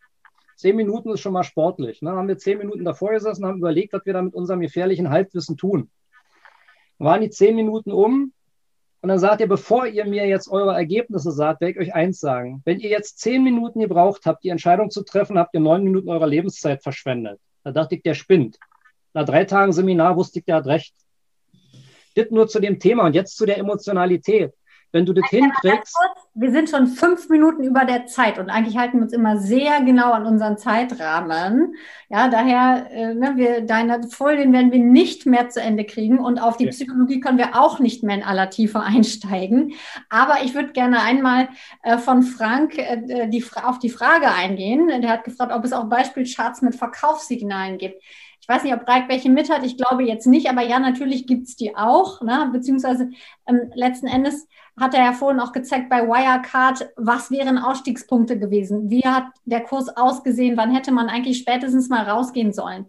Zehn 0.57 0.77
Minuten 0.77 1.11
ist 1.11 1.21
schon 1.21 1.33
mal 1.33 1.43
sportlich. 1.43 2.03
Ne? 2.03 2.11
Dann 2.11 2.19
haben 2.19 2.29
wir 2.29 2.39
zehn 2.39 2.59
Minuten 2.59 2.85
davor 2.85 3.13
gesessen, 3.13 3.45
haben 3.47 3.59
überlegt, 3.59 3.95
was 3.95 4.05
wir 4.05 4.13
da 4.13 4.23
mit 4.23 4.35
unserem 4.35 4.61
gefährlichen 4.61 5.11
Halbwissen 5.11 5.57
tun. 5.57 5.91
Dann 6.99 7.09
waren 7.09 7.21
die 7.23 7.31
zehn 7.31 7.57
Minuten 7.57 7.93
um 7.93 8.33
und 9.03 9.09
dann 9.09 9.19
sagt 9.19 9.41
ihr, 9.41 9.49
bevor 9.49 9.87
ihr 9.89 10.05
mir 10.05 10.29
jetzt 10.29 10.49
eure 10.49 10.75
Ergebnisse 10.75 11.33
sagt, 11.33 11.61
werde 11.61 11.73
ich 11.73 11.81
euch 11.81 11.95
eins 11.95 12.21
sagen. 12.21 12.63
Wenn 12.65 12.79
ihr 12.79 12.89
jetzt 12.89 13.19
zehn 13.19 13.43
Minuten 13.43 13.81
gebraucht 13.81 14.27
habt, 14.27 14.45
die 14.45 14.49
Entscheidung 14.49 14.91
zu 14.91 15.03
treffen, 15.03 15.39
habt 15.39 15.55
ihr 15.55 15.61
neun 15.61 15.83
Minuten 15.83 16.09
eurer 16.09 16.29
Lebenszeit 16.29 16.85
verschwendet. 16.85 17.41
Da 17.65 17.73
dachte 17.73 17.97
ich, 17.97 18.03
der 18.03 18.15
spinnt. 18.15 18.59
Nach 19.13 19.25
drei 19.25 19.45
Tagen 19.45 19.73
Seminar 19.73 20.17
wusste 20.17 20.39
ich, 20.39 20.45
der 20.45 20.57
hat 20.57 20.67
recht. 20.67 20.95
Das 22.15 22.31
nur 22.31 22.47
zu 22.47 22.61
dem 22.61 22.79
Thema 22.79 23.05
und 23.05 23.15
jetzt 23.15 23.37
zu 23.37 23.45
der 23.45 23.59
Emotionalität 23.59 24.53
wenn 24.93 25.07
du 25.07 25.12
das 25.12 25.28
hinkriegst. 25.30 25.97
Wir 26.34 26.53
sind 26.53 26.70
schon 26.70 26.86
fünf 26.86 27.28
Minuten 27.28 27.64
über 27.64 27.84
der 27.84 28.07
Zeit 28.07 28.38
und 28.38 28.51
eigentlich 28.51 28.76
halten 28.76 28.99
wir 28.99 29.05
uns 29.05 29.12
immer 29.12 29.38
sehr 29.38 29.80
genau 29.82 30.12
an 30.12 30.26
unseren 30.26 30.59
Zeitrahmen. 30.59 31.74
Ja, 32.09 32.28
daher, 32.28 32.86
äh, 32.90 33.14
ne, 33.14 33.32
wir, 33.36 33.62
deine 33.62 34.03
Folien 34.09 34.53
werden 34.53 34.70
wir 34.70 34.78
nicht 34.78 35.26
mehr 35.26 35.49
zu 35.49 35.61
Ende 35.61 35.84
kriegen 35.84 36.18
und 36.18 36.38
auf 36.38 36.57
die 36.57 36.64
okay. 36.64 36.72
Psychologie 36.72 37.20
können 37.20 37.38
wir 37.38 37.59
auch 37.59 37.78
nicht 37.78 38.03
mehr 38.03 38.16
in 38.16 38.22
aller 38.22 38.51
Tiefe 38.51 38.80
einsteigen. 38.80 39.74
Aber 40.09 40.45
ich 40.45 40.55
würde 40.55 40.72
gerne 40.72 41.01
einmal 41.01 41.49
äh, 41.82 41.99
von 41.99 42.22
Frank 42.22 42.78
äh, 42.78 43.28
die, 43.28 43.45
auf 43.62 43.78
die 43.78 43.90
Frage 43.90 44.30
eingehen. 44.30 44.88
Der 44.88 45.11
hat 45.11 45.24
gefragt, 45.24 45.53
ob 45.53 45.64
es 45.64 45.72
auch 45.72 45.84
Beispielcharts 45.84 46.62
mit 46.62 46.76
Verkaufssignalen 46.76 47.78
gibt. 47.78 48.03
Ich 48.43 48.49
weiß 48.49 48.64
nicht, 48.64 48.74
ob 48.74 48.88
Reik 48.88 49.09
welche 49.09 49.30
mit 49.30 49.51
hat. 49.51 49.64
Ich 49.64 49.76
glaube 49.76 50.03
jetzt 50.03 50.26
nicht, 50.26 50.51
aber 50.51 50.62
ja, 50.62 50.80
natürlich 50.80 51.28
gibt 51.28 51.47
es 51.47 51.55
die 51.55 51.76
auch. 51.76 52.20
Ne? 52.22 52.51
Beziehungsweise 52.53 53.11
ähm, 53.47 53.70
letzten 53.74 54.09
Endes 54.09 54.49
hat 54.78 54.95
er 54.95 55.05
ja 55.05 55.12
vorhin 55.12 55.38
auch 55.38 55.53
gezeigt 55.53 55.88
bei 55.88 56.09
Wirecard, 56.09 56.90
was 56.97 57.30
wären 57.30 57.57
Ausstiegspunkte 57.57 58.36
gewesen? 58.38 58.90
Wie 58.90 59.07
hat 59.07 59.26
der 59.45 59.61
Kurs 59.61 59.88
ausgesehen? 59.97 60.57
Wann 60.57 60.74
hätte 60.74 60.90
man 60.90 61.09
eigentlich 61.09 61.38
spätestens 61.38 61.88
mal 61.88 62.03
rausgehen 62.09 62.53
sollen? 62.53 62.86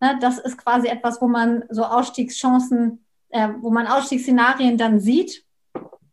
Ne? 0.00 0.18
Das 0.22 0.38
ist 0.38 0.56
quasi 0.56 0.88
etwas, 0.88 1.20
wo 1.20 1.28
man 1.28 1.64
so 1.68 1.84
Ausstiegschancen, 1.84 3.04
äh, 3.28 3.50
wo 3.60 3.70
man 3.70 3.86
Ausstiegsszenarien 3.86 4.78
dann 4.78 5.00
sieht 5.00 5.43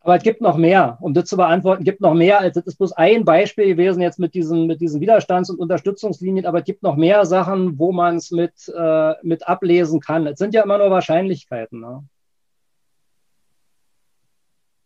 aber 0.04 0.16
es 0.16 0.24
gibt 0.24 0.42
noch 0.42 0.58
mehr, 0.58 0.98
um 1.00 1.14
das 1.14 1.26
zu 1.26 1.38
beantworten, 1.38 1.84
gibt 1.84 2.02
noch 2.02 2.16
mehr, 2.16 2.40
als 2.40 2.56
das 2.56 2.66
ist 2.66 2.78
bloß 2.78 2.94
ein 2.94 3.24
Beispiel 3.24 3.68
gewesen 3.68 4.02
jetzt 4.02 4.18
mit 4.18 4.34
diesen, 4.34 4.66
mit 4.66 4.82
diesen 4.82 5.00
Widerstands- 5.00 5.52
und 5.52 5.60
Unterstützungslinien, 5.60 6.48
aber 6.48 6.60
es 6.60 6.66
gibt 6.66 6.82
noch 6.82 6.96
mehr 6.96 7.26
Sachen, 7.26 7.78
wo 7.78 7.92
man 7.92 8.16
es 8.16 8.32
mit, 8.32 8.54
äh, 8.76 9.14
mit 9.22 9.48
ablesen 9.48 10.00
kann. 10.00 10.26
Es 10.26 10.40
sind 10.40 10.56
ja 10.56 10.64
immer 10.64 10.80
nur 10.80 10.90
Wahrscheinlichkeiten. 10.90 11.80
Ne? 11.80 12.04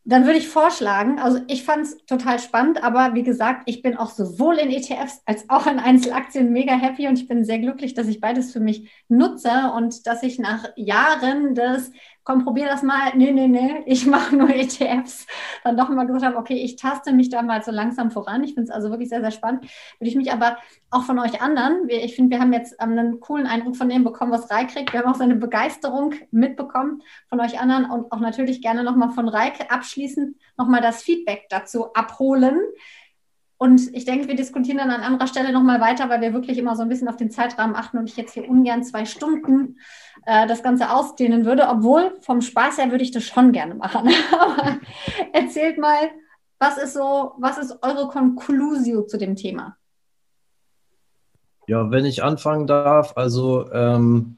Dann 0.07 0.25
würde 0.25 0.37
ich 0.37 0.49
vorschlagen, 0.49 1.17
also 1.17 1.39
ich 1.47 1.63
fand 1.63 1.83
es 1.83 1.97
total 2.05 2.37
spannend, 2.37 2.83
aber 2.83 3.15
wie 3.15 3.23
gesagt, 3.23 3.63
ich 3.65 3.81
bin 3.81 3.97
auch 3.97 4.11
sowohl 4.11 4.57
in 4.57 4.69
ETFs 4.69 5.23
als 5.25 5.49
auch 5.49 5.65
in 5.65 5.79
Einzelaktien 5.79 6.51
mega 6.51 6.73
happy 6.73 7.07
und 7.07 7.17
ich 7.17 7.27
bin 7.27 7.43
sehr 7.43 7.57
glücklich, 7.57 7.95
dass 7.95 8.07
ich 8.07 8.19
beides 8.19 8.53
für 8.53 8.59
mich 8.59 8.91
nutze 9.07 9.71
und 9.75 10.05
dass 10.05 10.21
ich 10.21 10.37
nach 10.37 10.65
Jahren 10.75 11.55
des 11.55 11.91
komm, 12.25 12.43
probier 12.43 12.65
das 12.65 12.83
mal. 12.83 13.15
Nee, 13.15 13.31
nee, 13.31 13.47
nee, 13.47 13.83
ich 13.85 14.05
mache 14.05 14.35
nur 14.35 14.49
ETFs. 14.49 15.25
Dann 15.63 15.77
doch 15.77 15.89
mal 15.89 16.05
gesagt 16.05 16.25
habe, 16.25 16.37
okay, 16.37 16.55
ich 16.55 16.75
taste 16.75 17.13
mich 17.13 17.29
da 17.29 17.41
mal 17.41 17.63
so 17.63 17.71
langsam 17.71 18.11
voran. 18.11 18.43
Ich 18.43 18.55
finde 18.55 18.63
es 18.63 18.71
also 18.71 18.89
wirklich 18.89 19.09
sehr, 19.09 19.21
sehr 19.21 19.31
spannend. 19.31 19.63
Würde 19.99 20.09
ich 20.09 20.15
mich 20.15 20.33
aber 20.33 20.57
auch 20.89 21.03
von 21.03 21.19
euch 21.19 21.41
anderen, 21.41 21.87
ich 21.87 22.15
finde, 22.15 22.35
wir 22.35 22.41
haben 22.41 22.51
jetzt 22.51 22.79
einen 22.79 23.19
coolen 23.19 23.47
Eindruck 23.47 23.75
von 23.75 23.89
dem 23.89 24.03
bekommen, 24.03 24.31
was 24.31 24.49
Reik 24.49 24.69
kriegt. 24.69 24.91
Wir 24.91 25.01
haben 25.01 25.11
auch 25.11 25.17
seine 25.17 25.35
Begeisterung 25.35 26.15
mitbekommen 26.31 27.03
von 27.29 27.39
euch 27.39 27.59
anderen 27.59 27.85
und 27.89 28.11
auch 28.11 28.19
natürlich 28.19 28.61
gerne 28.61 28.83
nochmal 28.83 29.11
von 29.11 29.29
Reik 29.29 29.71
abschließend 29.71 30.35
nochmal 30.57 30.81
das 30.81 31.03
Feedback 31.03 31.45
dazu 31.49 31.93
abholen. 31.93 32.59
Und 33.57 33.95
ich 33.95 34.03
denke, 34.03 34.27
wir 34.27 34.35
diskutieren 34.35 34.77
dann 34.77 34.91
an 34.91 35.01
anderer 35.01 35.27
Stelle 35.27 35.53
nochmal 35.53 35.79
weiter, 35.79 36.09
weil 36.09 36.19
wir 36.19 36.33
wirklich 36.33 36.57
immer 36.57 36.75
so 36.75 36.81
ein 36.81 36.89
bisschen 36.89 37.07
auf 37.07 37.15
den 37.15 37.31
Zeitrahmen 37.31 37.75
achten 37.75 37.97
und 37.97 38.09
ich 38.09 38.17
jetzt 38.17 38.33
hier 38.33 38.49
ungern 38.49 38.83
zwei 38.83 39.05
Stunden 39.05 39.79
äh, 40.25 40.45
das 40.45 40.61
Ganze 40.61 40.91
ausdehnen 40.91 41.45
würde. 41.45 41.67
Obwohl, 41.69 42.17
vom 42.21 42.41
Spaß 42.41 42.77
her 42.77 42.91
würde 42.91 43.03
ich 43.03 43.11
das 43.11 43.23
schon 43.23 43.53
gerne 43.53 43.75
machen. 43.75 44.09
Aber 44.31 44.79
erzählt 45.31 45.77
mal, 45.77 46.09
was 46.59 46.77
ist 46.77 46.93
so, 46.93 47.33
was 47.37 47.57
ist 47.57 47.77
eure 47.81 48.07
Conclusio 48.09 49.03
zu 49.03 49.17
dem 49.17 49.35
Thema? 49.35 49.77
Ja, 51.67 51.89
wenn 51.91 52.05
ich 52.05 52.23
anfangen 52.23 52.67
darf, 52.67 53.13
also 53.15 53.71
ähm, 53.71 54.37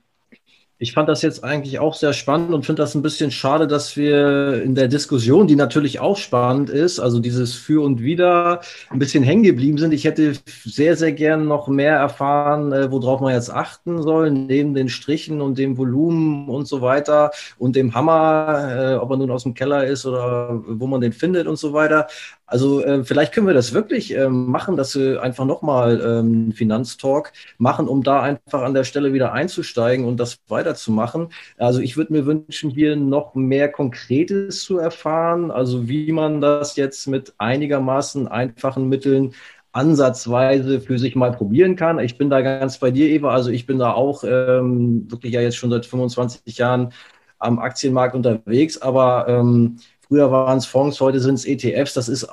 ich 0.80 0.94
fand 0.94 1.10
das 1.10 1.24
jetzt 1.24 1.44
eigentlich 1.44 1.80
auch 1.80 1.96
sehr 1.96 2.14
spannend 2.14 2.54
und 2.54 2.66
finde 2.66 2.84
das 2.84 2.94
ein 2.94 3.02
bisschen 3.02 3.32
schade, 3.32 3.66
dass 3.66 3.98
wir 3.98 4.62
in 4.62 4.76
der 4.76 4.88
Diskussion, 4.88 5.48
die 5.48 5.56
natürlich 5.56 6.00
auch 6.00 6.18
spannend 6.18 6.70
ist, 6.70 7.00
also 7.00 7.20
dieses 7.20 7.56
Für 7.56 7.84
und 7.84 8.02
Wider, 8.02 8.62
ein 8.92 9.00
bisschen 9.00 9.24
hängen 9.24 9.42
geblieben 9.42 9.80
sind. 9.80 9.92
Ich 9.92 10.04
hätte 10.04 10.34
sehr, 10.46 10.96
sehr 10.96 11.14
gern 11.14 11.48
noch 11.48 11.68
mehr 11.68 11.96
erfahren, 11.96 12.72
äh, 12.74 12.92
worauf 12.92 13.22
man 13.22 13.34
jetzt 13.34 13.52
achten 13.52 14.04
soll, 14.04 14.30
neben 14.30 14.76
den 14.76 14.88
Strichen 14.88 15.42
und 15.42 15.58
dem 15.58 15.78
Volumen 15.78 16.48
und 16.48 16.68
so 16.68 16.82
weiter 16.82 17.32
und 17.58 17.76
dem 17.76 17.96
Hammer, 17.96 18.94
äh, 18.94 18.96
ob 18.98 19.10
er 19.10 19.18
nun 19.18 19.32
aus 19.32 19.44
dem 19.44 19.56
Keller 19.56 19.86
ist 19.86 20.06
oder 20.06 20.62
wo 20.68 20.86
man 20.86 21.02
den 21.02 21.14
findet 21.14 21.48
und 21.48 21.58
so 21.58 21.74
weiter. 21.74 22.08
Also 22.48 22.82
äh, 22.82 23.04
vielleicht 23.04 23.34
können 23.34 23.46
wir 23.46 23.54
das 23.54 23.74
wirklich 23.74 24.14
ähm, 24.14 24.46
machen, 24.46 24.78
dass 24.78 24.96
wir 24.96 25.22
einfach 25.22 25.44
nochmal 25.44 26.02
ähm, 26.02 26.54
Finanztalk 26.54 27.34
machen, 27.58 27.90
um 27.90 28.04
da 28.04 28.22
einfach 28.22 28.62
an 28.62 28.74
der 28.74 28.86
Stelle 28.86 29.12
wieder 29.12 29.34
einzusteigen 29.34 30.06
und 30.06 30.18
das 30.18 30.40
weiterzumachen. 30.48 31.28
Also 31.58 31.82
ich 31.82 31.98
würde 31.98 32.14
mir 32.14 32.26
wünschen, 32.26 32.70
hier 32.70 32.96
noch 32.96 33.36
mehr 33.36 33.70
Konkretes 33.70 34.62
zu 34.64 34.78
erfahren, 34.78 35.52
also 35.52 35.90
wie 35.90 36.14
man 36.14 36.40
das 36.40 36.78
jetzt 36.78 37.08
mit 37.08 37.34
einigermaßen 37.38 38.30
einfachen 38.30 38.88
Mitteln 38.88 39.34
ansatzweise 39.74 40.80
für 40.80 40.98
sich 40.98 41.16
mal 41.16 41.34
probieren 41.34 41.76
kann. 41.76 42.00
Ich 42.00 42.18
bin 42.18 42.30
da 42.30 42.42
ganz 42.42 42.80
bei 42.80 42.92
dir, 42.92 43.10
Eva. 43.10 43.32
Also 43.32 43.52
ich 43.52 43.66
bin 43.66 43.78
da 43.78 43.92
auch 43.92 44.24
ähm, 44.24 45.06
wirklich 45.12 45.34
ja 45.34 45.42
jetzt 45.42 45.58
schon 45.58 45.70
seit 45.70 45.86
25 45.86 46.58
Jahren 46.58 46.94
am 47.40 47.60
Aktienmarkt 47.60 48.16
unterwegs, 48.16 48.82
aber 48.82 49.28
ähm, 49.28 49.78
Früher 50.08 50.32
waren 50.32 50.58
es 50.58 50.66
Fonds, 50.66 51.02
heute 51.02 51.20
sind 51.20 51.36
es 51.36 51.46
ETFs. 51.46 51.94
Das 51.94 52.08
ist, 52.08 52.28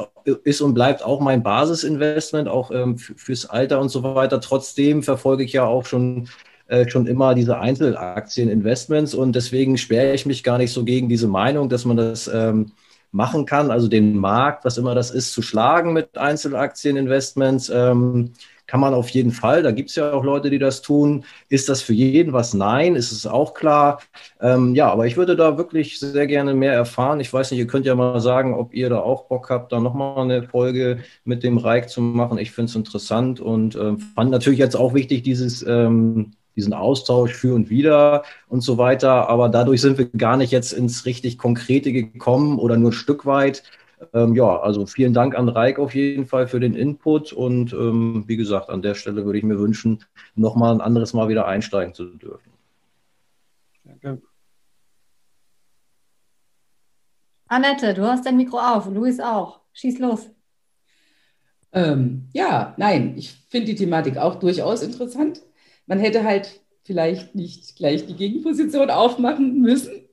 ist 0.44 0.60
und 0.60 0.74
bleibt 0.74 1.04
auch 1.04 1.20
mein 1.20 1.42
Basisinvestment, 1.42 2.48
auch 2.48 2.70
ähm, 2.70 2.98
fürs 2.98 3.46
Alter 3.46 3.80
und 3.80 3.88
so 3.88 4.02
weiter. 4.02 4.40
Trotzdem 4.40 5.02
verfolge 5.02 5.42
ich 5.42 5.52
ja 5.52 5.64
auch 5.64 5.84
schon, 5.84 6.28
äh, 6.68 6.88
schon 6.88 7.06
immer 7.06 7.34
diese 7.34 7.58
Einzelaktieninvestments 7.58 9.14
und 9.14 9.34
deswegen 9.34 9.76
sperre 9.76 10.14
ich 10.14 10.24
mich 10.24 10.44
gar 10.44 10.58
nicht 10.58 10.72
so 10.72 10.84
gegen 10.84 11.08
diese 11.08 11.26
Meinung, 11.26 11.68
dass 11.68 11.84
man 11.84 11.96
das 11.96 12.28
ähm, 12.28 12.72
machen 13.10 13.44
kann, 13.44 13.70
also 13.70 13.88
den 13.88 14.16
Markt, 14.18 14.64
was 14.64 14.78
immer 14.78 14.94
das 14.94 15.10
ist, 15.10 15.32
zu 15.32 15.42
schlagen 15.42 15.92
mit 15.92 16.16
Einzelaktieninvestments. 16.16 17.70
Ähm, 17.70 18.32
kann 18.66 18.80
man 18.80 18.94
auf 18.94 19.08
jeden 19.10 19.30
Fall. 19.30 19.62
Da 19.62 19.70
gibt 19.72 19.90
es 19.90 19.96
ja 19.96 20.12
auch 20.12 20.24
Leute, 20.24 20.50
die 20.50 20.58
das 20.58 20.82
tun. 20.82 21.24
Ist 21.48 21.68
das 21.68 21.82
für 21.82 21.92
jeden 21.92 22.32
was? 22.32 22.54
Nein, 22.54 22.96
ist 22.96 23.12
es 23.12 23.26
auch 23.26 23.54
klar. 23.54 24.00
Ähm, 24.40 24.74
ja, 24.74 24.90
aber 24.90 25.06
ich 25.06 25.16
würde 25.16 25.36
da 25.36 25.58
wirklich 25.58 25.98
sehr 26.00 26.26
gerne 26.26 26.54
mehr 26.54 26.72
erfahren. 26.72 27.20
Ich 27.20 27.32
weiß 27.32 27.50
nicht, 27.50 27.60
ihr 27.60 27.66
könnt 27.66 27.86
ja 27.86 27.94
mal 27.94 28.20
sagen, 28.20 28.54
ob 28.54 28.74
ihr 28.74 28.88
da 28.88 29.00
auch 29.00 29.26
Bock 29.26 29.50
habt, 29.50 29.72
da 29.72 29.80
nochmal 29.80 30.18
eine 30.24 30.42
Folge 30.44 30.98
mit 31.24 31.42
dem 31.42 31.58
Reich 31.58 31.88
zu 31.88 32.00
machen. 32.00 32.38
Ich 32.38 32.52
finde 32.52 32.70
es 32.70 32.76
interessant 32.76 33.40
und 33.40 33.76
äh, 33.76 33.96
fand 34.14 34.30
natürlich 34.30 34.58
jetzt 34.58 34.76
auch 34.76 34.94
wichtig, 34.94 35.22
dieses 35.22 35.64
ähm, 35.66 36.32
diesen 36.56 36.72
Austausch 36.72 37.32
für 37.32 37.54
und 37.54 37.70
wieder 37.70 38.22
und 38.48 38.60
so 38.60 38.78
weiter. 38.78 39.28
Aber 39.28 39.48
dadurch 39.48 39.80
sind 39.80 39.98
wir 39.98 40.06
gar 40.06 40.36
nicht 40.36 40.52
jetzt 40.52 40.72
ins 40.72 41.04
richtig 41.04 41.38
Konkrete 41.38 41.92
gekommen 41.92 42.58
oder 42.58 42.76
nur 42.76 42.90
ein 42.90 42.94
Stück 42.94 43.26
weit. 43.26 43.62
Ähm, 44.12 44.34
ja, 44.34 44.60
also 44.60 44.86
vielen 44.86 45.14
Dank 45.14 45.34
an 45.34 45.48
Reik 45.48 45.78
auf 45.78 45.94
jeden 45.94 46.26
Fall 46.26 46.46
für 46.46 46.60
den 46.60 46.74
Input 46.74 47.32
und 47.32 47.72
ähm, 47.72 48.24
wie 48.26 48.36
gesagt, 48.36 48.68
an 48.70 48.82
der 48.82 48.94
Stelle 48.94 49.24
würde 49.24 49.38
ich 49.38 49.44
mir 49.44 49.58
wünschen, 49.58 50.04
nochmal 50.34 50.74
ein 50.74 50.80
anderes 50.80 51.14
Mal 51.14 51.28
wieder 51.28 51.46
einsteigen 51.46 51.94
zu 51.94 52.06
dürfen. 52.06 52.52
Danke. 53.84 54.22
Annette, 57.46 57.94
du 57.94 58.06
hast 58.06 58.26
dein 58.26 58.36
Mikro 58.36 58.58
auf, 58.58 58.86
Luis 58.88 59.20
auch. 59.20 59.60
Schieß 59.72 59.98
los. 59.98 60.30
Ähm, 61.72 62.28
ja, 62.32 62.74
nein, 62.76 63.14
ich 63.16 63.32
finde 63.48 63.66
die 63.66 63.74
Thematik 63.74 64.16
auch 64.16 64.36
durchaus 64.36 64.82
interessant. 64.82 65.42
Man 65.86 65.98
hätte 65.98 66.24
halt 66.24 66.60
vielleicht 66.84 67.34
nicht 67.34 67.76
gleich 67.76 68.06
die 68.06 68.14
Gegenposition 68.14 68.90
aufmachen 68.90 69.60
müssen. 69.60 70.08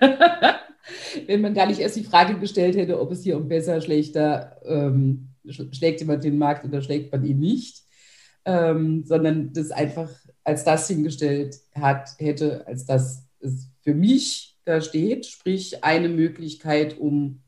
Wenn 1.26 1.40
man 1.40 1.54
gar 1.54 1.66
nicht 1.66 1.80
erst 1.80 1.96
die 1.96 2.04
Frage 2.04 2.38
gestellt 2.38 2.76
hätte, 2.76 3.00
ob 3.00 3.10
es 3.12 3.22
hier 3.22 3.36
um 3.36 3.48
besser, 3.48 3.80
schlechter, 3.80 4.60
ähm, 4.64 5.28
schlägt 5.72 6.00
jemand 6.00 6.24
den 6.24 6.38
Markt 6.38 6.64
oder 6.64 6.82
schlägt 6.82 7.12
man 7.12 7.24
ihn 7.24 7.38
nicht, 7.38 7.82
ähm, 8.44 9.04
sondern 9.04 9.52
das 9.52 9.70
einfach 9.70 10.10
als 10.42 10.64
das 10.64 10.88
hingestellt 10.88 11.58
hat, 11.74 12.10
hätte, 12.18 12.66
als 12.66 12.84
das 12.84 13.26
es 13.40 13.68
für 13.82 13.94
mich 13.94 14.56
da 14.64 14.80
steht, 14.80 15.26
sprich 15.26 15.84
eine 15.84 16.08
Möglichkeit, 16.08 16.98
um 16.98 17.42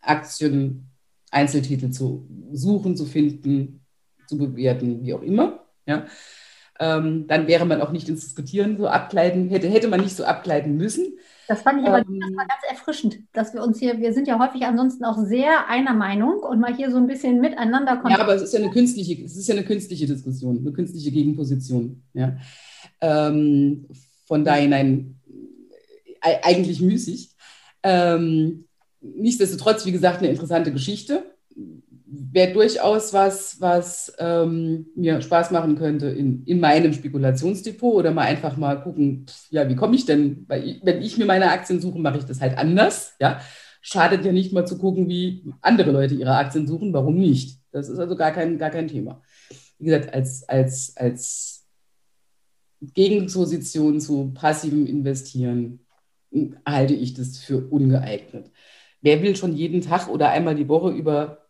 Aktien, 0.00 0.90
Einzeltitel 1.30 1.90
zu 1.90 2.28
suchen, 2.52 2.96
zu 2.96 3.06
finden, 3.06 3.84
zu 4.26 4.36
bewerten, 4.36 5.04
wie 5.04 5.14
auch 5.14 5.22
immer. 5.22 5.64
Ja 5.86 6.06
ähm, 6.82 7.26
dann 7.28 7.46
wäre 7.46 7.64
man 7.64 7.80
auch 7.80 7.92
nicht 7.92 8.08
ins 8.08 8.22
Diskutieren 8.24 8.76
so 8.76 8.88
abgleiten, 8.88 9.48
hätte, 9.48 9.68
hätte 9.68 9.86
man 9.86 10.00
nicht 10.00 10.16
so 10.16 10.24
abgleiten 10.24 10.76
müssen. 10.76 11.16
Das 11.48 11.62
fand 11.62 11.82
ich 11.82 11.88
aber 11.88 11.98
ähm, 11.98 12.20
das 12.20 12.36
war 12.36 12.46
ganz 12.46 12.62
erfrischend, 12.68 13.18
dass 13.32 13.52
wir 13.54 13.62
uns 13.62 13.78
hier, 13.78 13.98
wir 13.98 14.12
sind 14.12 14.28
ja 14.28 14.38
häufig 14.38 14.64
ansonsten 14.64 15.04
auch 15.04 15.18
sehr 15.18 15.68
einer 15.68 15.94
Meinung 15.94 16.40
und 16.40 16.60
mal 16.60 16.74
hier 16.74 16.90
so 16.90 16.96
ein 16.96 17.06
bisschen 17.06 17.40
miteinander 17.40 17.96
kommen. 17.96 18.14
Ja, 18.14 18.20
aber 18.20 18.34
es 18.34 18.42
ist 18.42 18.52
ja 18.52 18.60
eine 18.60 18.70
künstliche, 18.70 19.24
es 19.24 19.36
ist 19.36 19.48
ja 19.48 19.54
eine 19.54 19.64
künstliche 19.64 20.06
Diskussion, 20.06 20.58
eine 20.58 20.72
künstliche 20.72 21.10
Gegenposition. 21.10 22.02
Ja. 22.14 22.36
Ähm, 23.00 23.88
von 24.26 24.44
daher 24.44 24.68
nein, 24.68 25.16
eigentlich 26.20 26.80
müßig. 26.80 27.30
Ähm, 27.82 28.66
nichtsdestotrotz, 29.00 29.84
wie 29.84 29.92
gesagt, 29.92 30.18
eine 30.18 30.28
interessante 30.28 30.72
Geschichte 30.72 31.24
wäre 32.14 32.52
durchaus 32.52 33.14
was, 33.14 33.58
was 33.60 34.12
ähm, 34.18 34.86
mir 34.94 35.22
Spaß 35.22 35.50
machen 35.50 35.76
könnte 35.76 36.08
in, 36.08 36.44
in 36.44 36.60
meinem 36.60 36.92
Spekulationsdepot 36.92 37.94
oder 37.94 38.10
mal 38.10 38.26
einfach 38.26 38.56
mal 38.58 38.82
gucken, 38.82 39.26
ja, 39.50 39.68
wie 39.68 39.76
komme 39.76 39.96
ich 39.96 40.04
denn? 40.04 40.44
Weil 40.46 40.78
wenn 40.82 41.00
ich 41.00 41.16
mir 41.16 41.24
meine 41.24 41.50
Aktien 41.50 41.80
suche, 41.80 41.98
mache 41.98 42.18
ich 42.18 42.24
das 42.24 42.42
halt 42.42 42.58
anders. 42.58 43.14
Ja, 43.18 43.40
schadet 43.80 44.24
ja 44.26 44.32
nicht 44.32 44.52
mal 44.52 44.66
zu 44.66 44.76
gucken, 44.76 45.08
wie 45.08 45.44
andere 45.62 45.90
Leute 45.90 46.14
ihre 46.14 46.36
Aktien 46.36 46.66
suchen. 46.66 46.92
Warum 46.92 47.16
nicht? 47.16 47.58
Das 47.72 47.88
ist 47.88 47.98
also 47.98 48.14
gar 48.14 48.32
kein, 48.32 48.58
gar 48.58 48.70
kein 48.70 48.88
Thema. 48.88 49.22
Wie 49.78 49.86
gesagt, 49.86 50.12
als, 50.12 50.46
als, 50.46 50.92
als 50.96 51.66
Gegenposition 52.80 54.00
zu 54.00 54.32
passivem 54.34 54.86
Investieren 54.86 55.80
halte 56.66 56.94
ich 56.94 57.14
das 57.14 57.38
für 57.38 57.68
ungeeignet. 57.70 58.50
Wer 59.00 59.22
will 59.22 59.34
schon 59.34 59.54
jeden 59.54 59.80
Tag 59.80 60.08
oder 60.08 60.28
einmal 60.30 60.54
die 60.54 60.68
Woche 60.68 60.90
über 60.90 61.41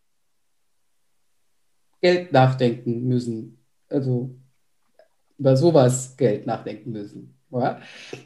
Geld 2.03 2.33
nachdenken 2.33 3.07
müssen. 3.07 3.59
Also 3.89 4.35
über 5.39 5.57
sowas 5.57 6.17
Geld 6.17 6.47
nachdenken 6.47 6.93
müssen. 6.93 7.39
Ja? 7.51 7.79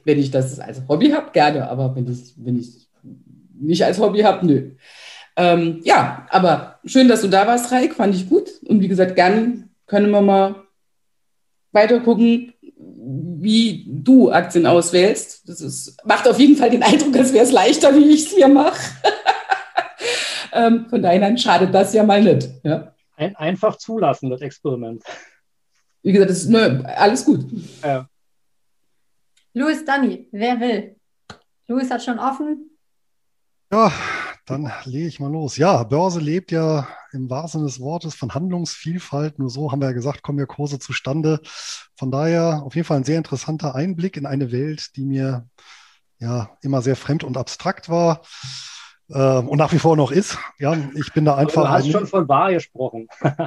Wenn 0.04 0.18
ich 0.18 0.30
das 0.30 0.58
als 0.58 0.82
Hobby 0.88 1.10
habe, 1.10 1.30
gerne, 1.32 1.68
aber 1.68 1.94
wenn 1.94 2.10
ich 2.10 2.34
wenn 2.36 2.58
ich 2.58 2.88
nicht 3.58 3.84
als 3.84 3.98
Hobby 3.98 4.20
habe, 4.20 4.44
nö. 4.46 4.70
Ähm, 5.36 5.80
ja, 5.84 6.26
aber 6.30 6.80
schön, 6.84 7.08
dass 7.08 7.20
du 7.20 7.28
da 7.28 7.46
warst, 7.46 7.70
Raik, 7.70 7.94
fand 7.94 8.14
ich 8.14 8.28
gut. 8.28 8.48
Und 8.64 8.80
wie 8.80 8.88
gesagt, 8.88 9.14
gern 9.14 9.70
können 9.86 10.10
wir 10.10 10.22
mal 10.22 10.56
weiter 11.72 12.00
gucken, 12.00 12.54
wie 13.38 13.84
du 13.86 14.30
Aktien 14.30 14.66
auswählst. 14.66 15.48
Das 15.48 15.60
ist, 15.60 15.96
macht 16.04 16.26
auf 16.26 16.38
jeden 16.38 16.56
Fall 16.56 16.70
den 16.70 16.82
Eindruck, 16.82 17.16
als 17.16 17.32
wäre 17.32 17.44
es 17.44 17.52
leichter, 17.52 17.94
wie 17.94 18.10
ich 18.10 18.26
es 18.26 18.34
hier 18.34 18.48
mache. 18.48 18.80
ähm, 20.52 20.86
von 20.88 21.02
daher 21.02 21.36
schadet 21.36 21.74
das 21.74 21.92
ja 21.92 22.02
mal 22.02 22.22
nicht. 22.22 22.48
Ja 22.62 22.94
ein, 23.16 23.36
einfach 23.36 23.76
zulassen, 23.76 24.30
das 24.30 24.40
Experiment. 24.40 25.02
Wie 26.02 26.12
gesagt, 26.12 26.30
das 26.30 26.42
ist 26.42 26.50
nö, 26.50 26.82
alles 26.84 27.24
gut. 27.24 27.44
Ja. 27.82 28.08
Louis 29.54 29.84
Danny, 29.84 30.28
wer 30.32 30.60
will? 30.60 30.96
Louis 31.66 31.90
hat 31.90 32.04
schon 32.04 32.18
offen. 32.18 32.70
Ja, 33.72 33.90
dann 34.44 34.70
lege 34.84 35.08
ich 35.08 35.18
mal 35.18 35.32
los. 35.32 35.56
Ja, 35.56 35.82
Börse 35.82 36.20
lebt 36.20 36.52
ja 36.52 36.86
im 37.12 37.28
wahrsten 37.28 37.60
Sinne 37.60 37.70
des 37.70 37.80
Wortes 37.80 38.14
von 38.14 38.34
Handlungsvielfalt. 38.34 39.38
Nur 39.38 39.50
so 39.50 39.72
haben 39.72 39.80
wir 39.80 39.88
ja 39.88 39.92
gesagt, 39.92 40.22
kommen 40.22 40.38
ja 40.38 40.46
Kurse 40.46 40.78
zustande. 40.78 41.40
Von 41.96 42.12
daher 42.12 42.62
auf 42.64 42.76
jeden 42.76 42.86
Fall 42.86 42.98
ein 42.98 43.04
sehr 43.04 43.18
interessanter 43.18 43.74
Einblick 43.74 44.16
in 44.16 44.26
eine 44.26 44.52
Welt, 44.52 44.94
die 44.94 45.04
mir 45.04 45.48
ja 46.18 46.56
immer 46.62 46.82
sehr 46.82 46.96
fremd 46.96 47.24
und 47.24 47.36
abstrakt 47.36 47.88
war 47.88 48.22
äh, 49.08 49.38
und 49.38 49.58
nach 49.58 49.72
wie 49.72 49.78
vor 49.78 49.96
noch 49.96 50.10
ist. 50.10 50.38
Ja, 50.58 50.76
ich 50.94 51.12
bin 51.12 51.24
da 51.24 51.36
einfach. 51.36 51.64
Aber 51.64 51.78
du 51.78 51.84
hast 51.84 51.90
schon 51.90 52.06
von 52.06 52.28
wahr 52.28 52.52
gesprochen. 52.52 53.08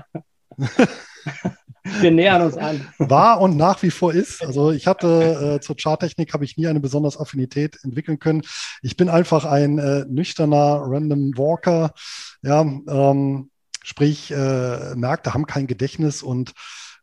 Wir 2.02 2.12
nähern 2.12 2.42
uns 2.42 2.58
an. 2.58 2.88
War 3.00 3.42
und 3.42 3.58
nach 3.58 3.82
wie 3.82 3.90
vor 3.90 4.14
ist. 4.14 4.44
Also 4.44 4.72
ich 4.72 4.86
hatte 4.86 5.58
äh, 5.58 5.62
zur 5.62 5.76
Charttechnik 5.76 6.34
habe 6.34 6.46
ich 6.46 6.58
nie 6.58 6.68
eine 6.68 6.80
besonders 6.80 7.20
Affinität 7.20 7.80
entwickeln 7.84 8.20
können. 8.20 8.42
Ich 8.82 8.96
bin 8.96 9.10
einfach 9.10 9.46
ein 9.46 9.80
äh, 9.80 10.06
nüchterner 10.08 10.82
Random 10.84 11.38
Walker. 11.38 11.94
Ja, 12.42 12.62
ähm, 12.62 13.50
sprich 13.84 14.32
äh, 14.32 14.96
Märkte 14.96 15.34
haben 15.34 15.46
kein 15.48 15.68
Gedächtnis 15.68 16.22
und 16.22 16.54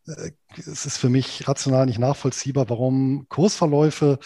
äh, 0.07 0.31
es 0.55 0.85
ist 0.85 0.97
für 0.97 1.09
mich 1.09 1.47
rational 1.47 1.85
nicht 1.85 1.99
nachvollziehbar, 1.99 2.69
warum 2.69 3.25
Kursverläufe 3.29 4.19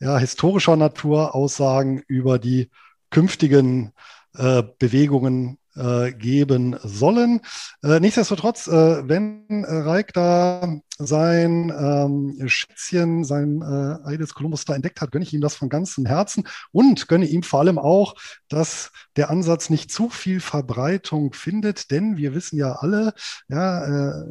ja, 0.00 0.18
historischer 0.18 0.76
Natur 0.76 1.34
Aussagen 1.34 2.02
über 2.08 2.38
die 2.38 2.70
künftigen 3.12 3.92
äh, 4.36 4.64
Bewegungen 4.78 5.58
äh, 5.76 6.12
geben 6.12 6.76
sollen. 6.82 7.40
Äh, 7.82 8.00
nichtsdestotrotz, 8.00 8.66
äh, 8.66 9.08
wenn 9.08 9.64
äh, 9.64 9.74
Reik 9.74 10.12
da 10.12 10.80
sein 10.98 11.72
ähm, 11.76 12.48
Schätzchen, 12.48 13.24
sein 13.24 13.62
äh, 13.62 14.08
Ei 14.08 14.16
des 14.16 14.34
Kolumbus 14.34 14.64
da 14.64 14.74
entdeckt 14.74 15.00
hat, 15.00 15.12
gönne 15.12 15.24
ich 15.24 15.32
ihm 15.32 15.40
das 15.40 15.54
von 15.54 15.68
ganzem 15.68 16.06
Herzen 16.06 16.44
und 16.72 17.08
gönne 17.08 17.26
ihm 17.26 17.42
vor 17.42 17.60
allem 17.60 17.78
auch, 17.78 18.14
dass 18.48 18.90
der 19.16 19.30
Ansatz 19.30 19.70
nicht 19.70 19.90
zu 19.90 20.10
viel 20.10 20.40
Verbreitung 20.40 21.32
findet, 21.32 21.90
denn 21.90 22.16
wir 22.16 22.34
wissen 22.34 22.56
ja 22.56 22.72
alle, 22.72 23.14
ja, 23.48 23.84
äh, 24.10 24.24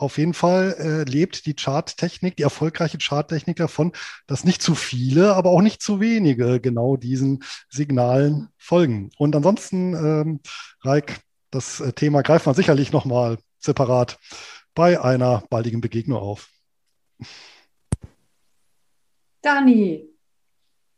auf 0.00 0.18
jeden 0.18 0.34
Fall 0.34 0.76
äh, 0.78 1.10
lebt 1.10 1.46
die 1.46 1.54
Charttechnik, 1.54 2.36
die 2.36 2.42
erfolgreiche 2.42 2.98
Charttechnik 2.98 3.56
davon, 3.56 3.92
dass 4.26 4.44
nicht 4.44 4.62
zu 4.62 4.74
viele, 4.74 5.34
aber 5.34 5.50
auch 5.50 5.60
nicht 5.60 5.82
zu 5.82 6.00
wenige 6.00 6.60
genau 6.60 6.96
diesen 6.96 7.44
Signalen 7.68 8.48
folgen. 8.56 9.10
Und 9.18 9.36
ansonsten, 9.36 9.94
ähm, 9.94 10.40
Reik, 10.82 11.20
das 11.50 11.80
äh, 11.80 11.92
Thema 11.92 12.22
greift 12.22 12.46
man 12.46 12.54
sicherlich 12.54 12.92
nochmal 12.92 13.38
separat 13.58 14.18
bei 14.74 15.00
einer 15.00 15.44
baldigen 15.50 15.80
Begegnung 15.80 16.18
auf. 16.18 16.48
Dani. 19.42 20.09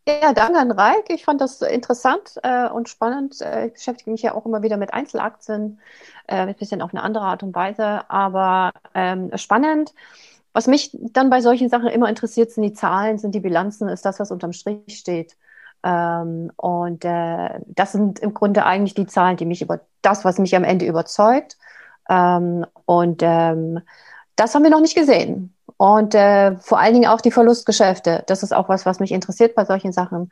Ja, 0.09 0.33
danke 0.33 0.59
an 0.59 0.73
Reik. 0.73 1.11
Ich 1.11 1.25
fand 1.25 1.41
das 1.41 1.63
interessant 1.63 2.35
äh, 2.43 2.69
und 2.69 2.89
spannend. 2.89 3.41
Äh, 3.41 3.67
ich 3.69 3.75
beschäftige 3.75 4.11
mich 4.11 4.23
ja 4.23 4.35
auch 4.35 4.45
immer 4.47 4.63
wieder 4.63 4.77
mit 4.77 4.93
Einzelaktien, 4.93 5.79
äh, 6.27 6.37
ein 6.39 6.55
bisschen 6.57 6.83
auf 6.83 6.93
eine 6.93 7.03
andere 7.05 7.25
Art 7.25 7.43
und 7.45 7.55
Weise, 7.55 8.11
aber 8.11 8.73
ähm, 8.95 9.31
spannend. 9.37 9.95
Was 10.53 10.67
mich 10.67 10.91
dann 11.13 11.31
bei 11.31 11.41
solchen 11.41 11.69
Sachen 11.69 11.89
immer 11.89 12.09
interessiert, 12.09 12.51
sind 12.51 12.65
die 12.65 12.73
Zahlen, 12.75 13.19
sind 13.19 13.35
die 13.35 13.41
Bilanzen, 13.41 13.89
ist 13.89 14.05
das, 14.05 14.19
was 14.21 14.31
unterm 14.33 14.53
Strich 14.53 14.99
steht. 14.99 15.37
Ähm, 15.85 16.51
und 16.57 17.05
äh, 17.05 17.61
das 17.67 17.93
sind 17.93 18.19
im 18.19 18.35
Grunde 18.35 18.65
eigentlich 18.67 18.95
die 18.95 19.07
Zahlen, 19.07 19.37
die 19.37 19.47
mich 19.47 19.63
über 19.63 19.81
das, 20.03 20.25
was 20.25 20.39
mich 20.39 20.57
am 20.57 20.65
Ende 20.65 20.85
überzeugt. 20.87 21.57
Ähm, 22.09 22.67
und 22.87 23.23
ähm, 23.23 23.81
das 24.37 24.55
haben 24.55 24.65
wir 24.65 24.71
noch 24.71 24.81
nicht 24.81 24.97
gesehen. 24.97 25.55
Und 25.83 26.15
äh, 26.15 26.55
vor 26.61 26.79
allen 26.79 26.95
Dingen 26.95 27.09
auch 27.09 27.21
die 27.21 27.33
Verlustgeschäfte. 27.33 28.23
Das 28.29 28.45
ist 28.45 28.55
auch 28.55 28.69
was, 28.69 28.87
was 28.87 29.01
mich 29.01 29.11
interessiert 29.11 29.57
bei 29.57 29.65
solchen 29.65 29.93
Sachen. 29.93 30.31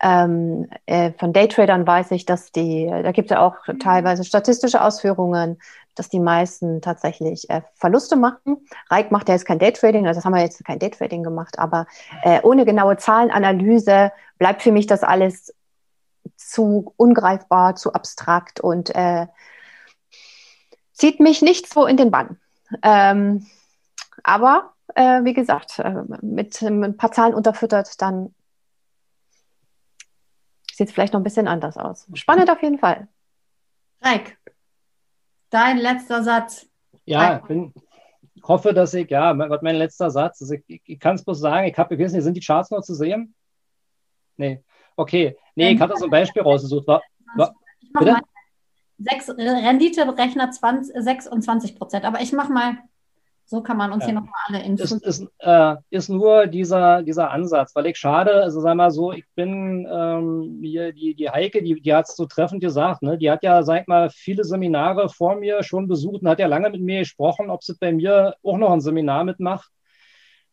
Ähm, 0.00 0.70
äh, 0.86 1.10
von 1.18 1.32
Daytradern 1.32 1.84
weiß 1.84 2.12
ich, 2.12 2.24
dass 2.24 2.52
die, 2.52 2.86
da 2.88 3.10
gibt 3.10 3.28
es 3.28 3.34
ja 3.34 3.44
auch 3.44 3.56
teilweise 3.80 4.22
statistische 4.22 4.80
Ausführungen, 4.80 5.60
dass 5.96 6.08
die 6.08 6.20
meisten 6.20 6.80
tatsächlich 6.82 7.50
äh, 7.50 7.62
Verluste 7.74 8.14
machen. 8.14 8.58
Reik 8.90 9.10
macht 9.10 9.28
ja 9.28 9.34
jetzt 9.34 9.44
kein 9.44 9.58
Daytrading, 9.58 10.06
also 10.06 10.18
das 10.18 10.24
haben 10.24 10.34
wir 10.34 10.40
jetzt 10.40 10.64
kein 10.64 10.78
Daytrading 10.78 11.24
gemacht, 11.24 11.58
aber 11.58 11.88
äh, 12.22 12.40
ohne 12.42 12.64
genaue 12.64 12.96
Zahlenanalyse 12.96 14.12
bleibt 14.38 14.62
für 14.62 14.70
mich 14.70 14.86
das 14.86 15.02
alles 15.02 15.52
zu 16.36 16.94
ungreifbar, 16.96 17.74
zu 17.74 17.92
abstrakt 17.92 18.60
und 18.60 18.94
äh, 18.94 19.26
zieht 20.92 21.18
mich 21.18 21.42
nicht 21.42 21.74
so 21.74 21.86
in 21.86 21.96
den 21.96 22.12
Bann. 22.12 22.38
Ähm, 22.84 23.48
aber 24.22 24.71
äh, 24.94 25.24
wie 25.24 25.34
gesagt, 25.34 25.78
äh, 25.78 26.02
mit, 26.20 26.62
mit, 26.62 26.62
ein 26.62 26.96
paar 26.96 27.12
Zahlen 27.12 27.34
unterfüttert, 27.34 28.00
dann 28.00 28.34
sieht 30.72 30.88
es 30.88 30.94
vielleicht 30.94 31.12
noch 31.12 31.20
ein 31.20 31.24
bisschen 31.24 31.48
anders 31.48 31.76
aus. 31.76 32.06
Spannend 32.14 32.50
auf 32.50 32.62
jeden 32.62 32.78
Fall. 32.78 33.08
Reik, 34.00 34.38
dein 35.50 35.78
letzter 35.78 36.22
Satz. 36.22 36.66
Ja, 37.04 37.38
ich 37.38 37.42
bin, 37.44 37.72
hoffe, 38.42 38.72
dass 38.74 38.94
ich, 38.94 39.10
ja, 39.10 39.34
mein 39.34 39.76
letzter 39.76 40.10
Satz, 40.10 40.40
also 40.40 40.54
ich, 40.54 40.82
ich 40.84 40.98
kann 40.98 41.16
es 41.16 41.24
bloß 41.24 41.38
sagen, 41.38 41.66
ich 41.66 41.76
habe, 41.76 41.94
ich 41.94 42.00
weiß 42.00 42.12
nicht, 42.12 42.22
sind 42.22 42.36
die 42.36 42.40
Charts 42.40 42.70
noch 42.70 42.82
zu 42.82 42.94
sehen? 42.94 43.34
Nee, 44.36 44.62
okay. 44.96 45.36
Nee, 45.54 45.72
ich 45.72 45.80
hatte 45.80 45.96
so 45.96 46.06
ein 46.06 46.10
Beispiel 46.10 46.42
rausgesucht. 46.42 46.86
War, 46.86 47.02
war, 47.34 47.54
bitte? 47.98 48.16
Sechs, 48.98 49.28
Rendite-Rechner 49.28 50.52
26 50.52 51.76
Prozent, 51.76 52.04
aber 52.04 52.20
ich 52.20 52.32
mache 52.32 52.52
mal 52.52 52.78
so 53.52 53.62
kann 53.62 53.76
man 53.76 53.92
uns 53.92 54.04
ja. 54.04 54.06
hier 54.06 54.14
nochmal 54.14 54.32
alle 54.48 54.64
Infos. 54.64 54.92
Ist, 54.92 55.04
ist, 55.04 55.28
äh, 55.40 55.74
ist 55.90 56.08
nur 56.08 56.46
dieser, 56.46 57.02
dieser 57.02 57.30
Ansatz, 57.30 57.76
weil 57.76 57.84
ich 57.84 57.98
schade, 57.98 58.32
also 58.32 58.60
sag 58.60 58.74
mal 58.76 58.90
so, 58.90 59.12
ich 59.12 59.26
bin 59.34 59.86
ähm, 59.92 60.60
hier, 60.62 60.94
die, 60.94 61.14
die 61.14 61.28
Heike, 61.28 61.62
die, 61.62 61.78
die 61.78 61.94
hat 61.94 62.08
es 62.08 62.16
so 62.16 62.24
treffend 62.24 62.62
gesagt, 62.62 63.02
ne? 63.02 63.18
die 63.18 63.30
hat 63.30 63.42
ja, 63.42 63.62
sag 63.62 63.88
mal, 63.88 64.08
viele 64.08 64.42
Seminare 64.42 65.10
vor 65.10 65.36
mir 65.36 65.62
schon 65.62 65.86
besucht 65.86 66.22
und 66.22 66.28
hat 66.28 66.38
ja 66.38 66.46
lange 66.46 66.70
mit 66.70 66.80
mir 66.80 67.00
gesprochen, 67.00 67.50
ob 67.50 67.62
sie 67.62 67.74
bei 67.78 67.92
mir 67.92 68.36
auch 68.42 68.56
noch 68.56 68.72
ein 68.72 68.80
Seminar 68.80 69.24
mitmacht. 69.24 69.70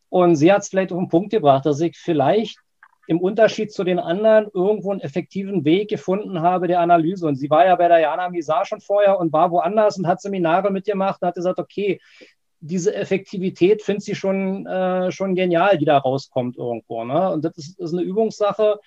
Und 0.09 0.35
sie 0.35 0.51
hat 0.51 0.63
es 0.63 0.67
vielleicht 0.67 0.91
auf 0.91 0.99
den 0.99 1.07
Punkt 1.07 1.31
gebracht, 1.31 1.65
dass 1.65 1.79
ich 1.79 1.97
vielleicht 1.97 2.59
im 3.07 3.21
Unterschied 3.21 3.71
zu 3.71 3.85
den 3.85 3.97
anderen 3.97 4.49
irgendwo 4.53 4.91
einen 4.91 4.99
effektiven 4.99 5.63
Weg 5.63 5.89
gefunden 5.89 6.41
habe 6.41 6.67
der 6.67 6.81
Analyse. 6.81 7.27
Und 7.27 7.37
sie 7.37 7.49
war 7.49 7.65
ja 7.65 7.77
bei 7.77 7.87
der 7.87 7.99
Jana 7.99 8.27
Misar 8.29 8.65
schon 8.65 8.81
vorher 8.81 9.17
und 9.19 9.31
war 9.31 9.51
woanders 9.51 9.97
und 9.97 10.05
hat 10.05 10.21
Seminare 10.21 10.69
mitgemacht 10.69 11.21
und 11.21 11.29
hat 11.29 11.35
gesagt, 11.35 11.59
okay, 11.59 12.01
diese 12.61 12.93
Effektivität 12.93 13.81
finde 13.81 14.01
sie 14.01 14.15
schon, 14.15 14.65
äh, 14.65 15.11
schon 15.11 15.35
genial, 15.35 15.77
die 15.77 15.85
da 15.85 15.97
rauskommt 15.97 16.57
irgendwo. 16.57 17.03
Ne? 17.03 17.31
Und 17.31 17.45
das 17.45 17.57
ist, 17.57 17.79
ist 17.79 17.93
eine 17.93 18.03
Übungssache. 18.03 18.79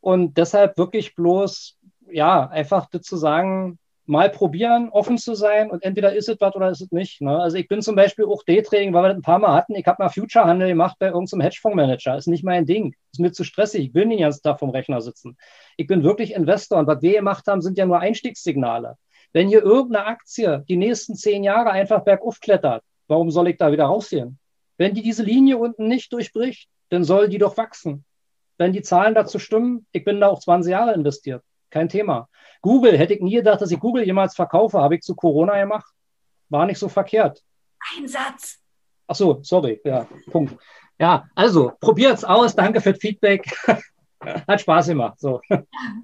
Und 0.00 0.36
deshalb 0.38 0.76
wirklich 0.78 1.14
bloß, 1.14 1.78
ja, 2.10 2.48
einfach 2.48 2.88
zu 2.90 3.16
sagen, 3.16 3.78
mal 4.08 4.30
probieren, 4.30 4.88
offen 4.88 5.18
zu 5.18 5.34
sein 5.34 5.70
und 5.70 5.84
entweder 5.84 6.14
ist 6.14 6.30
es 6.30 6.40
was 6.40 6.56
oder 6.56 6.70
ist 6.70 6.80
es 6.80 6.90
nicht. 6.92 7.20
Ne? 7.20 7.38
Also 7.38 7.58
ich 7.58 7.68
bin 7.68 7.82
zum 7.82 7.94
Beispiel 7.94 8.24
auch 8.24 8.42
Daytrading, 8.42 8.94
weil 8.94 9.02
wir 9.02 9.08
das 9.08 9.18
ein 9.18 9.22
paar 9.22 9.38
Mal 9.38 9.52
hatten. 9.52 9.74
Ich 9.74 9.86
habe 9.86 10.02
mal 10.02 10.08
Future-Handel 10.08 10.68
gemacht 10.68 10.96
bei 10.98 11.08
irgendeinem 11.08 11.42
Hedgefondsmanager. 11.42 12.16
Ist 12.16 12.26
nicht 12.26 12.42
mein 12.42 12.64
Ding. 12.64 12.94
Ist 13.12 13.20
mir 13.20 13.32
zu 13.32 13.44
stressig. 13.44 13.88
Ich 13.88 13.94
will 13.94 14.06
nicht 14.06 14.18
den 14.18 14.24
ganzen 14.24 14.42
Tag 14.42 14.60
vom 14.60 14.70
Rechner 14.70 15.02
sitzen. 15.02 15.36
Ich 15.76 15.86
bin 15.86 16.02
wirklich 16.02 16.32
Investor 16.32 16.78
und 16.78 16.86
was 16.86 17.02
wir 17.02 17.12
gemacht 17.12 17.46
haben, 17.46 17.60
sind 17.60 17.76
ja 17.76 17.84
nur 17.84 18.00
Einstiegssignale. 18.00 18.96
Wenn 19.34 19.48
hier 19.48 19.62
irgendeine 19.62 20.06
Aktie 20.06 20.64
die 20.68 20.78
nächsten 20.78 21.14
zehn 21.14 21.44
Jahre 21.44 21.70
einfach 21.70 22.02
bergauf 22.02 22.40
klettert, 22.40 22.82
Warum 23.08 23.30
soll 23.30 23.48
ich 23.48 23.56
da 23.56 23.72
wieder 23.72 23.86
rausgehen? 23.86 24.38
Wenn 24.76 24.94
die 24.94 25.02
diese 25.02 25.22
Linie 25.22 25.58
unten 25.58 25.88
nicht 25.88 26.12
durchbricht, 26.12 26.68
dann 26.90 27.04
soll 27.04 27.28
die 27.28 27.38
doch 27.38 27.56
wachsen. 27.56 28.04
Wenn 28.58 28.72
die 28.72 28.82
Zahlen 28.82 29.14
dazu 29.14 29.38
stimmen, 29.38 29.86
ich 29.92 30.04
bin 30.04 30.20
da 30.20 30.28
auch 30.28 30.40
20 30.40 30.70
Jahre 30.70 30.94
investiert. 30.94 31.42
Kein 31.70 31.88
Thema. 31.88 32.28
Google, 32.62 32.96
hätte 32.96 33.14
ich 33.14 33.20
nie 33.20 33.36
gedacht, 33.36 33.60
dass 33.60 33.70
ich 33.70 33.78
Google 33.78 34.04
jemals 34.04 34.34
verkaufe, 34.34 34.80
habe 34.80 34.96
ich 34.96 35.02
zu 35.02 35.14
Corona 35.14 35.58
gemacht. 35.58 35.92
War 36.48 36.66
nicht 36.66 36.78
so 36.78 36.88
verkehrt. 36.88 37.42
Ein 37.96 38.08
Satz. 38.08 38.58
Ach 39.06 39.14
so, 39.14 39.40
sorry. 39.42 39.80
Ja, 39.84 40.06
Punkt. 40.30 40.56
Ja, 40.98 41.28
also 41.34 41.72
probiert's 41.80 42.24
aus. 42.24 42.54
Danke 42.54 42.80
für 42.80 42.92
das 42.92 43.00
Feedback. 43.00 43.46
Hat 44.48 44.60
Spaß 44.60 44.88
gemacht. 44.88 45.20
So. 45.20 45.40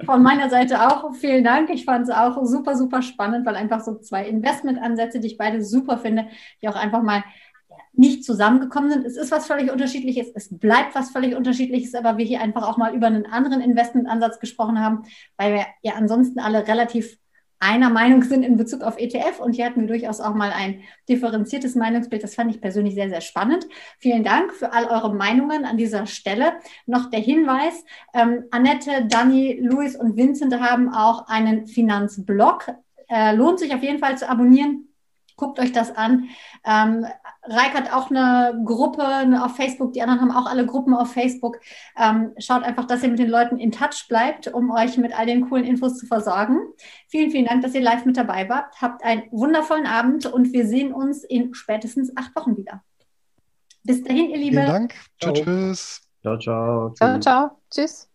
Von 0.04 0.22
meiner 0.22 0.48
Seite 0.50 0.86
auch 0.86 1.14
vielen 1.14 1.44
Dank. 1.44 1.70
Ich 1.70 1.84
fand 1.84 2.08
es 2.08 2.14
auch 2.14 2.44
super, 2.44 2.76
super 2.76 3.02
spannend, 3.02 3.46
weil 3.46 3.56
einfach 3.56 3.80
so 3.80 3.98
zwei 3.98 4.26
Investmentansätze, 4.26 5.20
die 5.20 5.28
ich 5.28 5.38
beide 5.38 5.64
super 5.64 5.98
finde, 5.98 6.26
die 6.62 6.68
auch 6.68 6.76
einfach 6.76 7.02
mal 7.02 7.24
nicht 7.96 8.24
zusammengekommen 8.24 8.90
sind. 8.90 9.06
Es 9.06 9.16
ist 9.16 9.30
was 9.30 9.46
völlig 9.46 9.70
unterschiedliches, 9.70 10.28
es 10.34 10.48
bleibt 10.50 10.94
was 10.94 11.10
völlig 11.10 11.36
unterschiedliches, 11.36 11.94
aber 11.94 12.18
wir 12.18 12.24
hier 12.24 12.40
einfach 12.40 12.68
auch 12.68 12.76
mal 12.76 12.94
über 12.94 13.06
einen 13.06 13.26
anderen 13.26 13.60
Investmentansatz 13.60 14.40
gesprochen 14.40 14.80
haben, 14.80 15.04
weil 15.36 15.54
wir 15.54 15.66
ja 15.82 15.94
ansonsten 15.94 16.40
alle 16.40 16.66
relativ 16.66 17.18
einer 17.60 17.90
Meinung 17.90 18.22
sind 18.22 18.42
in 18.42 18.56
Bezug 18.56 18.82
auf 18.82 18.98
ETF. 18.98 19.40
Und 19.40 19.52
hier 19.52 19.66
hatten 19.66 19.82
wir 19.82 19.88
durchaus 19.88 20.20
auch 20.20 20.34
mal 20.34 20.50
ein 20.52 20.82
differenziertes 21.08 21.74
Meinungsbild. 21.74 22.22
Das 22.22 22.34
fand 22.34 22.50
ich 22.50 22.60
persönlich 22.60 22.94
sehr, 22.94 23.08
sehr 23.08 23.20
spannend. 23.20 23.66
Vielen 23.98 24.24
Dank 24.24 24.52
für 24.52 24.72
all 24.72 24.86
eure 24.86 25.14
Meinungen 25.14 25.64
an 25.64 25.76
dieser 25.76 26.06
Stelle. 26.06 26.54
Noch 26.86 27.10
der 27.10 27.20
Hinweis, 27.20 27.84
ähm, 28.12 28.44
Annette, 28.50 29.06
Dani, 29.08 29.58
Luis 29.60 29.96
und 29.96 30.16
Vincent 30.16 30.58
haben 30.60 30.92
auch 30.92 31.26
einen 31.28 31.66
Finanzblog. 31.66 32.72
Äh, 33.08 33.34
lohnt 33.34 33.58
sich 33.58 33.74
auf 33.74 33.82
jeden 33.82 33.98
Fall 33.98 34.18
zu 34.18 34.28
abonnieren. 34.28 34.88
Guckt 35.36 35.58
euch 35.58 35.72
das 35.72 35.96
an. 35.96 36.28
Ähm, 36.64 37.06
Reik 37.46 37.74
hat 37.74 37.92
auch 37.92 38.10
eine 38.10 38.60
Gruppe 38.64 39.02
auf 39.42 39.56
Facebook, 39.56 39.92
die 39.92 40.02
anderen 40.02 40.20
haben 40.20 40.30
auch 40.30 40.46
alle 40.46 40.64
Gruppen 40.64 40.94
auf 40.94 41.12
Facebook. 41.12 41.58
Ähm, 41.98 42.32
schaut 42.38 42.62
einfach, 42.62 42.86
dass 42.86 43.02
ihr 43.02 43.10
mit 43.10 43.18
den 43.18 43.28
Leuten 43.28 43.58
in 43.58 43.70
Touch 43.70 44.06
bleibt, 44.08 44.48
um 44.48 44.70
euch 44.70 44.96
mit 44.96 45.18
all 45.18 45.26
den 45.26 45.48
coolen 45.48 45.64
Infos 45.64 45.98
zu 45.98 46.06
versorgen. 46.06 46.58
Vielen, 47.08 47.30
vielen 47.30 47.46
Dank, 47.46 47.62
dass 47.62 47.74
ihr 47.74 47.82
live 47.82 48.04
mit 48.06 48.16
dabei 48.16 48.48
wart. 48.48 48.74
Habt 48.80 49.04
einen 49.04 49.24
wundervollen 49.30 49.86
Abend 49.86 50.26
und 50.26 50.52
wir 50.52 50.66
sehen 50.66 50.92
uns 50.92 51.24
in 51.24 51.54
spätestens 51.54 52.16
acht 52.16 52.34
Wochen 52.34 52.56
wieder. 52.56 52.82
Bis 53.82 54.02
dahin, 54.02 54.30
ihr 54.30 54.38
Lieben. 54.38 54.56
Vielen 54.56 54.66
Dank. 54.66 54.94
Tschüss. 55.20 56.00
Ciao, 56.22 56.38
ciao. 56.38 56.94
Ciao, 56.94 57.20
ciao. 57.20 57.50
Tschüss. 57.70 58.08